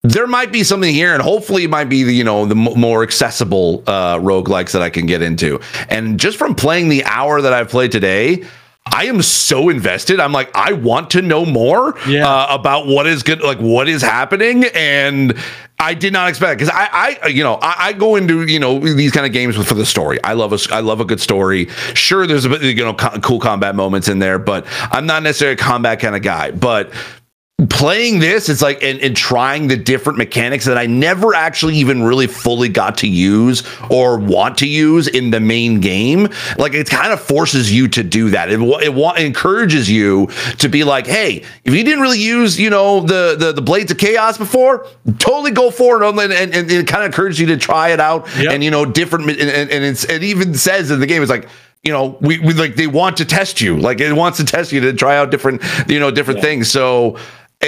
there 0.03 0.27
might 0.27 0.53
be 0.53 0.63
something 0.63 0.93
here, 0.93 1.15
and 1.15 1.23
hopefully 1.23 1.65
it 1.65 1.71
might 1.71 1.89
be 1.89 2.03
the 2.03 2.15
you 2.15 2.25
know 2.25 2.45
the 2.45 2.57
m- 2.57 2.79
more 2.79 3.03
accessible 3.03 3.83
uh, 3.87 4.19
roguelikes 4.19 4.73
that 4.73 4.83
I 4.83 4.91
can 4.91 5.07
get 5.07 5.23
into. 5.23 5.61
And 5.89 6.21
just 6.21 6.37
from 6.37 6.55
playing 6.55 6.89
the 6.89 7.05
hour 7.05 7.41
that 7.41 7.53
I've 7.53 7.69
played 7.69 7.93
today. 7.93 8.45
I 8.93 9.07
am 9.07 9.21
so 9.23 9.69
invested. 9.69 10.21
I'm 10.21 10.33
like, 10.33 10.51
I 10.55 10.73
want 10.73 11.11
to 11.11 11.23
know 11.23 11.45
more 11.45 11.99
yeah. 12.07 12.27
uh, 12.27 12.47
about 12.51 12.87
what 12.87 13.07
is 13.07 13.23
good, 13.23 13.41
like 13.41 13.59
what 13.59 13.89
is 13.89 14.01
happening, 14.01 14.65
and 14.75 15.37
I 15.79 15.95
did 15.95 16.13
not 16.13 16.29
expect 16.29 16.59
because 16.59 16.73
I, 16.75 17.19
I, 17.23 17.27
you 17.29 17.43
know, 17.43 17.55
I, 17.57 17.89
I, 17.89 17.93
go 17.93 18.17
into 18.17 18.47
you 18.47 18.59
know 18.59 18.79
these 18.79 19.13
kind 19.13 19.27
of 19.27 19.33
games 19.33 19.57
for 19.57 19.75
the 19.75 19.85
story. 19.85 20.23
I 20.25 20.33
love 20.33 20.53
a, 20.53 20.59
I 20.73 20.81
love 20.81 21.01
a 21.01 21.05
good 21.05 21.21
story. 21.21 21.69
Sure, 21.95 22.27
there's 22.27 22.45
a 22.45 22.49
bit, 22.49 22.63
you 22.63 22.85
know, 22.85 22.95
co- 22.95 23.19
cool 23.21 23.41
combat 23.41 23.75
moments 23.75 24.09
in 24.09 24.19
there, 24.19 24.39
but 24.39 24.67
I'm 24.91 25.05
not 25.05 25.23
necessarily 25.23 25.55
a 25.55 25.59
combat 25.59 26.01
kind 26.01 26.17
of 26.17 26.23
guy. 26.23 26.53
But 26.53 26.93
playing 27.71 28.19
this 28.19 28.51
it's 28.51 28.61
like 28.61 28.83
and, 28.83 29.01
and, 29.01 29.17
trying 29.17 29.67
the 29.67 29.79
different 29.79 30.19
mechanics 30.19 30.67
that 30.67 30.77
i 30.77 30.85
never 30.85 31.35
actually 31.35 31.75
even 31.75 32.03
really 32.03 32.27
fully 32.27 32.69
got 32.69 32.99
to 32.99 33.09
use 33.09 33.63
or 33.89 34.19
want 34.19 34.59
to 34.59 34.69
use 34.69 35.09
in 35.09 35.31
the 35.31 35.41
main 35.41 35.81
game 35.81 36.29
like 36.59 36.75
it 36.75 36.87
kind 36.87 37.15
of 37.15 37.21
forces 37.21 37.73
you 37.73 37.89
to 37.89 38.03
do 38.03 38.29
that 38.29 38.51
it, 38.51 38.61
it, 38.61 38.95
it 38.95 39.25
encourages 39.25 39.91
you 39.91 40.27
to 40.59 40.69
be 40.69 40.85
like 40.85 41.07
hey 41.07 41.43
if 41.65 41.75
you 41.75 41.83
didn't 41.83 42.01
really 42.01 42.21
use 42.21 42.61
you 42.61 42.69
know 42.69 43.01
the 43.01 43.35
the, 43.39 43.53
the 43.53 43.63
blades 43.63 43.91
of 43.91 43.97
chaos 43.97 44.37
before 44.37 44.87
totally 45.19 45.51
go 45.51 45.71
for 45.71 46.03
it 46.03 46.07
and, 46.07 46.21
and, 46.35 46.55
and 46.55 46.71
it 46.71 46.87
kind 46.87 47.05
of 47.05 47.07
encourages 47.07 47.41
you 47.41 47.47
to 47.47 47.57
try 47.57 47.89
it 47.89 48.01
out 48.01 48.29
yep. 48.37 48.53
and 48.53 48.63
you 48.63 48.71
know 48.71 48.85
different 48.85 49.31
and, 49.31 49.41
and 49.41 49.83
it's 49.83 50.05
it 50.05 50.23
even 50.23 50.53
says 50.53 50.91
in 50.91 51.01
the 51.01 51.07
game 51.07 51.23
it's 51.23 51.31
like 51.31 51.49
you 51.83 51.93
know, 51.93 52.19
we, 52.21 52.41
we 52.41 52.53
like 52.53 52.75
they 52.75 52.89
want 52.89 53.19
to 53.19 53.25
test 53.25 53.61
you, 53.61 53.79
like 53.79 54.01
it 54.01 54.13
wants 54.13 54.39
to 54.39 54.45
test 54.45 54.73
you 54.73 54.81
to 54.81 54.93
try 54.93 55.17
out 55.17 55.31
different, 55.31 55.63
you 55.87 56.01
know, 56.01 56.11
different 56.11 56.39
yeah. 56.39 56.45
things. 56.45 56.69
So 56.69 57.17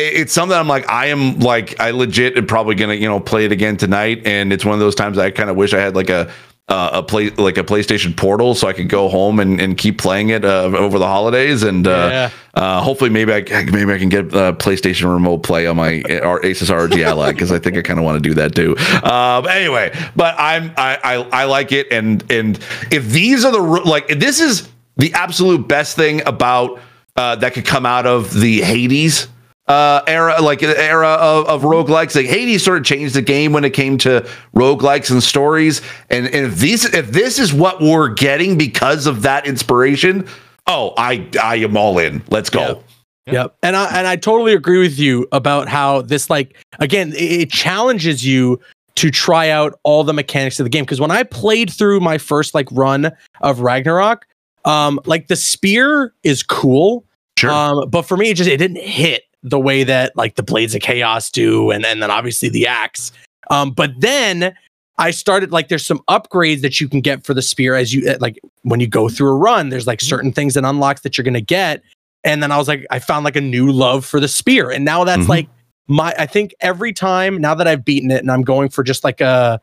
it's 0.06 0.32
something 0.32 0.56
I'm 0.56 0.68
like, 0.68 0.88
I 0.88 1.06
am 1.06 1.38
like, 1.40 1.78
I 1.80 1.90
legit 1.90 2.36
am 2.36 2.46
probably 2.46 2.74
gonna, 2.74 2.94
you 2.94 3.08
know, 3.08 3.20
play 3.20 3.44
it 3.44 3.52
again 3.52 3.76
tonight. 3.76 4.26
And 4.26 4.52
it's 4.52 4.64
one 4.64 4.74
of 4.74 4.80
those 4.80 4.94
times 4.94 5.18
I 5.18 5.30
kind 5.30 5.50
of 5.50 5.56
wish 5.56 5.74
I 5.74 5.78
had 5.78 5.94
like 5.94 6.10
a 6.10 6.32
uh, 6.68 6.90
a 6.94 7.02
play 7.02 7.30
like 7.30 7.56
a 7.56 7.64
PlayStation 7.64 8.14
Portal, 8.14 8.54
so 8.54 8.68
I 8.68 8.74
could 8.74 8.90
go 8.90 9.08
home 9.08 9.40
and, 9.40 9.58
and 9.60 9.76
keep 9.76 9.98
playing 9.98 10.28
it 10.28 10.44
uh, 10.44 10.64
over 10.76 10.98
the 10.98 11.06
holidays, 11.06 11.62
and 11.62 11.86
uh, 11.86 11.90
yeah. 11.90 12.30
uh, 12.52 12.82
hopefully 12.82 13.08
maybe 13.08 13.32
I 13.32 13.40
maybe 13.72 13.90
I 13.90 13.98
can 13.98 14.10
get 14.10 14.34
uh, 14.34 14.52
PlayStation 14.52 15.10
Remote 15.10 15.38
Play 15.38 15.66
on 15.66 15.76
my 15.76 16.02
our 16.22 16.40
Asus 16.40 16.70
ROG 16.70 16.98
Ally 17.00 17.32
because 17.32 17.50
I 17.52 17.58
think 17.58 17.78
I 17.78 17.82
kind 17.82 17.98
of 17.98 18.04
want 18.04 18.22
to 18.22 18.28
do 18.28 18.34
that 18.34 18.54
too. 18.54 18.76
Um, 19.02 19.46
anyway, 19.46 19.96
but 20.14 20.34
I'm 20.38 20.72
I, 20.76 20.98
I 21.02 21.14
I 21.32 21.44
like 21.44 21.72
it, 21.72 21.90
and 21.90 22.22
and 22.30 22.58
if 22.90 23.08
these 23.08 23.46
are 23.46 23.52
the 23.52 23.62
like 23.62 24.08
this 24.08 24.38
is 24.38 24.68
the 24.98 25.14
absolute 25.14 25.66
best 25.68 25.96
thing 25.96 26.20
about 26.26 26.80
uh, 27.16 27.36
that 27.36 27.54
could 27.54 27.64
come 27.64 27.86
out 27.86 28.06
of 28.06 28.38
the 28.38 28.60
Hades 28.60 29.28
uh, 29.68 30.02
era, 30.06 30.40
like 30.40 30.62
era 30.62 31.08
of, 31.08 31.46
of 31.46 31.62
roguelikes. 31.62 32.16
Like 32.16 32.26
Hades 32.26 32.64
sort 32.64 32.78
of 32.78 32.84
changed 32.84 33.14
the 33.14 33.22
game 33.22 33.52
when 33.52 33.64
it 33.64 33.70
came 33.70 33.98
to 33.98 34.26
roguelikes 34.54 35.10
and 35.10 35.22
stories. 35.22 35.82
And, 36.10 36.26
and 36.26 36.46
if 36.46 36.56
these 36.56 36.84
if 36.86 37.08
this 37.10 37.38
is 37.38 37.52
what 37.52 37.80
we're 37.80 38.08
getting 38.08 38.56
because 38.56 39.06
of 39.06 39.22
that 39.22 39.46
inspiration, 39.46 40.26
oh, 40.66 40.94
I 40.96 41.28
I 41.42 41.56
am 41.56 41.76
all 41.76 41.98
in. 41.98 42.22
Let's 42.30 42.50
go. 42.50 42.82
Yep. 43.26 43.34
yep. 43.34 43.56
And 43.62 43.76
I 43.76 43.98
and 43.98 44.06
I 44.06 44.16
totally 44.16 44.54
agree 44.54 44.80
with 44.80 44.98
you 44.98 45.28
about 45.32 45.68
how 45.68 46.02
this 46.02 46.30
like 46.30 46.56
again, 46.78 47.12
it, 47.12 47.42
it 47.42 47.50
challenges 47.50 48.24
you 48.24 48.60
to 48.96 49.10
try 49.10 49.50
out 49.50 49.78
all 49.84 50.02
the 50.02 50.14
mechanics 50.14 50.58
of 50.58 50.64
the 50.64 50.70
game. 50.70 50.84
Because 50.84 51.00
when 51.00 51.10
I 51.12 51.22
played 51.22 51.70
through 51.70 52.00
my 52.00 52.18
first 52.18 52.54
like 52.54 52.68
run 52.72 53.12
of 53.42 53.60
Ragnarok, 53.60 54.26
um, 54.64 54.98
like 55.04 55.28
the 55.28 55.36
spear 55.36 56.14
is 56.24 56.42
cool. 56.42 57.04
Sure. 57.38 57.50
Um, 57.50 57.88
but 57.90 58.02
for 58.02 58.16
me, 58.16 58.30
it 58.30 58.34
just 58.34 58.50
it 58.50 58.56
didn't 58.56 58.82
hit 58.82 59.22
the 59.42 59.58
way 59.58 59.84
that 59.84 60.16
like 60.16 60.34
the 60.36 60.42
blades 60.42 60.74
of 60.74 60.80
chaos 60.80 61.30
do 61.30 61.70
and, 61.70 61.84
and 61.84 62.02
then 62.02 62.10
obviously 62.10 62.48
the 62.48 62.66
axe 62.66 63.12
um, 63.50 63.70
but 63.70 63.92
then 63.98 64.54
i 64.98 65.10
started 65.10 65.52
like 65.52 65.68
there's 65.68 65.86
some 65.86 66.00
upgrades 66.08 66.60
that 66.60 66.80
you 66.80 66.88
can 66.88 67.00
get 67.00 67.24
for 67.24 67.34
the 67.34 67.42
spear 67.42 67.74
as 67.74 67.94
you 67.94 68.16
like 68.20 68.38
when 68.62 68.80
you 68.80 68.86
go 68.86 69.08
through 69.08 69.30
a 69.30 69.36
run 69.36 69.68
there's 69.68 69.86
like 69.86 69.98
mm-hmm. 69.98 70.08
certain 70.08 70.32
things 70.32 70.54
that 70.54 70.64
unlocks 70.64 71.02
that 71.02 71.16
you're 71.16 71.24
gonna 71.24 71.40
get 71.40 71.82
and 72.24 72.42
then 72.42 72.50
i 72.50 72.56
was 72.56 72.68
like 72.68 72.84
i 72.90 72.98
found 72.98 73.24
like 73.24 73.36
a 73.36 73.40
new 73.40 73.70
love 73.70 74.04
for 74.04 74.18
the 74.20 74.28
spear 74.28 74.70
and 74.70 74.84
now 74.84 75.04
that's 75.04 75.22
mm-hmm. 75.22 75.30
like 75.30 75.48
my 75.86 76.12
i 76.18 76.26
think 76.26 76.54
every 76.60 76.92
time 76.92 77.40
now 77.40 77.54
that 77.54 77.68
i've 77.68 77.84
beaten 77.84 78.10
it 78.10 78.20
and 78.20 78.30
i'm 78.30 78.42
going 78.42 78.68
for 78.68 78.82
just 78.82 79.04
like 79.04 79.20
a 79.20 79.60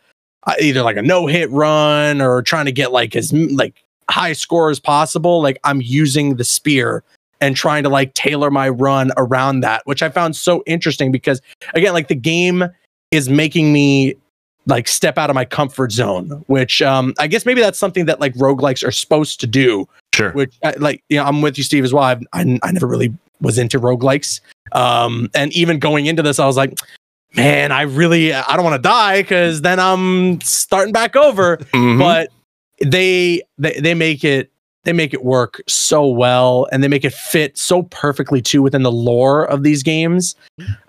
either 0.62 0.84
like 0.84 0.98
a 0.98 1.02
no 1.02 1.28
hit 1.28 1.50
run 1.52 2.22
or 2.22 2.42
trying 2.42 2.66
to 2.66 2.72
get 2.72 2.92
like 2.92 3.16
as 3.16 3.34
like 3.34 3.84
high 4.10 4.34
score 4.34 4.70
as 4.70 4.80
possible 4.80 5.42
like 5.42 5.60
i'm 5.64 5.82
using 5.82 6.36
the 6.36 6.44
spear 6.44 7.04
and 7.42 7.56
trying 7.56 7.84
to 7.84 7.90
like 7.90 8.14
tailor 8.14 8.50
my 8.50 8.70
run 8.70 9.12
around 9.18 9.62
that, 9.62 9.82
which 9.86 10.02
I 10.02 10.10
found 10.10 10.36
so 10.36 10.64
interesting 10.66 11.12
because 11.12 11.42
again, 11.74 11.94
like 11.94 12.08
the 12.08 12.16
game 12.16 12.66
is 13.12 13.30
making 13.30 13.74
me 13.74 14.16
like 14.68 14.88
step 14.88 15.18
out 15.18 15.30
of 15.30 15.36
my 15.36 15.46
comfort 15.46 15.92
zone, 15.92 16.44
which 16.48 16.82
um 16.82 17.14
I 17.20 17.28
guess 17.28 17.46
maybe 17.46 17.62
that's 17.62 17.80
something 17.80 18.06
that 18.06 18.20
like 18.20 18.34
roguelikes 18.36 18.86
are 18.86 18.92
supposed 18.92 19.40
to 19.42 19.48
do. 19.48 19.88
Sure. 20.14 20.32
Which 20.32 20.56
uh, 20.64 20.74
like 20.80 21.04
you 21.10 21.18
know, 21.18 21.26
I'm 21.26 21.42
with 21.42 21.58
you, 21.58 21.64
Steve, 21.64 21.84
as 21.84 21.94
well. 21.94 22.04
I've, 22.04 22.24
I 22.34 22.60
I 22.64 22.72
never 22.72 22.88
really 22.88 23.14
was 23.42 23.58
into 23.58 23.80
roguelikes. 23.80 24.40
Um, 24.72 25.30
and 25.36 25.54
even 25.54 25.80
going 25.80 26.06
into 26.06 26.24
this, 26.24 26.40
I 26.40 26.46
was 26.46 26.58
like, 26.58 26.80
man, 27.36 27.72
I 27.72 27.82
really 27.82 28.34
I 28.34 28.56
don't 28.56 28.64
want 28.64 28.82
to 28.82 28.88
die 28.88 29.22
because 29.22 29.62
then 29.62 29.80
I'm 29.80 30.42
starting 30.42 30.94
back 30.94 31.16
over. 31.16 31.58
Mm-hmm. 31.58 32.00
But 32.00 32.30
they, 32.82 33.42
they 33.58 33.80
they 33.80 33.94
make 33.94 34.24
it 34.24 34.52
they 34.86 34.94
make 34.94 35.14
it 35.14 35.24
work 35.24 35.62
so 35.68 36.08
well 36.08 36.68
and 36.72 36.84
they 36.84 36.88
make 36.88 37.04
it 37.04 37.14
fit 37.14 37.58
so 37.58 37.84
perfectly 37.84 38.42
too 38.42 38.62
within 38.62 38.84
the 38.84 38.92
lore 38.92 39.46
of 39.46 39.64
these 39.64 39.84
games. 39.84 40.36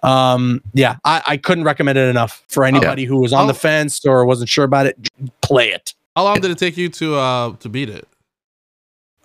Um, 0.03 0.62
yeah, 0.74 0.97
I, 1.05 1.22
I 1.26 1.36
couldn't 1.36 1.64
recommend 1.64 1.99
it 1.99 2.09
enough 2.09 2.44
for 2.49 2.64
anybody 2.64 3.05
who 3.05 3.20
was 3.20 3.32
on 3.32 3.49
the 3.49 3.55
fence 3.55 4.05
or 4.07 4.24
wasn't 4.24 4.49
sure 4.49 4.64
about 4.64 4.86
it. 4.86 5.11
Play 5.40 5.70
it. 5.70 5.94
How 6.14 6.24
long 6.24 6.40
did 6.40 6.51
it 6.51 6.59
take 6.59 6.76
you 6.76 6.88
to 6.90 7.16
uh 7.16 7.57
to 7.57 7.68
beat 7.68 7.90
it? 7.90 8.07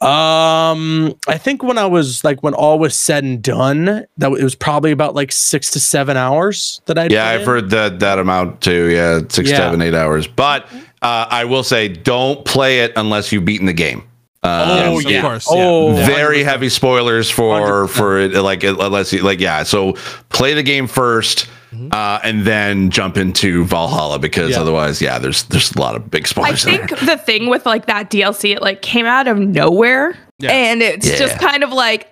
Um, 0.02 1.16
I 1.28 1.38
think 1.38 1.62
when 1.62 1.78
I 1.78 1.86
was 1.86 2.24
like 2.24 2.42
when 2.42 2.56
all 2.56 2.80
was 2.80 2.98
said 2.98 3.24
and 3.24 3.40
done, 3.42 3.86
that 4.18 4.32
it 4.32 4.44
was 4.44 4.56
probably 4.56 4.90
about 4.92 5.14
like 5.14 5.32
six 5.32 5.70
to 5.72 5.80
seven 5.80 6.18
hours 6.18 6.82
that 6.88 6.98
I. 6.98 7.06
Yeah, 7.06 7.30
I've 7.30 7.42
in. 7.42 7.46
heard 7.46 7.70
that 7.70 8.00
that 8.00 8.18
amount 8.18 8.62
too. 8.62 8.90
Yeah, 8.90 9.20
six, 9.30 9.52
yeah. 9.52 9.58
seven, 9.58 9.80
eight 9.80 9.94
hours. 9.94 10.26
But 10.26 10.66
uh, 11.04 11.28
I 11.30 11.46
will 11.46 11.64
say, 11.64 11.88
don't 11.88 12.44
play 12.46 12.80
it 12.80 12.94
unless 12.96 13.32
you've 13.32 13.46
beaten 13.46 13.68
the 13.68 13.74
game. 13.74 14.04
Uh, 14.44 14.86
oh 14.88 15.00
yeah, 15.00 15.18
of 15.18 15.24
course. 15.24 15.48
Oh, 15.50 15.94
yeah. 15.94 16.06
very 16.08 16.44
heavy 16.44 16.70
spoilers 16.70 17.30
for 17.30 17.60
100%. 17.60 17.90
for 17.90 18.20
it, 18.20 18.34
like 18.34 18.64
unless 18.64 19.14
you 19.14 19.22
like 19.22 19.40
yeah. 19.40 19.62
So 19.64 19.94
play 20.30 20.56
the 20.56 20.64
game 20.64 20.88
1st 20.88 21.48
mm-hmm. 21.72 21.88
uh, 21.92 22.20
and 22.24 22.44
then 22.44 22.90
jump 22.90 23.18
into 23.18 23.66
Valhalla 23.66 24.18
because 24.18 24.52
yeah. 24.52 24.62
otherwise, 24.62 25.00
yeah, 25.00 25.20
there's 25.20 25.44
there's 25.44 25.72
a 25.74 25.80
lot 25.80 25.96
of 25.96 26.10
big 26.10 26.28
spoilers. 26.28 26.66
I 26.66 26.72
think 26.72 26.90
there. 26.90 27.18
the 27.18 27.22
thing 27.22 27.50
with 27.50 27.68
like 27.68 27.86
that 27.86 28.10
DLC, 28.10 28.56
it 28.56 28.64
like 28.64 28.82
came 28.82 29.06
out 29.06 29.28
of 29.28 29.38
nowhere, 29.38 30.18
yeah. 30.40 30.52
and 30.52 30.82
it's 30.82 31.08
just 31.20 31.38
kind 31.40 31.64
of 31.64 31.72
like 31.72 32.11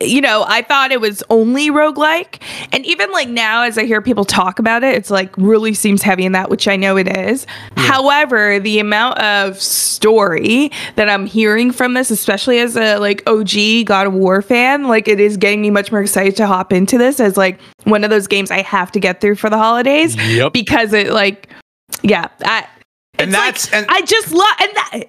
you 0.00 0.20
know, 0.20 0.44
I 0.46 0.62
thought 0.62 0.92
it 0.92 1.00
was 1.00 1.22
only 1.30 1.70
roguelike. 1.70 2.40
And 2.72 2.84
even 2.86 3.10
like 3.12 3.28
now, 3.28 3.62
as 3.62 3.76
I 3.76 3.84
hear 3.84 4.00
people 4.00 4.24
talk 4.24 4.58
about 4.58 4.82
it, 4.82 4.94
it's 4.94 5.10
like 5.10 5.36
really 5.36 5.74
seems 5.74 6.02
heavy 6.02 6.24
in 6.24 6.32
that, 6.32 6.50
which 6.50 6.66
I 6.66 6.76
know 6.76 6.96
it 6.96 7.16
is. 7.16 7.46
Yeah. 7.76 7.82
However, 7.82 8.58
the 8.58 8.78
amount 8.78 9.18
of 9.18 9.60
story 9.60 10.70
that 10.96 11.08
I'm 11.08 11.26
hearing 11.26 11.70
from 11.70 11.94
this, 11.94 12.10
especially 12.10 12.58
as 12.58 12.76
a 12.76 12.96
like 12.98 13.22
OG 13.26 13.86
God 13.86 14.06
of 14.06 14.14
War 14.14 14.42
fan, 14.42 14.84
like 14.88 15.08
it 15.08 15.20
is 15.20 15.36
getting 15.36 15.60
me 15.60 15.70
much 15.70 15.92
more 15.92 16.00
excited 16.00 16.36
to 16.36 16.46
hop 16.46 16.72
into 16.72 16.96
this 16.96 17.20
as 17.20 17.36
like 17.36 17.60
one 17.84 18.04
of 18.04 18.10
those 18.10 18.26
games 18.26 18.50
I 18.50 18.62
have 18.62 18.90
to 18.92 19.00
get 19.00 19.20
through 19.20 19.36
for 19.36 19.50
the 19.50 19.58
holidays. 19.58 20.16
Yep. 20.16 20.52
Because 20.52 20.92
it 20.92 21.08
like, 21.08 21.48
yeah, 22.02 22.28
I, 22.42 22.66
and 23.18 23.34
that's 23.34 23.70
like, 23.70 23.82
and 23.82 23.90
I 23.90 24.00
just 24.02 24.32
love 24.32 24.56
and 24.60 24.70
that 24.74 25.04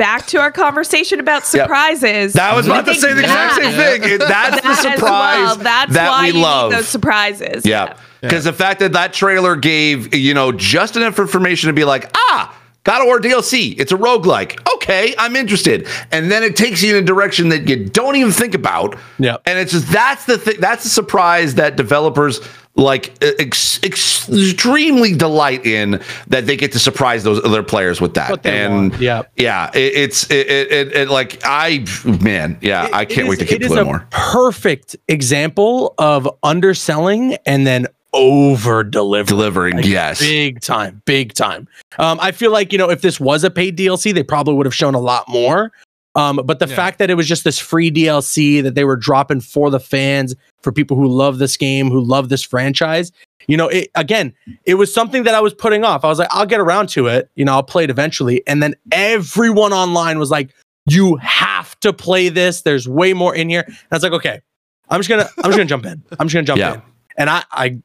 back 0.00 0.26
to 0.28 0.38
our 0.38 0.50
conversation 0.50 1.20
about 1.20 1.44
surprises. 1.44 2.02
Yep. 2.02 2.32
That 2.32 2.56
was 2.56 2.66
about 2.66 2.86
to 2.86 2.94
say 2.94 3.12
the 3.12 3.20
exact 3.20 3.56
same 3.56 3.72
thing. 3.74 4.18
That's 4.18 4.30
that 4.30 4.62
the 4.62 4.74
surprise 4.74 4.98
well. 4.98 5.56
That's 5.56 5.92
that 5.92 6.08
why 6.08 6.32
we 6.32 6.40
love. 6.40 6.72
those 6.72 6.88
surprises. 6.88 7.66
Yeah. 7.66 7.98
Because 8.22 8.46
yeah. 8.46 8.50
the 8.50 8.56
fact 8.56 8.80
that 8.80 8.94
that 8.94 9.12
trailer 9.12 9.56
gave, 9.56 10.14
you 10.14 10.32
know, 10.32 10.52
just 10.52 10.96
enough 10.96 11.18
information 11.18 11.68
to 11.68 11.74
be 11.74 11.84
like, 11.84 12.10
ah, 12.16 12.58
God 12.84 13.02
of 13.02 13.08
War 13.08 13.20
DLC. 13.20 13.78
It's 13.78 13.92
a 13.92 13.96
roguelike. 13.96 14.58
Okay, 14.76 15.14
I'm 15.18 15.36
interested. 15.36 15.86
And 16.10 16.30
then 16.30 16.42
it 16.42 16.56
takes 16.56 16.82
you 16.82 16.96
in 16.96 17.02
a 17.04 17.06
direction 17.06 17.50
that 17.50 17.68
you 17.68 17.84
don't 17.84 18.16
even 18.16 18.32
think 18.32 18.54
about. 18.54 18.96
Yeah. 19.18 19.36
And 19.44 19.58
it's 19.58 19.72
just 19.72 19.92
that's 19.92 20.24
the 20.24 20.38
thing. 20.38 20.56
That's 20.60 20.84
the 20.84 20.88
surprise 20.88 21.56
that 21.56 21.76
developers 21.76 22.40
like 22.76 23.12
ex- 23.22 23.82
extremely 23.82 25.14
delight 25.14 25.66
in 25.66 26.00
that 26.28 26.46
they 26.46 26.56
get 26.56 26.72
to 26.72 26.78
surprise 26.78 27.24
those 27.24 27.44
other 27.44 27.62
players 27.62 28.00
with 28.00 28.14
that. 28.14 28.44
And 28.46 28.90
want. 28.90 29.02
yeah, 29.02 29.22
yeah, 29.36 29.70
it, 29.74 29.94
it's 29.94 30.30
it, 30.30 30.48
it, 30.48 30.92
it, 30.94 31.08
like 31.08 31.40
I 31.44 31.84
man, 32.22 32.58
yeah, 32.60 32.88
I 32.92 33.04
can't 33.04 33.28
wait 33.28 33.38
to 33.40 33.44
keep 33.44 33.62
playing 33.62 33.86
more. 33.86 34.06
Perfect 34.10 34.96
example 35.08 35.94
of 35.98 36.28
underselling 36.42 37.36
and 37.46 37.66
then 37.66 37.86
over 38.12 38.82
delivering. 38.82 39.26
Delivering, 39.26 39.76
like, 39.76 39.86
yes. 39.86 40.20
Big 40.20 40.60
time, 40.60 41.02
big 41.04 41.32
time. 41.32 41.68
Um, 41.98 42.18
I 42.20 42.32
feel 42.32 42.50
like, 42.50 42.72
you 42.72 42.78
know, 42.78 42.90
if 42.90 43.02
this 43.02 43.20
was 43.20 43.44
a 43.44 43.50
paid 43.50 43.76
DLC, 43.76 44.12
they 44.12 44.22
probably 44.22 44.54
would 44.54 44.66
have 44.66 44.74
shown 44.74 44.94
a 44.94 45.00
lot 45.00 45.28
more. 45.28 45.72
Um, 46.14 46.40
but 46.44 46.58
the 46.58 46.66
yeah. 46.68 46.76
fact 46.76 46.98
that 46.98 47.10
it 47.10 47.14
was 47.14 47.28
just 47.28 47.44
this 47.44 47.58
free 47.58 47.90
DLC 47.90 48.62
that 48.62 48.74
they 48.74 48.84
were 48.84 48.96
dropping 48.96 49.40
for 49.40 49.70
the 49.70 49.78
fans, 49.78 50.34
for 50.62 50.72
people 50.72 50.96
who 50.96 51.06
love 51.06 51.38
this 51.38 51.56
game, 51.56 51.88
who 51.88 52.00
love 52.00 52.28
this 52.28 52.42
franchise, 52.42 53.12
you 53.46 53.56
know, 53.56 53.68
it, 53.68 53.90
again, 53.94 54.32
it 54.64 54.74
was 54.74 54.92
something 54.92 55.22
that 55.24 55.34
I 55.34 55.40
was 55.40 55.54
putting 55.54 55.84
off. 55.84 56.04
I 56.04 56.08
was 56.08 56.18
like, 56.18 56.28
I'll 56.30 56.46
get 56.46 56.60
around 56.60 56.88
to 56.90 57.06
it. 57.06 57.30
You 57.36 57.44
know, 57.44 57.52
I'll 57.52 57.62
play 57.62 57.84
it 57.84 57.90
eventually. 57.90 58.42
And 58.46 58.62
then 58.62 58.74
everyone 58.92 59.72
online 59.72 60.18
was 60.18 60.30
like, 60.30 60.54
you 60.86 61.16
have 61.16 61.78
to 61.80 61.92
play 61.92 62.28
this. 62.28 62.62
There's 62.62 62.88
way 62.88 63.12
more 63.12 63.34
in 63.34 63.48
here. 63.48 63.64
And 63.66 63.76
I 63.90 63.96
was 63.96 64.02
like, 64.02 64.12
okay, 64.12 64.40
I'm 64.88 65.00
just 65.00 65.08
gonna, 65.08 65.28
I'm 65.38 65.44
just 65.44 65.56
gonna 65.56 65.64
jump 65.66 65.86
in. 65.86 66.02
I'm 66.18 66.28
just 66.28 66.34
gonna 66.34 66.46
jump 66.46 66.58
yeah. 66.58 66.74
in. 66.74 66.82
And 67.18 67.30
I, 67.30 67.44
I, 67.52 67.78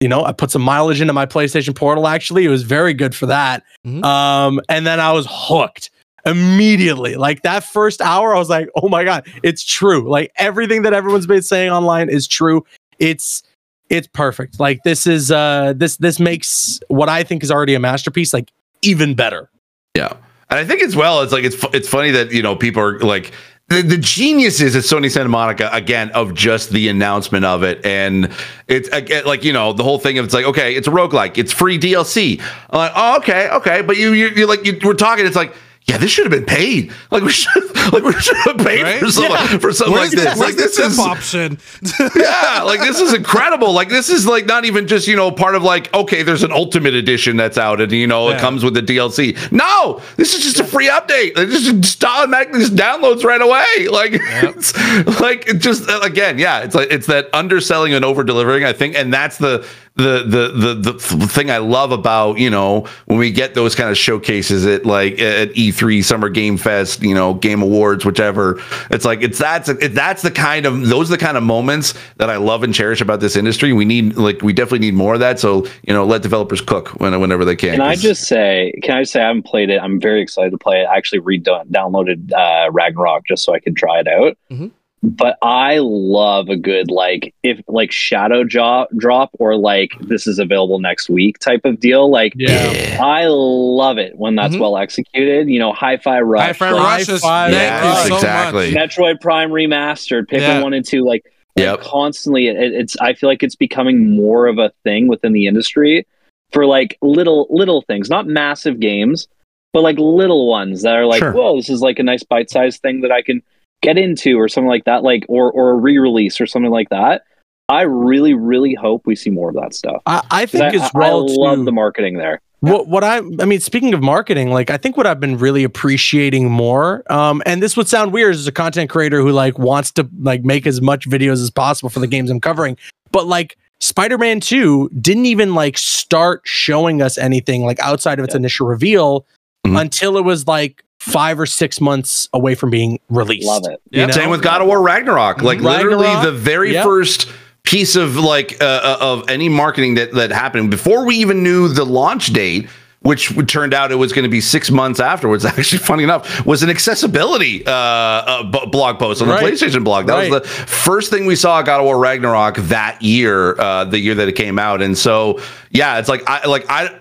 you 0.00 0.08
know, 0.08 0.24
I 0.24 0.32
put 0.32 0.50
some 0.50 0.62
mileage 0.62 1.00
into 1.00 1.12
my 1.12 1.26
PlayStation 1.26 1.74
Portal. 1.74 2.06
Actually, 2.06 2.44
it 2.44 2.48
was 2.48 2.62
very 2.62 2.94
good 2.94 3.14
for 3.14 3.26
that. 3.26 3.62
Mm-hmm. 3.86 4.02
Um, 4.04 4.60
and 4.68 4.86
then 4.86 4.98
I 4.98 5.12
was 5.12 5.26
hooked 5.28 5.90
immediately. 6.26 7.16
Like 7.16 7.42
that 7.42 7.64
first 7.64 8.00
hour, 8.00 8.34
I 8.34 8.38
was 8.38 8.48
like, 8.48 8.68
oh 8.76 8.88
my 8.88 9.04
God, 9.04 9.26
it's 9.42 9.64
true. 9.64 10.08
Like 10.08 10.32
everything 10.36 10.82
that 10.82 10.92
everyone's 10.92 11.26
been 11.26 11.42
saying 11.42 11.70
online 11.70 12.08
is 12.08 12.26
true. 12.26 12.64
It's 12.98 13.42
it's 13.88 14.06
perfect. 14.06 14.60
Like 14.60 14.82
this 14.84 15.06
is 15.06 15.30
uh 15.30 15.74
this 15.76 15.96
this 15.96 16.20
makes 16.20 16.80
what 16.88 17.08
I 17.08 17.22
think 17.22 17.42
is 17.42 17.50
already 17.50 17.74
a 17.74 17.80
masterpiece 17.80 18.32
like 18.32 18.50
even 18.82 19.14
better. 19.14 19.50
Yeah. 19.94 20.12
And 20.48 20.58
I 20.58 20.64
think 20.64 20.82
as 20.82 20.96
well, 20.96 21.22
it's 21.22 21.32
like 21.32 21.44
it's 21.44 21.64
it's 21.72 21.88
funny 21.88 22.10
that 22.10 22.32
you 22.32 22.42
know 22.42 22.56
people 22.56 22.82
are 22.82 22.98
like 23.00 23.32
the, 23.70 23.82
the 23.82 23.96
genius 23.96 24.60
is 24.60 24.74
at 24.74 24.82
Sony 24.82 25.08
Santa 25.08 25.28
Monica 25.28 25.70
again 25.72 26.10
of 26.10 26.34
just 26.34 26.70
the 26.70 26.88
announcement 26.88 27.44
of 27.44 27.62
it, 27.62 27.84
and 27.86 28.32
it's 28.66 28.88
again 28.88 29.24
like 29.26 29.44
you 29.44 29.52
know 29.52 29.72
the 29.72 29.84
whole 29.84 30.00
thing 30.00 30.18
of 30.18 30.24
it's 30.24 30.34
like 30.34 30.44
okay, 30.44 30.74
it's 30.74 30.88
a 30.88 30.90
roguelike, 30.90 31.38
it's 31.38 31.52
free 31.52 31.78
DLC. 31.78 32.40
I'm 32.70 32.78
like 32.78 32.92
oh 32.96 33.16
okay, 33.18 33.48
okay, 33.50 33.82
but 33.82 33.96
you 33.96 34.12
you 34.12 34.28
you're 34.30 34.48
like 34.48 34.66
you, 34.66 34.76
we're 34.82 34.94
talking, 34.94 35.24
it's 35.24 35.36
like 35.36 35.54
yeah, 35.86 35.98
this 35.98 36.10
should 36.10 36.24
have 36.24 36.30
been 36.30 36.46
paid. 36.46 36.92
Like 37.10 37.22
we 37.22 37.32
should, 37.32 37.76
like 37.92 38.04
we 38.04 38.12
should 38.12 38.36
have 38.36 38.58
paid 38.58 38.82
right? 38.82 39.00
for 39.00 39.10
something 39.10 39.32
yeah. 39.32 39.58
for 39.58 39.72
something 39.72 39.96
like 39.96 40.10
this. 40.10 40.38
Like 40.38 40.54
this 40.54 40.78
is 40.78 40.98
option. 40.98 41.58
yeah, 42.14 42.62
like 42.64 42.80
this 42.80 43.00
is 43.00 43.12
incredible. 43.12 43.72
Like 43.72 43.88
this 43.88 44.08
is 44.08 44.26
like 44.26 44.46
not 44.46 44.64
even 44.64 44.86
just 44.86 45.08
you 45.08 45.16
know 45.16 45.32
part 45.32 45.56
of 45.56 45.62
like 45.62 45.92
okay, 45.92 46.22
there's 46.22 46.42
an 46.42 46.52
ultimate 46.52 46.94
edition 46.94 47.36
that's 47.36 47.58
out 47.58 47.80
and 47.80 47.90
you 47.90 48.06
know 48.06 48.28
yeah. 48.28 48.36
it 48.36 48.40
comes 48.40 48.62
with 48.62 48.74
the 48.74 48.82
DLC. 48.82 49.36
No, 49.50 50.00
this 50.16 50.34
is 50.34 50.42
just 50.42 50.60
a 50.60 50.64
free 50.64 50.88
update. 50.88 51.32
It 51.36 51.48
just 51.48 52.04
automatically 52.04 52.60
just 52.60 52.76
downloads 52.76 53.24
right 53.24 53.40
away. 53.40 53.88
Like 53.88 54.12
yep. 54.12 54.54
it's 54.56 55.20
like 55.20 55.48
it 55.48 55.58
just 55.58 55.88
uh, 55.88 56.00
again, 56.02 56.38
yeah, 56.38 56.60
it's 56.60 56.74
like 56.74 56.92
it's 56.92 57.06
that 57.06 57.28
underselling 57.32 57.94
and 57.94 58.04
over 58.04 58.22
delivering. 58.22 58.64
I 58.64 58.72
think, 58.72 58.94
and 58.94 59.12
that's 59.12 59.38
the 59.38 59.66
the, 59.96 60.22
the 60.24 60.74
the 60.74 60.92
the 60.92 61.26
thing 61.26 61.50
I 61.50 61.58
love 61.58 61.92
about 61.92 62.38
you 62.38 62.48
know 62.48 62.86
when 63.06 63.18
we 63.18 63.30
get 63.30 63.54
those 63.54 63.74
kind 63.74 63.90
of 63.90 63.98
showcases 63.98 64.64
at 64.64 64.86
like 64.86 65.20
at 65.20 65.50
E3, 65.50 66.02
Summer 66.04 66.28
Game 66.28 66.56
Fest, 66.56 67.02
you 67.02 67.14
know, 67.14 67.34
Game 67.34 67.60
Awards, 67.60 68.04
whichever. 68.04 68.60
It's 68.90 69.04
like 69.04 69.22
it's 69.22 69.38
that's 69.38 69.68
it, 69.68 69.94
that's 69.94 70.22
the 70.22 70.30
kind 70.30 70.64
of 70.64 70.88
those 70.88 71.10
are 71.10 71.16
the 71.16 71.24
kind 71.24 71.36
of 71.36 71.42
moments 71.42 71.94
that 72.16 72.30
I 72.30 72.36
love 72.36 72.62
and 72.62 72.72
cherish 72.72 73.00
about 73.00 73.20
this 73.20 73.36
industry. 73.36 73.72
We 73.72 73.84
need 73.84 74.16
like 74.16 74.42
we 74.42 74.52
definitely 74.52 74.86
need 74.86 74.94
more 74.94 75.14
of 75.14 75.20
that. 75.20 75.40
So 75.40 75.66
you 75.82 75.92
know, 75.92 76.04
let 76.06 76.22
developers 76.22 76.60
cook 76.60 76.88
when, 77.00 77.18
whenever 77.20 77.44
they 77.44 77.56
can. 77.56 77.72
Can 77.72 77.82
I 77.82 77.96
just 77.96 78.24
say? 78.24 78.72
Can 78.82 78.96
I 78.96 79.02
just 79.02 79.12
say 79.12 79.20
I 79.20 79.26
haven't 79.26 79.44
played 79.44 79.70
it? 79.70 79.80
I'm 79.82 80.00
very 80.00 80.22
excited 80.22 80.50
to 80.50 80.58
play 80.58 80.82
it. 80.82 80.84
I 80.84 80.96
actually 80.96 81.18
re 81.20 81.40
downloaded 81.40 82.32
uh, 82.32 82.70
Ragnarok 82.70 83.26
just 83.26 83.44
so 83.44 83.54
I 83.54 83.60
could 83.60 83.76
try 83.76 84.00
it 84.00 84.08
out. 84.08 84.38
Mm-hmm 84.50 84.68
but 85.02 85.38
I 85.40 85.78
love 85.78 86.50
a 86.50 86.56
good 86.56 86.90
like 86.90 87.34
if 87.42 87.60
like 87.66 87.90
shadow 87.90 88.44
drop 88.44 88.90
drop 88.96 89.30
or 89.38 89.56
like 89.56 89.92
this 90.00 90.26
is 90.26 90.38
available 90.38 90.78
next 90.78 91.08
week 91.08 91.38
type 91.38 91.64
of 91.64 91.80
deal. 91.80 92.10
Like 92.10 92.34
yeah. 92.36 92.98
I 93.00 93.26
love 93.28 93.96
it 93.96 94.18
when 94.18 94.34
that's 94.34 94.52
mm-hmm. 94.52 94.62
well 94.62 94.76
executed. 94.76 95.48
You 95.48 95.58
know, 95.58 95.72
Hi-Fi 95.72 96.20
Rush, 96.20 96.46
Hi-Fi 96.58 96.72
Rush 96.72 97.08
is 97.08 97.22
yeah, 97.24 98.04
so 98.04 98.16
exactly. 98.16 98.74
Much. 98.74 98.90
Metroid 98.90 99.20
Prime 99.20 99.50
remastered, 99.50 100.26
Pikmin 100.26 100.40
yeah. 100.40 100.62
one 100.62 100.74
and 100.74 100.86
two, 100.86 101.02
like, 101.06 101.24
like 101.56 101.80
constantly. 101.80 102.48
It, 102.48 102.56
it's 102.58 102.96
I 102.98 103.14
feel 103.14 103.30
like 103.30 103.42
it's 103.42 103.56
becoming 103.56 104.14
more 104.14 104.46
of 104.48 104.58
a 104.58 104.70
thing 104.84 105.08
within 105.08 105.32
the 105.32 105.46
industry 105.46 106.06
for 106.52 106.66
like 106.66 106.98
little 107.00 107.46
little 107.48 107.80
things, 107.82 108.10
not 108.10 108.26
massive 108.26 108.80
games, 108.80 109.28
but 109.72 109.80
like 109.80 109.98
little 109.98 110.46
ones 110.46 110.82
that 110.82 110.94
are 110.94 111.06
like, 111.06 111.20
sure. 111.20 111.32
whoa, 111.32 111.56
this 111.56 111.70
is 111.70 111.80
like 111.80 111.98
a 111.98 112.02
nice 112.02 112.22
bite 112.22 112.50
sized 112.50 112.82
thing 112.82 113.00
that 113.00 113.12
I 113.12 113.22
can 113.22 113.42
get 113.82 113.98
into 113.98 114.36
or 114.36 114.48
something 114.48 114.68
like 114.68 114.84
that, 114.84 115.02
like 115.02 115.24
or 115.28 115.50
or 115.52 115.70
a 115.70 115.74
re-release 115.74 116.40
or 116.40 116.46
something 116.46 116.70
like 116.70 116.88
that. 116.90 117.22
I 117.68 117.82
really, 117.82 118.34
really 118.34 118.74
hope 118.74 119.06
we 119.06 119.14
see 119.14 119.30
more 119.30 119.50
of 119.50 119.54
that 119.54 119.74
stuff. 119.74 120.02
I, 120.04 120.22
I 120.30 120.46
think 120.46 120.64
I, 120.64 120.84
as 120.84 120.90
well. 120.92 121.30
I 121.30 121.34
love 121.34 121.64
the 121.64 121.72
marketing 121.72 122.16
there. 122.18 122.40
What 122.60 122.88
what 122.88 123.04
I 123.04 123.18
I 123.18 123.44
mean, 123.46 123.60
speaking 123.60 123.94
of 123.94 124.02
marketing, 124.02 124.50
like 124.50 124.70
I 124.70 124.76
think 124.76 124.96
what 124.96 125.06
I've 125.06 125.20
been 125.20 125.38
really 125.38 125.64
appreciating 125.64 126.50
more, 126.50 127.10
um, 127.10 127.42
and 127.46 127.62
this 127.62 127.76
would 127.76 127.88
sound 127.88 128.12
weird 128.12 128.34
as 128.34 128.46
a 128.46 128.52
content 128.52 128.90
creator 128.90 129.20
who 129.20 129.30
like 129.30 129.58
wants 129.58 129.92
to 129.92 130.08
like 130.20 130.44
make 130.44 130.66
as 130.66 130.82
much 130.82 131.08
videos 131.08 131.42
as 131.42 131.50
possible 131.50 131.88
for 131.88 132.00
the 132.00 132.06
games 132.06 132.28
I'm 132.28 132.40
covering, 132.40 132.76
but 133.12 133.26
like 133.26 133.56
Spider-Man 133.80 134.40
2 134.40 134.90
didn't 135.00 135.24
even 135.24 135.54
like 135.54 135.78
start 135.78 136.42
showing 136.44 137.00
us 137.00 137.16
anything 137.16 137.64
like 137.64 137.80
outside 137.80 138.18
of 138.18 138.26
its 138.26 138.34
yeah. 138.34 138.40
initial 138.40 138.66
reveal 138.66 139.22
mm-hmm. 139.66 139.76
until 139.76 140.18
it 140.18 140.24
was 140.24 140.46
like 140.46 140.84
five 141.00 141.40
or 141.40 141.46
six 141.46 141.80
months 141.80 142.28
away 142.32 142.54
from 142.54 142.70
being 142.70 143.00
released. 143.08 143.46
Love 143.46 143.66
it. 143.66 143.80
Yeah. 143.90 144.10
Same 144.10 144.30
with 144.30 144.42
God 144.42 144.60
of 144.60 144.68
War 144.68 144.80
Ragnarok. 144.80 145.42
Like 145.42 145.60
Ragnarok, 145.60 145.98
literally 145.98 146.24
the 146.24 146.32
very 146.32 146.74
yep. 146.74 146.84
first 146.84 147.28
piece 147.62 147.96
of 147.96 148.16
like 148.16 148.60
uh, 148.60 148.64
uh, 148.64 148.98
of 149.00 149.28
any 149.28 149.48
marketing 149.48 149.94
that 149.94 150.12
that 150.12 150.30
happened 150.30 150.70
before 150.70 151.04
we 151.06 151.16
even 151.16 151.42
knew 151.42 151.68
the 151.68 151.84
launch 151.84 152.32
date 152.32 152.68
which 153.02 153.34
turned 153.46 153.72
out 153.72 153.90
it 153.90 153.94
was 153.94 154.12
going 154.12 154.24
to 154.24 154.28
be 154.28 154.42
six 154.42 154.70
months 154.70 155.00
afterwards. 155.00 155.42
Actually, 155.46 155.78
funny 155.78 156.04
enough, 156.04 156.44
was 156.44 156.62
an 156.62 156.68
accessibility 156.68 157.64
uh, 157.64 157.72
uh, 157.72 158.42
b- 158.42 158.66
blog 158.70 158.98
post 158.98 159.22
on 159.22 159.28
the 159.28 159.32
right. 159.32 159.54
PlayStation 159.54 159.82
blog. 159.82 160.06
That 160.06 160.12
right. 160.12 160.30
was 160.30 160.42
the 160.42 160.46
first 160.46 161.10
thing 161.10 161.24
we 161.24 161.34
saw 161.34 161.62
God 161.62 161.80
of 161.80 161.86
War 161.86 161.98
Ragnarok 161.98 162.56
that 162.56 163.00
year, 163.00 163.58
uh, 163.58 163.84
the 163.84 163.98
year 163.98 164.14
that 164.16 164.28
it 164.28 164.34
came 164.34 164.58
out. 164.58 164.82
And 164.82 164.98
so, 164.98 165.40
yeah, 165.70 165.98
it's 165.98 166.10
like 166.10 166.28
I 166.28 166.46
like 166.46 166.66
I 166.68 167.00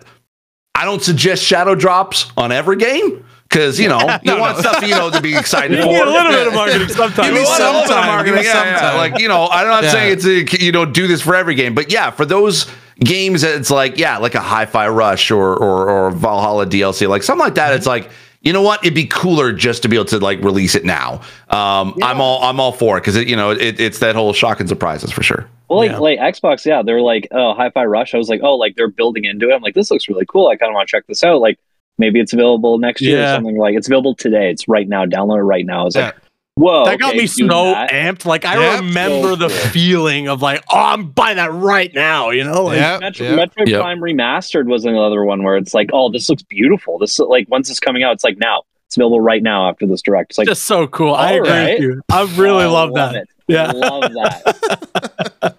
I 0.74 0.86
don't 0.86 1.04
suggest 1.04 1.44
shadow 1.44 1.76
drops 1.76 2.32
on 2.38 2.54
every 2.54 2.78
game 2.78 3.26
because 3.50 3.80
you 3.80 3.90
know 3.90 4.00
you 4.24 4.32
no, 4.32 4.40
want 4.40 4.58
no. 4.58 4.62
stuff 4.62 4.84
you 4.84 4.96
know 4.96 5.10
to 5.10 5.22
be 5.22 5.36
excited 5.36 5.78
you 5.78 5.84
for. 5.84 5.90
a 5.90 6.06
little 6.06 6.32
bit 6.32 6.48
of 6.48 6.54
marketing 6.54 6.88
sometimes. 6.90 7.28
Give 7.28 7.36
me 7.36 7.46
some 7.46 7.88
marketing. 7.88 8.44
Yeah, 8.44 8.94
yeah, 8.94 8.98
Like 8.98 9.20
you 9.20 9.28
know, 9.28 9.48
I'm 9.52 9.68
not 9.68 9.84
yeah. 9.84 9.92
saying 9.92 10.14
it's 10.14 10.26
a, 10.26 10.64
you 10.64 10.72
know 10.72 10.86
do 10.86 11.08
this 11.08 11.22
for 11.22 11.36
every 11.36 11.56
game, 11.56 11.74
but 11.74 11.92
yeah, 11.92 12.12
for 12.12 12.26
those 12.26 12.68
games 13.00 13.42
that 13.42 13.56
it's 13.56 13.72
like 13.72 13.98
yeah, 13.98 14.18
like 14.18 14.36
a 14.36 14.42
Hi-Fi 14.42 14.88
Rush 14.90 15.32
or 15.32 15.56
or, 15.56 15.90
or 15.90 16.12
Valhalla 16.12 16.66
DLC, 16.66 17.08
like 17.08 17.24
something 17.24 17.46
like 17.46 17.56
that. 17.56 17.70
Mm-hmm. 17.70 17.78
It's 17.78 17.88
like 17.88 18.10
you 18.42 18.54
know 18.54 18.62
what? 18.62 18.82
It'd 18.84 18.96
be 18.96 19.06
cooler 19.06 19.52
just 19.52 19.84
to 19.84 19.90
be 19.90 19.98
able 19.98 20.06
to 20.06 20.20
like 20.20 20.42
release 20.42 20.74
it 20.74 20.86
now. 20.86 21.22
Um, 21.50 21.94
yeah. 21.98 22.08
I'm 22.08 22.22
all 22.22 22.42
I'm 22.44 22.60
all 22.60 22.72
for 22.72 22.98
it 22.98 23.02
because 23.02 23.16
it 23.16 23.28
you 23.28 23.36
know 23.36 23.52
it, 23.52 23.80
it's 23.80 24.00
that 24.00 24.16
whole 24.16 24.32
shock 24.34 24.60
and 24.60 24.70
surprises 24.70 25.12
for 25.12 25.24
sure. 25.24 25.50
Well, 25.68 25.80
like 25.80 25.92
yeah. 25.92 25.98
like 25.98 26.20
Xbox, 26.20 26.66
yeah, 26.66 26.82
they're 26.82 27.02
like 27.02 27.28
oh 27.32 27.54
Hi-Fi 27.54 27.86
Rush. 27.86 28.14
I 28.14 28.18
was 28.18 28.30
like 28.30 28.42
oh 28.42 28.56
like 28.56 28.76
they're 28.76 28.88
building 28.88 29.26
into 29.26 29.50
it. 29.50 29.54
I'm 29.54 29.62
like 29.62 29.76
this 29.76 29.92
looks 29.92 30.08
really 30.08 30.26
cool. 30.26 30.48
I 30.48 30.56
kind 30.56 30.70
of 30.70 30.76
want 30.76 30.88
to 30.88 30.92
check 30.92 31.06
this 31.08 31.24
out. 31.24 31.42
Like 31.42 31.60
maybe 32.00 32.20
it's 32.20 32.34
available 32.34 32.78
next 32.80 33.02
year 33.02 33.20
yeah. 33.20 33.34
or 33.34 33.36
something 33.38 33.58
like 33.58 33.76
it's 33.76 33.88
available 33.88 34.16
today. 34.16 34.50
It's 34.50 34.68
right 34.68 34.88
now. 34.88 35.06
Download 35.06 35.38
it 35.38 35.44
right 35.44 35.66
now. 35.66 35.88
It's 35.88 35.96
yeah. 35.96 36.06
like 36.06 36.16
whoa, 36.56 36.86
that 36.86 37.00
got 37.00 37.10
okay, 37.10 37.20
me 37.20 37.28
so 37.28 37.46
that. 37.48 37.92
amped. 37.92 38.26
Like 38.26 38.46
I 38.46 38.58
yep. 38.60 38.80
remember 38.82 39.30
so 39.30 39.36
the 39.36 39.48
cool. 39.50 39.72
feeling 39.72 40.28
of 40.28 40.42
like 40.42 40.64
oh 40.72 40.80
I'm 40.80 41.12
buying 41.12 41.38
that 41.38 41.54
right 41.54 41.94
now. 41.94 42.30
You 42.32 42.44
know, 42.44 42.66
like, 42.66 42.78
yep. 42.78 43.02
Metro, 43.02 43.28
yep. 43.28 43.52
Metroid 43.52 43.68
yep. 43.68 43.82
Prime 43.82 44.00
Remastered 44.00 44.66
was 44.66 44.86
another 44.86 45.24
one 45.24 45.44
where 45.44 45.58
it's 45.58 45.74
like 45.74 45.90
oh 45.94 46.10
this 46.10 46.30
looks 46.30 46.44
beautiful. 46.44 46.98
This 46.98 47.20
like 47.20 47.48
once 47.50 47.70
it's 47.70 47.80
coming 47.80 48.04
out, 48.04 48.14
it's 48.14 48.24
like 48.24 48.38
now. 48.38 48.64
It's 48.88 48.98
available 48.98 49.22
right 49.22 49.44
now 49.44 49.70
after 49.70 49.86
this 49.86 50.02
direct. 50.02 50.32
It's 50.32 50.40
like 50.40 50.48
just 50.48 50.64
so 50.64 50.88
cool. 50.88 51.14
I 51.14 51.34
agree 51.34 51.50
right. 51.52 51.74
with 51.74 51.82
you. 51.82 52.02
I 52.10 52.24
really 52.36 52.64
oh, 52.64 52.74
love, 52.74 52.90
love 52.90 53.14
that. 53.14 53.22
It. 53.22 53.30
Yeah, 53.48 53.72
love 53.72 54.02
that. 54.02 55.56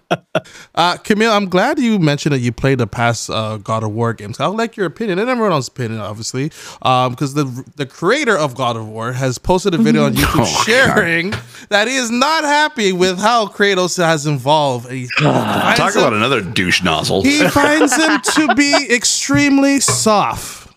uh, 0.75 0.97
Camille, 0.97 1.31
I'm 1.31 1.49
glad 1.49 1.79
you 1.79 1.99
mentioned 1.99 2.33
that 2.33 2.39
you 2.39 2.51
played 2.51 2.77
the 2.77 2.87
past 2.87 3.29
uh, 3.29 3.57
God 3.57 3.83
of 3.83 3.91
War 3.91 4.13
games. 4.13 4.39
I 4.39 4.47
would 4.47 4.57
like 4.57 4.77
your 4.77 4.85
opinion 4.85 5.19
and 5.19 5.29
everyone 5.29 5.51
else's 5.51 5.69
opinion, 5.69 5.99
obviously, 5.99 6.49
because 6.79 6.81
um, 6.81 7.15
the 7.15 7.71
the 7.75 7.85
creator 7.85 8.37
of 8.37 8.55
God 8.55 8.75
of 8.75 8.87
War 8.87 9.13
has 9.13 9.37
posted 9.37 9.73
a 9.73 9.77
video 9.77 10.05
on 10.05 10.13
YouTube 10.13 10.41
oh, 10.41 10.63
sharing 10.65 11.31
God. 11.31 11.43
that 11.69 11.87
he 11.87 11.95
is 11.95 12.11
not 12.11 12.43
happy 12.43 12.91
with 12.91 13.19
how 13.19 13.47
Kratos 13.47 13.97
has 13.97 14.27
evolved. 14.27 14.85
Talk 15.19 15.95
him, 15.95 16.01
about 16.01 16.13
another 16.13 16.41
douche 16.41 16.83
nozzle. 16.83 17.23
He 17.23 17.47
finds 17.47 17.95
him 17.95 18.21
to 18.35 18.55
be 18.55 18.87
extremely 18.93 19.79
soft. 19.79 20.71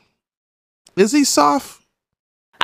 Is 0.96 1.12
he 1.12 1.24
soft? 1.24 1.83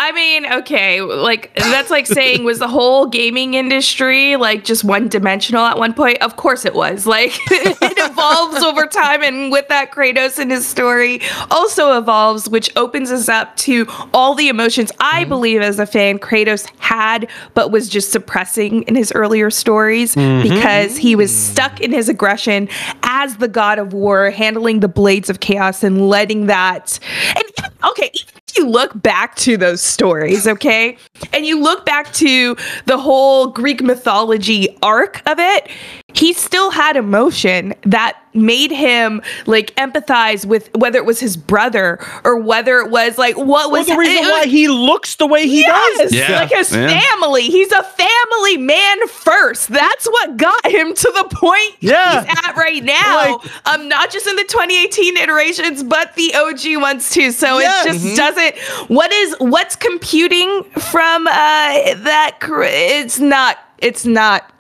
I 0.03 0.13
mean, 0.13 0.51
okay, 0.51 1.03
like 1.03 1.55
that's 1.57 1.91
like 1.91 2.07
saying 2.07 2.43
was 2.43 2.59
the 2.59 2.69
whole 2.69 3.07
gaming 3.07 3.53
industry 3.53 4.37
like 4.37 4.65
just 4.65 4.83
one 4.83 5.09
dimensional 5.09 5.63
at 5.63 5.77
one 5.77 5.93
point? 5.93 6.23
Of 6.23 6.37
course 6.37 6.65
it 6.65 6.75
was. 6.75 7.07
Like 7.07 7.33
it 7.51 7.99
evolves 7.99 8.63
over 8.63 8.87
time 8.87 9.23
and 9.23 9.53
with 9.53 9.69
that 9.69 9.93
Kratos 9.93 10.39
and 10.39 10.51
his 10.51 10.67
story 10.67 11.21
also 11.51 11.99
evolves 11.99 12.49
which 12.49 12.75
opens 12.77 13.11
us 13.11 13.29
up 13.29 13.55
to 13.59 13.87
all 14.15 14.35
the 14.35 14.49
emotions 14.49 14.91
I 15.01 15.21
mm-hmm. 15.21 15.29
believe 15.29 15.61
as 15.61 15.79
a 15.79 15.85
fan 15.85 16.19
Kratos 16.19 16.67
had 16.79 17.29
but 17.53 17.71
was 17.71 17.87
just 17.87 18.11
suppressing 18.11 18.85
in 18.85 18.95
his 18.95 19.13
earlier 19.13 19.51
stories 19.51 20.15
mm-hmm. 20.15 20.49
because 20.49 20.97
he 20.97 21.15
was 21.15 21.31
stuck 21.37 21.79
in 21.83 21.93
his 21.93 22.09
aggression 22.09 22.71
as 23.03 23.37
the 23.37 23.49
god 23.49 23.79
of 23.79 23.93
war 23.93 24.31
handling 24.31 24.81
the 24.81 24.89
blades 24.89 25.29
of 25.29 25.41
chaos 25.41 25.83
and 25.85 26.09
letting 26.09 26.47
that 26.47 26.99
and 27.37 27.45
okay, 27.89 28.11
even 28.15 28.40
you 28.57 28.67
look 28.67 29.01
back 29.01 29.35
to 29.37 29.57
those 29.57 29.81
stories, 29.81 30.47
okay, 30.47 30.97
and 31.33 31.47
you 31.47 31.61
look 31.61 31.85
back 31.85 32.13
to 32.15 32.57
the 32.87 32.99
whole 32.99 33.49
Greek 33.49 33.83
mythology 33.83 34.77
arc 34.83 35.23
of 35.27 35.39
it, 35.39 35.69
he 36.15 36.33
still 36.33 36.71
had 36.71 36.97
emotion 36.97 37.75
that 37.83 38.21
made 38.33 38.71
him 38.71 39.21
like 39.47 39.75
empathize 39.75 40.47
with 40.47 40.71
whether 40.77 40.99
it 40.99 41.05
was 41.05 41.19
his 41.19 41.37
brother 41.37 41.99
or 42.25 42.39
whether 42.39 42.79
it 42.79 42.91
was 42.91 43.19
like 43.19 43.37
what 43.37 43.71
was 43.71 43.89
well, 43.89 43.97
the 43.97 44.01
reason 44.01 44.25
why 44.31 44.47
he 44.47 44.69
looks 44.69 45.17
the 45.17 45.27
way 45.27 45.49
he 45.49 45.61
yes, 45.61 45.99
does. 45.99 46.15
Yeah, 46.15 46.41
like 46.41 46.51
his 46.51 46.75
yeah. 46.75 47.01
family. 47.01 47.43
He's 47.43 47.73
a 47.73 47.83
family 47.83 48.57
man 48.59 49.09
first. 49.09 49.69
That's 49.69 50.07
what 50.07 50.37
got 50.37 50.67
him 50.67 50.95
to 50.95 51.13
the 51.13 51.29
point 51.35 51.77
yeah. 51.81 52.25
he's 52.25 52.39
at 52.45 52.57
right 52.57 52.85
now. 52.85 53.39
Like, 53.39 53.67
um, 53.67 53.89
not 53.89 54.11
just 54.11 54.27
in 54.27 54.37
the 54.37 54.45
2018 54.45 55.17
iterations, 55.17 55.83
but 55.83 56.15
the 56.15 56.33
OG 56.35 56.81
ones 56.81 57.11
too. 57.11 57.33
So 57.33 57.59
yeah. 57.59 57.83
it 57.83 57.87
just 57.87 58.05
mm-hmm. 58.05 58.15
doesn't. 58.15 58.59
What 58.89 59.13
is 59.13 59.35
what's 59.39 59.75
computing 59.75 60.63
from 60.65 61.10
uh 61.27 61.95
that? 62.05 62.39
It's 62.41 63.19
not. 63.19 63.59
It's 63.79 64.05
not 64.05 64.53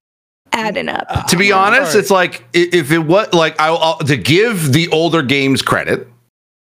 adding 0.52 0.88
up. 0.88 1.26
to 1.28 1.36
be 1.36 1.52
honest, 1.52 1.94
it's 1.94 2.10
like 2.10 2.44
if 2.52 2.90
it 2.92 2.98
was 2.98 3.32
like 3.32 3.58
I 3.60 3.70
will 3.70 3.96
to 4.06 4.16
give 4.16 4.72
the 4.72 4.88
older 4.88 5.22
games 5.22 5.62
credit. 5.62 6.08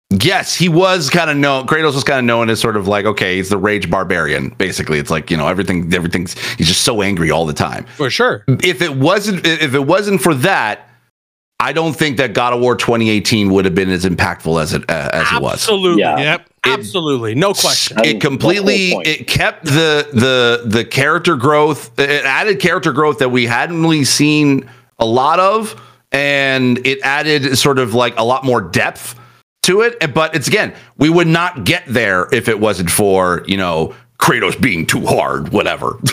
Yes, 0.09 0.55
he 0.55 0.69
was 0.69 1.09
kind 1.09 1.29
of 1.29 1.35
known. 1.35 1.67
Kratos 1.67 1.93
was 1.93 2.05
kind 2.05 2.19
of 2.19 2.23
known 2.25 2.49
as 2.49 2.61
sort 2.61 2.77
of 2.77 2.87
like 2.87 3.05
okay, 3.05 3.35
he's 3.37 3.49
the 3.49 3.57
rage 3.57 3.89
barbarian. 3.89 4.49
Basically, 4.49 4.99
it's 4.99 5.11
like 5.11 5.29
you 5.29 5.35
know 5.35 5.47
everything. 5.47 5.93
Everything's 5.93 6.37
he's 6.55 6.67
just 6.67 6.83
so 6.83 7.01
angry 7.01 7.29
all 7.29 7.45
the 7.45 7.53
time. 7.53 7.85
For 7.97 8.09
sure. 8.09 8.45
If 8.47 8.81
it 8.81 8.95
wasn't, 8.95 9.45
if 9.45 9.73
it 9.73 9.85
wasn't 9.85 10.21
for 10.21 10.33
that, 10.35 10.89
I 11.59 11.73
don't 11.73 11.93
think 11.93 12.17
that 12.17 12.33
God 12.33 12.53
of 12.53 12.61
War 12.61 12.77
2018 12.77 13.51
would 13.51 13.65
have 13.65 13.75
been 13.75 13.89
as 13.89 14.05
impactful 14.05 14.61
as 14.61 14.73
it 14.73 14.83
uh, 14.89 15.09
as 15.11 15.23
Absolutely. 15.23 15.37
it 15.37 15.41
was. 15.41 15.53
Absolutely. 15.53 16.01
Yeah. 16.01 16.17
Yep. 16.19 16.49
Absolutely, 16.67 17.35
no 17.35 17.53
question. 17.53 17.97
It 18.03 18.21
completely 18.21 18.91
it 18.91 19.27
kept 19.27 19.65
the 19.65 20.07
the 20.13 20.63
the 20.65 20.85
character 20.85 21.35
growth. 21.35 21.97
It 21.99 22.25
added 22.25 22.59
character 22.59 22.91
growth 22.91 23.19
that 23.19 23.29
we 23.29 23.45
hadn't 23.45 23.81
really 23.81 24.03
seen 24.03 24.69
a 24.99 25.05
lot 25.05 25.39
of, 25.39 25.79
and 26.11 26.85
it 26.85 26.99
added 27.03 27.57
sort 27.57 27.79
of 27.79 27.93
like 27.93 28.17
a 28.17 28.23
lot 28.23 28.43
more 28.43 28.61
depth 28.61 29.19
to 29.63 29.81
it. 29.81 30.13
But 30.13 30.35
it's 30.35 30.47
again, 30.47 30.73
we 30.97 31.09
would 31.09 31.27
not 31.27 31.63
get 31.63 31.83
there 31.87 32.27
if 32.31 32.47
it 32.47 32.59
wasn't 32.59 32.89
for 32.89 33.43
you 33.47 33.57
know 33.57 33.95
Kratos 34.19 34.59
being 34.59 34.85
too 34.85 35.05
hard, 35.05 35.49
whatever. 35.49 35.99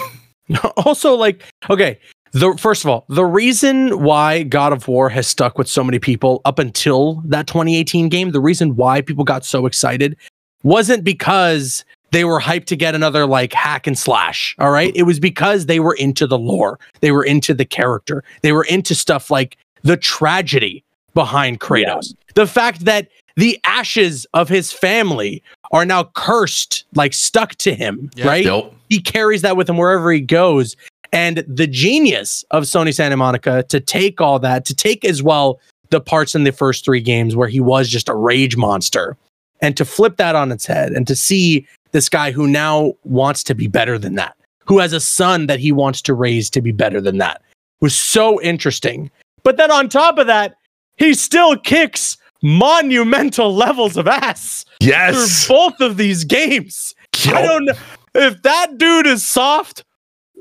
also, 0.76 1.14
like 1.14 1.42
okay, 1.70 1.98
the 2.32 2.56
first 2.56 2.84
of 2.84 2.90
all, 2.90 3.04
the 3.08 3.24
reason 3.24 4.02
why 4.02 4.42
God 4.42 4.72
of 4.72 4.88
War 4.88 5.08
has 5.08 5.26
stuck 5.26 5.56
with 5.56 5.68
so 5.68 5.84
many 5.84 5.98
people 5.98 6.40
up 6.44 6.58
until 6.58 7.22
that 7.26 7.46
2018 7.46 8.08
game, 8.08 8.32
the 8.32 8.40
reason 8.40 8.76
why 8.76 9.00
people 9.00 9.24
got 9.24 9.44
so 9.44 9.66
excited 9.66 10.16
wasn't 10.64 11.04
because 11.04 11.84
they 12.10 12.24
were 12.24 12.40
hyped 12.40 12.66
to 12.66 12.76
get 12.76 12.94
another 12.94 13.26
like 13.26 13.52
hack 13.52 13.86
and 13.86 13.98
slash. 13.98 14.54
All 14.58 14.70
right. 14.70 14.92
It 14.94 15.02
was 15.02 15.20
because 15.20 15.66
they 15.66 15.80
were 15.80 15.94
into 15.94 16.26
the 16.26 16.38
lore, 16.38 16.78
they 17.00 17.12
were 17.12 17.24
into 17.24 17.54
the 17.54 17.64
character, 17.64 18.24
they 18.42 18.52
were 18.52 18.64
into 18.64 18.94
stuff 18.94 19.30
like 19.30 19.56
the 19.82 19.96
tragedy 19.96 20.82
behind 21.14 21.60
Kratos, 21.60 22.10
yeah. 22.10 22.32
the 22.34 22.46
fact 22.46 22.84
that 22.86 23.08
the 23.36 23.58
ashes 23.64 24.26
of 24.34 24.48
his 24.48 24.72
family 24.72 25.42
are 25.72 25.84
now 25.84 26.04
cursed, 26.14 26.84
like 26.94 27.12
stuck 27.12 27.56
to 27.56 27.74
him, 27.74 28.10
yeah. 28.14 28.26
right? 28.26 28.44
Yep. 28.44 28.72
He 28.88 29.00
carries 29.00 29.42
that 29.42 29.56
with 29.56 29.68
him 29.68 29.76
wherever 29.76 30.12
he 30.12 30.20
goes. 30.20 30.76
And 31.12 31.44
the 31.48 31.66
genius 31.66 32.44
of 32.50 32.64
Sony 32.64 32.94
Santa 32.94 33.16
Monica 33.16 33.64
to 33.64 33.80
take 33.80 34.20
all 34.20 34.38
that, 34.40 34.64
to 34.66 34.74
take 34.74 35.04
as 35.04 35.22
well 35.22 35.60
the 35.90 36.00
parts 36.00 36.34
in 36.34 36.44
the 36.44 36.52
first 36.52 36.84
three 36.84 37.00
games 37.00 37.36
where 37.36 37.48
he 37.48 37.60
was 37.60 37.88
just 37.88 38.08
a 38.08 38.14
rage 38.14 38.56
monster 38.56 39.16
and 39.64 39.78
to 39.78 39.84
flip 39.86 40.18
that 40.18 40.36
on 40.36 40.52
its 40.52 40.66
head 40.66 40.92
and 40.92 41.06
to 41.06 41.16
see 41.16 41.66
this 41.92 42.10
guy 42.10 42.30
who 42.30 42.46
now 42.46 42.92
wants 43.04 43.42
to 43.44 43.54
be 43.54 43.66
better 43.66 43.98
than 43.98 44.14
that, 44.14 44.36
who 44.66 44.78
has 44.78 44.92
a 44.92 45.00
son 45.00 45.46
that 45.46 45.58
he 45.58 45.72
wants 45.72 46.02
to 46.02 46.12
raise 46.12 46.50
to 46.50 46.60
be 46.60 46.70
better 46.70 47.00
than 47.00 47.16
that, 47.16 47.40
was 47.80 47.96
so 47.96 48.38
interesting. 48.42 49.10
But 49.42 49.56
then 49.56 49.70
on 49.70 49.88
top 49.88 50.18
of 50.18 50.26
that, 50.26 50.56
he 50.98 51.14
still 51.14 51.56
kicks 51.56 52.18
monumental 52.42 53.54
levels 53.64 53.96
of 53.96 54.06
ass. 54.06 54.66
Yes. 54.80 55.46
Through 55.46 55.56
both 55.56 55.80
of 55.80 55.96
these 55.96 56.24
games. 56.24 56.94
Yep. 57.24 57.34
I 57.34 57.42
don't 57.42 57.64
know 57.64 57.74
if 58.16 58.42
that 58.42 58.76
dude 58.76 59.06
is 59.06 59.26
soft 59.26 59.82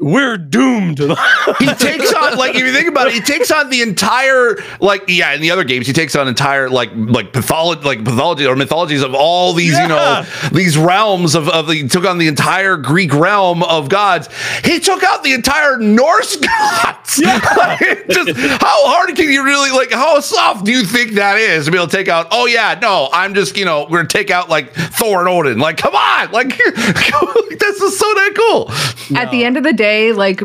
we're 0.04 0.38
doomed. 0.38 0.99
he 1.60 1.68
takes 1.76 2.14
on 2.14 2.38
like 2.38 2.56
if 2.56 2.62
you 2.62 2.74
think 2.74 2.88
about 2.88 3.08
it, 3.08 3.14
he 3.14 3.22
takes 3.22 3.51
on 3.51 3.70
the 3.70 3.82
entire 3.82 4.58
like 4.80 5.04
yeah, 5.08 5.34
in 5.34 5.41
the 5.41 5.51
other 5.51 5.64
games, 5.64 5.88
he 5.88 5.93
takes 5.93 6.16
on 6.16 6.28
entire 6.28 6.70
like 6.70 6.91
like 6.93 7.34
pathology 7.34 7.82
like 7.82 8.04
pathology 8.04 8.45
or 8.45 8.56
mythologies 8.56 9.01
of 9.01 9.16
all 9.16 9.54
these, 9.54 9.74
yeah. 9.74 9.84
you 9.84 9.88
know, 9.88 10.49
these 10.51 10.78
realms 10.78 11.36
of 11.36 11.47
of 11.49 11.68
the 11.68 11.76
he 11.76 11.88
took 11.88 12.06
on 12.06 12.18
the 12.18 12.28
entire 12.28 12.78
Greek 12.78 13.14
realm 13.14 13.64
of 13.64 13.89
gods. 13.89 14.30
He 14.64 14.80
took 14.80 15.04
out 15.04 15.24
the 15.24 15.34
entire 15.34 15.78
Norse 15.78 16.36
gods. 16.36 17.20
Yeah. 17.20 17.39
like, 17.58 18.08
just 18.10 18.38
how 18.38 18.88
hard 18.88 19.16
can 19.16 19.30
you 19.30 19.43
really 19.43 19.72
like 19.72 19.91
how 19.91 20.20
soft 20.20 20.66
do 20.66 20.72
you 20.72 20.84
think 20.84 21.14
that 21.14 21.38
is 21.38 21.66
to 21.66 21.72
be 21.72 21.78
able 21.78 21.88
to 21.88 21.95
take 21.95 22.08
out, 22.08 22.28
oh 22.32 22.45
yeah, 22.45 22.78
no, 22.82 23.10
I'm 23.14 23.34
just, 23.34 23.58
you 23.58 23.66
know, 23.66 23.84
we're 23.89 23.99
gonna 23.99 24.08
take 24.08 24.32
out 24.32 24.49
like 24.49 24.74
Thor 24.74 25.22
and 25.22 25.30
Odin. 25.30 25.60
Like, 25.60 25.78
come 25.78 25.95
on, 25.95 26.32
like 26.32 26.49
this 26.58 27.82
is 27.82 27.97
so 27.97 28.06
that 28.14 28.34
cool. 28.36 29.18
At 29.18 29.32
the 29.32 29.45
end 29.45 29.58
of 29.58 29.64
the 29.64 29.74
day, 29.74 29.93
day, 29.94 30.12
like 30.14 30.41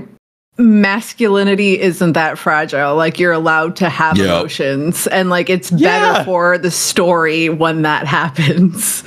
masculinity 0.58 1.80
isn't 1.80 2.12
that 2.12 2.38
fragile. 2.38 2.96
Like 2.96 3.18
you're 3.18 3.32
allowed 3.32 3.76
to 3.76 3.88
have 3.88 4.18
yep. 4.18 4.26
emotions 4.26 5.06
and 5.06 5.30
like 5.30 5.48
it's 5.48 5.70
yeah. 5.72 5.78
better 6.12 6.24
for 6.24 6.58
the 6.58 6.70
story 6.70 7.48
when 7.48 7.82
that 7.82 8.06
happens. 8.18 9.04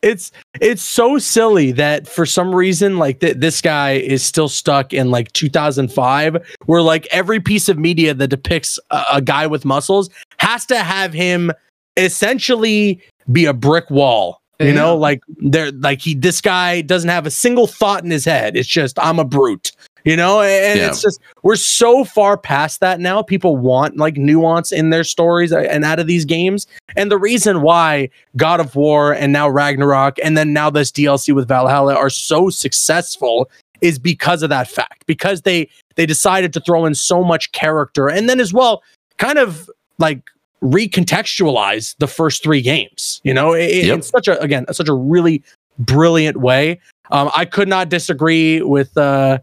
It's 0.00 0.30
it's 0.60 0.82
so 0.82 1.18
silly 1.18 1.72
that 1.72 2.06
for 2.06 2.24
some 2.24 2.54
reason 2.54 2.98
like 2.98 3.18
th- 3.18 3.36
this 3.38 3.60
guy 3.60 3.94
is 3.94 4.22
still 4.22 4.48
stuck 4.48 4.92
in 4.92 5.10
like 5.10 5.32
2005 5.32 6.56
where 6.66 6.82
like 6.82 7.08
every 7.10 7.40
piece 7.40 7.68
of 7.68 7.78
media 7.78 8.14
that 8.14 8.28
depicts 8.28 8.78
a, 8.90 9.04
a 9.14 9.20
guy 9.20 9.48
with 9.48 9.64
muscles 9.64 10.08
has 10.38 10.64
to 10.66 10.78
have 10.78 11.12
him 11.12 11.50
essentially 11.96 13.02
be 13.32 13.44
a 13.44 13.52
brick 13.52 13.90
wall 13.90 14.37
you 14.60 14.72
know, 14.72 14.96
like 14.96 15.22
they're 15.28 15.70
like 15.72 16.00
he 16.00 16.14
this 16.14 16.40
guy 16.40 16.80
doesn't 16.80 17.10
have 17.10 17.26
a 17.26 17.30
single 17.30 17.66
thought 17.66 18.02
in 18.04 18.10
his 18.10 18.24
head. 18.24 18.56
It's 18.56 18.68
just 18.68 18.98
I'm 18.98 19.18
a 19.18 19.24
brute. 19.24 19.72
You 20.04 20.16
know 20.16 20.40
and 20.40 20.78
yeah. 20.78 20.88
it's 20.88 21.02
just 21.02 21.20
we're 21.42 21.56
so 21.56 22.04
far 22.04 22.38
past 22.38 22.80
that 22.80 22.98
now. 22.98 23.22
People 23.22 23.56
want 23.56 23.98
like 23.98 24.16
nuance 24.16 24.72
in 24.72 24.90
their 24.90 25.04
stories 25.04 25.52
uh, 25.52 25.58
and 25.58 25.84
out 25.84 25.98
of 25.98 26.06
these 26.06 26.24
games. 26.24 26.66
And 26.96 27.10
the 27.10 27.18
reason 27.18 27.62
why 27.62 28.08
god 28.36 28.58
of 28.58 28.74
war 28.74 29.12
and 29.12 29.32
now 29.32 29.48
ragnarok 29.48 30.18
and 30.22 30.36
then 30.36 30.52
now 30.52 30.70
this 30.70 30.90
dlc 30.90 31.34
with 31.34 31.48
valhalla 31.48 31.94
are 31.94 32.10
so 32.10 32.48
successful 32.48 33.50
is 33.80 33.98
because 33.98 34.42
of 34.42 34.50
that 34.50 34.68
fact. 34.68 35.04
Because 35.06 35.42
they 35.42 35.68
they 35.96 36.06
decided 36.06 36.52
to 36.54 36.60
throw 36.60 36.86
in 36.86 36.94
so 36.94 37.22
much 37.22 37.52
character. 37.52 38.08
And 38.08 38.28
then 38.30 38.40
as 38.40 38.52
well 38.52 38.82
kind 39.18 39.38
of 39.38 39.68
like 39.98 40.30
recontextualize 40.62 41.96
the 41.98 42.06
first 42.08 42.42
three 42.42 42.60
games 42.60 43.20
you 43.24 43.32
know 43.32 43.52
it, 43.52 43.84
yep. 43.84 43.96
in 43.96 44.02
such 44.02 44.26
a 44.26 44.40
again 44.40 44.66
such 44.72 44.88
a 44.88 44.94
really 44.94 45.42
brilliant 45.78 46.38
way 46.38 46.78
um, 47.10 47.30
I 47.34 47.44
could 47.44 47.68
not 47.68 47.88
disagree 47.88 48.62
with 48.62 48.96
uh, 48.96 49.38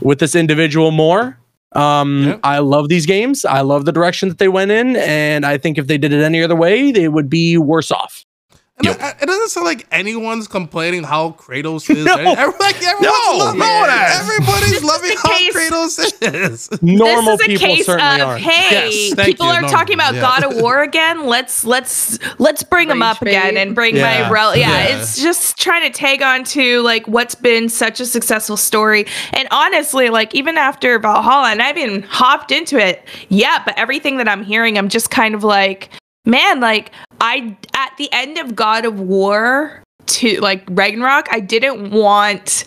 with 0.00 0.18
this 0.18 0.34
individual 0.34 0.90
more. 0.90 1.38
Um, 1.72 2.24
yeah. 2.24 2.38
I 2.42 2.58
love 2.58 2.88
these 2.88 3.06
games. 3.06 3.44
I 3.44 3.60
love 3.60 3.84
the 3.84 3.92
direction 3.92 4.28
that 4.28 4.38
they 4.38 4.48
went 4.48 4.70
in, 4.70 4.96
and 4.96 5.46
I 5.46 5.56
think 5.56 5.78
if 5.78 5.86
they 5.86 5.98
did 5.98 6.12
it 6.12 6.22
any 6.22 6.42
other 6.42 6.56
way, 6.56 6.90
they 6.92 7.08
would 7.08 7.30
be 7.30 7.56
worse 7.56 7.90
off. 7.90 8.24
Yep. 8.82 8.96
It, 8.98 9.22
it, 9.22 9.26
doesn't 9.26 9.48
sound 9.48 9.66
like 9.66 9.86
anyone's 9.90 10.48
complaining 10.48 11.02
how 11.02 11.32
Kratos 11.32 11.88
is. 11.94 12.04
no, 12.04 12.14
like, 12.14 12.76
no, 13.00 13.10
loving, 13.38 13.58
no 13.58 13.86
everybody's 13.88 14.82
loving 14.82 15.16
how 15.16 15.36
case, 15.36 15.56
Kratos 15.56 16.44
is. 16.52 16.82
Normal 16.82 17.36
this 17.36 17.48
is 17.48 17.62
a 17.62 17.66
case 17.66 17.88
of 17.88 18.00
are. 18.00 18.38
hey, 18.38 18.70
yes, 18.70 19.14
people 19.26 19.46
you, 19.46 19.52
are 19.52 19.60
normal, 19.60 19.70
talking 19.70 19.94
about 19.94 20.14
yeah. 20.14 20.20
God 20.20 20.44
of 20.44 20.60
War 20.60 20.82
again. 20.82 21.26
Let's 21.26 21.64
let's 21.64 22.18
let's 22.38 22.62
bring 22.62 22.88
them 22.88 23.02
up 23.02 23.22
again 23.22 23.56
and 23.56 23.74
bring 23.74 23.96
yeah. 23.96 24.22
my 24.22 24.30
rel. 24.30 24.56
Yeah, 24.56 24.68
yeah, 24.68 24.98
it's 24.98 25.20
just 25.20 25.58
trying 25.58 25.90
to 25.90 25.96
tag 25.96 26.22
on 26.22 26.44
to 26.44 26.80
like 26.82 27.06
what's 27.06 27.34
been 27.34 27.68
such 27.68 28.00
a 28.00 28.06
successful 28.06 28.56
story. 28.56 29.06
And 29.32 29.48
honestly, 29.50 30.08
like 30.10 30.34
even 30.34 30.56
after 30.56 30.98
Valhalla, 30.98 31.50
and 31.50 31.62
I've 31.62 31.74
been 31.74 32.02
hopped 32.02 32.50
into 32.50 32.78
it. 32.78 33.04
Yeah, 33.28 33.62
but 33.64 33.78
everything 33.78 34.16
that 34.18 34.28
I'm 34.28 34.44
hearing, 34.44 34.78
I'm 34.78 34.88
just 34.88 35.10
kind 35.10 35.34
of 35.34 35.44
like 35.44 35.90
man, 36.30 36.60
like 36.60 36.92
I 37.20 37.56
at 37.74 37.92
the 37.98 38.08
end 38.12 38.38
of 38.38 38.54
God 38.56 38.84
of 38.84 39.00
War 39.00 39.82
to 40.06 40.40
like 40.40 40.64
Ragnarok, 40.70 41.28
I 41.30 41.40
didn't 41.40 41.90
want 41.90 42.64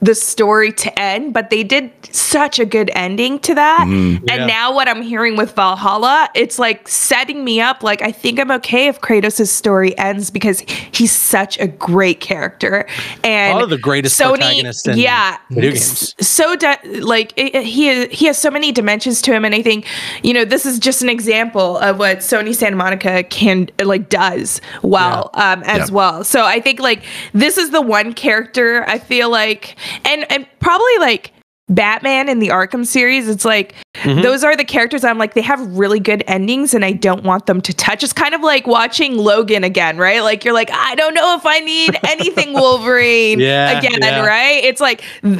the 0.00 0.14
story 0.14 0.72
to 0.72 0.98
end, 0.98 1.34
but 1.34 1.50
they 1.50 1.64
did 1.64 1.90
such 2.14 2.58
a 2.58 2.64
good 2.64 2.90
ending 2.94 3.38
to 3.40 3.54
that. 3.54 3.84
Mm, 3.86 4.20
yeah. 4.24 4.34
And 4.34 4.46
now 4.46 4.72
what 4.72 4.88
I'm 4.88 5.02
hearing 5.02 5.36
with 5.36 5.54
Valhalla, 5.54 6.28
it's 6.34 6.58
like 6.58 6.86
setting 6.86 7.44
me 7.44 7.60
up. 7.60 7.82
Like 7.82 8.02
I 8.02 8.12
think 8.12 8.38
I'm 8.38 8.50
okay 8.52 8.86
if 8.86 9.00
Kratos' 9.00 9.48
story 9.48 9.96
ends 9.98 10.30
because 10.30 10.60
he's 10.92 11.12
such 11.12 11.58
a 11.58 11.66
great 11.66 12.20
character 12.20 12.86
and 13.24 13.54
one 13.54 13.62
of 13.62 13.70
the 13.70 13.78
greatest 13.78 14.18
Sony, 14.18 14.38
protagonists 14.38 14.86
in 14.86 14.98
yeah, 14.98 15.38
video 15.50 15.72
games. 15.72 16.14
So 16.26 16.54
like 17.00 17.32
it, 17.36 17.64
he 17.64 18.06
he 18.06 18.26
has 18.26 18.38
so 18.38 18.50
many 18.50 18.70
dimensions 18.70 19.20
to 19.22 19.32
him, 19.32 19.44
and 19.44 19.54
I 19.54 19.62
think 19.62 19.86
you 20.22 20.32
know 20.32 20.44
this 20.44 20.64
is 20.64 20.78
just 20.78 21.02
an 21.02 21.08
example 21.08 21.76
of 21.78 21.98
what 21.98 22.18
Sony 22.18 22.54
Santa 22.54 22.76
Monica 22.76 23.24
can 23.24 23.68
like 23.82 24.08
does 24.08 24.60
well 24.82 25.30
yeah. 25.34 25.52
um, 25.52 25.62
as 25.64 25.88
yeah. 25.88 25.94
well. 25.94 26.24
So 26.24 26.44
I 26.44 26.60
think 26.60 26.78
like 26.78 27.04
this 27.32 27.58
is 27.58 27.70
the 27.70 27.82
one 27.82 28.12
character 28.12 28.84
I 28.88 28.98
feel 28.98 29.30
like 29.30 29.76
and 30.04 30.30
and 30.30 30.46
probably 30.60 30.98
like 30.98 31.32
Batman 31.68 32.28
in 32.28 32.38
the 32.38 32.48
Arkham 32.48 32.86
series, 32.86 33.28
it's 33.28 33.44
like 33.44 33.74
mm-hmm. 33.94 34.22
those 34.22 34.42
are 34.42 34.56
the 34.56 34.64
characters 34.64 35.04
I'm 35.04 35.18
like 35.18 35.34
they 35.34 35.42
have 35.42 35.60
really 35.76 36.00
good 36.00 36.24
endings 36.26 36.72
and 36.72 36.84
I 36.84 36.92
don't 36.92 37.24
want 37.24 37.46
them 37.46 37.60
to 37.60 37.74
touch. 37.74 38.02
It's 38.02 38.12
kind 38.12 38.34
of 38.34 38.40
like 38.40 38.66
watching 38.66 39.18
Logan 39.18 39.64
again, 39.64 39.98
right? 39.98 40.20
Like 40.20 40.44
you're 40.44 40.54
like 40.54 40.70
I 40.72 40.94
don't 40.94 41.14
know 41.14 41.36
if 41.36 41.44
I 41.44 41.60
need 41.60 41.98
anything 42.06 42.54
Wolverine 42.54 43.40
yeah, 43.40 43.78
again, 43.78 44.00
yeah. 44.00 44.24
right? 44.24 44.64
It's 44.64 44.80
like 44.80 45.02
I 45.22 45.36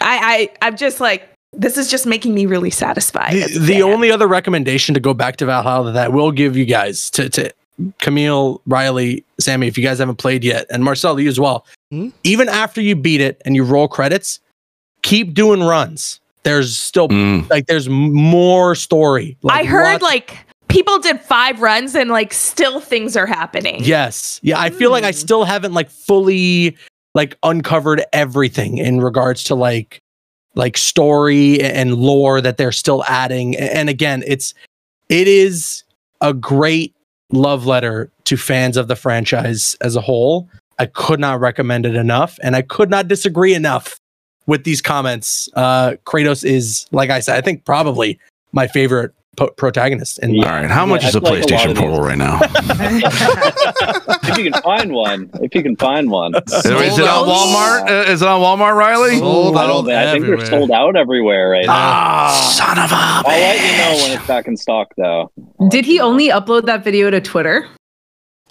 I 0.00 0.50
I'm 0.60 0.76
just 0.76 1.00
like 1.00 1.26
this 1.52 1.76
is 1.76 1.90
just 1.90 2.06
making 2.06 2.34
me 2.34 2.46
really 2.46 2.70
satisfied. 2.70 3.32
The, 3.32 3.58
the 3.58 3.82
only 3.82 4.10
other 4.12 4.28
recommendation 4.28 4.94
to 4.94 5.00
go 5.00 5.14
back 5.14 5.36
to 5.36 5.46
Valhalla 5.46 5.92
that 5.92 6.04
I 6.04 6.08
will 6.08 6.30
give 6.30 6.56
you 6.56 6.64
guys 6.64 7.10
to 7.10 7.28
to 7.30 7.52
Camille, 8.00 8.60
Riley, 8.66 9.24
Sami, 9.38 9.66
if 9.66 9.76
you 9.78 9.84
guys 9.84 9.98
haven't 9.98 10.16
played 10.16 10.44
yet, 10.44 10.66
and 10.70 10.84
Marcel, 10.84 11.18
you 11.18 11.28
as 11.28 11.40
well, 11.40 11.66
mm-hmm. 11.92 12.10
even 12.24 12.48
after 12.48 12.80
you 12.80 12.96
beat 12.96 13.20
it 13.20 13.40
and 13.44 13.56
you 13.56 13.64
roll 13.64 13.88
credits, 13.88 14.40
keep 15.02 15.34
doing 15.34 15.62
runs. 15.62 16.20
There's 16.42 16.78
still 16.78 17.08
mm. 17.08 17.48
like 17.50 17.66
there's 17.66 17.88
more 17.88 18.74
story. 18.74 19.36
Like, 19.42 19.60
I 19.60 19.64
heard 19.64 20.00
like 20.00 20.38
people 20.68 20.98
did 20.98 21.20
five 21.20 21.60
runs 21.60 21.94
and 21.94 22.10
like 22.10 22.32
still 22.32 22.80
things 22.80 23.16
are 23.16 23.26
happening. 23.26 23.84
Yes. 23.84 24.40
Yeah. 24.42 24.58
I 24.58 24.70
feel 24.70 24.90
like 24.90 25.04
I 25.04 25.10
mm. 25.10 25.16
still 25.16 25.44
haven't 25.44 25.74
like 25.74 25.90
fully 25.90 26.76
like 27.14 27.36
uncovered 27.42 28.02
everything 28.12 28.78
in 28.78 29.00
regards 29.00 29.44
to 29.44 29.54
like 29.54 30.00
like 30.54 30.76
story 30.76 31.60
and 31.60 31.94
lore 31.94 32.40
that 32.40 32.56
they're 32.56 32.72
still 32.72 33.04
adding. 33.04 33.56
And 33.56 33.88
again, 33.88 34.24
it's 34.26 34.54
it 35.08 35.28
is 35.28 35.84
a 36.20 36.32
great 36.32 36.94
love 37.32 37.66
letter 37.66 38.10
to 38.24 38.36
fans 38.36 38.76
of 38.76 38.88
the 38.88 38.96
franchise 38.96 39.76
as 39.80 39.96
a 39.96 40.00
whole. 40.00 40.48
I 40.78 40.86
could 40.86 41.20
not 41.20 41.40
recommend 41.40 41.86
it 41.86 41.94
enough, 41.94 42.38
and 42.42 42.56
I 42.56 42.62
could 42.62 42.90
not 42.90 43.08
disagree 43.08 43.54
enough 43.54 44.00
with 44.46 44.64
these 44.64 44.80
comments. 44.80 45.48
Uh, 45.54 45.92
Kratos 46.06 46.44
is, 46.44 46.86
like 46.90 47.10
I 47.10 47.20
said, 47.20 47.36
I 47.36 47.40
think 47.40 47.64
probably 47.64 48.18
my 48.52 48.66
favorite 48.66 49.12
po- 49.36 49.50
protagonist. 49.50 50.18
And 50.18 50.36
yeah. 50.36 50.44
all 50.44 50.60
right, 50.60 50.70
how 50.70 50.86
much 50.86 51.04
is 51.04 51.14
a 51.14 51.20
PlayStation 51.20 51.68
like 51.68 51.76
a 51.76 51.80
Portal 51.80 52.00
right 52.00 52.18
now? 52.18 52.40
if 54.22 54.38
you 54.38 54.50
can 54.50 54.62
find 54.62 54.92
one, 54.92 55.30
if 55.34 55.54
you 55.54 55.62
can 55.62 55.76
find 55.76 56.10
one, 56.10 56.34
is 56.34 56.64
it 56.66 56.72
on 56.72 57.28
Walmart? 57.28 57.88
Uh, 57.88 58.10
is 58.10 58.22
it 58.22 58.28
on 58.28 58.40
Walmart, 58.40 58.76
Riley? 58.76 59.18
Sold 59.18 59.56
I, 59.56 59.66
don't, 59.66 59.90
I 59.90 60.12
think 60.12 60.26
they're 60.26 60.46
sold 60.46 60.70
out 60.70 60.96
everywhere 60.96 61.50
right 61.50 61.66
now. 61.66 61.72
Ah, 61.72 62.52
son 62.56 62.78
of 62.78 62.92
a! 62.92 62.94
I'll 62.94 63.40
let 63.40 63.56
you 63.56 63.76
know 63.78 64.02
when 64.02 64.18
it's 64.18 64.26
back 64.26 64.46
in 64.46 64.56
stock, 64.56 64.92
though. 64.96 65.30
Did 65.68 65.84
he 65.84 66.00
only 66.00 66.28
upload 66.28 66.66
that 66.66 66.84
video 66.84 67.10
to 67.10 67.20
Twitter? 67.20 67.68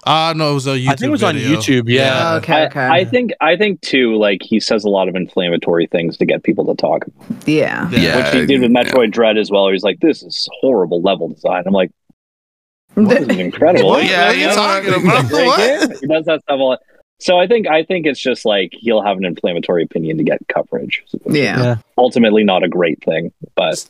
Uh 0.04 0.32
no, 0.36 0.52
it 0.52 0.54
was 0.54 0.66
a 0.66 0.70
YouTube. 0.70 0.88
I 0.88 0.94
think 0.94 1.08
it 1.08 1.10
was 1.10 1.20
video. 1.20 1.50
on 1.50 1.56
YouTube. 1.56 1.88
Yeah. 1.88 2.02
yeah. 2.02 2.34
Okay. 2.36 2.66
Okay. 2.66 2.80
I, 2.80 2.96
I, 2.98 3.04
think 3.04 3.32
I 3.40 3.56
think 3.56 3.80
too. 3.82 4.16
Like 4.16 4.42
he 4.42 4.58
says 4.58 4.84
a 4.84 4.88
lot 4.88 5.08
of 5.08 5.14
inflammatory 5.14 5.86
things 5.86 6.16
to 6.18 6.26
get 6.26 6.42
people 6.42 6.64
to 6.66 6.74
talk. 6.74 7.04
Yeah. 7.46 7.90
Yeah. 7.90 8.16
Which 8.16 8.34
he 8.34 8.46
did 8.46 8.62
with 8.62 8.70
Metroid 8.70 9.06
yeah. 9.06 9.12
Dread 9.12 9.38
as 9.38 9.50
well. 9.50 9.68
He's 9.68 9.82
like, 9.82 10.00
"This 10.00 10.22
is 10.22 10.48
horrible 10.60 11.02
level 11.02 11.28
design." 11.28 11.64
I'm 11.66 11.74
like, 11.74 11.90
"This 12.94 13.28
is 13.28 13.28
incredible." 13.38 13.88
what? 13.88 14.04
Yeah, 14.04 14.32
you're 14.32 14.52
talking 14.52 14.94
about 14.94 15.24
what? 15.30 15.98
He 16.00 16.06
does 16.06 16.24
that 16.24 16.40
stuff 16.42 16.78
So 17.18 17.38
I 17.38 17.46
think 17.46 17.68
I 17.68 17.84
think 17.84 18.06
it's 18.06 18.20
just 18.20 18.46
like 18.46 18.72
he'll 18.72 19.02
have 19.02 19.18
an 19.18 19.26
inflammatory 19.26 19.82
opinion 19.82 20.16
to 20.16 20.24
get 20.24 20.40
coverage. 20.48 21.04
Yeah. 21.26 21.62
yeah. 21.62 21.76
Ultimately, 21.98 22.42
not 22.44 22.62
a 22.62 22.68
great 22.68 23.02
thing, 23.04 23.32
but 23.54 23.86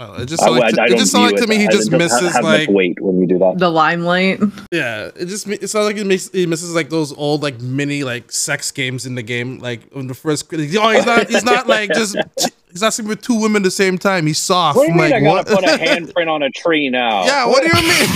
Oh, 0.00 0.22
it 0.22 0.26
just 0.26 0.44
sounds 0.44 0.60
like, 0.60 0.78
I, 0.78 0.82
I 0.82 0.86
it 0.86 0.90
just 0.90 1.10
sound 1.10 1.32
like 1.32 1.42
to 1.42 1.48
me 1.48 1.58
he 1.58 1.66
just 1.66 1.90
misses 1.90 2.32
like 2.40 2.68
weight 2.68 3.00
when 3.00 3.20
you 3.20 3.26
do 3.26 3.36
that. 3.40 3.58
The 3.58 3.68
limelight. 3.68 4.38
Yeah, 4.70 5.10
it 5.16 5.26
just 5.26 5.48
it 5.48 5.68
sounds 5.68 5.86
like 5.86 5.96
he, 5.96 6.04
misses, 6.04 6.30
he 6.30 6.46
misses 6.46 6.72
like 6.72 6.88
those 6.88 7.12
old 7.14 7.42
like 7.42 7.60
mini 7.60 8.04
like 8.04 8.30
sex 8.30 8.70
games 8.70 9.06
in 9.06 9.16
the 9.16 9.24
game. 9.24 9.58
Like 9.58 9.90
when 9.90 10.06
the 10.06 10.14
first 10.14 10.46
oh 10.54 10.56
he's 10.56 10.72
not 11.04 11.28
he's 11.28 11.42
not 11.42 11.66
like 11.66 11.92
just 11.92 12.16
he's 12.70 12.80
not 12.80 12.94
sleeping 12.94 13.08
with 13.08 13.22
two 13.22 13.40
women 13.40 13.62
at 13.62 13.64
the 13.64 13.72
same 13.72 13.98
time. 13.98 14.28
He's 14.28 14.38
soft. 14.38 14.76
What 14.76 14.86
do 14.86 14.92
you 14.92 14.98
mean 14.98 15.10
like, 15.10 15.14
I 15.14 15.20
gotta 15.20 15.56
put 15.56 15.64
a 15.64 15.66
handprint 15.84 16.28
on 16.28 16.44
a 16.44 16.50
tree 16.50 16.88
now? 16.90 17.24
Yeah, 17.24 17.46
what, 17.46 17.64
what 17.64 17.72
do 17.72 17.78
you 17.80 17.88
mean? 17.88 18.08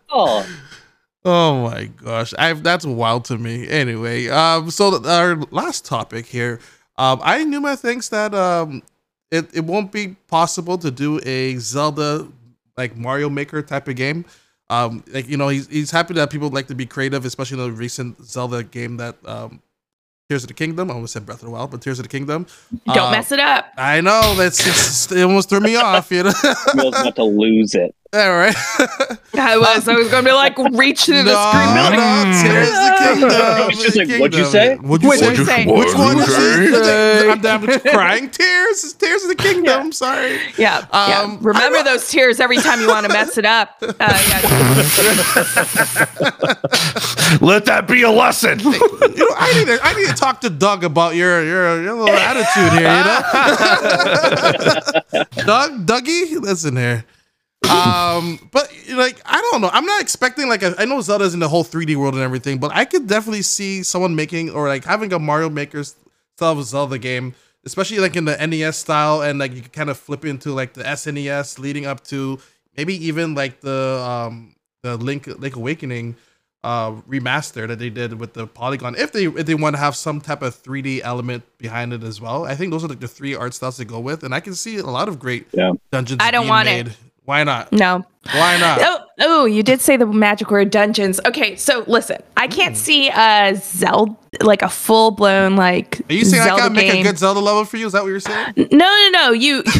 oh. 0.10 0.46
Oh 1.26 1.68
my 1.68 1.84
gosh, 1.84 2.32
I've 2.38 2.62
that's 2.62 2.86
wild 2.86 3.26
to 3.26 3.36
me. 3.36 3.68
Anyway, 3.68 4.28
um, 4.28 4.70
so 4.70 5.04
our 5.04 5.36
last 5.50 5.84
topic 5.84 6.24
here, 6.26 6.60
um, 6.96 7.20
Aonuma 7.20 7.78
thinks 7.78 8.08
that 8.08 8.34
um 8.34 8.82
it, 9.32 9.48
it 9.54 9.64
won't 9.64 9.90
be 9.90 10.08
possible 10.28 10.76
to 10.78 10.90
do 10.90 11.18
a 11.24 11.56
Zelda 11.56 12.28
like 12.76 12.96
Mario 12.96 13.30
Maker 13.30 13.62
type 13.62 13.88
of 13.88 13.96
game. 13.96 14.26
Um, 14.68 15.02
like 15.12 15.26
you 15.28 15.36
know, 15.36 15.48
he's 15.48 15.66
he's 15.68 15.90
happy 15.90 16.14
that 16.14 16.30
people 16.30 16.50
like 16.50 16.66
to 16.68 16.74
be 16.74 16.86
creative, 16.86 17.24
especially 17.24 17.60
in 17.60 17.70
the 17.70 17.76
recent 17.76 18.22
Zelda 18.24 18.62
game 18.62 18.98
that 18.98 19.16
um, 19.24 19.62
Tears 20.28 20.44
of 20.44 20.48
the 20.48 20.54
Kingdom. 20.54 20.90
I 20.90 20.94
almost 20.94 21.14
said 21.14 21.24
Breath 21.24 21.40
of 21.40 21.46
the 21.46 21.50
Wild, 21.50 21.70
but 21.70 21.80
Tears 21.80 21.98
of 21.98 22.04
the 22.04 22.10
Kingdom. 22.10 22.46
Don't 22.86 22.98
uh, 22.98 23.10
mess 23.10 23.32
it 23.32 23.40
up. 23.40 23.72
I 23.76 24.02
know 24.02 24.34
that's 24.36 24.62
just 24.62 25.10
it 25.12 25.22
almost 25.22 25.48
threw 25.48 25.60
me 25.60 25.76
off. 25.76 26.10
You 26.10 26.24
know, 26.24 26.32
Will's 26.74 27.00
about 27.00 27.16
to 27.16 27.24
lose 27.24 27.74
it. 27.74 27.94
All 28.14 28.32
right. 28.32 28.54
I 29.38 29.56
was. 29.56 29.88
I 29.88 29.94
was 29.94 30.10
going 30.10 30.22
to 30.22 30.28
be 30.28 30.34
like, 30.34 30.58
reach 30.72 31.06
through 31.06 31.22
the 31.22 31.32
screen. 31.32 31.74
No, 31.74 31.88
no, 31.88 32.42
tears 32.42 32.68
the 32.68 32.92
kingdom. 33.00 33.70
She's 33.70 33.96
like, 33.96 34.20
what'd 34.20 34.38
you 34.38 34.44
say? 34.44 34.76
What'd 34.76 35.02
you 35.02 35.16
say? 35.16 35.34
say? 35.34 35.64
Which 35.64 35.94
one 35.94 36.18
did 36.18 36.28
you 36.28 36.84
say? 36.84 37.30
I'm 37.30 37.40
down 37.40 37.62
with 37.62 37.82
crying 37.84 38.28
tears. 38.28 38.92
Tears 38.92 39.22
of 39.22 39.30
the 39.30 39.34
kingdom. 39.34 39.86
Yeah. 39.86 39.90
Sorry. 39.92 40.38
Yeah. 40.58 40.78
Um, 40.90 41.08
yeah. 41.08 41.38
Remember 41.40 41.82
those 41.82 42.06
tears 42.06 42.38
every 42.38 42.58
time 42.58 42.82
you 42.82 42.88
want 42.88 43.06
to 43.06 43.12
mess 43.14 43.38
it 43.38 43.46
up. 43.46 43.78
Uh, 43.80 43.94
yeah. 43.98 44.40
Let 47.40 47.64
that 47.64 47.88
be 47.88 48.02
a 48.02 48.10
lesson. 48.10 48.58
you 48.58 48.72
know, 48.72 49.34
I 49.38 49.54
need 49.56 49.68
to, 49.68 49.78
I 49.82 49.94
need 49.94 50.08
to 50.08 50.14
talk 50.14 50.42
to 50.42 50.50
Doug 50.50 50.84
about 50.84 51.14
your 51.14 51.42
your, 51.42 51.82
your 51.82 51.94
little 51.94 52.14
attitude 52.14 52.72
here. 52.74 52.92
You 55.12 55.44
know, 55.44 55.46
Doug, 55.46 55.86
Dougie, 55.86 56.38
listen 56.42 56.76
here 56.76 57.06
um, 57.70 58.48
but 58.50 58.72
like 58.90 59.20
I 59.24 59.40
don't 59.40 59.60
know. 59.60 59.70
I'm 59.72 59.84
not 59.84 60.00
expecting 60.00 60.48
like 60.48 60.62
a, 60.62 60.74
I 60.78 60.84
know 60.84 61.00
Zelda's 61.00 61.34
in 61.34 61.40
the 61.40 61.48
whole 61.48 61.64
3D 61.64 61.96
world 61.96 62.14
and 62.14 62.22
everything, 62.22 62.58
but 62.58 62.72
I 62.72 62.84
could 62.84 63.06
definitely 63.06 63.42
see 63.42 63.82
someone 63.82 64.14
making 64.14 64.50
or 64.50 64.68
like 64.68 64.84
having 64.84 65.12
a 65.12 65.18
Mario 65.18 65.48
Maker 65.48 65.82
style 65.84 66.58
of 66.58 66.64
Zelda 66.64 66.98
game, 66.98 67.34
especially 67.64 67.98
like 67.98 68.16
in 68.16 68.24
the 68.24 68.36
NES 68.46 68.76
style, 68.76 69.22
and 69.22 69.38
like 69.38 69.54
you 69.54 69.62
could 69.62 69.72
kind 69.72 69.90
of 69.90 69.98
flip 69.98 70.24
into 70.24 70.52
like 70.52 70.74
the 70.74 70.82
SNES, 70.82 71.58
leading 71.58 71.86
up 71.86 72.04
to 72.04 72.38
maybe 72.76 72.94
even 73.06 73.34
like 73.34 73.60
the 73.60 74.04
um 74.06 74.54
the 74.82 74.96
Link 74.96 75.26
Link 75.26 75.56
Awakening 75.56 76.16
uh 76.64 76.92
remaster 77.08 77.66
that 77.66 77.80
they 77.80 77.90
did 77.90 78.20
with 78.20 78.34
the 78.34 78.46
polygon 78.46 78.94
if 78.94 79.10
they 79.10 79.24
if 79.24 79.46
they 79.46 79.54
want 79.54 79.74
to 79.74 79.80
have 79.80 79.96
some 79.96 80.20
type 80.20 80.42
of 80.42 80.54
3d 80.62 81.00
element 81.02 81.42
behind 81.58 81.92
it 81.92 82.04
as 82.04 82.20
well 82.20 82.44
i 82.44 82.54
think 82.54 82.70
those 82.70 82.84
are 82.84 82.88
like 82.88 83.00
the 83.00 83.08
three 83.08 83.34
art 83.34 83.52
styles 83.52 83.78
to 83.78 83.84
go 83.84 83.98
with 83.98 84.22
and 84.22 84.32
i 84.32 84.38
can 84.38 84.54
see 84.54 84.78
a 84.78 84.86
lot 84.86 85.08
of 85.08 85.18
great 85.18 85.46
yeah. 85.52 85.72
dungeons 85.90 86.20
i 86.22 86.30
don't 86.30 86.46
want 86.46 86.66
made. 86.66 86.86
it 86.86 86.96
why 87.24 87.44
not? 87.44 87.72
No. 87.72 88.04
Why 88.32 88.58
not? 88.58 88.78
Oh, 88.82 89.04
oh, 89.20 89.44
you 89.44 89.62
did 89.62 89.80
say 89.80 89.96
the 89.96 90.06
magic 90.06 90.50
word 90.50 90.70
dungeons. 90.70 91.20
Okay, 91.26 91.56
so 91.56 91.84
listen, 91.86 92.22
I 92.36 92.46
can't 92.46 92.74
mm. 92.74 92.78
see 92.78 93.08
a 93.08 93.54
Zelda 93.56 94.16
like 94.40 94.62
a 94.62 94.68
full 94.68 95.10
blown 95.10 95.56
like. 95.56 96.00
Are 96.08 96.14
you 96.14 96.24
saying 96.24 96.44
Zelda 96.44 96.62
I 96.62 96.66
can't 96.66 96.74
make 96.74 96.94
a 96.94 97.02
good 97.02 97.18
Zelda 97.18 97.40
level 97.40 97.64
for 97.64 97.76
you? 97.76 97.86
Is 97.86 97.92
that 97.92 98.02
what 98.02 98.08
you're 98.08 98.20
saying? 98.20 98.54
No, 98.56 98.66
no, 98.78 99.10
no. 99.12 99.32
You. 99.32 99.64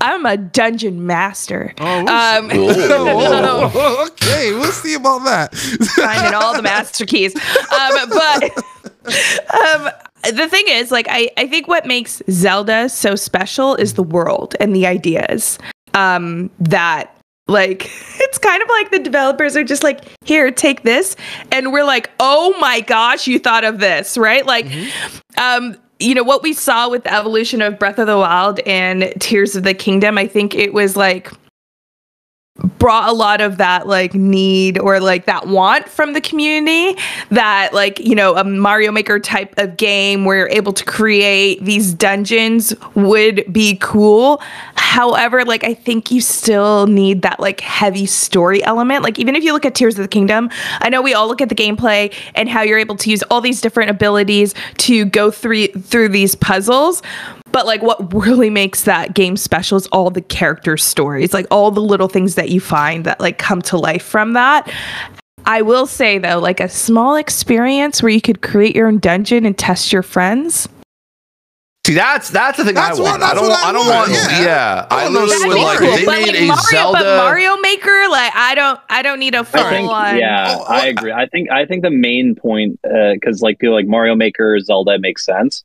I'm 0.00 0.24
a 0.24 0.38
dungeon 0.38 1.06
master. 1.06 1.74
Oh, 1.78 2.02
we'll 2.02 2.08
um, 2.08 2.50
oh, 3.74 4.08
okay, 4.10 4.52
we'll 4.52 4.72
see 4.72 4.94
about 4.94 5.22
that. 5.24 5.54
Finding 5.54 6.34
all 6.34 6.56
the 6.56 6.62
master 6.62 7.04
keys, 7.04 7.36
um, 7.36 8.08
but 8.08 8.44
um, 9.04 9.90
the 10.34 10.48
thing 10.48 10.64
is, 10.68 10.90
like, 10.90 11.06
I 11.10 11.30
I 11.36 11.46
think 11.46 11.68
what 11.68 11.84
makes 11.84 12.22
Zelda 12.30 12.88
so 12.88 13.14
special 13.16 13.74
is 13.74 13.94
the 13.94 14.02
world 14.02 14.56
and 14.58 14.74
the 14.74 14.86
ideas 14.86 15.58
um, 15.96 16.50
that 16.60 17.12
like 17.48 17.86
it's 18.20 18.38
kind 18.38 18.62
of 18.62 18.68
like 18.68 18.90
the 18.90 18.98
developers 18.98 19.56
are 19.56 19.64
just 19.64 19.82
like 19.82 20.04
here 20.24 20.50
take 20.50 20.82
this 20.82 21.16
and 21.52 21.72
we're 21.72 21.84
like 21.84 22.10
oh 22.20 22.54
my 22.60 22.80
gosh 22.80 23.26
you 23.26 23.38
thought 23.38 23.64
of 23.64 23.78
this 23.78 24.18
right 24.18 24.46
like 24.46 24.66
mm-hmm. 24.66 25.40
um 25.40 25.76
you 25.98 26.14
know 26.14 26.24
what 26.24 26.42
we 26.42 26.52
saw 26.52 26.88
with 26.88 27.04
the 27.04 27.14
evolution 27.14 27.62
of 27.62 27.78
breath 27.78 27.98
of 27.98 28.06
the 28.06 28.16
wild 28.16 28.58
and 28.60 29.12
tears 29.20 29.54
of 29.54 29.62
the 29.62 29.74
kingdom 29.74 30.18
i 30.18 30.26
think 30.26 30.54
it 30.54 30.74
was 30.74 30.96
like 30.96 31.30
brought 32.78 33.08
a 33.08 33.12
lot 33.12 33.40
of 33.40 33.58
that 33.58 33.86
like 33.86 34.14
need 34.14 34.78
or 34.78 35.00
like 35.00 35.26
that 35.26 35.46
want 35.46 35.88
from 35.88 36.12
the 36.12 36.20
community 36.20 36.98
that 37.30 37.72
like 37.72 37.98
you 38.00 38.14
know 38.14 38.36
a 38.36 38.44
mario 38.44 38.92
maker 38.92 39.18
type 39.18 39.54
of 39.58 39.76
game 39.76 40.24
where 40.24 40.38
you're 40.38 40.48
able 40.48 40.72
to 40.72 40.84
create 40.84 41.62
these 41.64 41.94
dungeons 41.94 42.74
would 42.94 43.44
be 43.52 43.76
cool. 43.80 44.40
However 44.74 45.44
like 45.44 45.64
i 45.64 45.74
think 45.74 46.10
you 46.10 46.20
still 46.20 46.86
need 46.86 47.22
that 47.22 47.40
like 47.40 47.60
heavy 47.60 48.06
story 48.06 48.62
element. 48.64 49.02
Like 49.02 49.18
even 49.18 49.36
if 49.36 49.44
you 49.44 49.52
look 49.52 49.64
at 49.64 49.74
tears 49.74 49.98
of 49.98 50.02
the 50.02 50.08
kingdom 50.08 50.50
i 50.80 50.88
know 50.88 51.02
we 51.02 51.14
all 51.14 51.28
look 51.28 51.40
at 51.40 51.48
the 51.48 51.54
gameplay 51.54 52.12
and 52.34 52.48
how 52.48 52.62
you're 52.62 52.78
able 52.78 52.96
to 52.96 53.10
use 53.10 53.22
all 53.24 53.40
these 53.40 53.60
different 53.60 53.90
abilities 53.90 54.54
to 54.78 55.04
go 55.06 55.30
through 55.30 55.68
through 55.68 56.08
these 56.08 56.34
puzzles 56.34 57.02
but 57.52 57.66
like 57.66 57.82
what 57.82 58.12
really 58.12 58.50
makes 58.50 58.84
that 58.84 59.14
game 59.14 59.36
special 59.36 59.76
is 59.76 59.86
all 59.88 60.10
the 60.10 60.20
character 60.20 60.76
stories, 60.76 61.32
like 61.32 61.46
all 61.50 61.70
the 61.70 61.80
little 61.80 62.08
things 62.08 62.34
that 62.34 62.50
you 62.50 62.60
find 62.60 63.04
that 63.04 63.20
like 63.20 63.38
come 63.38 63.62
to 63.62 63.76
life 63.76 64.04
from 64.04 64.34
that. 64.34 64.72
I 65.46 65.62
will 65.62 65.86
say 65.86 66.18
though, 66.18 66.38
like 66.38 66.60
a 66.60 66.68
small 66.68 67.16
experience 67.16 68.02
where 68.02 68.10
you 68.10 68.20
could 68.20 68.42
create 68.42 68.74
your 68.74 68.88
own 68.88 68.98
dungeon 68.98 69.46
and 69.46 69.56
test 69.56 69.92
your 69.92 70.02
friends. 70.02 70.68
See, 71.86 71.94
that's 71.94 72.30
that's 72.30 72.58
the 72.58 72.64
thing 72.64 72.74
that's 72.74 72.98
I 72.98 73.02
want. 73.02 73.20
What, 73.20 73.30
I 73.30 73.34
don't. 73.34 73.52
I, 73.52 73.68
I 73.68 73.72
don't 73.72 73.86
want. 73.86 74.10
Yeah, 74.10 74.42
yeah. 74.42 74.86
I, 74.90 75.04
I 75.04 75.08
literally 75.08 75.48
would 75.48 75.62
like. 75.62 75.78
Cool. 75.78 75.92
They 75.92 76.04
but 76.04 76.18
made 76.18 76.26
like 76.26 76.34
a 76.34 76.46
Mario, 76.46 76.62
Zelda. 76.68 76.98
But 76.98 77.16
Mario 77.16 77.56
Maker, 77.58 78.08
like 78.10 78.32
I 78.34 78.56
don't. 78.56 78.80
I 78.90 79.02
don't 79.02 79.20
need 79.20 79.36
a 79.36 79.44
full 79.44 79.60
I 79.60 79.70
think, 79.70 79.88
on. 79.88 80.18
Yeah, 80.18 80.56
oh, 80.58 80.64
I 80.64 80.86
agree. 80.86 81.12
I 81.12 81.26
think. 81.26 81.48
I 81.52 81.64
think 81.64 81.84
the 81.84 81.92
main 81.92 82.34
point, 82.34 82.80
because 82.82 83.40
uh, 83.40 83.46
like 83.46 83.62
like 83.62 83.86
Mario 83.86 84.16
Maker, 84.16 84.58
Zelda 84.58 84.98
makes 84.98 85.24
sense. 85.24 85.62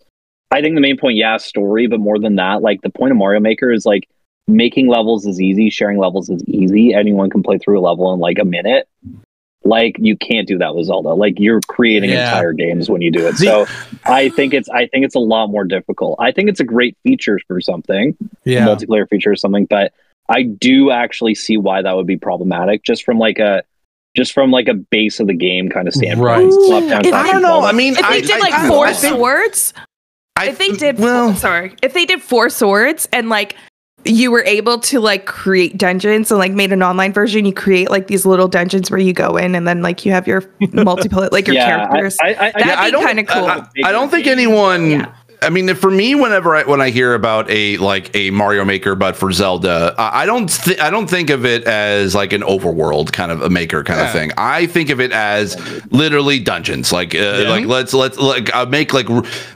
I 0.52 0.62
think 0.62 0.76
the 0.76 0.82
main 0.82 0.98
point, 0.98 1.18
yeah, 1.18 1.38
story, 1.38 1.88
but 1.88 2.00
more 2.00 2.20
than 2.20 2.36
that, 2.36 2.62
like 2.62 2.82
the 2.82 2.90
point 2.90 3.12
of 3.12 3.18
Mario 3.18 3.40
Maker 3.40 3.72
is 3.72 3.86
like 3.86 4.08
making 4.48 4.88
levels 4.88 5.26
is 5.26 5.42
easy, 5.42 5.70
sharing 5.70 5.98
levels 5.98 6.30
is 6.30 6.44
easy. 6.46 6.94
Anyone 6.94 7.30
can 7.30 7.42
play 7.42 7.58
through 7.58 7.80
a 7.80 7.84
level 7.84 8.14
in 8.14 8.20
like 8.20 8.38
a 8.38 8.46
minute. 8.46 8.88
Like 9.64 9.96
you 10.00 10.18
can't 10.18 10.48
do 10.48 10.58
that 10.58 10.76
with 10.76 10.88
Zelda. 10.88 11.10
Like 11.10 11.36
you're 11.38 11.62
creating 11.68 12.10
yeah. 12.10 12.30
entire 12.30 12.52
games 12.52 12.90
when 12.90 13.02
you 13.02 13.12
do 13.12 13.28
it. 13.28 13.38
So 13.38 13.68
I 14.06 14.30
think 14.30 14.54
it's 14.56 14.68
I 14.70 14.88
think 14.88 15.06
it's 15.06 15.16
a 15.16 15.20
lot 15.20 15.48
more 15.48 15.64
difficult. 15.64 16.18
I 16.20 16.32
think 16.32 16.50
it's 16.50 16.60
a 16.60 16.64
great 16.64 16.98
feature 17.04 17.40
for 17.48 17.62
something, 17.62 18.18
yeah, 18.44 18.66
multiplayer 18.66 19.08
feature 19.08 19.32
or 19.32 19.36
something, 19.36 19.66
but 19.66 19.94
I 20.28 20.44
do 20.44 20.90
actually 20.90 21.36
see 21.36 21.58
why 21.58 21.84
that 21.84 21.96
would 21.96 22.08
be 22.08 22.18
problematic 22.18 22.84
just 22.84 23.04
from 23.04 23.20
like 23.20 23.38
a 23.38 23.64
just 24.16 24.34
from 24.34 24.52
like 24.52 24.68
a 24.68 24.74
base 24.74 25.20
of 25.20 25.28
the 25.28 25.34
game 25.34 25.70
kind 25.70 25.88
of 25.88 25.94
standpoint. 25.94 26.52
Right. 26.72 27.14
I 27.14 27.32
don't 27.32 27.42
know. 27.42 27.62
I 27.62 27.72
mean, 27.72 27.94
if 27.94 28.00
they 28.00 28.18
I, 28.18 28.22
did 28.22 28.40
like 28.42 28.54
I, 28.54 28.68
four 28.68 28.94
swords, 28.94 29.74
I, 30.36 30.48
if 30.48 30.58
they 30.58 30.70
did, 30.72 30.98
well, 30.98 31.36
sorry, 31.36 31.76
if 31.84 31.94
they 31.94 32.06
did 32.06 32.22
four 32.22 32.50
swords 32.50 33.08
and 33.12 33.30
like 33.30 33.56
you 34.06 34.32
were 34.32 34.44
able 34.46 34.80
to 34.80 35.00
like 35.00 35.26
create 35.26 35.78
dungeons 35.78 36.32
and 36.32 36.40
like 36.40 36.52
made 36.52 36.72
an 36.72 36.82
online 36.82 37.14
version, 37.14 37.46
you 37.46 37.54
create 37.54 37.90
like 37.90 38.08
these 38.08 38.26
little 38.26 38.48
dungeons 38.48 38.90
where 38.90 39.00
you 39.00 39.14
go 39.14 39.38
in 39.38 39.56
and 39.56 39.68
then 39.68 39.82
like 39.82 40.06
you 40.06 40.12
have 40.12 40.28
your 40.28 40.44
multiple 40.74 41.28
like 41.32 41.48
your 41.48 41.56
yeah, 41.56 41.88
characters. 41.88 42.18
I, 42.22 42.30
I, 42.30 42.52
That'd 42.52 43.00
be 43.00 43.06
kind 43.06 43.20
of 43.20 43.28
cool. 43.28 43.86
I, 43.86 43.92
don't 43.92 44.10
think 44.10 44.28
anyone. 44.28 44.92
Yeah. 44.92 45.16
I 45.44 45.50
mean, 45.50 45.74
for 45.74 45.90
me, 45.90 46.14
whenever 46.14 46.56
I 46.56 46.64
when 46.64 46.82
I 46.82 46.92
hear 46.92 47.16
about 47.16 47.50
a 47.50 47.76
like 47.78 48.16
a 48.16 48.30
Mario 48.30 48.64
Maker, 48.64 48.94
but 48.94 49.16
for 49.16 49.32
Zelda, 49.32 49.96
I 49.98 50.28
don't 50.28 50.48
th- 50.48 50.80
I 50.80 50.92
don't 50.92 51.08
think 51.10 51.32
of 51.32 51.46
it 51.46 51.64
as 51.64 52.14
like 52.14 52.32
an 52.32 52.44
overworld 52.44 53.12
kind 53.12 53.32
of 53.32 53.42
a 53.42 53.50
maker 53.50 53.84
kind 53.84 54.00
yeah. 54.00 54.06
of 54.06 54.12
thing. 54.12 54.32
I 54.38 54.68
think 54.68 54.92
of 54.92 55.02
it 55.02 55.12
as 55.12 55.58
literally 55.92 56.40
dungeons. 56.40 56.92
Like 56.92 57.16
uh, 57.16 57.18
yeah. 57.18 57.50
like 57.50 57.66
let's 57.66 57.92
let's 57.92 58.20
like 58.20 58.56
uh, 58.56 58.68
make 58.68 58.94
like 58.94 59.08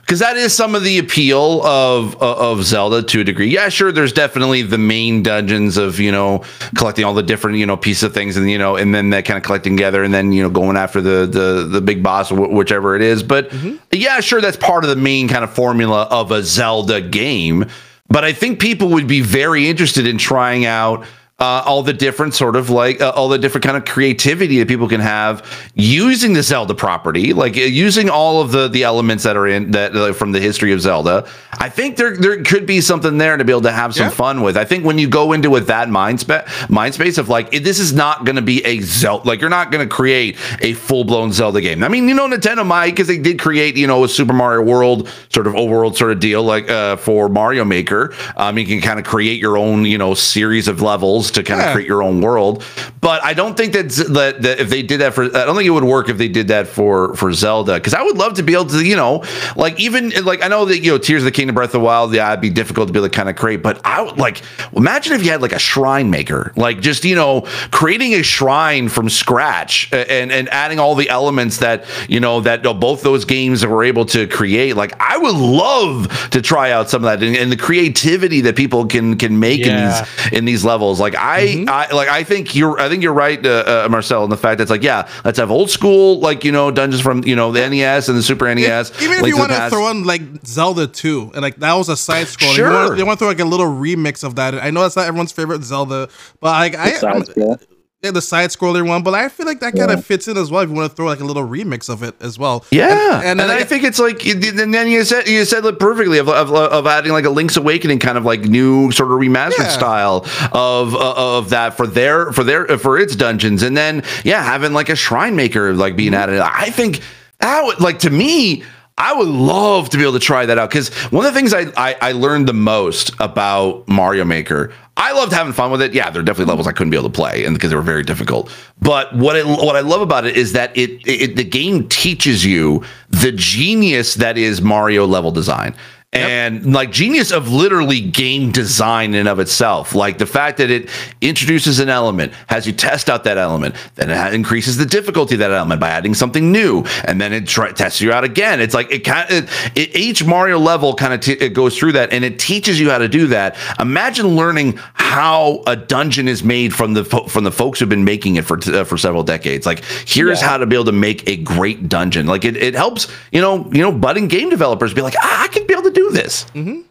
because 0.06 0.20
that 0.20 0.36
is 0.36 0.54
some 0.54 0.76
of 0.76 0.84
the 0.84 0.98
appeal 0.98 1.66
of 1.66 2.22
uh, 2.22 2.36
of 2.36 2.62
Zelda 2.64 3.02
to 3.02 3.20
a 3.22 3.24
degree. 3.24 3.48
Yeah, 3.48 3.68
sure. 3.68 3.90
There's 3.90 4.12
definitely 4.12 4.62
the 4.62 4.78
main 4.78 5.24
dungeons 5.24 5.76
of 5.76 5.98
you 5.98 6.12
know 6.12 6.44
collecting 6.76 7.04
all 7.04 7.12
the 7.12 7.24
different 7.24 7.58
you 7.58 7.66
know 7.66 7.76
pieces 7.76 8.04
of 8.04 8.14
things 8.14 8.36
and 8.36 8.48
you 8.48 8.56
know 8.56 8.76
and 8.76 8.94
then 8.94 9.10
that 9.10 9.24
kind 9.24 9.36
of 9.36 9.42
collecting 9.42 9.76
together 9.76 10.04
and 10.04 10.14
then 10.14 10.30
you 10.30 10.44
know 10.44 10.50
going 10.50 10.76
after 10.76 11.00
the 11.00 11.26
the 11.26 11.66
the 11.68 11.80
big 11.80 12.04
boss 12.04 12.30
or 12.30 12.48
whichever 12.48 12.94
it 12.94 13.02
is. 13.02 13.24
But 13.24 13.50
mm-hmm. 13.50 13.76
yeah, 13.90 14.20
sure. 14.20 14.40
That's 14.40 14.56
part 14.56 14.84
of 14.84 14.90
the 14.90 14.96
main 14.96 15.26
kind 15.26 15.42
of 15.42 15.52
formula 15.52 16.02
of 16.04 16.30
a 16.30 16.44
Zelda 16.44 17.00
game. 17.00 17.66
But 18.08 18.24
I 18.24 18.32
think 18.32 18.60
people 18.60 18.90
would 18.90 19.08
be 19.08 19.22
very 19.22 19.68
interested 19.68 20.06
in 20.06 20.18
trying 20.18 20.64
out 20.64 21.04
uh, 21.38 21.62
all 21.66 21.82
the 21.82 21.92
different 21.92 22.32
sort 22.32 22.56
of 22.56 22.70
like 22.70 22.98
uh, 23.02 23.12
all 23.14 23.28
the 23.28 23.36
different 23.36 23.62
kind 23.62 23.76
of 23.76 23.84
creativity 23.84 24.58
that 24.58 24.68
people 24.68 24.88
can 24.88 25.02
have 25.02 25.44
using 25.74 26.32
the 26.32 26.42
Zelda 26.42 26.74
property, 26.74 27.34
like 27.34 27.58
uh, 27.58 27.60
using 27.60 28.08
all 28.08 28.40
of 28.40 28.52
the 28.52 28.68
the 28.68 28.84
elements 28.84 29.24
that 29.24 29.36
are 29.36 29.46
in 29.46 29.72
that 29.72 29.94
uh, 29.94 30.14
from 30.14 30.32
the 30.32 30.40
history 30.40 30.72
of 30.72 30.80
Zelda. 30.80 31.28
I 31.52 31.68
think 31.68 31.98
there 31.98 32.16
there 32.16 32.42
could 32.42 32.64
be 32.64 32.80
something 32.80 33.18
there 33.18 33.36
to 33.36 33.44
be 33.44 33.52
able 33.52 33.60
to 33.62 33.72
have 33.72 33.94
some 33.94 34.06
yeah. 34.06 34.10
fun 34.10 34.40
with. 34.40 34.56
I 34.56 34.64
think 34.64 34.86
when 34.86 34.96
you 34.96 35.08
go 35.08 35.34
into 35.34 35.50
with 35.50 35.66
that 35.66 35.90
mind, 35.90 36.20
spa- 36.20 36.46
mind 36.70 36.94
space 36.94 37.18
of 37.18 37.28
like 37.28 37.50
this 37.50 37.80
is 37.80 37.92
not 37.92 38.24
going 38.24 38.36
to 38.36 38.42
be 38.42 38.64
a 38.64 38.80
Zelda, 38.80 39.28
like 39.28 39.42
you're 39.42 39.50
not 39.50 39.70
going 39.70 39.86
to 39.86 39.94
create 39.94 40.38
a 40.62 40.72
full 40.72 41.04
blown 41.04 41.34
Zelda 41.34 41.60
game. 41.60 41.84
I 41.84 41.88
mean, 41.88 42.08
you 42.08 42.14
know, 42.14 42.26
Nintendo 42.26 42.64
might 42.64 42.92
because 42.92 43.08
they 43.08 43.18
did 43.18 43.38
create 43.38 43.76
you 43.76 43.86
know 43.86 44.04
a 44.04 44.08
Super 44.08 44.32
Mario 44.32 44.62
World 44.62 45.10
sort 45.28 45.46
of 45.46 45.52
overworld 45.52 45.96
sort 45.98 46.12
of 46.12 46.18
deal 46.18 46.42
like 46.42 46.70
uh, 46.70 46.96
for 46.96 47.28
Mario 47.28 47.66
Maker. 47.66 48.14
Um, 48.38 48.56
you 48.56 48.64
can 48.64 48.80
kind 48.80 48.98
of 48.98 49.04
create 49.04 49.38
your 49.38 49.58
own 49.58 49.84
you 49.84 49.98
know 49.98 50.14
series 50.14 50.66
of 50.66 50.80
levels 50.80 51.25
to 51.32 51.42
kind 51.42 51.60
yeah. 51.60 51.68
of 51.68 51.74
create 51.74 51.88
your 51.88 52.02
own 52.02 52.20
world. 52.20 52.64
But 53.00 53.22
I 53.24 53.34
don't 53.34 53.56
think 53.56 53.72
that, 53.72 53.88
that, 54.12 54.42
that 54.42 54.60
if 54.60 54.68
they 54.68 54.82
did 54.82 55.00
that 55.00 55.14
for, 55.14 55.24
I 55.24 55.44
don't 55.44 55.56
think 55.56 55.66
it 55.66 55.70
would 55.70 55.84
work 55.84 56.08
if 56.08 56.18
they 56.18 56.28
did 56.28 56.48
that 56.48 56.66
for 56.66 57.14
for 57.14 57.32
Zelda 57.32 57.74
because 57.74 57.94
I 57.94 58.02
would 58.02 58.16
love 58.16 58.34
to 58.34 58.42
be 58.42 58.54
able 58.54 58.66
to, 58.66 58.84
you 58.84 58.96
know, 58.96 59.24
like 59.54 59.78
even 59.80 60.10
like 60.24 60.42
I 60.42 60.48
know 60.48 60.64
that 60.64 60.78
you 60.78 60.92
know 60.92 60.98
Tears 60.98 61.22
of 61.22 61.24
the 61.24 61.30
Kingdom, 61.30 61.54
Breath 61.54 61.68
of 61.68 61.72
the 61.72 61.80
Wild, 61.80 62.14
yeah, 62.14 62.30
it'd 62.30 62.40
be 62.40 62.50
difficult 62.50 62.88
to 62.88 62.92
be 62.92 62.98
able 62.98 63.08
to 63.08 63.14
kind 63.14 63.28
of 63.28 63.36
create. 63.36 63.62
But 63.62 63.80
I 63.84 64.02
would 64.02 64.18
like 64.18 64.42
imagine 64.74 65.12
if 65.12 65.24
you 65.24 65.30
had 65.30 65.42
like 65.42 65.52
a 65.52 65.58
shrine 65.58 66.10
maker, 66.10 66.52
like 66.56 66.80
just 66.80 67.04
you 67.04 67.14
know 67.14 67.42
creating 67.70 68.14
a 68.14 68.22
shrine 68.22 68.88
from 68.88 69.08
scratch 69.08 69.92
and 69.92 70.32
and 70.32 70.48
adding 70.50 70.78
all 70.78 70.94
the 70.94 71.08
elements 71.08 71.58
that 71.58 71.84
you 72.08 72.20
know 72.20 72.40
that 72.40 72.60
you 72.60 72.64
know, 72.64 72.74
both 72.74 73.02
those 73.02 73.24
games 73.24 73.64
were 73.64 73.84
able 73.84 74.04
to 74.06 74.26
create. 74.26 74.76
Like 74.76 74.94
I 75.00 75.18
would 75.18 75.34
love 75.34 76.30
to 76.30 76.42
try 76.42 76.70
out 76.70 76.90
some 76.90 77.04
of 77.04 77.10
that 77.10 77.26
and, 77.26 77.36
and 77.36 77.50
the 77.50 77.56
creativity 77.56 78.40
that 78.42 78.56
people 78.56 78.86
can 78.86 79.16
can 79.16 79.38
make 79.38 79.60
yeah. 79.60 79.66
in 79.66 79.86
these 79.86 80.32
in 80.32 80.44
these 80.44 80.64
levels. 80.64 81.00
Like 81.00 81.14
I, 81.16 81.46
mm-hmm. 81.46 81.68
I 81.68 81.90
like 81.90 82.08
I 82.08 82.24
think 82.24 82.54
you're 82.54 82.78
I 82.78 82.88
think 82.88 83.02
you're 83.02 83.12
right, 83.12 83.44
uh, 83.44 83.84
uh, 83.86 83.88
Marcel, 83.90 84.24
in 84.24 84.30
the 84.30 84.36
fact 84.36 84.58
that 84.58 84.62
it's 84.62 84.70
like 84.70 84.82
yeah, 84.82 85.08
let's 85.24 85.38
have 85.38 85.50
old 85.50 85.70
school 85.70 86.20
like 86.20 86.44
you 86.44 86.52
know 86.52 86.70
dungeons 86.70 87.02
from 87.02 87.24
you 87.24 87.36
know 87.36 87.52
the 87.52 87.68
NES 87.68 88.08
and 88.08 88.16
the 88.16 88.22
Super 88.22 88.52
NES. 88.54 88.90
If, 88.90 89.02
even 89.02 89.18
if 89.18 89.26
you 89.26 89.36
want 89.36 89.52
to 89.52 89.70
throw 89.70 89.90
in 89.90 90.04
like 90.04 90.22
Zelda 90.46 90.86
2, 90.86 91.32
and 91.34 91.42
like 91.42 91.56
that 91.56 91.74
was 91.74 91.88
a 91.88 91.96
side 91.96 92.28
scroll. 92.28 92.52
Sure. 92.52 92.96
You 92.96 93.06
want 93.06 93.18
to 93.18 93.24
throw 93.24 93.28
like 93.28 93.40
a 93.40 93.44
little 93.44 93.66
remix 93.66 94.24
of 94.24 94.36
that. 94.36 94.54
I 94.54 94.70
know 94.70 94.82
that's 94.82 94.96
not 94.96 95.06
everyone's 95.06 95.32
favorite 95.32 95.62
Zelda, 95.62 96.08
but 96.40 96.50
like 96.50 96.74
I. 96.74 97.56
Yeah, 98.02 98.10
the 98.10 98.20
side 98.20 98.50
scroller 98.50 98.86
one, 98.86 99.02
but 99.02 99.14
I 99.14 99.30
feel 99.30 99.46
like 99.46 99.60
that 99.60 99.74
kind 99.74 99.90
of 99.90 99.98
yeah. 99.98 100.02
fits 100.02 100.28
in 100.28 100.36
as 100.36 100.50
well. 100.50 100.60
If 100.60 100.68
you 100.68 100.74
want 100.74 100.90
to 100.90 100.94
throw 100.94 101.06
like 101.06 101.20
a 101.20 101.24
little 101.24 101.46
remix 101.46 101.88
of 101.88 102.02
it 102.02 102.14
as 102.20 102.38
well, 102.38 102.62
yeah. 102.70 103.16
And, 103.16 103.24
and, 103.24 103.40
and 103.40 103.50
I, 103.50 103.60
I 103.60 103.64
think 103.64 103.84
it's 103.84 103.98
like, 103.98 104.24
and 104.26 104.42
then 104.42 104.88
you 104.88 105.02
said 105.02 105.26
you 105.26 105.46
said 105.46 105.64
it 105.64 105.78
perfectly 105.78 106.18
of, 106.18 106.28
of, 106.28 106.52
of 106.52 106.86
adding 106.86 107.12
like 107.12 107.24
a 107.24 107.30
Link's 107.30 107.56
Awakening 107.56 107.98
kind 107.98 108.18
of 108.18 108.26
like 108.26 108.42
new 108.42 108.92
sort 108.92 109.10
of 109.10 109.18
remastered 109.18 109.58
yeah. 109.60 109.68
style 109.68 110.26
of 110.52 110.94
uh, 110.94 111.14
of 111.16 111.48
that 111.50 111.74
for 111.74 111.86
their 111.86 112.32
for 112.32 112.44
their 112.44 112.66
for 112.76 112.98
its 112.98 113.16
dungeons, 113.16 113.62
and 113.62 113.74
then 113.74 114.02
yeah, 114.24 114.42
having 114.42 114.74
like 114.74 114.90
a 114.90 114.96
shrine 114.96 115.34
maker 115.34 115.72
like 115.72 115.96
being 115.96 116.12
mm-hmm. 116.12 116.20
added. 116.20 116.40
I 116.40 116.68
think 116.68 117.00
that 117.40 117.64
would 117.64 117.80
like 117.80 118.00
to 118.00 118.10
me. 118.10 118.62
I 118.98 119.12
would 119.12 119.28
love 119.28 119.90
to 119.90 119.98
be 119.98 120.02
able 120.02 120.14
to 120.14 120.18
try 120.18 120.46
that 120.46 120.58
out 120.58 120.70
because 120.70 120.88
one 121.12 121.26
of 121.26 121.34
the 121.34 121.38
things 121.38 121.52
I, 121.52 121.66
I, 121.76 121.96
I 122.00 122.12
learned 122.12 122.48
the 122.48 122.54
most 122.54 123.12
about 123.20 123.86
Mario 123.88 124.24
Maker 124.24 124.72
I 124.98 125.12
loved 125.12 125.32
having 125.32 125.52
fun 125.52 125.70
with 125.70 125.82
it. 125.82 125.92
Yeah, 125.92 126.08
there 126.08 126.22
are 126.22 126.24
definitely 126.24 126.50
levels 126.50 126.66
I 126.66 126.72
couldn't 126.72 126.90
be 126.90 126.96
able 126.96 127.10
to 127.10 127.14
play, 127.14 127.44
and 127.44 127.54
because 127.54 127.68
they 127.68 127.76
were 127.76 127.82
very 127.82 128.02
difficult. 128.02 128.50
But 128.80 129.14
what 129.14 129.36
I, 129.36 129.42
what 129.42 129.76
I 129.76 129.80
love 129.80 130.00
about 130.00 130.24
it 130.24 130.36
is 130.36 130.52
that 130.52 130.74
it, 130.76 131.06
it 131.06 131.36
the 131.36 131.44
game 131.44 131.86
teaches 131.88 132.46
you 132.46 132.82
the 133.10 133.32
genius 133.32 134.14
that 134.14 134.38
is 134.38 134.62
Mario 134.62 135.06
level 135.06 135.30
design 135.30 135.74
and 136.16 136.72
like 136.72 136.90
genius 136.90 137.32
of 137.32 137.48
literally 137.48 138.00
game 138.00 138.52
design 138.52 139.14
in 139.14 139.20
and 139.20 139.28
of 139.28 139.40
itself. 139.40 139.94
Like 139.94 140.18
the 140.18 140.26
fact 140.26 140.58
that 140.58 140.70
it 140.70 140.88
introduces 141.20 141.78
an 141.78 141.88
element 141.88 142.32
has 142.48 142.66
you 142.66 142.72
test 142.72 143.08
out 143.10 143.24
that 143.24 143.38
element 143.38 143.74
then 143.94 144.10
it 144.10 144.34
increases 144.34 144.76
the 144.76 144.86
difficulty 144.86 145.34
of 145.34 145.38
that 145.40 145.50
element 145.50 145.80
by 145.80 145.88
adding 145.88 146.14
something 146.14 146.52
new 146.52 146.84
and 147.04 147.20
then 147.20 147.32
it 147.32 147.46
try, 147.46 147.72
tests 147.72 148.00
you 148.00 148.12
out 148.12 148.24
again. 148.24 148.60
It's 148.60 148.74
like 148.74 148.90
it 148.90 149.00
kind 149.00 149.30
of 149.30 149.50
it, 149.74 149.78
it, 149.78 149.96
each 149.96 150.24
mario 150.24 150.58
level 150.58 150.94
kind 150.94 151.12
of 151.12 151.20
t- 151.20 151.32
it 151.32 151.50
goes 151.50 151.78
through 151.78 151.92
that 151.92 152.12
and 152.12 152.24
it 152.24 152.38
teaches 152.38 152.80
you 152.80 152.90
how 152.90 152.98
to 152.98 153.08
do 153.08 153.26
that. 153.28 153.56
Imagine 153.78 154.28
learning 154.28 154.78
how 154.94 155.62
a 155.66 155.76
dungeon 155.76 156.28
is 156.28 156.42
made 156.42 156.74
from 156.74 156.94
the 156.94 157.04
fo- 157.04 157.26
from 157.26 157.44
the 157.44 157.52
folks 157.52 157.80
who've 157.80 157.88
been 157.88 158.04
making 158.04 158.36
it 158.36 158.44
for 158.44 158.58
uh, 158.66 158.84
for 158.84 158.96
several 158.96 159.22
decades. 159.22 159.66
Like 159.66 159.84
here's 160.06 160.40
yeah. 160.40 160.48
how 160.48 160.58
to 160.58 160.66
be 160.66 160.76
able 160.76 160.86
to 160.86 160.92
make 160.92 161.28
a 161.28 161.36
great 161.36 161.88
dungeon. 161.88 162.26
Like 162.26 162.44
it, 162.44 162.56
it 162.56 162.74
helps 162.74 163.06
you 163.32 163.40
know 163.40 163.68
you 163.72 163.82
know 163.82 163.92
budding 163.92 164.28
game 164.28 164.50
developers 164.50 164.94
be 164.94 165.02
like 165.02 165.14
ah, 165.20 165.44
i 165.44 165.48
can 165.48 165.66
be 165.66 165.72
able 165.72 165.82
to 165.82 165.85
do 165.96 166.10
this. 166.10 166.44
Mm-hmm. 166.54 166.82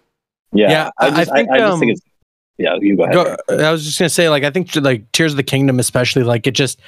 Yeah, 0.52 0.70
yeah, 0.70 0.90
I, 0.98 1.10
just, 1.12 1.32
I 1.32 1.36
think, 1.36 1.50
I, 1.52 1.58
I 1.58 1.62
um, 1.62 1.80
think 1.80 1.92
it's. 1.94 2.02
Yeah, 2.58 2.76
you 2.80 2.96
go 2.96 3.04
ahead. 3.04 3.14
Go, 3.14 3.38
I 3.50 3.72
was 3.72 3.86
just 3.86 4.00
gonna 4.00 4.10
say, 4.10 4.30
like, 4.30 4.44
I 4.44 4.50
think 4.50 4.74
like 4.76 5.12
Tears 5.12 5.34
of 5.34 5.38
the 5.38 5.44
Kingdom, 5.44 5.80
especially, 5.80 6.24
like, 6.24 6.48
it 6.48 6.52
just 6.52 6.80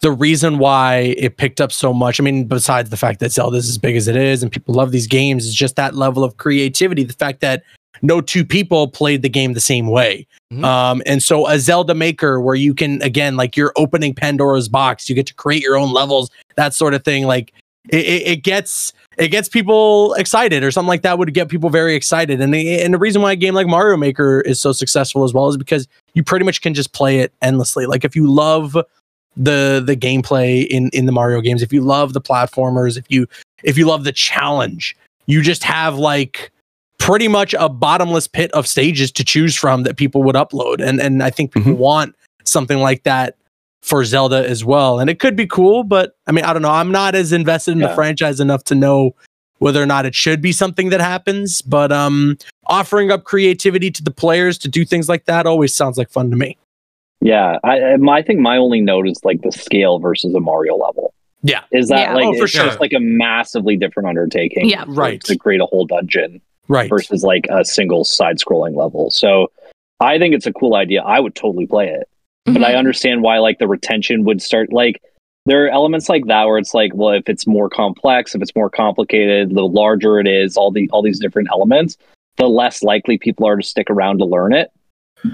the 0.00 0.10
reason 0.10 0.58
why 0.58 1.14
it 1.18 1.36
picked 1.36 1.60
up 1.60 1.72
so 1.72 1.92
much. 1.92 2.18
I 2.18 2.22
mean, 2.22 2.44
besides 2.44 2.88
the 2.90 2.96
fact 2.96 3.20
that 3.20 3.32
Zelda's 3.32 3.68
as 3.68 3.76
big 3.78 3.96
as 3.96 4.08
it 4.08 4.16
is 4.16 4.42
and 4.42 4.50
people 4.50 4.74
love 4.74 4.92
these 4.92 5.06
games, 5.06 5.46
is 5.46 5.54
just 5.54 5.76
that 5.76 5.94
level 5.94 6.24
of 6.24 6.38
creativity. 6.38 7.04
The 7.04 7.12
fact 7.12 7.40
that 7.40 7.62
no 8.02 8.22
two 8.22 8.44
people 8.44 8.88
played 8.88 9.20
the 9.20 9.28
game 9.28 9.52
the 9.52 9.60
same 9.60 9.88
way. 9.88 10.26
Mm-hmm. 10.52 10.64
Um, 10.64 11.02
and 11.04 11.22
so 11.22 11.46
a 11.46 11.58
Zelda 11.58 11.94
maker 11.94 12.40
where 12.40 12.54
you 12.54 12.72
can 12.72 13.02
again, 13.02 13.36
like 13.36 13.56
you're 13.56 13.74
opening 13.76 14.14
Pandora's 14.14 14.68
box, 14.68 15.08
you 15.08 15.14
get 15.14 15.26
to 15.26 15.34
create 15.34 15.62
your 15.62 15.76
own 15.76 15.92
levels, 15.92 16.30
that 16.56 16.72
sort 16.72 16.94
of 16.94 17.04
thing. 17.04 17.26
Like 17.26 17.52
it, 17.90 18.06
it, 18.06 18.26
it 18.26 18.42
gets 18.42 18.94
it 19.16 19.28
gets 19.28 19.48
people 19.48 20.14
excited 20.14 20.62
or 20.62 20.70
something 20.70 20.88
like 20.88 21.02
that 21.02 21.18
would 21.18 21.32
get 21.34 21.48
people 21.48 21.70
very 21.70 21.94
excited. 21.94 22.40
And 22.40 22.54
the, 22.54 22.80
and 22.80 22.94
the 22.94 22.98
reason 22.98 23.22
why 23.22 23.32
a 23.32 23.36
game 23.36 23.54
like 23.54 23.66
Mario 23.66 23.96
Maker 23.96 24.40
is 24.42 24.60
so 24.60 24.72
successful 24.72 25.24
as 25.24 25.34
well 25.34 25.48
is 25.48 25.56
because 25.56 25.88
you 26.14 26.22
pretty 26.22 26.44
much 26.44 26.62
can 26.62 26.74
just 26.74 26.92
play 26.92 27.18
it 27.18 27.32
endlessly. 27.42 27.86
Like 27.86 28.04
if 28.04 28.14
you 28.14 28.30
love 28.30 28.76
the 29.36 29.82
the 29.84 29.96
gameplay 29.96 30.66
in 30.66 30.90
in 30.92 31.06
the 31.06 31.12
Mario 31.12 31.40
games, 31.40 31.62
if 31.62 31.72
you 31.72 31.80
love 31.80 32.12
the 32.12 32.20
platformers, 32.20 32.96
if 32.96 33.04
you 33.08 33.26
if 33.62 33.76
you 33.76 33.86
love 33.86 34.04
the 34.04 34.12
challenge, 34.12 34.96
you 35.26 35.42
just 35.42 35.64
have 35.64 35.96
like 35.96 36.50
pretty 36.98 37.28
much 37.28 37.54
a 37.58 37.68
bottomless 37.68 38.28
pit 38.28 38.50
of 38.52 38.66
stages 38.66 39.10
to 39.12 39.24
choose 39.24 39.56
from 39.56 39.82
that 39.84 39.96
people 39.96 40.22
would 40.22 40.36
upload. 40.36 40.80
And 40.80 41.00
and 41.00 41.22
I 41.22 41.30
think 41.30 41.52
people 41.52 41.72
mm-hmm. 41.72 41.80
want 41.80 42.16
something 42.44 42.78
like 42.78 43.02
that 43.04 43.36
for 43.82 44.04
Zelda 44.04 44.46
as 44.48 44.64
well. 44.64 45.00
And 45.00 45.08
it 45.08 45.18
could 45.18 45.36
be 45.36 45.46
cool, 45.46 45.84
but 45.84 46.16
I 46.26 46.32
mean, 46.32 46.44
I 46.44 46.52
don't 46.52 46.62
know. 46.62 46.70
I'm 46.70 46.92
not 46.92 47.14
as 47.14 47.32
invested 47.32 47.72
in 47.72 47.78
yeah. 47.78 47.88
the 47.88 47.94
franchise 47.94 48.40
enough 48.40 48.64
to 48.64 48.74
know 48.74 49.14
whether 49.58 49.82
or 49.82 49.86
not 49.86 50.06
it 50.06 50.14
should 50.14 50.40
be 50.40 50.52
something 50.52 50.90
that 50.90 51.00
happens. 51.00 51.62
But 51.62 51.92
um, 51.92 52.36
offering 52.66 53.10
up 53.10 53.24
creativity 53.24 53.90
to 53.90 54.02
the 54.02 54.10
players 54.10 54.58
to 54.58 54.68
do 54.68 54.84
things 54.84 55.08
like 55.08 55.24
that 55.24 55.46
always 55.46 55.74
sounds 55.74 55.98
like 55.98 56.10
fun 56.10 56.30
to 56.30 56.36
me. 56.36 56.56
Yeah, 57.22 57.58
I, 57.64 57.94
I 57.94 58.22
think 58.22 58.40
my 58.40 58.56
only 58.56 58.80
note 58.80 59.06
is 59.06 59.20
like 59.24 59.42
the 59.42 59.52
scale 59.52 59.98
versus 59.98 60.34
a 60.34 60.40
Mario 60.40 60.76
level. 60.76 61.12
Yeah, 61.42 61.64
is 61.70 61.88
that 61.88 62.00
yeah. 62.00 62.14
like 62.14 62.26
oh, 62.26 62.34
for 62.34 62.44
it's 62.44 62.52
sure. 62.52 62.66
just 62.66 62.80
like 62.80 62.92
a 62.92 63.00
massively 63.00 63.76
different 63.76 64.08
undertaking? 64.08 64.68
Yeah, 64.68 64.84
right. 64.86 65.22
To 65.24 65.36
create 65.36 65.60
a 65.60 65.66
whole 65.66 65.86
dungeon, 65.86 66.40
right, 66.68 66.88
versus 66.88 67.22
like 67.22 67.46
a 67.50 67.64
single 67.64 68.04
side-scrolling 68.04 68.74
level. 68.76 69.10
So, 69.10 69.50
I 70.00 70.18
think 70.18 70.34
it's 70.34 70.46
a 70.46 70.52
cool 70.52 70.74
idea. 70.74 71.02
I 71.02 71.20
would 71.20 71.34
totally 71.34 71.66
play 71.66 71.88
it 71.88 72.08
mm-hmm. 72.50 72.62
but 72.62 72.64
I 72.64 72.70
mm-hmm. 72.70 72.78
understand 72.78 73.22
why 73.22 73.38
like 73.38 73.58
the 73.58 73.68
retention 73.68 74.24
would 74.24 74.42
start 74.42 74.72
like 74.72 75.02
there 75.46 75.64
are 75.64 75.68
elements 75.68 76.08
like 76.08 76.26
that 76.26 76.44
where 76.44 76.58
it's 76.58 76.74
like, 76.74 76.92
well, 76.94 77.14
if 77.14 77.28
it's 77.28 77.46
more 77.46 77.70
complex, 77.70 78.34
if 78.34 78.42
it's 78.42 78.54
more 78.54 78.70
complicated, 78.70 79.54
the 79.54 79.66
larger 79.66 80.20
it 80.20 80.26
is, 80.26 80.56
all 80.56 80.70
the 80.70 80.88
all 80.92 81.02
these 81.02 81.18
different 81.18 81.48
elements, 81.50 81.96
the 82.36 82.48
less 82.48 82.82
likely 82.82 83.18
people 83.18 83.46
are 83.46 83.56
to 83.56 83.62
stick 83.62 83.88
around 83.90 84.18
to 84.18 84.24
learn 84.24 84.52
it. 84.52 84.70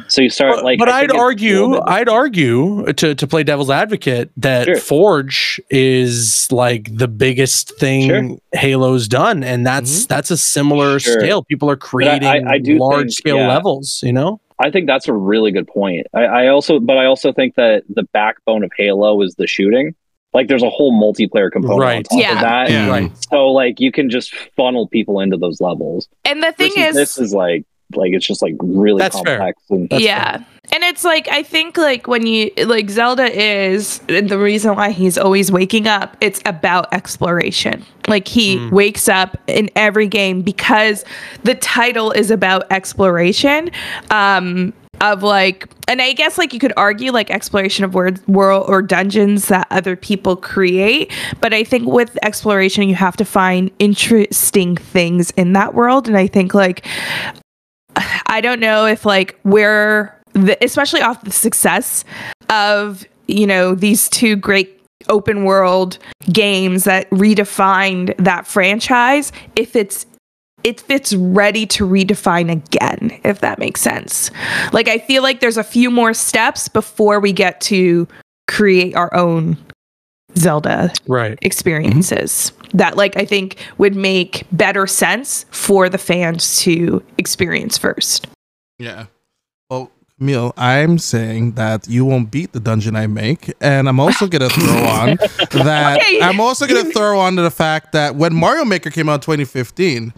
So 0.09 0.21
you 0.21 0.31
start 0.31 0.57
but, 0.57 0.65
like, 0.65 0.79
but 0.81 0.89
I'd 0.89 1.13
argue, 1.13 1.81
I'd 1.83 2.09
argue 2.09 2.93
to 2.93 3.15
to 3.15 3.27
play 3.27 3.45
devil's 3.45 3.71
advocate 3.71 4.31
that 4.37 4.65
sure. 4.65 4.77
Forge 4.79 5.61
is 5.71 6.49
like 6.51 6.97
the 6.97 7.07
biggest 7.07 7.79
thing 7.79 8.09
sure. 8.09 8.39
Halo's 8.53 9.07
done, 9.07 9.45
and 9.45 9.65
that's 9.65 10.01
mm-hmm. 10.01 10.07
that's 10.09 10.31
a 10.31 10.37
similar 10.37 10.99
sure. 10.99 11.21
scale. 11.21 11.45
People 11.45 11.71
are 11.71 11.77
creating 11.77 12.29
I, 12.29 12.55
I 12.55 12.61
large 12.65 13.03
think, 13.03 13.13
scale 13.13 13.37
yeah. 13.37 13.49
levels, 13.49 14.01
you 14.03 14.13
know. 14.13 14.41
I 14.59 14.71
think 14.71 14.87
that's 14.87 15.09
a 15.09 15.13
really 15.13 15.53
good 15.53 15.67
point. 15.67 16.07
I, 16.15 16.25
I, 16.25 16.49
also, 16.49 16.81
but 16.81 16.97
I 16.97 17.05
also 17.07 17.33
think 17.33 17.57
that 17.57 17.85
the 17.89 18.05
backbone 18.13 18.65
of 18.65 18.73
Halo 18.77 19.21
is 19.23 19.35
the 19.35 19.47
shooting. 19.47 19.95
Like, 20.33 20.49
there's 20.49 20.63
a 20.63 20.71
whole 20.71 20.93
multiplayer 20.93 21.51
component 21.51 21.81
right. 21.81 21.97
on 21.97 22.03
top 22.05 22.21
yeah. 22.21 22.35
of 22.35 22.41
that. 22.41 22.71
Yeah. 22.71 22.89
Right. 22.89 23.13
So, 23.31 23.49
like, 23.49 23.81
you 23.81 23.93
can 23.93 24.11
just 24.11 24.35
funnel 24.57 24.89
people 24.89 25.21
into 25.21 25.37
those 25.37 25.61
levels. 25.61 26.09
And 26.25 26.43
the 26.43 26.53
thing 26.53 26.73
is, 26.77 26.95
this 26.95 27.19
is 27.19 27.33
like 27.33 27.65
like 27.95 28.13
it's 28.13 28.27
just 28.27 28.43
like 28.43 28.55
really 28.61 28.99
that's 28.99 29.15
complex 29.15 29.63
fair. 29.69 29.79
And, 29.79 29.89
that's 29.89 30.03
yeah 30.03 30.39
fair. 30.39 30.47
And 30.73 30.85
it's 30.85 31.05
like 31.05 31.29
i 31.29 31.43
think 31.43 31.77
like 31.77 32.07
when 32.07 32.27
you 32.27 32.51
like 32.65 32.91
zelda 32.91 33.25
is 33.25 33.99
the 34.07 34.39
reason 34.39 34.75
why 34.75 34.91
he's 34.91 35.19
always 35.19 35.51
waking 35.51 35.87
up 35.87 36.17
it's 36.21 36.41
about 36.47 36.93
exploration 36.93 37.85
like 38.09 38.29
he 38.29 38.57
mm. 38.57 38.71
wakes 38.71 39.09
up 39.09 39.37
in 39.47 39.71
every 39.77 40.07
game 40.07 40.43
because 40.43 41.05
the 41.43 41.55
title 41.55 42.11
is 42.13 42.31
about 42.31 42.71
exploration 42.71 43.71
um 44.11 44.73
of 45.03 45.23
like 45.23 45.69
and 45.89 46.01
i 46.01 46.13
guess 46.13 46.39
like 46.39 46.55
you 46.55 46.59
could 46.59 46.73
argue 46.77 47.13
like 47.13 47.31
exploration 47.31 47.85
of 47.85 47.95
world 47.95 48.27
world 48.27 48.65
or 48.69 48.81
dungeons 48.81 49.49
that 49.49 49.67
other 49.71 49.95
people 49.95 50.37
create 50.37 51.13
but 51.41 51.53
i 51.53 51.63
think 51.63 51.87
with 51.87 52.17
exploration 52.23 52.89
you 52.89 52.95
have 52.95 53.17
to 53.17 53.25
find 53.25 53.71
interesting 53.79 54.75
things 54.75 55.31
in 55.33 55.53
that 55.53 55.75
world 55.75 56.09
and 56.09 56.17
i 56.17 56.27
think 56.27 56.55
like 56.55 56.87
I 58.27 58.41
don't 58.41 58.61
know 58.61 58.87
if 58.87 59.07
like 59.07 59.39
we're 59.45 60.16
the, 60.37 60.63
especially 60.65 61.01
off 61.01 61.23
the 61.25 61.33
success 61.33 62.05
of 62.51 63.05
you 63.27 63.47
know 63.47 63.75
these 63.75 64.09
two 64.09 64.37
great 64.37 64.73
open 65.09 65.45
world 65.45 65.99
games 66.33 66.85
that 66.85 67.09
redefined 67.11 68.17
that 68.17 68.47
franchise 68.47 69.33
if 69.55 69.77
it's 69.77 70.07
if 70.65 70.89
it's 70.91 71.13
ready 71.15 71.67
to 71.67 71.87
redefine 71.87 72.51
again 72.51 73.19
if 73.25 73.41
that 73.41 73.59
makes 73.59 73.81
sense 73.81 74.31
like 74.73 74.89
i 74.89 74.99
feel 74.99 75.23
like 75.23 75.41
there's 75.41 75.57
a 75.57 75.65
few 75.65 75.91
more 75.91 76.13
steps 76.15 76.69
before 76.69 77.21
we 77.21 77.33
get 77.33 77.61
to 77.61 78.07
create 78.49 78.95
our 78.97 79.13
own 79.15 79.57
zelda 80.37 80.93
right 81.07 81.33
mm-hmm. 81.33 81.47
experiences 81.47 82.53
that 82.77 82.97
like 82.97 83.17
I 83.17 83.25
think 83.25 83.57
would 83.79 83.97
make 83.97 84.45
better 84.53 84.87
sense 84.87 85.47
for 85.51 85.89
the 85.89 85.99
fans 85.99 86.59
to 86.61 87.03
experience 87.19 87.79
first. 87.79 88.27
Yeah. 88.79 89.07
Camille, 90.19 90.55
I'm 90.57 90.99
saying 90.99 91.53
that 91.53 91.89
you 91.89 92.07
won't 92.07 92.31
beat 92.31 92.53
the 92.53 92.61
dungeon 92.61 92.97
I 92.97 93.07
make, 93.07 93.53
and 93.61 93.87
I'm 93.87 94.01
also 94.01 94.27
gonna 94.27 94.49
throw 94.49 94.67
on 94.77 95.17
that 95.65 95.99
okay. 96.01 96.21
I'm 96.23 96.41
also 96.41 96.67
gonna 96.67 96.85
throw 96.93 97.19
on 97.19 97.37
to 97.37 97.43
the 97.43 97.51
fact 97.51 97.93
that 97.93 98.17
when 98.17 98.35
Mario 98.35 98.65
Maker 98.65 98.89
came 98.89 99.11
out 99.11 99.17
in 99.17 99.21
2015, 99.21 100.15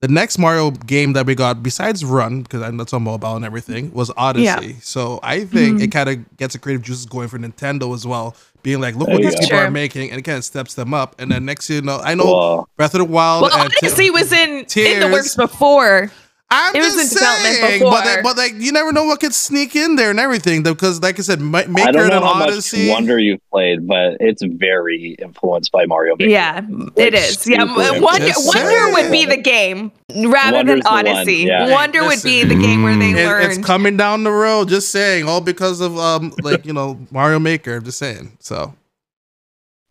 the 0.00 0.08
next 0.08 0.38
Mario 0.38 0.70
game 0.70 1.14
that 1.14 1.26
we 1.26 1.34
got, 1.34 1.62
besides 1.62 2.04
Run, 2.04 2.42
because 2.42 2.62
I'm 2.62 2.76
that's 2.76 2.92
on 2.92 3.02
mobile 3.02 3.36
and 3.36 3.44
everything, 3.44 3.92
was 3.92 4.10
Odyssey. 4.16 4.44
Yeah. 4.44 4.72
So 4.80 5.18
I 5.22 5.40
think 5.44 5.76
mm-hmm. 5.76 5.84
it 5.84 5.92
kind 5.92 6.08
of 6.08 6.36
gets 6.36 6.54
the 6.54 6.58
creative 6.58 6.82
juices 6.82 7.04
going 7.04 7.28
for 7.28 7.38
Nintendo 7.38 7.92
as 7.92 8.06
well, 8.06 8.36
being 8.62 8.80
like, 8.80 8.94
look 8.94 9.08
what 9.08 9.20
these 9.20 9.38
people 9.38 9.58
are 9.58 9.70
making, 9.70 10.10
and 10.10 10.18
it 10.18 10.22
kind 10.22 10.38
of 10.38 10.44
steps 10.44 10.74
them 10.74 10.94
up. 10.94 11.16
And 11.18 11.30
then 11.30 11.44
next 11.44 11.68
you 11.68 11.82
know, 11.82 11.98
I 11.98 12.14
know 12.14 12.66
Breath 12.76 12.94
of 12.94 12.98
the 13.00 13.04
Wild. 13.04 13.42
Well, 13.42 13.52
Odyssey 13.52 14.04
t- 14.04 14.10
was 14.10 14.32
in 14.32 14.64
Tears, 14.66 14.94
in 14.94 15.00
the 15.00 15.08
works 15.08 15.34
before. 15.34 16.10
I'm 16.52 16.74
it 16.74 16.80
was 16.80 16.98
in 16.98 17.16
development 17.16 17.60
before. 17.60 17.92
But, 17.92 18.04
they, 18.04 18.22
but 18.22 18.36
like, 18.36 18.54
you 18.56 18.72
never 18.72 18.92
know 18.92 19.04
what 19.04 19.20
could 19.20 19.34
sneak 19.34 19.76
in 19.76 19.94
there 19.94 20.10
and 20.10 20.18
everything. 20.18 20.64
Because, 20.64 21.00
like 21.00 21.20
I 21.20 21.22
said, 21.22 21.40
Maker 21.40 21.70
I 21.78 21.92
don't 21.92 22.08
know 22.08 22.16
and 22.16 22.24
how 22.24 22.42
Odyssey. 22.42 22.88
Much 22.88 22.94
Wonder 22.94 23.18
you've 23.20 23.50
played, 23.50 23.86
but 23.86 24.16
it's 24.18 24.42
very 24.42 25.14
influenced 25.20 25.70
by 25.70 25.86
Mario. 25.86 26.16
Maker. 26.16 26.28
Yeah, 26.28 26.62
like, 26.68 26.92
it 26.96 27.14
is. 27.14 27.46
Yeah, 27.46 27.64
Wonder, 27.64 28.32
Wonder 28.36 28.92
would 28.94 29.12
be 29.12 29.26
the 29.26 29.36
game 29.36 29.92
rather 30.26 30.56
Wonder's 30.56 30.82
than 30.82 30.86
Odyssey. 30.86 31.44
Yeah. 31.44 31.70
Wonder 31.70 32.02
Listen, 32.02 32.28
would 32.28 32.48
be 32.48 32.54
the 32.54 32.60
game 32.60 32.82
where 32.82 32.96
they 32.96 33.10
it, 33.10 33.26
learn. 33.26 33.42
It's 33.48 33.64
coming 33.64 33.96
down 33.96 34.24
the 34.24 34.32
road. 34.32 34.68
Just 34.68 34.90
saying, 34.90 35.28
all 35.28 35.40
because 35.40 35.80
of 35.80 35.96
um, 35.98 36.34
like 36.42 36.66
you 36.66 36.72
know, 36.72 36.98
Mario 37.12 37.38
Maker. 37.38 37.76
I'm 37.76 37.84
just 37.84 37.98
saying. 37.98 38.36
So. 38.40 38.74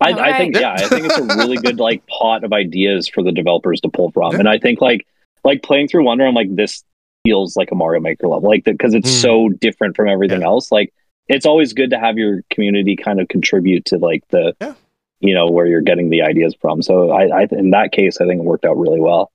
I, 0.01 0.14
I 0.14 0.38
think 0.38 0.55
yeah, 0.55 0.76
I 0.76 0.88
think 0.88 1.07
it's 1.07 1.18
a 1.18 1.24
really 1.24 1.57
good 1.57 1.78
like 1.78 2.05
pot 2.20 2.45
of 2.45 2.53
ideas 2.53 3.10
for 3.10 3.22
the 3.22 3.34
developers 3.34 3.82
to 3.82 3.89
pull 3.89 4.12
from, 4.12 4.32
yeah. 4.32 4.39
and 4.39 4.47
I 4.47 4.57
think 4.57 4.80
like 4.80 5.05
like 5.44 5.64
playing 5.64 5.88
through 5.88 6.06
Wonder, 6.06 6.26
I'm 6.26 6.34
like, 6.34 6.56
this 6.56 6.84
feels 7.24 7.56
like 7.56 7.72
a 7.72 7.76
Mario 7.76 8.02
Maker 8.02 8.28
level, 8.28 8.50
like 8.50 8.64
because 8.64 8.94
it's 8.94 9.12
mm. 9.12 9.22
so 9.22 9.50
different 9.50 9.96
from 9.96 10.08
everything 10.08 10.42
yeah. 10.42 10.48
else. 10.48 10.72
Like 10.72 10.94
it's 11.28 11.46
always 11.46 11.74
good 11.74 11.92
to 11.92 12.00
have 12.00 12.18
your 12.18 12.44
community 12.50 12.96
kind 12.96 13.20
of 13.20 13.28
contribute 13.28 13.86
to 13.86 13.98
like 13.98 14.28
the, 14.30 14.56
yeah. 14.62 14.74
you 15.20 15.34
know, 15.34 15.50
where 15.50 15.66
you're 15.66 15.82
getting 15.82 16.10
the 16.10 16.22
ideas 16.22 16.56
from. 16.60 16.82
So 16.82 17.12
I, 17.12 17.42
I, 17.42 17.48
in 17.52 17.72
that 17.72 17.92
case, 17.92 18.20
I 18.20 18.26
think 18.26 18.42
it 18.42 18.46
worked 18.46 18.66
out 18.66 18.78
really 18.78 19.00
well. 19.00 19.32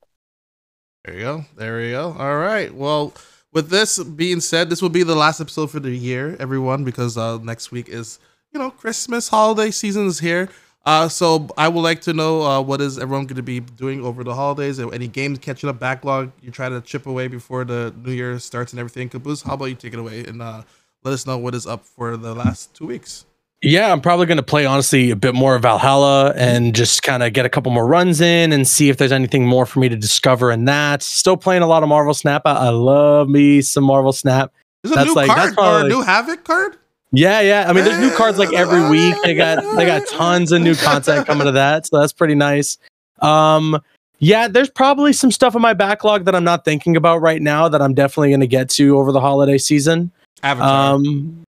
There 1.05 1.15
you 1.15 1.21
go. 1.21 1.45
There 1.57 1.81
you 1.83 1.93
go. 1.93 2.17
All 2.19 2.37
right. 2.37 2.75
Well, 2.75 3.13
with 3.53 3.69
this 3.69 4.03
being 4.03 4.41
said, 4.41 4.69
this 4.71 4.83
will 4.83 4.89
be 4.89 5.03
the 5.03 5.15
last 5.15 5.41
episode 5.41 5.71
for 5.71 5.79
the 5.79 5.91
year, 5.91 6.37
everyone, 6.41 6.83
because 6.83 7.17
uh, 7.17 7.39
next 7.39 7.71
week 7.71 7.89
is 7.89 8.19
you 8.53 8.59
know 8.59 8.71
Christmas 8.71 9.29
holiday 9.29 9.71
season 9.71 10.07
is 10.07 10.21
here. 10.21 10.49
Uh, 10.87 11.09
so 11.09 11.49
I 11.57 11.69
would 11.69 11.81
like 11.81 12.03
to 12.03 12.13
know 12.13 12.43
uh, 12.43 12.61
what 12.61 12.81
is 12.81 12.99
everyone 12.99 13.27
going 13.27 13.37
to 13.37 13.43
be 13.43 13.61
doing 13.61 14.05
over 14.05 14.23
the 14.23 14.35
holidays? 14.35 14.79
Any 14.79 15.09
games 15.09 15.39
catching 15.39 15.71
up 15.71 15.79
backlog 15.79 16.31
you 16.43 16.51
try 16.51 16.69
to 16.69 16.81
chip 16.83 17.07
away 17.07 17.27
before 17.29 17.65
the 17.65 17.95
New 18.05 18.13
Year 18.13 18.39
starts 18.39 18.73
and 18.73 18.81
everything? 18.81 19.09
Caboose, 19.09 19.43
how 19.43 19.55
about 19.55 19.67
you 19.67 19.75
take 19.75 19.95
it 19.95 19.99
away 19.99 20.25
and 20.25 20.43
uh, 20.43 20.63
let 21.03 21.15
us 21.15 21.27
know 21.27 21.39
what 21.39 21.55
is 21.55 21.67
up 21.67 21.87
for 21.87 22.17
the 22.17 22.35
last 22.35 22.75
two 22.75 22.87
weeks? 22.87 23.25
Yeah, 23.63 23.91
I'm 23.91 24.03
probably 24.03 24.27
going 24.27 24.37
to 24.37 24.43
play 24.43 24.67
honestly 24.67 25.11
a 25.11 25.17
bit 25.17 25.35
more 25.35 25.55
of 25.55 25.63
Valhalla 25.63 26.35
and 26.37 26.75
just 26.75 27.03
kind 27.03 27.23
of 27.23 27.33
get 27.33 27.47
a 27.47 27.49
couple 27.49 27.73
more 27.73 27.87
runs 27.87 28.21
in 28.21 28.53
and 28.53 28.69
see 28.69 28.91
if 28.91 28.99
there's 28.99 29.13
anything 29.13 29.47
more 29.47 29.65
for 29.65 29.81
me 29.81 29.89
to 29.89 29.97
discover 29.97 30.51
in 30.51 30.67
that. 30.67 31.03
Still 31.03 31.39
playing 31.39 31.63
a 31.63 31.67
lot 31.67 31.83
of 31.83 31.89
Marvel 31.89 32.13
Snap. 32.13 32.43
I, 32.45 32.53
I 32.53 32.69
love 32.69 33.31
me 33.31 33.63
some 33.63 33.85
Marvel 33.85 34.13
Snap. 34.13 34.53
Is 34.83 34.93
a 34.93 35.03
new 35.03 35.15
like, 35.15 35.29
card 35.29 35.55
or 35.57 35.87
a 35.87 35.89
new 35.89 36.03
Havok 36.05 36.45
card? 36.45 36.77
Yeah, 37.15 37.41
yeah. 37.41 37.67
I 37.69 37.73
mean, 37.73 37.85
there's 37.85 38.01
new 38.01 38.15
cards 38.17 38.39
like 38.39 38.53
every 38.53 38.89
week. 38.89 39.15
They 39.23 39.35
got 39.35 39.77
they 39.77 39.87
got 39.87 40.07
tons 40.09 40.53
of 40.53 40.63
new 40.63 40.75
content 40.75 41.27
coming 41.27 41.47
to 41.47 41.53
that, 41.53 41.87
so 41.87 42.01
that's 42.01 42.13
pretty 42.13 42.35
nice. 42.35 42.79
Um, 43.21 43.81
yeah, 44.19 44.49
there's 44.49 44.71
probably 44.71 45.13
some 45.13 45.31
stuff 45.31 45.55
in 45.55 45.63
my 45.63 45.75
backlog 45.75 46.25
that 46.25 46.35
I'm 46.35 46.45
not 46.45 46.65
thinking 46.65 46.97
about 46.97 47.21
right 47.21 47.43
now 47.43 47.69
that 47.69 47.83
I'm 47.83 47.95
definitely 47.95 48.31
going 48.31 48.41
to 48.41 48.47
get 48.47 48.69
to 48.71 48.99
over 48.99 49.13
the 49.13 49.21
holiday 49.21 49.59
season. 49.59 50.11
Avatar. 50.43 50.95
Um, 50.95 51.45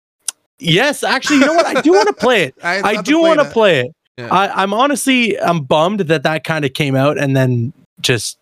yes, 0.59 1.03
actually, 1.03 1.37
you 1.37 1.45
know 1.45 1.53
what? 1.53 1.65
I 1.65 1.81
do 1.81 1.91
want 1.91 2.07
to 2.07 2.13
play 2.13 2.43
it. 2.43 2.55
I, 2.63 2.81
I 2.81 3.01
do 3.01 3.19
want 3.19 3.39
to 3.39 3.45
play 3.45 3.81
it. 3.81 3.95
Yeah. 4.17 4.27
I, 4.31 4.63
I'm 4.63 4.73
honestly 4.73 5.39
I'm 5.39 5.63
bummed 5.63 6.01
that 6.01 6.23
that 6.23 6.43
kind 6.43 6.65
of 6.65 6.73
came 6.73 6.95
out 6.95 7.17
and 7.17 7.35
then 7.35 7.73
just 8.01 8.37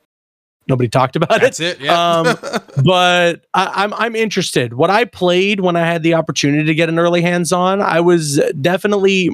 nobody 0.69 0.87
talked 0.87 1.15
about 1.15 1.41
That's 1.41 1.59
it. 1.59 1.77
it 1.77 1.85
yeah. 1.85 2.19
um, 2.19 2.37
but 2.83 3.45
I, 3.53 3.83
am 3.83 3.93
I'm, 3.93 3.93
I'm 3.95 4.15
interested. 4.15 4.73
What 4.73 4.89
I 4.89 5.05
played 5.05 5.59
when 5.59 5.75
I 5.75 5.85
had 5.85 6.03
the 6.03 6.13
opportunity 6.13 6.63
to 6.65 6.75
get 6.75 6.87
an 6.87 6.99
early 6.99 7.21
hands 7.21 7.51
on, 7.51 7.81
I 7.81 7.99
was 7.99 8.39
definitely 8.61 9.29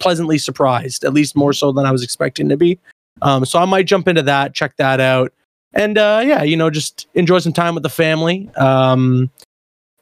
pleasantly 0.00 0.38
surprised, 0.38 1.04
at 1.04 1.14
least 1.14 1.36
more 1.36 1.52
so 1.52 1.72
than 1.72 1.86
I 1.86 1.92
was 1.92 2.02
expecting 2.02 2.48
to 2.48 2.56
be. 2.56 2.78
Um, 3.22 3.44
so 3.44 3.60
I 3.60 3.64
might 3.64 3.86
jump 3.86 4.08
into 4.08 4.22
that, 4.22 4.54
check 4.54 4.76
that 4.76 5.00
out, 5.00 5.32
and 5.74 5.96
uh, 5.96 6.22
yeah, 6.24 6.42
you 6.42 6.56
know, 6.56 6.70
just 6.70 7.06
enjoy 7.14 7.38
some 7.38 7.52
time 7.52 7.74
with 7.74 7.82
the 7.82 7.88
family 7.88 8.50
um, 8.56 9.30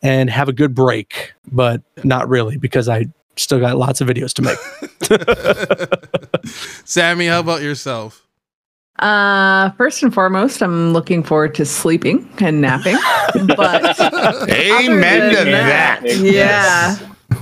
and 0.02 0.30
have 0.30 0.48
a 0.48 0.52
good 0.52 0.74
break. 0.74 1.32
But 1.52 1.82
not 2.02 2.28
really 2.28 2.56
because 2.56 2.88
I 2.88 3.06
still 3.36 3.60
got 3.60 3.76
lots 3.76 4.00
of 4.00 4.08
videos 4.08 4.32
to 4.34 4.42
make. 4.42 4.58
Sammy, 6.84 7.26
how 7.26 7.40
about 7.40 7.62
yourself? 7.62 8.26
Uh, 8.98 9.70
first 9.72 10.02
and 10.02 10.12
foremost, 10.12 10.62
I'm 10.62 10.92
looking 10.92 11.22
forward 11.22 11.54
to 11.54 11.64
sleeping 11.64 12.28
and 12.40 12.60
napping. 12.60 12.96
But 13.56 13.98
amen 14.50 15.34
to 15.34 15.44
that. 15.50 16.02
that. 16.02 16.16
Yeah. 16.16 16.96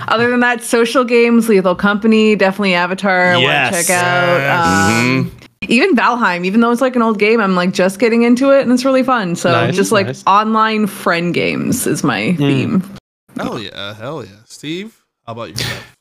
Other 0.09 0.31
than 0.31 0.41
that, 0.41 0.63
social 0.63 1.03
games, 1.03 1.49
Lethal 1.49 1.75
Company, 1.75 2.37
definitely 2.37 2.75
Avatar. 2.75 3.37
Yes. 3.39 3.73
Want 3.73 3.75
to 3.75 3.89
check 3.89 3.97
out. 3.97 4.91
Um, 4.91 5.25
mm-hmm. 5.25 5.39
Even 5.63 5.97
Valheim, 5.97 6.45
even 6.45 6.61
though 6.61 6.71
it's 6.71 6.81
like 6.81 6.95
an 6.95 7.03
old 7.03 7.19
game, 7.19 7.41
I'm 7.41 7.57
like 7.57 7.73
just 7.73 7.99
getting 7.99 8.23
into 8.23 8.51
it 8.51 8.63
and 8.63 8.73
it's 8.73 8.85
really 8.85 9.03
fun. 9.03 9.35
So 9.35 9.51
nice, 9.51 9.75
just 9.75 9.91
like 9.91 10.07
nice. 10.07 10.25
online 10.27 10.87
friend 10.87 11.35
games 11.35 11.87
is 11.87 12.05
my 12.05 12.21
mm. 12.21 12.37
theme. 12.37 12.97
Hell 13.37 13.59
yeah, 13.59 13.95
hell 13.95 14.25
yeah. 14.25 14.37
Steve, 14.45 15.05
how 15.27 15.33
about 15.33 15.51
yourself? 15.51 15.98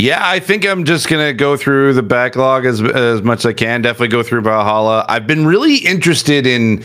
Yeah, 0.00 0.20
I 0.22 0.40
think 0.40 0.66
I'm 0.66 0.84
just 0.84 1.08
gonna 1.08 1.34
go 1.34 1.58
through 1.58 1.92
the 1.92 2.02
backlog 2.02 2.64
as 2.64 2.80
as 2.80 3.20
much 3.22 3.40
as 3.40 3.46
I 3.46 3.52
can. 3.52 3.82
Definitely 3.82 4.08
go 4.08 4.22
through 4.22 4.40
Valhalla. 4.40 5.04
I've 5.08 5.26
been 5.26 5.46
really 5.46 5.76
interested 5.76 6.46
in. 6.46 6.82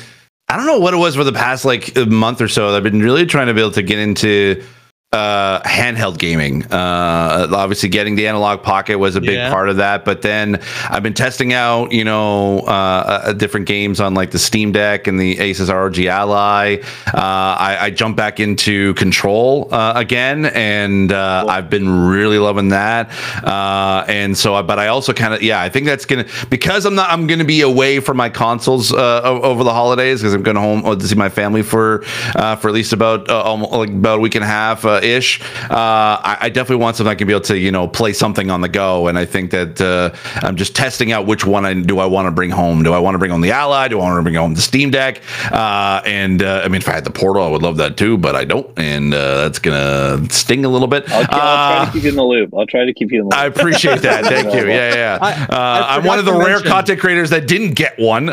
I 0.50 0.58
don't 0.58 0.66
know 0.66 0.80
what 0.80 0.94
it 0.94 0.98
was 0.98 1.16
for 1.16 1.24
the 1.24 1.32
past 1.32 1.64
like 1.64 1.96
month 1.96 2.42
or 2.42 2.50
so. 2.50 2.76
I've 2.76 2.84
been 2.84 3.02
really 3.02 3.26
trying 3.26 3.48
to 3.48 3.54
be 3.54 3.62
able 3.62 3.72
to 3.72 3.82
get 3.82 4.00
into 4.00 4.62
uh, 5.16 5.62
handheld 5.62 6.18
gaming. 6.18 6.66
Uh, 6.66 7.48
obviously, 7.52 7.88
getting 7.88 8.16
the 8.16 8.28
Analogue 8.28 8.64
Pocket 8.64 8.98
was 8.98 9.16
a 9.16 9.22
big 9.22 9.36
yeah. 9.36 9.50
part 9.50 9.70
of 9.70 9.78
that. 9.78 10.04
But 10.04 10.22
then 10.22 10.60
I've 10.90 11.04
been 11.04 11.14
testing 11.14 11.54
out, 11.54 11.94
you 11.94 12.04
know, 12.04 12.60
uh, 12.60 12.72
uh 12.72 13.34
different 13.34 13.66
games 13.66 14.02
on 14.02 14.14
like 14.14 14.32
the 14.32 14.40
Steam 14.40 14.74
Deck 14.74 15.08
and 15.08 15.18
the 15.18 15.38
Asus 15.38 15.74
ROG 15.74 15.98
Ally. 16.00 16.78
Uh, 17.08 17.12
I, 17.14 17.78
I 17.84 17.90
jumped 17.92 18.18
back 18.18 18.42
into 18.42 18.94
Control 18.96 19.74
uh, 19.74 19.94
again, 19.96 20.48
and 20.48 21.12
cool. 21.12 21.18
I've 21.18 21.70
been 21.70 22.08
really 22.08 22.40
loving 22.40 22.70
that. 22.70 23.10
and 24.10 24.38
so, 24.38 24.62
but 24.64 24.80
I 24.80 24.88
also 24.88 25.14
kind 25.14 25.34
of, 25.34 25.42
yeah, 25.42 25.62
I 25.62 25.70
think 25.70 25.86
that's 25.86 26.06
gonna 26.06 26.26
because 26.50 26.86
I'm 26.86 26.96
not, 26.96 27.10
I'm 27.10 27.26
gonna 27.26 27.46
be 27.46 27.62
away 27.62 28.02
from 28.02 28.18
my 28.18 28.30
consoles 28.30 28.92
over 28.92 29.64
the 29.64 29.74
holidays 29.74 30.20
because 30.20 30.34
I'm 30.34 30.44
going 30.44 30.58
home 30.58 31.00
to 31.00 31.08
see 31.08 31.16
my 31.16 31.30
family 31.30 31.64
for 31.64 32.00
for 32.02 32.68
at 32.68 32.74
least 32.74 32.92
about 32.92 33.30
almost 33.30 33.72
like 33.72 33.90
about 33.90 34.18
a 34.18 34.22
week 34.22 34.36
and 34.36 34.44
a 34.44 34.48
half 34.48 34.84
ish. 35.06 35.42
Uh, 35.42 35.68
I, 35.72 36.38
I, 36.42 36.50
definitely 36.50 36.84
want 36.84 36.98
something 36.98 37.12
I 37.12 37.16
can 37.16 37.28
be 37.28 37.34
able 37.34 37.42
to, 37.46 37.58
you 37.58 37.72
know, 37.72 37.88
play 37.88 38.14
something 38.14 38.50
on 38.50 38.62
the 38.62 38.70
go. 38.70 39.08
And 39.08 39.18
I 39.18 39.26
think 39.26 39.52
that 39.52 39.80
uh, 39.80 40.12
I'm 40.46 40.56
just 40.56 40.76
testing 40.76 41.12
out 41.12 41.26
which 41.26 41.46
one 41.46 41.66
I 41.66 41.74
do 41.74 42.00
I 42.00 42.06
want 42.06 42.28
to 42.28 42.32
bring 42.32 42.50
home. 42.50 42.84
Do 42.84 42.94
I 42.94 43.00
want 43.00 43.16
to 43.16 43.20
bring 43.20 43.32
home 43.32 43.42
the 43.42 43.52
Ally? 43.52 43.88
Do 43.88 44.00
I 44.00 44.04
want 44.04 44.18
to 44.18 44.24
bring 44.24 44.36
home 44.36 44.56
the 44.56 44.62
Steam 44.62 44.92
Deck? 44.92 45.22
Uh, 45.52 46.02
and 46.06 46.42
uh, 46.42 46.62
I 46.64 46.68
mean, 46.68 46.82
if 46.82 46.90
I 46.90 46.94
had 46.94 47.04
the 47.04 47.12
Portal, 47.12 47.44
I 47.44 47.50
would 47.50 47.62
love 47.62 47.78
that 47.78 47.98
too, 47.98 48.18
but 48.18 48.36
I 48.36 48.46
don't, 48.46 48.68
and 48.78 49.14
uh, 49.14 49.44
that's 49.44 49.60
gonna 49.60 50.28
sting 50.30 50.66
a 50.66 50.70
little 50.70 50.88
bit. 50.88 51.10
I'll, 51.12 51.26
I'll, 51.30 51.86
try 51.86 51.86
to 51.86 51.92
keep 51.92 52.04
you 52.04 52.10
in 52.10 52.16
the 52.16 52.24
loop. 52.24 52.54
I'll 52.54 52.68
try 52.68 52.86
to 52.86 52.94
keep 52.94 53.12
you 53.12 53.22
in 53.22 53.30
the 53.30 53.36
loop. 53.36 53.42
I 53.42 53.46
appreciate 53.46 54.02
that. 54.02 54.26
Thank 54.36 54.54
you. 54.54 54.68
Yeah, 54.68 54.94
yeah. 54.96 55.18
I, 55.22 55.98
am 55.98 56.06
one 56.06 56.20
of 56.20 56.26
the 56.26 56.34
rare 56.34 56.56
mention. 56.56 56.68
content 56.68 57.00
creators 57.00 57.30
that 57.30 57.48
didn't 57.48 57.74
get 57.74 57.98
one, 58.00 58.28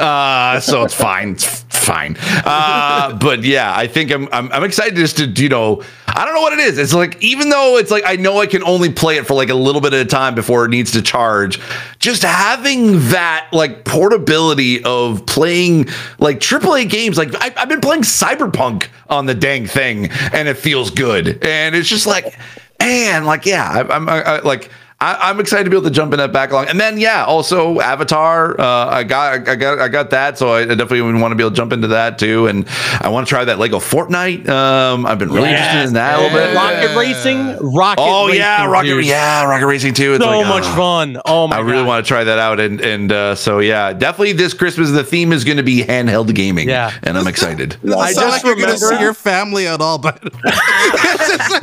so 0.61 0.85
it's 0.85 0.95
fine. 0.95 1.33
It's 1.33 1.63
fine. 1.85 2.17
Uh, 2.21 3.17
but 3.21 3.45
yeah, 3.45 3.73
I 3.75 3.87
think 3.87 4.11
I'm, 4.11 4.29
I'm 4.33 4.51
I'm 4.53 4.65
excited 4.65 4.97
just 4.97 5.19
to 5.19 5.27
you 5.27 5.49
know 5.49 5.83
I 6.15 6.25
don't 6.25 6.35
know 6.35 6.43
what 6.43 6.53
it 6.53 6.61
is. 6.61 6.79
It's 6.79 6.93
like 6.93 7.23
even 7.23 7.49
though 7.49 7.79
it's 7.79 7.91
like 7.91 8.05
I 8.07 8.17
know 8.17 8.39
I 8.41 8.47
can 8.47 8.63
only 8.65 8.93
play 8.93 9.17
it 9.17 9.27
for 9.27 9.35
like 9.35 9.49
a 9.49 9.55
little 9.55 9.81
bit 9.81 9.95
at 9.95 10.01
a 10.01 10.09
time 10.09 10.35
before 10.35 10.65
it 10.65 10.69
needs 10.69 10.93
to 10.93 11.03
charge, 11.03 11.61
just 11.99 12.23
having 12.23 12.99
that 13.11 13.49
like 13.53 13.85
portability 13.85 14.85
of 14.85 15.25
playing 15.27 15.89
like 16.19 16.39
AAA 16.39 16.91
games. 16.91 17.17
Like 17.17 17.35
I, 17.37 17.59
have 17.59 17.69
been 17.69 17.81
playing 17.81 18.03
Cyberpunk 18.03 18.89
on 19.09 19.27
the 19.27 19.35
dang 19.35 19.67
thing, 19.67 20.11
and 20.33 20.49
it 20.49 20.59
feels 20.59 20.91
good. 20.91 21.43
And 21.43 21.75
it's 21.75 21.89
just 21.89 22.07
like, 22.07 22.39
man, 22.79 23.25
like 23.25 23.47
yeah, 23.47 23.87
I'm 23.91 24.07
like 24.45 24.71
I, 25.03 25.31
am 25.31 25.41
excited 25.41 25.65
to 25.65 25.71
be 25.71 25.77
able 25.77 25.89
to 25.89 25.95
jump 25.95 26.13
in 26.13 26.19
that 26.19 26.33
backlog. 26.33 26.69
And 26.69 26.79
then 26.79 26.99
yeah, 26.99 27.25
also 27.25 27.81
Avatar. 27.81 28.59
Uh, 28.61 28.87
I 28.87 29.03
got 29.03 29.49
I 29.49 29.57
got 29.57 29.79
I 29.81 29.89
got 29.89 30.11
that, 30.11 30.39
so 30.39 30.53
I 30.53 30.65
definitely 30.65 31.03
want 31.21 31.33
to 31.33 31.35
be 31.35 31.43
able 31.43 31.51
to 31.51 31.57
jump 31.57 31.73
into 31.73 31.89
that 31.89 32.19
too. 32.19 32.47
And 32.47 32.69
I 33.01 33.09
want 33.09 33.27
to 33.27 33.29
try 33.29 33.45
that 33.45 33.59
Lego 33.59 33.79
Fortnite. 33.79 34.49
Um, 34.49 35.05
I've 35.05 35.19
been 35.19 35.31
really 35.31 35.51
yes, 35.51 35.61
interested 35.61 35.89
in 35.89 35.95
that 35.95 36.19
yeah. 36.19 36.21
a 36.21 36.23
little 36.23 36.39
bit. 36.39 36.55
Rocket 36.55 36.97
Racing, 36.97 37.75
Rocket. 37.75 38.03
Oh 38.03 38.29
yeah, 38.29 38.65
Rocket. 38.67 38.89
Dude. 38.89 39.07
Yeah, 39.07 39.45
Rocket 39.45 39.67
Racing 39.67 39.95
too. 39.95 40.15
It's 40.15 40.25
so 40.25 40.31
like, 40.31 40.47
much 40.47 40.67
fun. 40.77 41.21
Oh 41.25 41.49
my! 41.49 41.57
God. 41.57 41.67
I 41.67 41.69
really 41.69 41.85
want 41.85 42.05
to 42.05 42.09
try 42.09 42.23
that 42.23 42.39
out. 42.39 42.61
And 42.61 42.81
and 42.81 43.11
uh, 43.11 43.35
so 43.35 43.59
yeah, 43.59 43.93
definitely 43.93 44.35
this 44.35 44.55
Christmas 44.55 44.93
the 44.93 45.03
theme 45.03 45.33
is 45.33 45.43
going 45.45 45.57
to 45.57 45.65
be 45.65 45.83
handheld 45.83 46.33
gaming. 46.33 46.69
Yeah, 46.69 46.93
and 47.03 47.19
I'm 47.19 47.27
excited. 47.27 47.77
I 47.85 48.13
just 48.13 48.19
like 48.19 48.45
you're 48.45 48.55
going 48.55 48.71
to 48.71 48.79
see 48.79 49.01
your 49.01 49.15
family 49.15 49.67
at 49.67 49.81
all, 49.81 49.99
but 49.99 50.23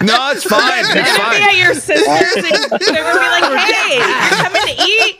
no, 0.01 0.31
it's 0.31 0.43
fine. 0.43 0.83
It's 0.85 1.17
fine. 1.17 1.41
At 1.41 1.55
your 1.55 1.73
sisters, 1.73 2.43
and 3.33 3.43
they're 3.43 3.49
going 3.49 3.59
to 3.59 3.67
be 3.67 3.73
like, 3.73 3.75
hey 3.75 4.39
come 4.43 4.55
in 4.55 4.67
to 4.67 4.83
eat. 4.83 5.19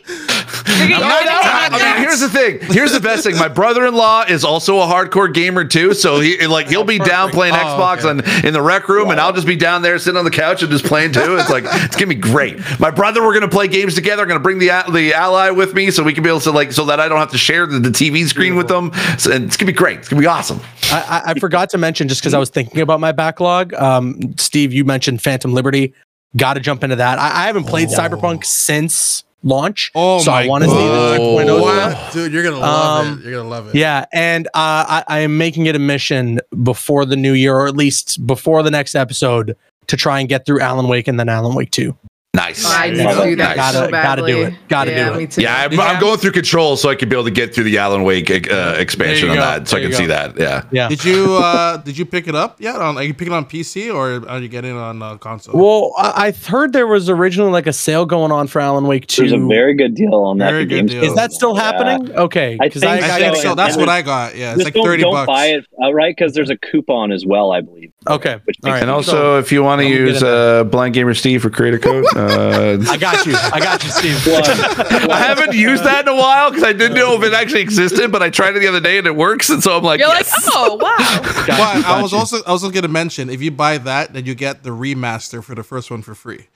I'm 0.81 1.71
mean, 1.71 2.03
here's 2.03 2.19
the 2.19 2.29
thing. 2.29 2.59
Here's 2.61 2.93
the 2.93 2.99
best 2.99 3.23
thing. 3.23 3.37
My 3.37 3.47
brother-in-law 3.47 4.25
is 4.29 4.43
also 4.43 4.79
a 4.79 4.85
hardcore 4.85 5.33
gamer 5.33 5.65
too, 5.65 5.93
so 5.93 6.19
he 6.19 6.45
like 6.47 6.67
he'll 6.67 6.83
be 6.83 6.99
down 6.99 7.31
playing 7.31 7.53
oh, 7.53 7.57
Xbox 7.57 7.99
okay. 7.99 8.09
and 8.09 8.45
in 8.45 8.53
the 8.53 8.61
rec 8.61 8.87
room, 8.87 9.05
wow. 9.05 9.11
and 9.11 9.19
I'll 9.19 9.33
just 9.33 9.47
be 9.47 9.55
down 9.55 9.81
there 9.81 9.97
sitting 9.99 10.17
on 10.17 10.25
the 10.25 10.31
couch 10.31 10.61
and 10.61 10.71
just 10.71 10.85
playing 10.85 11.13
too. 11.13 11.37
It's 11.37 11.49
like 11.49 11.63
it's 11.67 11.95
gonna 11.95 12.07
be 12.07 12.15
great. 12.15 12.59
My 12.79 12.91
brother, 12.91 13.21
we're 13.21 13.33
gonna 13.33 13.49
play 13.49 13.67
games 13.67 13.95
together. 13.95 14.23
I'm 14.23 14.27
gonna 14.27 14.39
bring 14.39 14.59
the 14.59 14.69
the 14.91 15.13
ally 15.13 15.49
with 15.49 15.73
me 15.73 15.91
so 15.91 16.03
we 16.03 16.13
can 16.13 16.23
be 16.23 16.29
able 16.29 16.39
to 16.41 16.51
like 16.51 16.71
so 16.71 16.85
that 16.85 16.99
I 16.99 17.07
don't 17.07 17.19
have 17.19 17.31
to 17.31 17.37
share 17.37 17.65
the, 17.65 17.79
the 17.79 17.89
TV 17.89 18.25
screen 18.27 18.53
Beautiful. 18.53 18.81
with 18.81 18.93
them. 18.93 19.19
So, 19.19 19.31
it's 19.31 19.57
gonna 19.57 19.71
be 19.71 19.75
great. 19.75 19.99
It's 19.99 20.09
gonna 20.09 20.21
be 20.21 20.27
awesome. 20.27 20.59
I, 20.91 21.21
I 21.27 21.33
forgot 21.39 21.69
to 21.71 21.77
mention 21.77 22.07
just 22.07 22.21
because 22.21 22.33
I 22.33 22.39
was 22.39 22.49
thinking 22.49 22.81
about 22.81 22.99
my 22.99 23.11
backlog. 23.11 23.73
Um, 23.75 24.35
Steve, 24.37 24.73
you 24.73 24.85
mentioned 24.85 25.21
Phantom 25.21 25.53
Liberty. 25.53 25.93
Got 26.37 26.55
to 26.55 26.59
jump 26.59 26.83
into 26.83 26.97
that. 26.97 27.17
I, 27.17 27.43
I 27.43 27.47
haven't 27.47 27.65
played 27.65 27.89
oh. 27.89 27.97
Cyberpunk 27.97 28.45
since 28.45 29.23
launch. 29.43 29.91
Oh 29.95 30.19
so 30.19 30.31
I 30.31 30.47
want 30.47 30.63
to 30.63 30.69
see 30.69 30.75
the 30.75 31.17
2.0 31.19 31.61
wow. 31.61 32.09
Dude, 32.11 32.31
you're 32.31 32.43
gonna 32.43 32.57
love 32.57 33.07
um, 33.07 33.19
it. 33.19 33.23
You're 33.23 33.37
gonna 33.37 33.49
love 33.49 33.67
it. 33.69 33.75
Yeah, 33.75 34.05
and 34.11 34.47
uh, 34.47 34.49
I, 34.55 35.03
I 35.07 35.19
am 35.19 35.37
making 35.37 35.65
it 35.65 35.75
a 35.75 35.79
mission 35.79 36.39
before 36.63 37.05
the 37.05 37.15
new 37.15 37.33
year, 37.33 37.55
or 37.55 37.67
at 37.67 37.75
least 37.75 38.25
before 38.25 38.63
the 38.63 38.71
next 38.71 38.95
episode, 38.95 39.55
to 39.87 39.97
try 39.97 40.19
and 40.19 40.29
get 40.29 40.45
through 40.45 40.61
Alan 40.61 40.87
Wake 40.87 41.07
and 41.07 41.19
then 41.19 41.29
Alan 41.29 41.55
Wake 41.55 41.71
Two. 41.71 41.97
Nice. 42.35 42.63
I 42.63 42.91
need 42.91 42.97
to 42.97 43.23
do 43.23 43.35
that. 43.37 43.55
Gotta, 43.55 43.77
so 43.77 43.89
gotta 43.89 44.25
do 44.27 44.43
it. 44.43 44.53
Gotta 44.67 44.91
yeah, 44.91 45.13
do 45.13 45.19
it. 45.19 45.35
Yeah 45.35 45.65
I'm, 45.65 45.79
I'm, 45.79 45.99
going 45.99 46.19
through 46.19 46.33
control 46.33 46.77
so 46.77 46.87
I 46.87 46.93
can 46.93 47.09
be 47.09 47.15
able 47.15 47.23
to 47.23 47.31
get 47.31 47.55
through 47.55 47.63
the 47.63 47.79
Alan 47.79 48.03
Wake 48.03 48.29
uh, 48.29 48.75
expansion 48.77 49.29
on 49.29 49.37
go. 49.37 49.41
that, 49.41 49.67
so 49.67 49.77
there 49.77 49.85
I 49.85 49.89
can 49.89 49.97
see 49.97 50.05
that. 50.05 50.37
Yeah. 50.37 50.63
Yeah. 50.71 50.89
Did 50.89 51.03
you 51.03 51.33
uh, 51.33 51.77
did 51.85 51.97
you 51.97 52.05
pick 52.05 52.27
it 52.27 52.35
up 52.35 52.61
yet? 52.61 52.75
On 52.75 52.97
are 52.97 53.03
you 53.03 53.15
picking 53.15 53.33
it 53.33 53.35
on 53.35 53.45
PC 53.45 53.91
or 53.91 54.29
are 54.29 54.39
you 54.39 54.47
getting 54.47 54.75
it 54.75 54.77
on 54.77 55.01
uh, 55.01 55.17
console? 55.17 55.55
Well, 55.55 55.93
I, 55.97 56.27
I 56.27 56.31
heard 56.31 56.71
there 56.71 56.85
was 56.85 57.09
originally 57.09 57.51
like 57.51 57.65
a 57.65 57.73
sale 57.73 58.05
going 58.05 58.31
on 58.31 58.45
for 58.45 58.61
Alan 58.61 58.85
Wake 58.85 59.07
Two. 59.07 59.23
There's 59.27 59.31
a 59.31 59.47
very 59.47 59.73
good 59.73 59.95
deal 59.95 60.13
on 60.13 60.37
that. 60.37 60.51
Very 60.51 60.65
good 60.65 60.85
deal. 60.85 61.03
Is 61.03 61.15
that 61.15 61.31
still 61.31 61.55
happening? 61.55 62.09
Yeah. 62.09 62.21
Okay. 62.21 62.59
I 62.61 62.69
think, 62.69 62.85
I, 62.85 63.15
I 63.15 63.19
think 63.19 63.37
so. 63.37 63.55
That's 63.55 63.75
what 63.75 63.89
I 63.89 64.03
got. 64.03 64.37
Yeah, 64.37 64.53
it's 64.53 64.63
like 64.63 64.75
don't, 64.75 64.85
thirty 64.85 65.01
don't 65.01 65.13
bucks. 65.13 65.27
buy 65.27 65.47
it 65.47 65.65
outright 65.83 66.15
because 66.15 66.35
there's 66.35 66.51
a 66.51 66.57
coupon 66.57 67.11
as 67.11 67.25
well, 67.25 67.51
I 67.51 67.61
believe. 67.61 67.91
Okay. 68.07 68.33
All 68.33 68.71
right. 68.71 68.81
And 68.81 68.91
also, 68.91 69.39
if 69.39 69.51
you 69.51 69.63
want 69.63 69.81
to 69.81 69.87
use 69.87 70.21
uh, 70.23 70.63
Blind 70.65 70.93
Gamer 70.93 71.15
Steve 71.15 71.41
for 71.41 71.49
creator 71.49 71.79
code, 71.79 72.05
uh, 72.19 72.77
I 72.89 72.97
got 72.97 73.25
you. 73.25 73.33
I 73.35 73.59
got 73.59 73.83
you, 73.83 73.89
Steve. 73.89 74.27
I 74.27 75.17
haven't 75.17 75.53
used 75.53 75.83
that 75.83 76.07
in 76.07 76.13
a 76.13 76.15
while 76.15 76.49
because 76.49 76.63
I 76.63 76.73
didn't 76.73 76.95
know 76.95 77.15
if 77.15 77.23
it 77.23 77.33
actually 77.33 77.61
existed, 77.61 78.11
but 78.11 78.21
I 78.21 78.29
tried 78.29 78.55
it 78.55 78.59
the 78.59 78.67
other 78.67 78.79
day 78.79 78.97
and 78.97 79.07
it 79.07 79.15
works, 79.15 79.49
and 79.49 79.61
so 79.63 79.77
I'm 79.77 79.83
like, 79.83 79.99
you're 79.99 80.09
yes. 80.09 80.45
like, 80.45 80.53
oh 80.55 80.75
wow. 80.75 80.97
got 81.47 81.59
well, 81.59 81.83
I 81.85 82.01
was 82.01 82.11
you. 82.11 82.17
also 82.17 82.37
I 82.43 82.51
was 82.51 82.63
also 82.63 82.71
going 82.71 82.83
to 82.83 82.89
mention 82.89 83.29
if 83.29 83.41
you 83.41 83.51
buy 83.51 83.77
that, 83.79 84.13
then 84.13 84.25
you 84.25 84.35
get 84.35 84.63
the 84.63 84.71
remaster 84.71 85.43
for 85.43 85.55
the 85.55 85.63
first 85.63 85.89
one 85.89 86.01
for 86.01 86.15
free. 86.15 86.47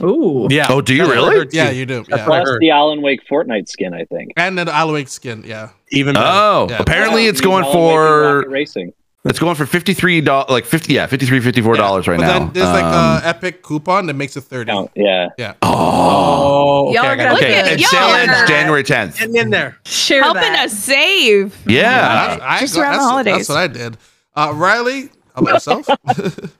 Ooh. 0.00 0.46
Yeah. 0.50 0.66
Oh, 0.68 0.80
do 0.80 0.94
you 0.94 1.10
really? 1.10 1.48
Yeah, 1.52 1.70
you 1.70 1.86
do. 1.86 2.04
Yeah. 2.08 2.24
Plus 2.24 2.48
the 2.60 2.70
Alan 2.70 3.02
Wake 3.02 3.20
Fortnite 3.28 3.68
skin, 3.68 3.94
I 3.94 4.04
think. 4.04 4.32
And 4.36 4.56
then 4.56 4.66
the 4.66 4.74
Alan 4.74 4.94
Wake 4.94 5.08
skin, 5.08 5.42
yeah. 5.44 5.70
Even 5.90 6.14
better. 6.14 6.26
Oh, 6.30 6.66
yeah. 6.70 6.76
apparently 6.78 7.26
it's 7.26 7.40
going 7.40 7.64
for 7.64 8.48
racing. 8.48 8.92
It's 9.24 9.40
going 9.40 9.56
for 9.56 9.66
fifty 9.66 9.94
three 9.94 10.20
dollars, 10.20 10.48
like 10.48 10.64
fifty, 10.64 10.94
yeah, 10.94 11.06
53 11.06 11.40
54 11.40 11.76
dollars 11.76 12.06
yeah. 12.06 12.10
right 12.12 12.20
but 12.20 12.26
now. 12.26 12.38
Then 12.38 12.52
there's 12.52 12.66
um, 12.66 12.72
like 12.74 12.84
a 13.24 13.26
epic 13.26 13.62
coupon 13.62 14.06
that 14.06 14.14
makes 14.14 14.36
it 14.36 14.42
thirty. 14.42 14.70
Oh, 14.70 14.90
yeah, 14.94 15.28
yeah. 15.36 15.54
Oh, 15.60 16.92
y'all 16.92 17.10
okay, 17.10 17.28
okay. 17.32 17.72
And 17.72 17.80
sale 17.80 18.10
ends 18.10 18.48
January 18.48 18.84
tenth. 18.84 19.18
Get 19.18 19.34
in 19.34 19.50
there, 19.50 19.76
Share 19.84 20.22
helping 20.22 20.42
that. 20.42 20.66
us 20.66 20.72
save. 20.72 21.56
Yeah, 21.66 21.80
yeah 21.82 22.44
I, 22.44 22.56
I, 22.56 22.60
just 22.60 22.76
around 22.76 22.92
the 22.92 22.98
holidays. 23.00 23.36
That's 23.36 23.48
what 23.48 23.58
I 23.58 23.66
did. 23.66 23.96
Uh, 24.36 24.52
Riley, 24.54 25.08
how 25.34 25.42
about 25.42 25.54
yourself? 25.54 25.88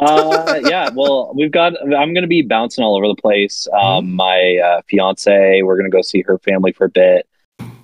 uh, 0.00 0.60
yeah, 0.64 0.90
well, 0.92 1.32
we've 1.36 1.52
got. 1.52 1.80
I'm 1.80 2.12
going 2.12 2.22
to 2.22 2.26
be 2.26 2.42
bouncing 2.42 2.82
all 2.82 2.96
over 2.96 3.06
the 3.06 3.14
place. 3.14 3.68
Um, 3.72 4.06
mm-hmm. 4.06 4.16
my 4.16 4.56
uh, 4.56 4.82
fiance, 4.88 5.62
we're 5.62 5.76
going 5.76 5.88
to 5.88 5.96
go 5.96 6.02
see 6.02 6.22
her 6.22 6.36
family 6.38 6.72
for 6.72 6.86
a 6.86 6.90
bit. 6.90 7.28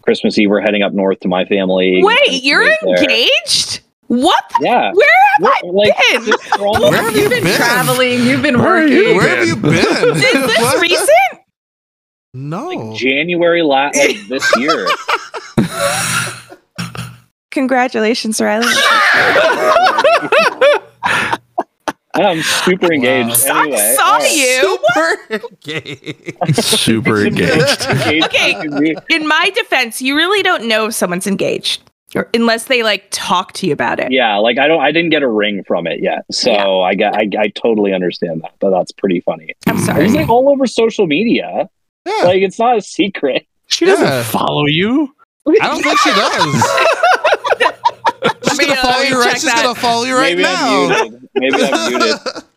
Christmas 0.02 0.36
Eve, 0.38 0.50
we're 0.50 0.60
heading 0.60 0.82
up 0.82 0.92
north 0.92 1.20
to 1.20 1.28
my 1.28 1.44
family. 1.44 2.00
Wait, 2.02 2.42
you're 2.42 2.64
engaged? 2.64 3.80
There. 3.80 3.91
What? 4.12 4.44
Yeah. 4.60 4.92
Where 4.92 5.08
have 5.38 5.46
I 5.46 5.60
like, 5.64 5.94
been? 6.10 6.34
Where 6.60 7.02
have 7.02 7.16
you 7.16 7.30
been, 7.30 7.44
been, 7.44 7.56
traveling? 7.56 8.22
You've 8.24 8.42
been 8.42 8.58
Where 8.58 8.82
working. 8.82 9.16
Where 9.16 9.36
have 9.36 9.46
you 9.46 9.56
been? 9.56 9.72
Is 9.74 10.20
this 10.20 10.82
recent? 10.82 11.40
No. 12.34 12.66
Like 12.68 12.98
January 12.98 13.62
last 13.62 13.96
like 13.96 14.18
this 14.28 14.54
year. 14.58 14.86
Congratulations, 17.52 18.38
Riley. 18.38 18.66
I'm 22.14 22.42
super 22.42 22.92
engaged. 22.92 23.48
Wow. 23.48 23.62
Anyway, 23.62 23.78
I 23.78 23.94
saw 23.94 24.18
you. 24.18 24.78
Super 24.84 25.16
engaged. 25.64 26.62
super 26.62 27.24
engaged. 27.24 27.86
okay. 28.26 28.94
In 29.08 29.26
my 29.26 29.48
defense, 29.54 30.02
you 30.02 30.14
really 30.14 30.42
don't 30.42 30.68
know 30.68 30.88
if 30.88 30.94
someone's 30.94 31.26
engaged. 31.26 31.80
Or 32.14 32.28
unless 32.34 32.64
they 32.64 32.82
like 32.82 33.06
talk 33.10 33.52
to 33.54 33.66
you 33.66 33.72
about 33.72 33.98
it. 33.98 34.12
Yeah, 34.12 34.36
like 34.36 34.58
I 34.58 34.68
don't 34.68 34.82
I 34.82 34.92
didn't 34.92 35.10
get 35.10 35.22
a 35.22 35.28
ring 35.28 35.64
from 35.64 35.86
it 35.86 36.02
yet. 36.02 36.24
So 36.30 36.50
yeah. 36.50 36.66
I 36.66 36.94
get 36.94 37.14
I, 37.14 37.28
I 37.38 37.48
totally 37.48 37.94
understand 37.94 38.42
that, 38.42 38.54
but 38.58 38.70
that's 38.70 38.92
pretty 38.92 39.20
funny. 39.20 39.54
I'm 39.66 39.78
sorry. 39.78 40.04
It's 40.04 40.14
like 40.14 40.28
all 40.28 40.50
over 40.50 40.66
social 40.66 41.06
media. 41.06 41.68
Yeah. 42.04 42.24
Like 42.24 42.42
it's 42.42 42.58
not 42.58 42.76
a 42.76 42.82
secret. 42.82 43.46
She 43.68 43.86
doesn't 43.86 44.04
yeah. 44.04 44.22
follow 44.24 44.66
you. 44.66 45.14
I 45.46 45.68
don't 45.68 45.82
think 45.82 45.98
she 45.98 46.10
does. 46.10 46.68
She's 48.48 48.58
gonna 48.58 48.72
uh, 48.72 48.82
follow 48.82 49.02
you 49.02 49.18
right. 49.18 49.40
She's 49.40 49.52
gonna 49.52 49.74
follow 49.74 50.04
you 50.04 50.14
right 50.14 50.36
Maybe 50.36 50.42
now. 50.42 50.82
I'm 50.82 51.10
muted. 51.10 51.28
Maybe 51.34 51.56
I'm 51.58 51.90
muted. 51.90 52.20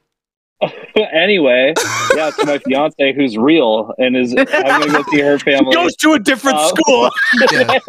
anyway, 1.13 1.73
yeah, 2.15 2.31
to 2.31 2.45
my 2.45 2.57
fiance 2.59 3.13
who's 3.13 3.37
real 3.37 3.93
and 3.97 4.15
is 4.15 4.33
I'm 4.37 4.45
gonna 4.45 4.91
go 4.91 5.03
see 5.11 5.19
her 5.19 5.37
family. 5.37 5.71
She 5.71 5.75
goes 5.75 5.95
to 5.97 6.13
a 6.13 6.19
different 6.19 6.57
uh, 6.57 6.67
school. 6.69 7.09
yeah. 7.51 7.79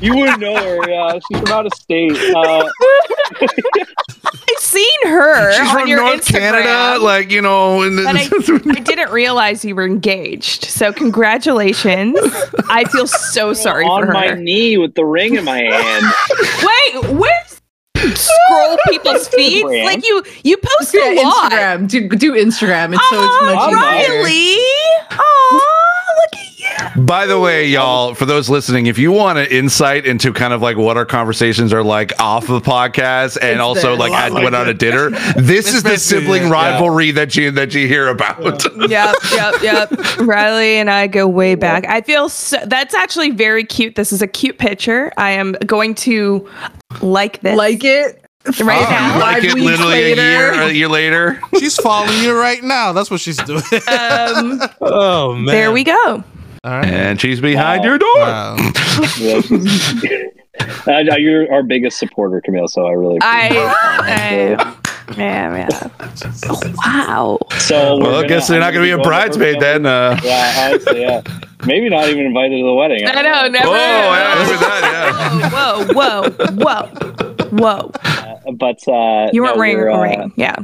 you 0.00 0.14
wouldn't 0.14 0.40
know 0.40 0.54
her. 0.54 0.90
Yeah, 0.90 1.18
she's 1.28 1.40
from 1.40 1.48
out 1.48 1.66
of 1.66 1.72
state. 1.74 2.12
Uh, 2.34 2.68
I've 3.40 4.58
seen 4.58 5.06
her. 5.06 5.52
She's 5.52 5.70
from 5.70 5.88
North 5.88 6.20
Instagram, 6.20 6.38
Canada, 6.38 7.02
like 7.02 7.30
you 7.30 7.40
know. 7.40 7.80
And 7.82 8.00
I, 8.00 8.28
I, 8.28 8.80
didn't 8.80 9.10
realize 9.10 9.64
you 9.64 9.74
were 9.74 9.86
engaged. 9.86 10.64
So 10.64 10.92
congratulations. 10.92 12.18
I 12.68 12.84
feel 12.84 13.06
so 13.06 13.54
sorry 13.54 13.86
on 13.86 14.02
for 14.02 14.06
her. 14.08 14.16
On 14.16 14.28
my 14.28 14.34
knee 14.34 14.76
with 14.76 14.94
the 14.94 15.06
ring 15.06 15.36
in 15.36 15.44
my 15.44 15.62
hand. 15.62 16.04
Wait, 16.62 17.12
where's 17.14 17.47
scroll 18.28 18.78
people's 18.88 19.28
feeds. 19.28 19.64
Like 19.64 20.06
you, 20.06 20.22
you 20.44 20.56
post 20.56 20.94
yeah, 20.94 21.12
a 21.12 21.22
lot. 21.22 21.52
Instagram. 21.52 21.88
Do 21.88 22.08
do 22.08 22.32
Instagram. 22.32 22.94
It's 22.94 23.08
so 23.08 23.24
it's 23.24 23.42
much 23.42 23.74
Riley. 23.74 24.56
Oh, 25.10 26.00
look 26.16 26.40
at 26.40 26.96
you. 26.96 27.02
By 27.02 27.26
the 27.26 27.38
way, 27.38 27.66
y'all, 27.66 28.14
for 28.14 28.24
those 28.24 28.48
listening, 28.48 28.86
if 28.86 28.98
you 28.98 29.12
want 29.12 29.38
an 29.38 29.46
insight 29.46 30.06
into 30.06 30.32
kind 30.32 30.52
of 30.52 30.62
like 30.62 30.76
what 30.76 30.96
our 30.96 31.06
conversations 31.06 31.72
are 31.72 31.82
like 31.82 32.12
off 32.20 32.46
the 32.46 32.60
podcast, 32.60 33.38
and 33.40 33.52
it's 33.52 33.60
also 33.60 33.96
like 33.96 34.12
at 34.12 34.32
like 34.32 34.52
out 34.52 34.68
of 34.68 34.78
dinner, 34.78 35.10
this 35.36 35.72
is 35.72 35.82
the 35.82 35.96
sibling 35.96 36.50
rivalry 36.50 37.06
yeah. 37.06 37.12
that 37.12 37.36
you 37.36 37.50
that 37.52 37.74
you 37.74 37.86
hear 37.88 38.08
about. 38.08 38.64
yep, 38.88 39.14
yep, 39.32 39.54
yep. 39.62 39.90
Riley 40.18 40.76
and 40.76 40.90
I 40.90 41.06
go 41.06 41.26
way 41.26 41.54
back. 41.54 41.86
I 41.88 42.00
feel 42.00 42.28
so, 42.28 42.58
that's 42.66 42.94
actually 42.94 43.30
very 43.30 43.64
cute. 43.64 43.94
This 43.94 44.12
is 44.12 44.22
a 44.22 44.26
cute 44.26 44.58
picture. 44.58 45.12
I 45.16 45.30
am 45.30 45.52
going 45.66 45.94
to 45.96 46.48
like 47.02 47.40
this. 47.40 47.56
Like 47.56 47.84
it? 47.84 48.24
Right 48.46 48.86
oh, 48.86 48.90
now, 48.90 49.20
like 49.20 49.44
it 49.44 49.54
literally 49.58 50.12
a 50.12 50.16
year, 50.16 50.52
a 50.62 50.72
year 50.72 50.88
later. 50.88 51.40
She's 51.58 51.76
following 51.76 52.22
you 52.22 52.38
right 52.38 52.62
now. 52.62 52.92
That's 52.92 53.10
what 53.10 53.20
she's 53.20 53.36
doing. 53.36 53.62
Um, 53.88 54.60
oh 54.80 55.34
man! 55.34 55.46
There 55.46 55.72
we 55.72 55.84
go. 55.84 56.24
And 56.64 57.20
she's 57.20 57.40
behind 57.40 57.80
wow. 57.80 57.86
your 57.86 57.98
door. 57.98 58.16
Wow. 58.16 58.56
uh, 60.86 61.16
you're 61.16 61.52
our 61.52 61.62
biggest 61.62 61.98
supporter, 61.98 62.40
Camille. 62.40 62.68
So 62.68 62.86
I 62.86 62.92
really. 62.92 63.18
I. 63.20 63.48
I 64.00 64.87
yeah, 65.16 65.56
yeah. 65.56 65.90
Oh, 66.46 66.60
wow. 66.84 67.38
So 67.58 67.98
well, 67.98 68.22
I 68.22 68.26
guess 68.26 68.48
they're 68.48 68.60
not 68.60 68.72
going 68.72 68.88
to 68.88 68.96
be 68.96 69.00
a 69.00 69.04
bridesmaid 69.04 69.60
then. 69.60 69.86
Uh. 69.86 70.18
Yeah, 70.22 70.70
honestly, 70.70 71.00
yeah. 71.02 71.22
Maybe 71.66 71.88
not 71.88 72.08
even 72.08 72.26
invited 72.26 72.58
to 72.58 72.64
the 72.64 72.74
wedding. 72.74 73.06
I, 73.06 73.22
know, 73.22 73.48
never. 73.48 73.68
Oh, 73.68 73.74
yeah, 73.74 74.34
that, 74.58 74.80
yeah. 75.32 75.50
Whoa, 75.50 75.86
whoa, 75.92 76.30
whoa, 76.30 76.86
whoa, 77.48 77.48
whoa. 77.50 77.90
Uh, 78.04 78.52
but 78.52 78.86
uh, 78.88 79.30
you 79.32 79.42
weren't 79.42 79.56
no, 79.56 79.58
wearing 79.58 79.78
a 79.78 79.92
uh, 79.92 80.00
ring, 80.00 80.32
yeah. 80.36 80.56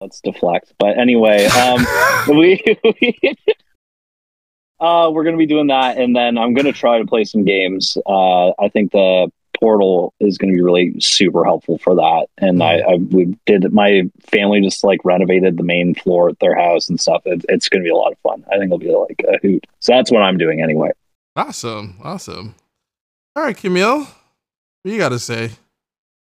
Let's 0.00 0.20
deflect. 0.20 0.72
But 0.78 0.98
anyway, 0.98 1.46
um, 1.46 1.84
we, 2.28 2.62
we 2.84 3.18
uh, 4.80 5.10
we're 5.12 5.24
going 5.24 5.34
to 5.34 5.38
be 5.38 5.46
doing 5.46 5.66
that, 5.68 5.98
and 5.98 6.14
then 6.14 6.38
I'm 6.38 6.54
going 6.54 6.66
to 6.66 6.72
try 6.72 6.98
to 6.98 7.06
play 7.06 7.24
some 7.24 7.44
games. 7.44 7.96
Uh, 8.06 8.50
I 8.50 8.68
think 8.68 8.92
the 8.92 9.30
portal 9.58 10.14
is 10.20 10.38
going 10.38 10.52
to 10.52 10.56
be 10.56 10.62
really 10.62 10.94
super 11.00 11.44
helpful 11.44 11.78
for 11.78 11.94
that. 11.96 12.26
And 12.38 12.62
I, 12.62 12.80
mm-hmm. 12.80 12.90
I 12.90 13.16
we 13.16 13.38
did 13.46 13.72
my 13.72 14.02
family 14.20 14.60
just 14.60 14.84
like 14.84 15.00
renovated 15.04 15.56
the 15.56 15.62
main 15.62 15.94
floor 15.94 16.28
at 16.28 16.38
their 16.38 16.54
house 16.54 16.88
and 16.88 17.00
stuff. 17.00 17.22
It, 17.24 17.44
it's 17.48 17.68
going 17.68 17.82
to 17.82 17.86
be 17.86 17.90
a 17.90 17.96
lot 17.96 18.12
of 18.12 18.18
fun. 18.18 18.44
I 18.52 18.58
think 18.58 18.66
it'll 18.66 18.78
be 18.78 18.90
like 18.92 19.22
a 19.26 19.38
hoot. 19.46 19.66
So 19.80 19.92
that's 19.92 20.10
what 20.10 20.22
I'm 20.22 20.38
doing 20.38 20.62
anyway. 20.62 20.90
Awesome, 21.36 21.98
awesome. 22.02 22.54
All 23.36 23.42
right, 23.44 23.56
Camille, 23.56 24.00
what 24.00 24.92
you 24.92 24.98
got 24.98 25.10
to 25.10 25.18
say? 25.18 25.50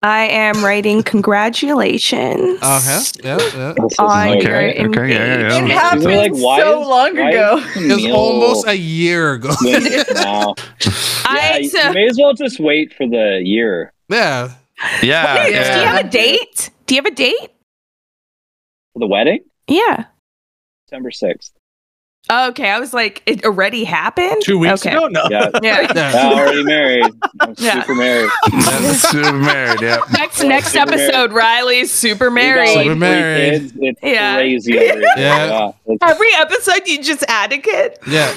I 0.03 0.24
am 0.24 0.65
writing 0.65 1.05
congratulations. 1.05 2.59
Uh 2.61 2.81
huh. 2.83 3.03
Yeah, 3.23 3.39
yeah. 3.55 3.74
On 4.01 4.29
okay, 4.31 4.43
your 4.43 4.57
okay, 4.57 4.79
engagement. 4.81 5.11
yeah, 5.11 5.39
yeah, 5.39 5.49
yeah. 5.49 5.65
It 5.65 5.70
happened 5.70 6.05
like, 6.05 6.35
so 6.35 6.81
long 6.81 7.16
ago. 7.16 7.65
It 7.77 7.95
was 7.95 8.07
almost 8.07 8.66
a 8.66 8.77
year 8.77 9.35
ago. 9.35 9.51
wow. 9.62 10.55
I, 11.24 11.61
yeah, 11.73 11.89
you 11.89 11.95
may 11.95 12.07
as 12.09 12.19
well 12.20 12.35
just 12.35 12.59
wait 12.59 12.93
for 12.95 13.07
the 13.07 13.43
year. 13.45 13.93
Yeah. 14.09 14.55
Yeah, 15.03 15.37
Wait, 15.37 15.55
yeah. 15.55 15.74
Do 15.74 15.81
you 15.81 15.87
have 15.87 16.07
a 16.07 16.09
date? 16.09 16.70
Do 16.87 16.95
you 16.97 17.03
have 17.03 17.12
a 17.12 17.15
date? 17.15 17.53
For 18.95 18.99
the 18.99 19.07
wedding? 19.07 19.45
Yeah. 19.69 20.07
December 20.89 21.11
6th. 21.11 21.53
Okay, 22.31 22.70
I 22.70 22.78
was 22.78 22.94
like, 22.94 23.20
it 23.27 23.44
already 23.44 23.82
happened. 23.85 24.43
Two 24.43 24.59
weeks 24.59 24.86
okay. 24.86 24.94
ago, 24.97 25.09
no. 25.09 25.24
Yeah, 25.28 25.51
yeah. 25.62 25.93
yeah 25.94 26.31
already 26.32 26.62
married. 26.65 27.05
I'm 27.40 27.55
Yeah. 27.59 27.81
super 27.82 27.94
married. 27.97 28.31
super 28.94 29.32
married. 29.32 29.81
Yeah. 29.82 29.99
Next 30.12 30.43
next 30.43 30.69
Super 30.73 30.93
episode, 30.94 31.32
Riley's 31.32 31.90
super 31.93 32.31
married. 32.31 32.69
like, 32.77 32.85
Super 32.85 32.90
three 32.90 32.94
married. 33.01 33.61
kids. 33.61 33.73
It's 33.77 34.01
Yeah. 34.03 34.35
crazy. 34.36 34.78
over 34.78 34.85
here. 34.99 35.05
Yeah. 35.16 35.73
Every 36.01 36.28
episode, 36.36 36.86
you 36.86 37.03
just 37.03 37.24
add 37.28 37.53
a 37.53 37.59
kid. 37.59 37.99
Yeah. 38.09 38.32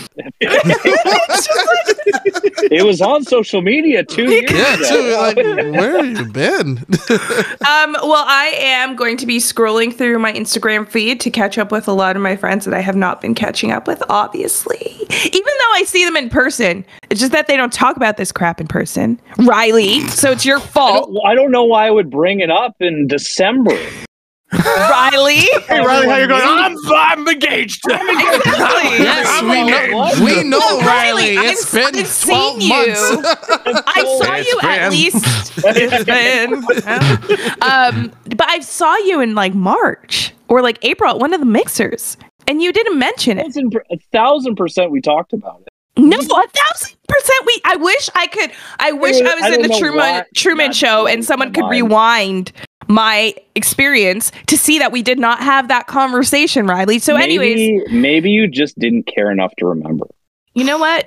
it 2.72 2.86
was 2.86 3.02
on 3.02 3.24
social 3.24 3.62
media 3.62 4.03
two 4.03 4.30
years 4.30 4.52
Yeah, 4.52 4.74
ago. 4.76 4.88
too. 4.90 5.16
Like, 5.18 5.36
where 5.78 6.03
have 6.03 6.18
you 6.18 6.26
been? 6.32 6.78
Um, 7.66 7.95
well, 8.03 8.26
I 8.28 8.52
am 8.57 8.95
going 8.95 9.18
to 9.18 9.26
be 9.26 9.38
scrolling 9.38 9.94
through 9.95 10.20
my 10.20 10.34
Instagram 10.34 10.88
feed 10.88 11.20
to 11.22 11.30
catch 11.30 11.57
up 11.57 11.72
with 11.72 11.88
a 11.88 11.94
lot 11.94 12.16
of 12.16 12.22
my 12.22 12.36
friends 12.36 12.66
that 12.66 12.74
I 12.74 12.82
have 12.82 12.95
not 12.95 13.22
been 13.22 13.36
catching 13.36 13.72
up 13.72 13.74
with, 13.85 14.02
obviously. 14.10 14.95
Even 15.10 15.43
though 15.60 15.72
I 15.73 15.84
see 15.85 16.06
them 16.06 16.15
in 16.18 16.30
person, 16.30 16.85
it's 17.10 17.19
just 17.19 17.31
that 17.34 17.47
they 17.47 17.57
don't 17.57 17.73
talk 17.73 17.95
about 17.97 18.18
this 18.18 18.31
crap 18.31 18.60
in 18.61 18.68
person. 18.68 19.19
Riley, 19.39 20.02
so 20.07 20.31
it's 20.31 20.45
your 20.45 20.57
I 20.57 20.61
fault. 20.61 21.14
don't, 21.14 21.26
I 21.26 21.35
don't 21.35 21.52
know 21.52 21.65
why 21.65 21.88
I 21.88 21.91
would 21.91 22.10
bring 22.10 22.39
it 22.39 22.49
up 22.49 22.76
in 22.80 23.07
December. 23.07 23.77
Riley. 24.53 25.38
Hey, 25.68 25.80
Riley, 25.80 26.07
how 26.07 26.18
you 26.18 26.27
going? 26.27 26.41
I'm, 26.43 26.76
I'm 26.95 27.27
engaged. 27.27 27.81
Exactly. 27.85 28.14
yes, 29.03 29.27
I'm 29.30 29.49
we 29.49 29.64
like, 29.64 29.91
know. 29.91 30.26
We 30.26 30.43
know, 30.43 30.60
Well, 30.60 30.80
Riley. 30.81 31.35
Riley, 31.35 31.47
It's 31.49 31.73
I've- 31.76 31.91
been 31.91 32.06
I've 32.06 32.22
12 32.22 32.61
seen 32.61 32.69
months. 32.69 33.02
I 33.88 34.03
saw 34.03 34.34
It's 34.35 34.52
you 34.52 34.60
at 34.61 34.91
least. 34.91 35.52
It's 35.68 36.06
been. 36.06 36.53
um, 37.61 38.11
but 38.35 38.47
I 38.47 38.60
saw 38.60 38.95
you 38.97 39.19
in 39.22 39.35
like 39.35 39.53
March 39.53 40.34
or 40.47 40.61
like 40.61 40.77
April 40.84 41.10
at 41.11 41.19
one 41.19 41.34
of 41.34 41.39
the 41.39 41.45
mixers, 41.45 42.15
and 42.47 42.61
you 42.61 42.72
didn't 42.72 42.97
mention 42.99 43.38
it. 43.39 43.55
a 43.91 43.97
thousand 44.11 44.55
percent 44.55 44.91
we 44.91 45.01
talked 45.01 45.34
about 45.34 45.61
it. 45.61 45.69
No, 45.97 46.17
a 46.17 46.22
thousand 46.22 46.97
percent. 47.07 47.45
We. 47.45 47.61
I 47.63 47.76
wish 47.77 48.09
I 48.15 48.27
could. 48.27 48.51
I 48.80 48.91
wish 48.91 49.22
uh, 49.22 49.30
I 49.30 49.35
was 49.35 49.43
I 49.43 49.53
in 49.53 49.61
the 49.61 49.77
Truman 49.80 49.97
why 49.97 50.26
Truman 50.35 50.73
Show, 50.73 51.07
and 51.07 51.23
someone 51.23 51.53
could 51.53 51.61
mind. 51.61 51.72
rewind 51.72 52.51
my 52.88 53.34
experience 53.55 54.31
to 54.47 54.57
see 54.57 54.80
that 54.80 54.91
we 54.91 55.01
did 55.01 55.19
not 55.19 55.39
have 55.39 55.69
that 55.69 55.88
conversation, 55.88 56.67
Riley. 56.67 56.99
So, 56.99 57.15
anyways, 57.15 57.55
maybe, 57.55 57.84
maybe 57.91 58.31
you 58.31 58.47
just 58.47 58.77
didn't 58.77 59.03
care 59.03 59.31
enough 59.31 59.53
to 59.57 59.65
remember. 59.65 60.05
You 60.56 60.64
know 60.64 60.80
what? 60.80 61.06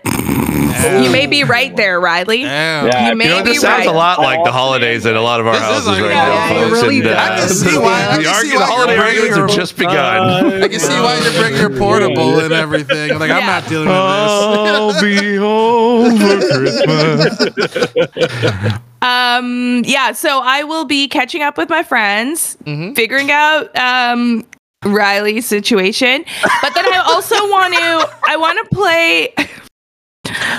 You 1.02 1.10
may 1.10 1.26
be 1.26 1.42
right 1.42 1.74
there, 1.74 1.98
Riley. 2.00 2.42
Damn. 2.44 2.86
Yeah, 2.86 3.08
You 3.10 3.16
may 3.16 3.24
You 3.24 3.30
know, 3.30 3.42
be 3.42 3.50
this 3.52 3.62
sounds 3.62 3.86
right. 3.86 3.88
a 3.88 3.92
lot 3.92 4.20
like 4.20 4.44
the 4.44 4.52
holidays 4.52 5.04
at 5.06 5.16
a 5.16 5.20
lot 5.20 5.40
of 5.40 5.46
our 5.48 5.54
This 5.54 5.62
houses 5.62 5.86
like- 5.88 6.02
right 6.02 6.10
Yeah, 6.10 6.26
now, 6.26 6.34
yeah, 6.34 6.50
it 6.50 6.54
folks. 6.68 6.72
really 6.82 6.98
and, 7.00 7.08
uh, 7.08 7.16
I 7.18 7.28
can 7.40 7.48
see 7.48 7.76
why- 7.84 8.06
I 8.10 8.16
the 8.18 8.22
can 8.22 8.34
see 8.34 8.48
argu- 8.54 8.58
the 8.58 8.64
holiday 8.64 8.94
you're 8.94 9.04
arguments 9.04 9.04
bringing 9.04 9.28
have 9.30 9.38
your- 9.38 9.48
just 9.48 9.76
begun. 9.76 10.62
I 10.62 10.68
can 10.68 10.78
see 10.80 11.00
why 11.00 11.16
you 11.18 11.30
bring 11.40 11.56
your 11.56 11.70
portable 11.78 12.38
and 12.38 12.52
everything. 12.52 13.18
Like, 13.18 13.30
I'm 13.32 13.44
not 13.46 13.66
dealing 13.68 13.88
with 13.88 13.96
I'll 13.96 15.00
be 15.02 15.34
home 15.36 16.16
for 16.18 16.40
Christmas. 16.58 18.78
Um, 19.00 19.84
yeah, 19.86 20.10
so 20.10 20.40
I 20.42 20.64
will 20.64 20.84
be 20.84 21.06
catching 21.06 21.40
up 21.40 21.56
with 21.56 21.70
my 21.70 21.84
friends, 21.84 22.56
Mhm. 22.66 22.96
figuring 22.96 23.30
out 23.30 23.70
um 23.78 24.44
Riley's 24.84 25.46
situation. 25.46 26.24
But 26.62 26.74
then 26.74 26.84
I 26.86 27.02
also 27.06 27.34
want 27.50 27.74
to 27.74 28.10
I 28.28 28.36
want 28.36 28.58
to 28.68 28.74
play 28.74 29.34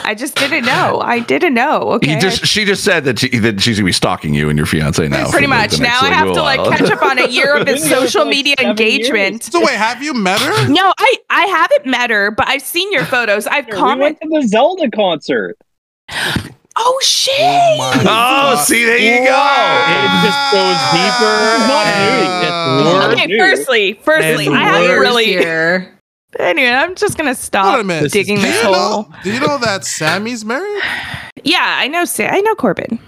I 0.04 0.16
just 0.16 0.36
didn't 0.36 0.66
know. 0.66 1.00
I 1.04 1.20
didn't 1.20 1.54
know. 1.54 1.82
Okay. 1.94 2.16
He 2.16 2.20
just, 2.20 2.46
she 2.46 2.66
just 2.66 2.84
said 2.84 3.04
that, 3.04 3.20
she, 3.20 3.38
that 3.40 3.62
she's 3.62 3.78
gonna 3.78 3.86
be 3.86 3.92
stalking 3.92 4.34
you 4.34 4.50
and 4.50 4.58
your 4.58 4.66
fiance 4.66 5.08
now. 5.08 5.30
Pretty 5.30 5.48
much. 5.48 5.72
the 5.72 5.84
next 5.84 6.02
Now 6.02 6.08
I 6.08 6.12
have 6.12 6.34
to 6.34 6.42
like 6.42 6.60
catch 6.78 6.90
up 6.90 7.04
on 7.04 7.20
a 7.20 7.28
year 7.30 7.56
of 7.56 7.68
his 7.68 7.84
social 7.90 8.22
for, 8.22 8.26
like, 8.26 8.36
media 8.36 8.56
engagement. 8.60 9.44
this. 9.44 9.52
So 9.52 9.60
wait, 9.60 9.76
have 9.76 10.02
you 10.02 10.14
met 10.14 10.42
her? 10.42 10.68
No, 10.70 10.92
I 10.98 11.16
I 11.30 11.46
haven't 11.46 11.86
met 11.86 12.10
her, 12.10 12.32
but 12.32 12.48
I've 12.48 12.62
seen 12.64 12.92
your 12.92 13.06
photos. 13.06 13.46
I've 13.48 13.68
We 13.68 13.74
commented. 13.74 14.18
went 14.22 14.34
to 14.34 14.42
the 14.42 14.48
Zelda 14.48 14.90
concert. 14.92 15.58
Oh, 16.82 16.96
oh 16.96 17.00
shit! 17.04 17.78
my 17.78 18.04
Oh, 18.08 18.64
see, 18.64 18.86
there 18.86 18.98
you 18.98 19.18
go. 19.18 19.24
It 19.24 19.26
go. 19.28 20.24
just 20.24 20.42
goes 20.52 20.80
deeper. 20.96 21.36
Not 21.68 21.86
and 21.86 22.00
new. 22.16 22.24
it 22.24 22.42
gets 22.42 22.58
worse. 22.86 23.14
Okay, 23.14 23.38
firstly, 23.38 23.94
firstly, 24.04 24.48
And 24.48 24.56
I 24.56 24.64
haven't 24.64 25.00
really. 25.00 25.26
here. 25.26 25.96
Anyway, 26.40 26.70
I'm 26.70 26.96
just 26.96 27.18
gonna 27.18 27.36
stop 27.36 27.86
digging 28.12 28.36
do 28.38 28.42
this 28.44 28.62
hole. 28.62 28.72
know? 28.74 29.10
Do 29.24 29.34
you 29.34 29.40
know 29.40 29.58
that 29.58 29.84
Sammy's 29.86 30.44
married? 30.46 30.82
Yeah, 31.44 31.78
I 31.80 31.88
know. 31.88 32.04
Sa- 32.04 32.26
I 32.26 32.42
know 32.42 32.54
Corbin. 32.56 33.00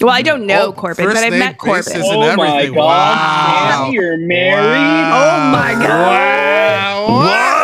Well, 0.00 0.10
I 0.10 0.22
don't 0.22 0.46
know 0.46 0.66
Oh, 0.66 0.72
Corbin, 0.72 1.04
but 1.06 1.16
I've 1.16 1.32
met 1.32 1.58
Corbin. 1.58 1.92
and 1.94 2.02
Oh 2.04 2.36
my 2.36 2.48
everything. 2.58 2.74
god, 2.74 2.78
Wow. 2.78 3.70
Sammy, 3.82 3.94
you're 3.94 4.16
married. 4.18 5.10
Oh 5.12 5.50
my 5.50 5.72
god. 5.72 5.88
Wow. 5.88 7.06
What? 7.08 7.61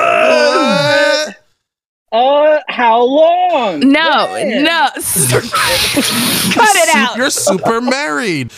Uh, 2.10 2.60
how 2.68 3.02
long? 3.02 3.80
No, 3.80 4.28
When? 4.32 4.62
no. 4.64 4.88
Cut 4.94 5.02
it 6.76 6.94
out. 6.96 7.16
You're 7.18 7.28
super 7.30 7.80
married. 7.82 8.50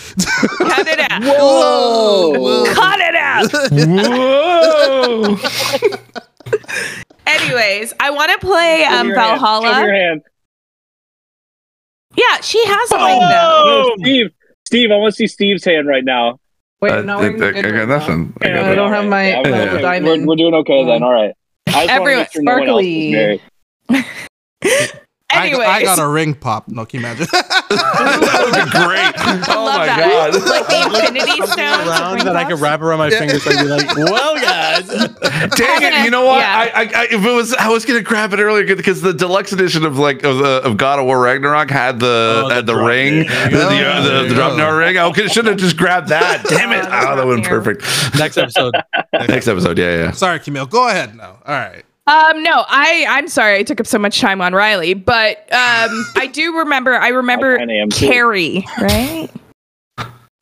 Cut 0.59 0.87
it 0.87 1.01
out. 1.11 1.23
Whoa. 1.25 2.65
Cut 2.75 3.01
it 3.01 3.15
out. 3.17 3.51
Whoa. 3.73 5.37
Anyways, 7.27 7.93
I 8.01 8.11
want 8.11 8.31
to 8.33 8.39
play 8.39 8.85
um, 8.85 9.09
me 9.09 9.13
your 9.15 9.19
hand. 9.19 9.41
Your 9.41 9.41
Valhalla. 9.41 9.75
hand. 9.75 10.23
Yeah, 12.17 12.41
she 12.43 12.63
has 12.67 12.91
a 12.93 12.97
ring 13.05 13.21
though. 13.21 13.65
No, 13.89 13.95
Steve. 13.99 14.31
Steve, 14.67 14.91
I 14.93 14.97
want 14.97 15.13
to 15.15 15.17
see 15.17 15.27
Steve's 15.27 15.65
hand 15.65 15.87
right 15.89 16.05
now. 16.05 16.39
Wait, 16.81 16.93
Uh, 16.93 17.03
no, 17.03 17.19
I 17.19 17.29
we're 17.31 17.37
good 17.53 17.55
got 17.75 17.89
nothing. 17.89 18.33
I 18.43 18.47
Yeah, 18.49 18.55
got 18.55 18.65
I 18.71 18.75
don't 18.75 18.93
have 18.93 19.05
my 19.07 19.29
Yeah, 19.29 19.43
my 19.43 19.49
yeah. 19.51 19.57
little 19.59 19.75
We're, 19.75 19.81
diamond. 19.83 20.27
we're 20.27 20.37
doing 20.37 20.55
okay 20.55 20.85
then. 20.85 21.03
All 21.03 21.13
right. 21.13 21.33
I 21.75 21.87
just 21.87 21.91
Everyone- 21.91 22.19
want 22.19 22.33
to 22.33 22.43
make 22.43 23.39
sure 23.91 24.03
no 24.91 24.93
one 25.33 25.43
else 25.43 25.51
is 25.51 25.55
sparkly. 25.55 25.59
married. 25.59 25.61
I, 25.61 25.65
Anyways, 25.65 25.69
I 25.69 25.83
got 25.97 25.99
a 25.99 26.09
ring 26.09 26.35
pop. 26.35 26.69
No, 26.69 26.85
can 26.85 27.01
you 27.01 27.07
imagine? 27.07 27.27
that 27.33 28.41
would 28.45 28.55
be 28.55 28.71
great. 28.71 29.15
Oh 29.57 29.65
love 29.65 29.79
my 29.79 29.87
that. 29.87 30.33
god. 30.33 30.35
like 30.49 30.67
the 30.69 30.99
infinity 31.07 31.33
stone. 31.37 31.47
stones. 31.49 31.89
around 31.89 32.15
ring 32.15 32.25
that 32.25 32.37
I 32.37 32.45
could 32.49 32.61
wrap 32.61 32.81
around 32.81 32.99
my 32.99 33.11
fingers 33.11 33.47
and 33.47 33.59
be 33.59 33.65
like, 33.65 33.97
well, 33.97 34.35
guys. 34.41 34.87
Dang 34.89 35.83
it! 35.83 36.05
You 36.05 36.11
know 36.11 36.25
what? 36.25 36.41
Yeah. 36.41 36.71
I, 36.75 36.83
I, 36.83 36.83
I 36.83 37.05
if 37.11 37.25
it 37.25 37.33
was, 37.33 37.55
I 37.55 37.69
was 37.69 37.85
gonna 37.85 38.03
grab 38.03 38.33
it 38.33 38.41
earlier 38.41 38.75
because 38.77 39.01
the 39.01 39.13
deluxe 39.13 39.53
edition 39.53 39.85
of 39.85 39.99
like 39.99 40.23
of, 40.25 40.39
the 40.39 40.63
of 40.65 40.77
God 40.77 40.99
of 40.99 41.07
War 41.07 41.21
Ragnarok 41.21 41.71
had 41.71 42.01
the 42.01 42.43
Oh, 42.45 42.49
the 42.49 42.55
had 42.55 42.67
the 42.67 42.73
drop 42.75 42.87
ring, 42.89 43.15
ring. 43.19 43.27
the, 43.29 43.49
the, 43.51 43.87
uh, 43.87 44.01
the, 44.23 44.29
the 44.29 44.35
drop 44.35 44.57
down 44.57 44.77
ring. 44.77 44.97
I 44.99 45.11
should 45.27 45.47
have 45.47 45.57
just 45.57 45.77
grabbed 45.77 46.09
that. 46.09 46.45
Damn 46.49 46.73
it! 46.73 46.85
Oh, 46.85 46.89
Oh, 47.11 47.17
that 47.17 47.27
would 47.27 47.39
have 47.39 47.45
been 47.45 47.63
perfect. 47.63 48.19
Next 48.19 48.37
episode. 48.37 48.75
Next 49.13 49.49
episode, 49.49 49.79
yeah, 49.79 49.97
yeah. 49.97 50.11
Sorry, 50.13 50.39
Camille. 50.39 50.67
Go 50.67 50.89
ahead 50.89 51.15
now. 51.17 51.39
All 51.45 51.55
right. 51.55 51.85
Um, 52.07 52.43
no, 52.43 52.65
I 52.67 53.07
I'm 53.09 53.29
sorry 53.29 53.59
I 53.59 53.63
took 53.63 53.79
up 53.81 53.87
so 53.87 53.99
much 53.99 54.21
time 54.21 54.41
on 54.41 54.53
Riley, 54.53 54.95
but 54.95 55.39
um, 55.53 56.07
I 56.17 56.29
do 56.33 56.59
remember. 56.59 56.95
I 56.95 57.09
remember 57.09 57.57
I 57.57 57.59
kinda 57.59 57.87
too. 57.89 58.07
Carrie, 58.07 58.67
right? 58.81 59.29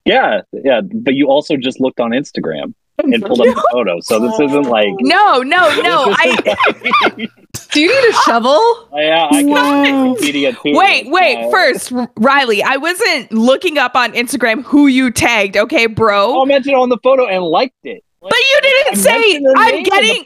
Yeah, 0.05 0.41
yeah. 0.53 0.81
But 0.81 1.15
you 1.15 1.29
also 1.29 1.57
just 1.57 1.81
looked 1.81 2.01
on 2.01 2.13
Instagram 2.13 2.73
and 2.99 3.23
pulled 3.27 3.41
up 3.41 3.55
the 3.55 3.69
photo. 3.73 4.01
So 4.01 4.19
this 4.19 4.41
isn't 4.41 4.65
like. 4.65 4.95
No, 5.01 5.43
no, 5.43 5.83
no. 5.83 6.15
I 6.17 7.29
Do 7.73 7.81
you 7.81 7.89
need 7.89 8.09
a 8.09 8.13
shovel? 8.23 8.89
Yeah, 8.95 9.29
I 9.31 9.43
can 9.43 10.15
Wikipedia 10.15 10.53
too. 10.63 10.77
wait, 10.77 11.11
wait. 11.11 11.51
First, 11.51 11.93
Riley, 12.17 12.63
I 12.63 12.77
wasn't 12.77 13.31
looking 13.31 13.77
up 13.77 13.95
on 13.95 14.13
Instagram 14.13 14.65
who 14.65 14.87
you 14.87 15.11
tagged. 15.11 15.57
Okay, 15.57 15.87
bro. 15.87 16.41
I 16.41 16.45
mentioned 16.47 16.77
on 16.77 16.89
the 16.89 16.99
photo 17.03 17.27
and 17.27 17.45
liked 17.45 17.75
it. 17.85 18.03
but 18.21 18.33
you 18.33 18.59
didn't 18.63 18.93
I 18.93 19.01
say 19.01 19.15
I'm 19.15 19.21
name 19.21 19.37
in 19.37 19.83
the 19.83 19.91
getting. 19.91 20.25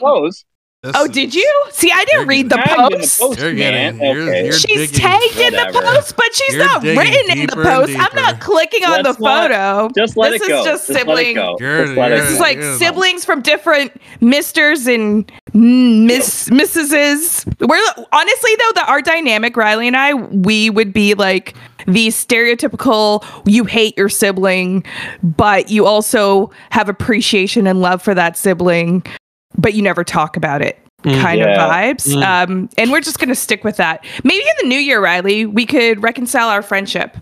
Post. 0.82 0.94
This 0.94 1.00
Oh, 1.00 1.04
is- 1.04 1.10
did 1.12 1.34
you? 1.34 1.64
See, 1.70 1.90
I 1.92 2.04
didn't 2.04 2.26
read 2.26 2.48
the 2.50 2.56
Tagged 2.56 2.70
in 2.70 2.76
the 2.92 2.98
post. 2.98 3.20
post, 3.20 3.38
You're 3.40 3.52
getting- 3.54 4.00
you're- 4.00 4.22
Okay. 4.22 4.40
you're- 4.46 4.52
She's 4.52 4.90
digging- 4.90 5.00
tagged 5.00 5.38
in 5.38 5.52
the 5.54 5.80
post, 5.80 6.16
but 6.16 6.34
she's 6.34 6.54
You're 6.56 6.64
not 6.64 6.82
written 6.82 7.38
in 7.38 7.46
the 7.46 7.56
post. 7.56 7.92
I'm 7.96 8.16
not 8.16 8.40
clicking 8.40 8.84
on 8.84 9.02
Let's 9.02 9.16
the 9.16 9.24
not- 9.24 9.42
photo. 9.50 9.88
Just 9.96 10.16
let 10.16 10.32
this 10.32 10.42
it 10.42 10.48
go. 10.48 10.58
is 10.60 10.64
just 10.64 10.88
Just 10.88 10.90
let 10.90 10.96
it 10.96 11.00
sibling. 11.00 11.34
go. 11.34 11.56
You're- 11.60 11.94
you're- 11.94 12.08
This 12.10 12.30
is 12.30 12.40
like 12.40 12.58
Yeah. 12.58 12.76
siblings 12.78 13.24
from 13.24 13.42
different 13.42 13.92
misters 14.20 14.86
and 14.86 15.30
miss 15.54 16.50
missuses. 16.50 17.44
We're 17.60 17.78
honestly 18.12 18.50
though 18.58 18.72
that 18.74 18.88
our 18.88 19.00
dynamic, 19.02 19.56
Riley 19.56 19.86
and 19.86 19.96
I, 19.96 20.14
we 20.14 20.68
would 20.70 20.92
be 20.92 21.14
like 21.14 21.54
the 21.86 22.08
stereotypical 22.08 23.24
you 23.46 23.64
hate 23.64 23.96
your 23.98 24.08
sibling, 24.08 24.84
but 25.22 25.68
you 25.70 25.84
also 25.86 26.50
have 26.70 26.88
appreciation 26.88 27.66
and 27.66 27.80
love 27.80 28.00
for 28.02 28.14
that 28.14 28.36
sibling, 28.36 29.02
but 29.58 29.74
you 29.74 29.82
never 29.82 30.04
talk 30.04 30.36
about 30.36 30.62
it. 30.62 30.78
Mm. 31.04 31.20
Kind 31.20 31.40
Yeah. 31.40 31.64
of 31.64 31.70
vibes. 31.72 32.14
Mm. 32.14 32.22
Um, 32.50 32.68
and 32.78 32.90
we're 32.92 33.00
just 33.00 33.18
gonna 33.18 33.34
stick 33.34 33.64
with 33.64 33.76
that. 33.78 34.04
Maybe 34.22 34.40
in 34.42 34.54
the 34.62 34.68
new 34.68 34.78
year, 34.78 35.00
Riley, 35.02 35.46
we 35.46 35.66
could 35.66 36.02
reconcile 36.02 36.48
our 36.48 36.62
friendship. 36.62 37.16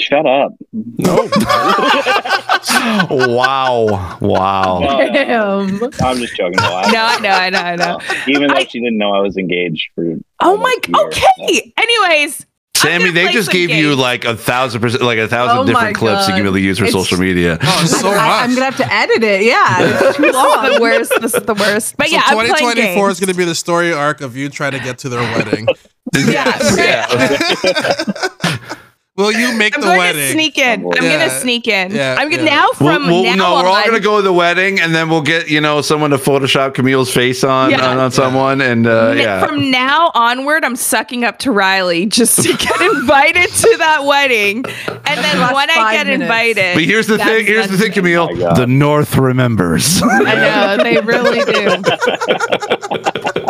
Shut 0.00 0.26
up. 0.26 0.52
No. 0.72 1.28
wow. 3.10 4.18
Wow. 4.20 4.80
Damn. 5.12 5.82
I'm 6.02 6.16
just 6.18 6.36
joking. 6.36 6.56
No, 6.58 6.72
I 6.72 7.20
know, 7.20 7.30
I 7.30 7.50
know, 7.50 7.58
I 7.60 7.76
know. 7.76 7.98
Even 8.26 8.48
though 8.48 8.54
I, 8.54 8.64
she 8.64 8.80
didn't 8.80 8.98
know 8.98 9.12
I 9.12 9.20
was 9.20 9.36
engaged 9.36 9.88
for. 9.94 10.14
Oh 10.40 10.56
my. 10.56 10.74
Okay. 11.04 11.72
Anyways. 11.76 12.46
Sammy, 12.76 13.10
they 13.10 13.32
just 13.32 13.50
gave 13.50 13.68
games. 13.68 13.80
you 13.80 13.96
like 13.96 14.24
a 14.24 14.36
thousand 14.36 14.80
percent, 14.80 15.02
like 15.02 15.18
a 15.18 15.28
thousand 15.28 15.58
oh 15.58 15.64
different 15.64 15.96
clips 15.96 16.28
you 16.28 16.34
can 16.34 16.42
really 16.42 16.62
use 16.62 16.78
for 16.78 16.84
it's, 16.84 16.92
social 16.92 17.18
media. 17.18 17.58
Oh, 17.62 17.84
so 17.86 18.10
much. 18.10 18.18
I, 18.18 18.44
am 18.44 18.54
gonna 18.54 18.64
have 18.64 18.76
to 18.76 18.92
edit 18.92 19.22
it. 19.22 19.44
Yeah, 19.44 19.76
it's 19.80 20.16
too 20.16 20.30
long. 20.30 20.74
the 20.74 20.78
worst. 20.80 21.12
This 21.20 21.34
is 21.34 21.42
the 21.42 21.54
worst. 21.54 21.96
But 21.96 22.08
so 22.08 22.14
yeah, 22.14 22.30
2024 22.30 23.10
is 23.10 23.20
gonna 23.20 23.34
be 23.34 23.44
the 23.44 23.54
story 23.54 23.92
arc 23.92 24.20
of 24.20 24.36
you 24.36 24.48
trying 24.48 24.72
to 24.72 24.80
get 24.80 24.98
to 24.98 25.08
their 25.08 25.20
wedding. 25.20 25.66
yeah. 26.14 26.56
yeah. 26.76 28.76
Will 29.16 29.32
you 29.32 29.56
make 29.56 29.74
the 29.74 29.80
wedding? 29.80 29.80
I'm 29.80 29.80
the 29.80 29.86
going 29.86 29.98
wedding? 29.98 30.20
To 30.20 30.32
sneak 30.32 30.58
in. 30.58 30.86
I'm 30.86 31.02
yeah. 31.02 31.18
gonna 31.18 31.40
sneak 31.40 31.68
in. 31.68 31.90
Yeah, 31.90 32.16
I'm 32.18 32.28
gonna 32.28 32.42
yeah. 32.42 32.50
now 32.50 32.68
from 32.72 33.06
we'll, 33.06 33.22
we'll, 33.22 33.36
now 33.36 33.36
No, 33.36 33.54
on, 33.54 33.64
we're 33.64 33.70
all 33.70 33.84
gonna 33.84 33.98
go 33.98 34.16
to 34.16 34.22
the 34.22 34.32
wedding, 34.32 34.78
and 34.78 34.94
then 34.94 35.08
we'll 35.08 35.22
get 35.22 35.48
you 35.48 35.62
know 35.62 35.80
someone 35.80 36.10
to 36.10 36.18
Photoshop 36.18 36.74
Camille's 36.74 37.12
face 37.12 37.42
on 37.42 37.70
yeah. 37.70 37.88
on, 37.88 37.96
on 37.96 38.10
someone, 38.10 38.60
and 38.60 38.86
uh, 38.86 39.14
yeah. 39.16 39.46
From 39.46 39.70
now 39.70 40.10
onward, 40.14 40.64
I'm 40.64 40.76
sucking 40.76 41.24
up 41.24 41.38
to 41.40 41.50
Riley 41.50 42.04
just 42.04 42.42
to 42.42 42.48
get 42.58 42.80
invited 42.82 43.48
to 43.48 43.76
that 43.78 44.04
wedding, 44.04 44.64
and 44.86 45.24
then 45.24 45.54
when 45.54 45.70
I 45.70 45.94
get 45.94 46.06
minutes. 46.06 46.22
invited. 46.22 46.74
But 46.74 46.84
here's 46.84 47.06
the 47.06 47.16
thing. 47.16 47.46
Here's 47.46 47.68
the 47.68 47.78
thing, 47.78 47.92
Camille. 47.92 48.28
Oh 48.30 48.54
the 48.54 48.66
North 48.66 49.16
remembers. 49.16 50.02
I 50.02 50.76
know 50.76 50.82
they 50.82 51.00
really 51.00 51.40
do. 51.40 51.52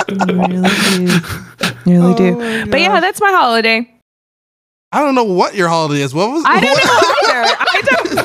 they 0.07 0.33
really 0.33 0.77
do. 0.95 1.21
Really 1.87 2.15
do. 2.15 2.41
Oh 2.41 2.67
but 2.67 2.81
yeah, 2.81 3.01
that's 3.01 3.21
my 3.21 3.33
holiday. 3.33 3.96
I 4.97 5.01
don't 5.01 5.15
know 5.15 5.25
what 5.25 5.55
your 5.55 5.69
holiday 5.69 6.01
is. 6.01 6.15
What 6.15 6.31
was? 6.31 6.43
I 6.47 6.59
don't 6.59 6.71
what? 6.71 6.85
know 6.87 6.93
either. 7.29 7.45
I 7.61 7.83
don't. 7.85 8.17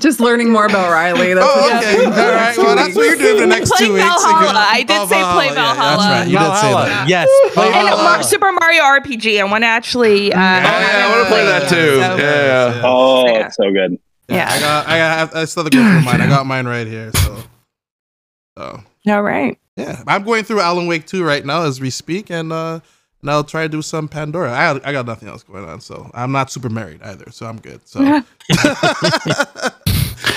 Just 0.00 0.20
learning 0.20 0.50
more 0.50 0.64
about 0.64 0.90
Riley. 0.90 1.34
That's 1.34 1.46
oh, 1.46 1.76
okay. 1.76 2.04
All 2.06 2.10
right. 2.10 2.56
Well, 2.56 2.74
that's 2.74 2.96
what 2.96 3.04
you're 3.04 3.16
doing 3.16 3.40
the 3.42 3.46
next 3.46 3.72
play 3.72 3.88
two 3.88 3.96
Valhalla. 3.96 4.40
weeks. 4.40 4.52
I 4.56 4.82
did 4.84 5.06
say 5.10 5.22
play 5.22 5.50
Valhalla. 5.54 5.54
Yeah, 5.54 5.74
that's 5.76 6.02
right. 6.02 6.26
You 6.28 6.38
Valhalla. 6.38 6.84
did 6.84 6.88
say 6.88 6.94
that. 6.94 7.08
Yes. 7.10 7.28
and 7.58 7.90
Mar- 8.02 8.22
Super 8.22 8.52
Mario 8.52 8.82
RPG. 8.84 9.38
I 9.38 9.44
want 9.44 9.64
to 9.64 9.68
actually. 9.68 10.32
Uh, 10.32 10.38
oh 10.38 10.40
yeah, 10.40 11.04
I 11.04 11.10
want 11.10 11.24
to 11.24 11.28
play 11.34 11.44
that 11.44 11.68
too. 11.68 12.00
So, 12.00 12.16
yeah. 12.16 12.80
Oh, 12.82 13.26
yeah. 13.26 13.48
so 13.48 13.70
good. 13.70 13.98
Yeah. 14.28 14.48
I 14.50 14.60
got. 14.60 14.86
I 14.88 14.96
got. 14.98 15.36
I 15.36 15.44
still 15.44 15.64
have 15.64 15.70
to 15.72 15.76
go 15.76 15.84
through 15.84 16.00
mine. 16.00 16.22
I 16.22 16.26
got 16.26 16.46
mine 16.46 16.64
right 16.66 16.86
here. 16.86 17.10
So. 17.16 17.36
So. 18.56 18.80
All 19.08 19.22
right. 19.22 19.58
Yeah, 19.76 20.02
I'm 20.06 20.22
going 20.24 20.44
through 20.44 20.60
Alan 20.60 20.86
Wake 20.86 21.04
2 21.06 21.22
right 21.22 21.44
now 21.44 21.64
as 21.64 21.80
we 21.80 21.90
speak, 21.90 22.30
and 22.30 22.50
uh, 22.50 22.80
and 23.22 23.30
I'll 23.30 23.44
try 23.44 23.62
to 23.62 23.68
do 23.68 23.82
some 23.82 24.08
Pandora. 24.08 24.52
I, 24.52 24.88
I 24.88 24.92
got 24.92 25.06
nothing 25.06 25.28
else 25.28 25.42
going 25.44 25.64
on, 25.64 25.80
so 25.80 26.10
I'm 26.12 26.32
not 26.32 26.50
super 26.50 26.68
married 26.68 27.00
either, 27.02 27.30
so 27.30 27.46
I'm 27.46 27.60
good. 27.60 27.80
So, 27.86 28.00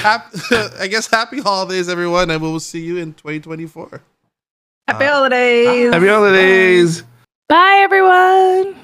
I 0.08 0.88
guess 0.90 1.08
happy 1.08 1.42
holidays, 1.42 1.90
everyone, 1.90 2.30
and 2.30 2.42
we 2.42 2.48
will 2.48 2.60
see 2.60 2.84
you 2.86 2.98
in 2.98 3.14
2024. 3.14 4.02
Happy 4.88 5.06
uh, 5.06 5.12
holidays! 5.12 5.92
Happy 5.94 6.08
holidays! 6.08 7.02
Bye, 7.02 7.08
Bye 7.50 7.80
everyone. 7.80 8.76